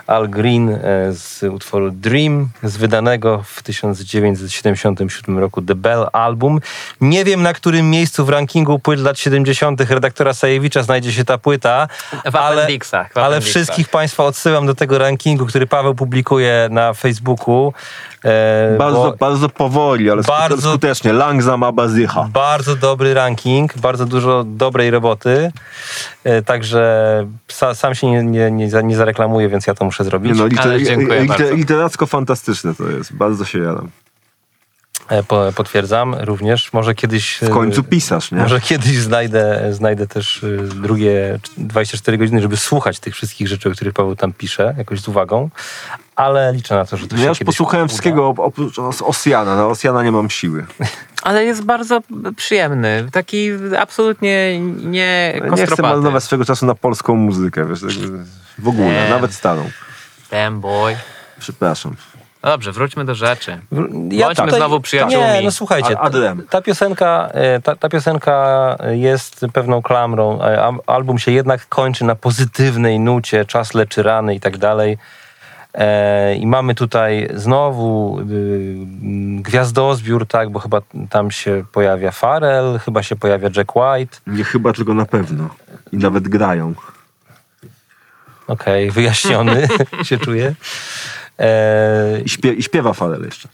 [0.06, 0.78] Al Green e,
[1.12, 6.60] z utworu Dream, z wydanego w 1977 roku The Bell Album.
[7.00, 9.81] Nie wiem, na którym miejscu w rankingu płyt lat 70.
[9.81, 11.89] redaktora Sajewicza znajdzie się ta płyta,
[12.32, 12.68] W ale,
[13.14, 17.72] ale wszystkich Państwa odsyłam do tego rankingu, który Paweł publikuje na Facebooku.
[18.25, 20.70] E, Bardzo, bardzo powoli, ale Bardzo- bardzo...
[20.70, 21.12] skutecznie.
[21.12, 22.28] Langsam abazycha.
[22.33, 25.52] Bardzo dobry ranking, bardzo dużo dobrej roboty.
[26.25, 26.83] E, Także
[27.49, 30.33] sa, sam się nie, nie, nie, nie zareklamuję, więc ja to muszę zrobić.
[30.33, 31.55] Nie no, Ale liter, dziękuję liter, bardzo.
[31.55, 33.12] literacko fantastyczne to jest.
[33.12, 33.89] Bardzo się jadam.
[35.12, 36.73] E, Po, potwierdzam również.
[36.73, 37.39] Może kiedyś.
[37.42, 38.39] W końcu pisarz, nie?
[38.39, 43.73] Może kiedyś znajdę, znajdę też y, drugie 24 godziny, żeby słuchać tych wszystkich rzeczy, o
[43.73, 45.50] których Paweł tam pisze, jakoś z uwagą.
[46.16, 47.89] Ale liczę na to, że to się No Ja już posłuchałem uda.
[47.89, 49.57] wszystkiego op- oprócz Os- Osjana.
[49.57, 50.66] Na Osjana nie mam siły.
[51.23, 52.00] Ale jest bardzo
[52.36, 53.07] przyjemny.
[53.12, 57.81] Taki absolutnie nie Nie chcę marnować swego czasu na polską muzykę, wiesz,
[58.58, 59.10] w ogóle, Nie.
[59.10, 59.70] nawet starą.
[60.31, 60.97] Damn boy.
[61.39, 61.97] Przepraszam.
[62.43, 63.59] No dobrze, wróćmy do rzeczy.
[64.11, 65.29] Ja Bądźmy znowu przyjaciółmi.
[65.33, 65.97] Nie, no słuchajcie,
[66.51, 70.43] ta piosenka, e, ta, ta piosenka jest pewną klamrą.
[70.43, 74.99] E, al- Album się jednak kończy na pozytywnej nucie, czas leczy rany i tak dalej.
[75.75, 80.81] E, I mamy tutaj znowu y, mm, gwiazdozbiór, tak, bo chyba
[81.11, 84.19] tam się pojawia Farrell, chyba się pojawia Jack White.
[84.27, 85.49] Nie chyba, tylko na pewno.
[85.93, 86.75] I nawet grają.
[88.47, 89.69] Okej, wyjaśniony
[90.09, 90.55] się czuję.
[91.39, 93.49] E, I, śpie, i śpiewa Farel jeszcze.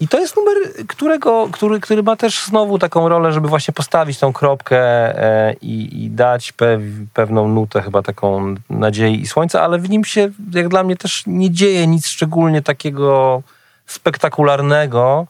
[0.00, 0.56] I to jest numer,
[0.88, 6.04] którego, który, który ma też znowu taką rolę, żeby właśnie postawić tą kropkę e, i,
[6.04, 6.80] i dać pew,
[7.14, 11.22] pewną nutę, chyba taką nadziei i słońca, ale w nim się, jak dla mnie, też
[11.26, 13.42] nie dzieje nic szczególnie takiego
[13.86, 15.26] spektakularnego.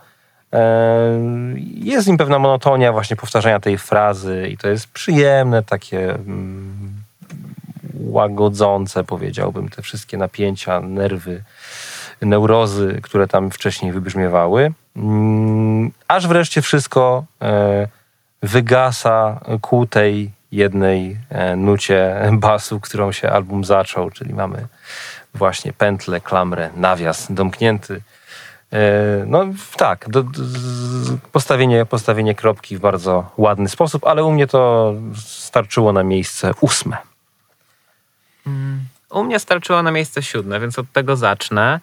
[0.52, 0.58] E,
[1.74, 6.94] jest w nim pewna monotonia właśnie powtarzania tej frazy i to jest przyjemne, takie mm,
[7.94, 11.42] łagodzące, powiedziałbym, te wszystkie napięcia, nerwy
[12.24, 14.72] neurozy, które tam wcześniej wybrzmiewały.
[14.96, 17.88] Mm, Aż wreszcie wszystko e,
[18.42, 24.66] wygasa ku tej jednej e, nucie basu, którą się album zaczął, czyli mamy
[25.34, 28.00] właśnie pętlę, klamrę, nawias domknięty.
[28.72, 28.80] E,
[29.26, 29.46] No
[29.76, 30.42] tak, do, do,
[31.32, 34.94] postawienie, postawienie kropki w bardzo ładny sposób, ale u mnie to
[35.26, 36.96] starczyło na miejsce ósme.
[39.10, 41.80] U mnie starczyło na miejsce siódme, więc od tego zacznę.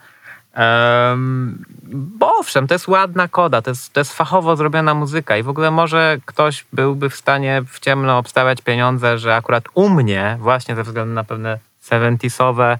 [0.57, 5.43] Um, bo owszem, to jest ładna koda, to jest, to jest fachowo zrobiona muzyka i
[5.43, 10.37] w ogóle może ktoś byłby w stanie w ciemno obstawiać pieniądze, że akurat u mnie,
[10.39, 11.59] właśnie ze względu na pewne
[11.91, 12.77] 70sowe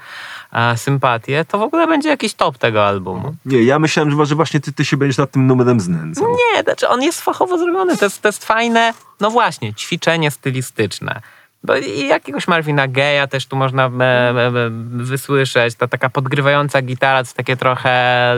[0.53, 3.35] e, sympatie, to w ogóle będzie jakiś top tego albumu.
[3.45, 6.27] Nie, ja myślałem, że- że właśnie ty, ty się będziesz nad tym numerem znęcał.
[6.55, 11.21] Nie, znaczy on jest fachowo zrobiony, to jest, to jest fajne, no właśnie, ćwiczenie stylistyczne.
[11.63, 14.51] Bo i jakiegoś Marvina Geja też tu można e, e, e,
[14.89, 17.89] wysłyszeć, ta taka podgrywająca gitara, to takie trochę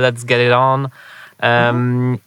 [0.01, 0.89] Let's Get It On.
[1.39, 2.17] Em,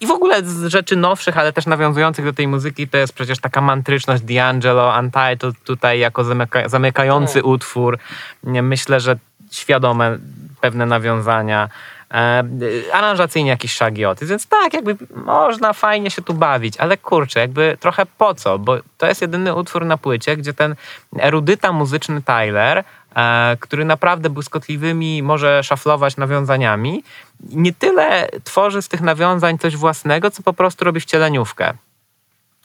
[0.00, 3.38] I w ogóle z rzeczy nowszych, ale też nawiązujących do tej muzyki, to jest przecież
[3.38, 7.98] taka mantryczność D'Angelo, Untitled tutaj jako zamyka, zamykający utwór.
[8.42, 9.16] Nie, Myślę, że
[9.50, 10.18] świadome
[10.60, 11.68] pewne nawiązania.
[12.14, 12.44] E,
[12.92, 18.06] aranżacyjnie jakiś szagioty, więc tak, jakby można fajnie się tu bawić, ale kurczę, jakby trochę
[18.18, 20.74] po co, bo to jest jedyny utwór na płycie, gdzie ten
[21.18, 22.84] erudyta muzyczny Tyler,
[23.16, 27.04] e, który naprawdę błyskotliwymi może szaflować nawiązaniami,
[27.40, 31.72] nie tyle tworzy z tych nawiązań coś własnego, co po prostu robi wcieleniówkę.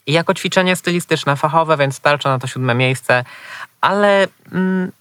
[0.08, 3.24] I jako ćwiczenie stylistyczne, fachowe, więc starcza na to siódme miejsce,
[3.82, 4.92] ale mm,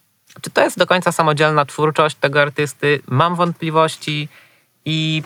[0.42, 3.00] czy to jest do końca samodzielna twórczość tego artysty?
[3.06, 4.28] Mam wątpliwości
[4.84, 5.22] i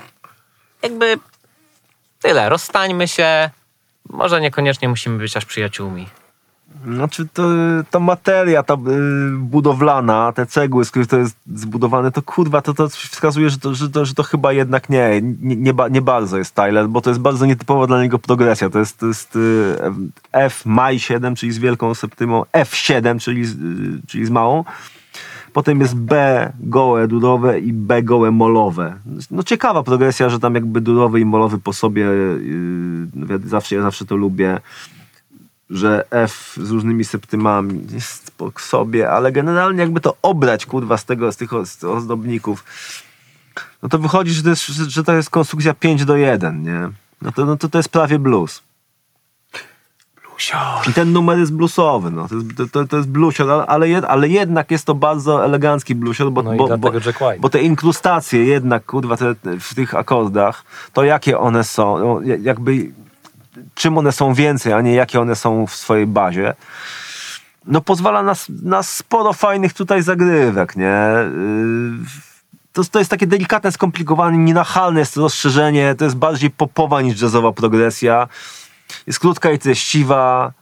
[0.82, 1.18] jakby
[2.22, 2.48] tyle.
[2.48, 3.50] Rozstańmy się.
[4.10, 6.06] Może niekoniecznie musimy być aż przyjaciółmi.
[6.86, 7.42] Znaczy to,
[7.90, 8.78] ta materia, ta y,
[9.38, 13.74] budowlana, te cegły, z których to jest zbudowane, to kurwa, to, to wskazuje, że to,
[13.74, 17.00] że, to, że to chyba jednak nie, nie, nie, ba, nie bardzo jest Tyler, bo
[17.00, 18.70] to jest bardzo nietypowa dla niego progresja.
[18.70, 19.76] To jest, to jest y,
[20.32, 24.64] F maj 7, czyli z wielką septymą, F7, czyli, y, czyli z małą.
[25.52, 28.98] Potem jest B gołe durowe i B gołe molowe.
[29.30, 34.04] No ciekawa progresja, że tam jakby durowy i molowy po sobie, yy, zawsze, ja zawsze
[34.04, 34.60] to lubię
[35.72, 41.04] że F z różnymi septymami jest po sobie, ale generalnie jakby to obrać, kurwa, z
[41.04, 41.50] tego, z tych
[41.82, 42.64] ozdobników,
[43.82, 46.88] no to wychodzi, że to jest, że to jest konstrukcja 5 do 1, nie?
[47.22, 48.62] No to, no to, to jest prawie blues.
[50.90, 52.28] I ten numer jest bluesowy, no.
[52.28, 56.30] To jest, to, to, jest bluesior, ale, jed, ale jednak jest to bardzo elegancki bluesior,
[56.32, 56.90] bo, No bo, bo,
[57.40, 62.36] bo te inkrustacje jednak, kurwa, te, w tych akordach, to jakie one są, no, ja-
[62.40, 62.90] jakby
[63.74, 66.54] czym one są więcej, a nie jakie one są w swojej bazie,
[67.66, 70.84] no pozwala nas na sporo fajnych tutaj zagrywek, nie?
[70.84, 72.06] Yy,
[72.72, 77.20] To, to jest takie delikatne, skomplikowane, nienachalne jest to rozszerzenie, to jest bardziej popowa niż
[77.22, 78.28] jazzowa progresja.
[79.06, 80.52] Jest krótka i treściwa.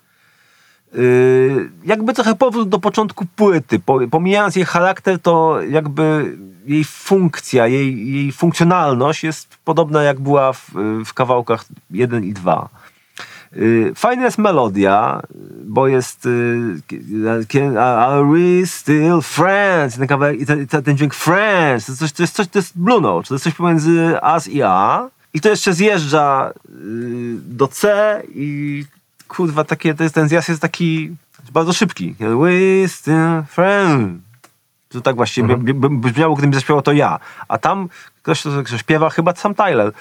[0.94, 3.78] Yy, jakby trochę powrót do początku płyty.
[3.78, 6.36] Po, pomijając jej charakter, to jakby
[6.67, 10.70] jej funkcja, jej, jej funkcjonalność jest podobna jak była w,
[11.07, 12.68] w kawałkach 1 i 2.
[13.52, 15.23] Yy, Fajna jest melodia,
[15.65, 16.28] bo jest
[17.49, 19.97] can, Are we still friends?
[19.97, 23.00] Ten, kawałek, ten, ten, dźwięk friends, to jest coś, to jest, coś, to jest Blue
[23.00, 25.09] Note, to jest coś pomiędzy as i a.
[25.34, 26.75] I to jeszcze zjeżdża yy,
[27.36, 28.84] do C i
[29.28, 31.17] kurwa, takie, to jest, ten zjazd jest taki
[31.52, 32.15] bardzo szybki.
[32.18, 34.23] We still friends?
[34.89, 37.18] To tak właściwie by, by, by brzmiało, gdybym zaśpiewał to ja.
[37.49, 37.89] A tam
[38.23, 39.92] ktoś, kto kto śpiewa, chyba sam Tyler.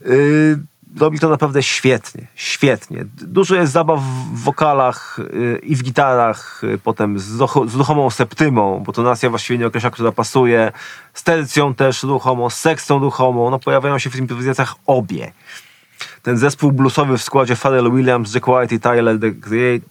[0.00, 0.58] Yy,
[1.00, 3.04] robi to naprawdę świetnie, świetnie.
[3.14, 8.10] Dużo jest zabaw w wokalach yy, i w gitarach, yy, potem z, rucho- z ruchomą
[8.10, 10.72] septymą, bo to nacja właściwie nie określa, która pasuje,
[11.14, 15.32] z tercją też ruchomą, z sekcją ruchomą, no pojawiają się w improwizacjach obie.
[16.22, 19.18] Ten zespół bluesowy w składzie Pharrell Williams, Jack White i Tyler,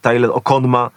[0.02, 0.90] the Okonma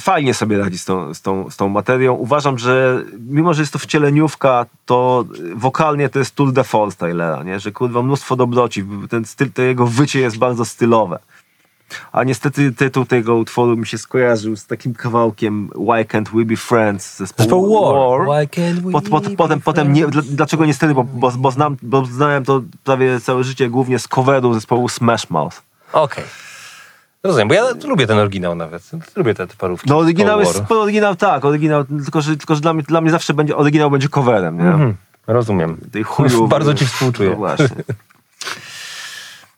[0.00, 2.14] fajnie sobie radzi z tą, z, tą, z tą materią.
[2.14, 5.24] Uważam, że mimo, że jest to wcieleniówka, to
[5.54, 7.60] wokalnie to jest tour de force Tylera, nie?
[7.60, 8.84] że kurwa mnóstwo dobroci.
[9.10, 11.18] Ten styl, to jego wycie jest bardzo stylowe.
[12.12, 16.56] A niestety tytuł tego utworu mi się skojarzył z takim kawałkiem Why Can't We Be
[16.56, 18.26] Friends zespołu Zespoł War.
[18.26, 21.76] Why can't we Pot, pot, be potem, potem nie, dlaczego niestety, bo, bo, bo, znam,
[21.82, 25.62] bo znałem to prawie całe życie głównie z coveru zespołu Smash Mouth.
[25.92, 26.24] Okej.
[27.26, 28.90] Rozumiem, bo ja lubię ten oryginał nawet.
[29.16, 29.90] Lubię te, te parówki.
[29.90, 33.34] No oryginał jest, oryginał tak, oryginał, tylko że, tylko, że dla, mnie, dla mnie zawsze
[33.34, 34.68] będzie, oryginał będzie coverem, nie?
[34.68, 34.96] Mhm,
[35.26, 35.76] rozumiem.
[35.92, 36.48] Tej chuju.
[36.56, 37.30] Bardzo ci współczuję.
[37.30, 37.68] No właśnie.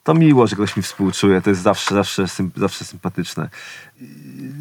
[0.03, 3.49] To miło, że ktoś mi współczuje, to jest zawsze, zawsze, sym, zawsze sympatyczne.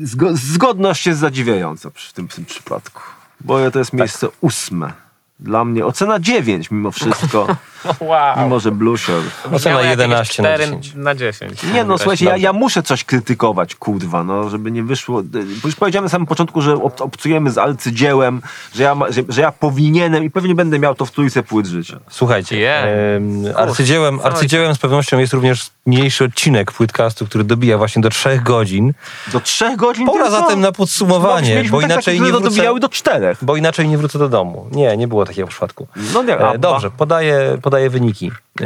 [0.03, 3.03] Zgo, zgodność jest zadziwiająca w, tym, w tym przypadku,
[3.41, 4.93] bo to jest miejsce ósme.
[5.41, 7.47] Dla mnie ocena 9 mimo wszystko,
[8.01, 8.39] Wow.
[8.45, 9.23] mimo że bluesior.
[9.53, 10.95] Ocena Miała jakieś 11 na 4 10.
[10.95, 11.63] na 10.
[11.75, 15.23] Nie no, słuchajcie, ja, ja muszę coś krytykować, kurwa, no, żeby nie wyszło.
[15.63, 18.43] Bo już powiedziałem na samym początku, że ob, obcujemy z arcydziełem,
[18.75, 22.01] że ja, że, że ja powinienem i pewnie będę miał to w trójce płyt życia.
[22.11, 22.75] Słuchajcie, Je.
[23.17, 28.43] em, arcydziełem, arcydziełem z pewnością jest również niniejszy odcinek płytcastu, który dobija właśnie do trzech
[28.43, 28.93] godzin.
[29.33, 33.39] Do trzech godzin Pora zatem na podsumowanie, bo tak inaczej nie wrócę, dobijały do czterech.
[33.43, 34.67] bo inaczej nie wrócę do domu.
[34.73, 35.89] Nie, nie było takiego przypadku.
[36.15, 38.31] No nie, a, E, Dobrze, podaję, podaję wyniki.
[38.61, 38.65] E,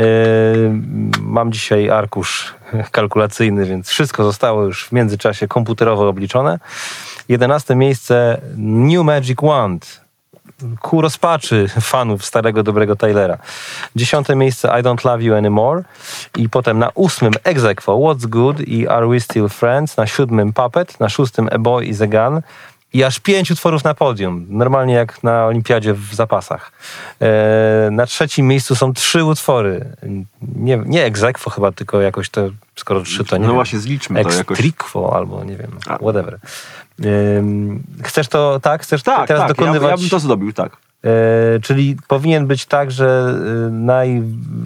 [1.21, 2.55] Mam dzisiaj arkusz
[2.91, 6.59] kalkulacyjny, więc wszystko zostało już w międzyczasie komputerowo obliczone.
[7.29, 10.02] 11 miejsce New Magic Wand.
[10.81, 13.39] Ku rozpaczy fanów starego, dobrego Taylora.
[13.97, 15.83] Dziesiąte miejsce I Don't Love You Anymore.
[16.37, 19.97] I potem na ósmym Exequo What's Good i Are We Still Friends.
[19.97, 21.01] Na siódmym Puppet.
[21.01, 22.41] Na szóstym A Boy Is a Gun.
[22.95, 24.47] I aż pięć utworów na podium.
[24.49, 26.73] Normalnie jak na olimpiadzie w zapasach.
[27.21, 29.97] E, na trzecim miejscu są trzy utwory.
[30.57, 30.99] Nie, nie
[31.51, 32.41] chyba, tylko jakoś to,
[32.77, 33.55] skoro trzy to nie No wiem.
[33.55, 34.59] właśnie, zliczmy to jakoś.
[34.59, 36.39] Extriquo albo nie wiem, whatever.
[38.03, 38.83] Chcesz to, tak?
[38.83, 39.91] Chcesz Tak, teraz tak, ja, dokonywać...
[39.91, 40.77] ja bym to zrobił, tak.
[41.05, 43.35] E, czyli powinien być tak, że
[43.67, 44.23] e, naj,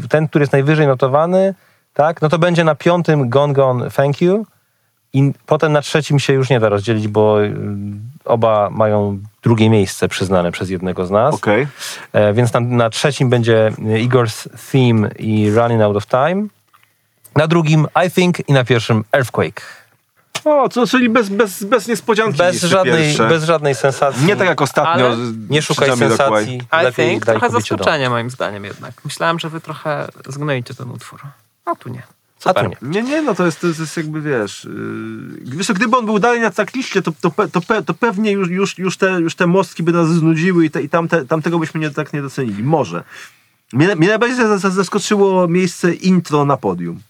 [0.08, 1.55] ten, który jest najwyżej notowany,
[1.94, 4.47] tak, no to będzie na piątym Gone Gone Thank You
[5.12, 7.55] i potem na trzecim się już nie da rozdzielić, bo y,
[8.24, 11.34] oba mają drugie miejsce przyznane przez jednego z nas.
[11.34, 11.66] Okej.
[12.12, 16.47] E, więc na, na trzecim będzie Igor's Theme i Running Out of Time.
[17.36, 19.62] Na drugim I Think i na pierwszym Earthquake.
[20.44, 23.28] O, co, czyli bez, bez, bez niespodzianki Bez żadnej, pierwsze.
[23.28, 24.26] bez żadnej sensacji.
[24.26, 25.06] Nie tak jak ostatnio.
[25.06, 25.16] Ale
[25.50, 26.56] Nie szukaj sensacji.
[26.90, 28.92] I think trochę zaskoczenie moim zdaniem jednak.
[29.05, 31.20] Myślałem, że wy trochę zgnoicie ten utwór.
[31.65, 32.02] A tu nie.
[32.44, 32.76] A tu Super.
[32.82, 33.02] nie.
[33.02, 34.65] Nie, nie, no to jest, to jest, jakby, wiesz...
[35.44, 37.94] Yy, wiesz, co, gdyby on był dalej na trackliście, to, to, pe- to, pe- to
[37.94, 41.24] pewnie już, już, już, te, już te mostki by nas znudziły i, te, i tamte,
[41.26, 42.62] tamtego byśmy nie, tak nie docenili.
[42.62, 43.05] Może.
[43.73, 47.00] Mnie, mnie najbardziej za- za- zaskoczyło miejsce intro na podium.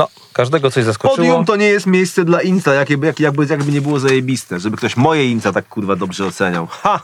[0.00, 1.16] No, każdego coś zaskoczyło.
[1.16, 4.76] Podium to nie jest miejsce dla intra, jakby, jak, jakby, jakby nie było zajebiste, żeby
[4.76, 6.66] ktoś moje intra tak kurwa dobrze oceniał.
[6.66, 7.00] Ha!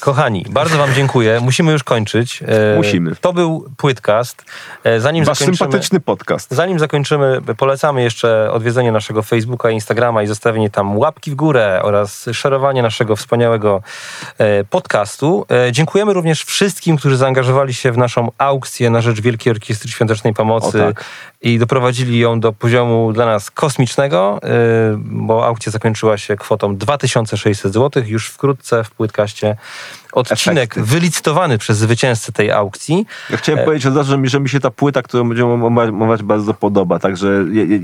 [0.00, 1.40] Kochani, bardzo wam dziękuję.
[1.40, 2.42] Musimy już kończyć.
[2.42, 3.16] E, Musimy.
[3.20, 4.44] To był Płytcast.
[4.84, 6.54] E, Zanim Wasz sympatyczny podcast.
[6.54, 12.26] zanim zakończymy, polecamy jeszcze odwiedzenie naszego Facebooka Instagrama i zostawienie tam łapki w górę oraz
[12.32, 13.82] szerowanie naszego wspaniałego
[14.38, 15.46] e, podcastu.
[15.72, 20.78] Dziękujemy również wszystkim, którzy zaangażowali się w naszą aukcję na rzecz Wielkiej Orkiestry Świątecznej Pomocy
[20.78, 21.04] tak.
[21.42, 24.40] i doprowadzili ją do poziomu dla nas kosmicznego,
[24.98, 28.02] bo aukcja zakończyła się kwotą 2600 zł.
[28.06, 29.56] Już wkrótce w Płytkaście
[30.12, 30.82] odcinek Efekty.
[30.82, 33.06] wylicytowany przez zwycięzcę tej aukcji.
[33.30, 36.22] Ja chciałem powiedzieć od razu, że mi, że mi się ta płyta, którą będziemy omawiać,
[36.22, 36.98] bardzo podoba.
[36.98, 37.78] Także je, je,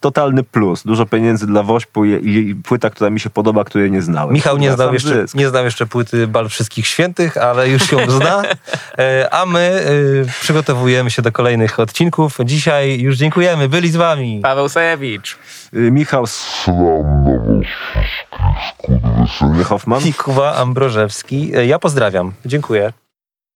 [0.00, 0.82] totalny plus.
[0.82, 4.34] Dużo pieniędzy dla Wośpu i, i, i płyta, która mi się podoba, której nie znałem.
[4.34, 8.42] Michał nie znał, jeszcze, nie znał jeszcze płyty Bal Wszystkich Świętych, ale już ją zna.
[8.98, 12.38] E, A my e, przygotowujemy się do kolejnych odcinków.
[12.44, 13.68] Dzisiaj już dziękujemy.
[13.68, 15.38] Byli z wami Paweł Sajewicz.
[15.76, 16.66] Y, Michał S-
[19.64, 20.00] Hoffman.
[20.18, 21.56] Kuba Ambrożewski.
[21.56, 22.32] E, Ja pozdrawiam.
[22.46, 22.92] Dziękuję.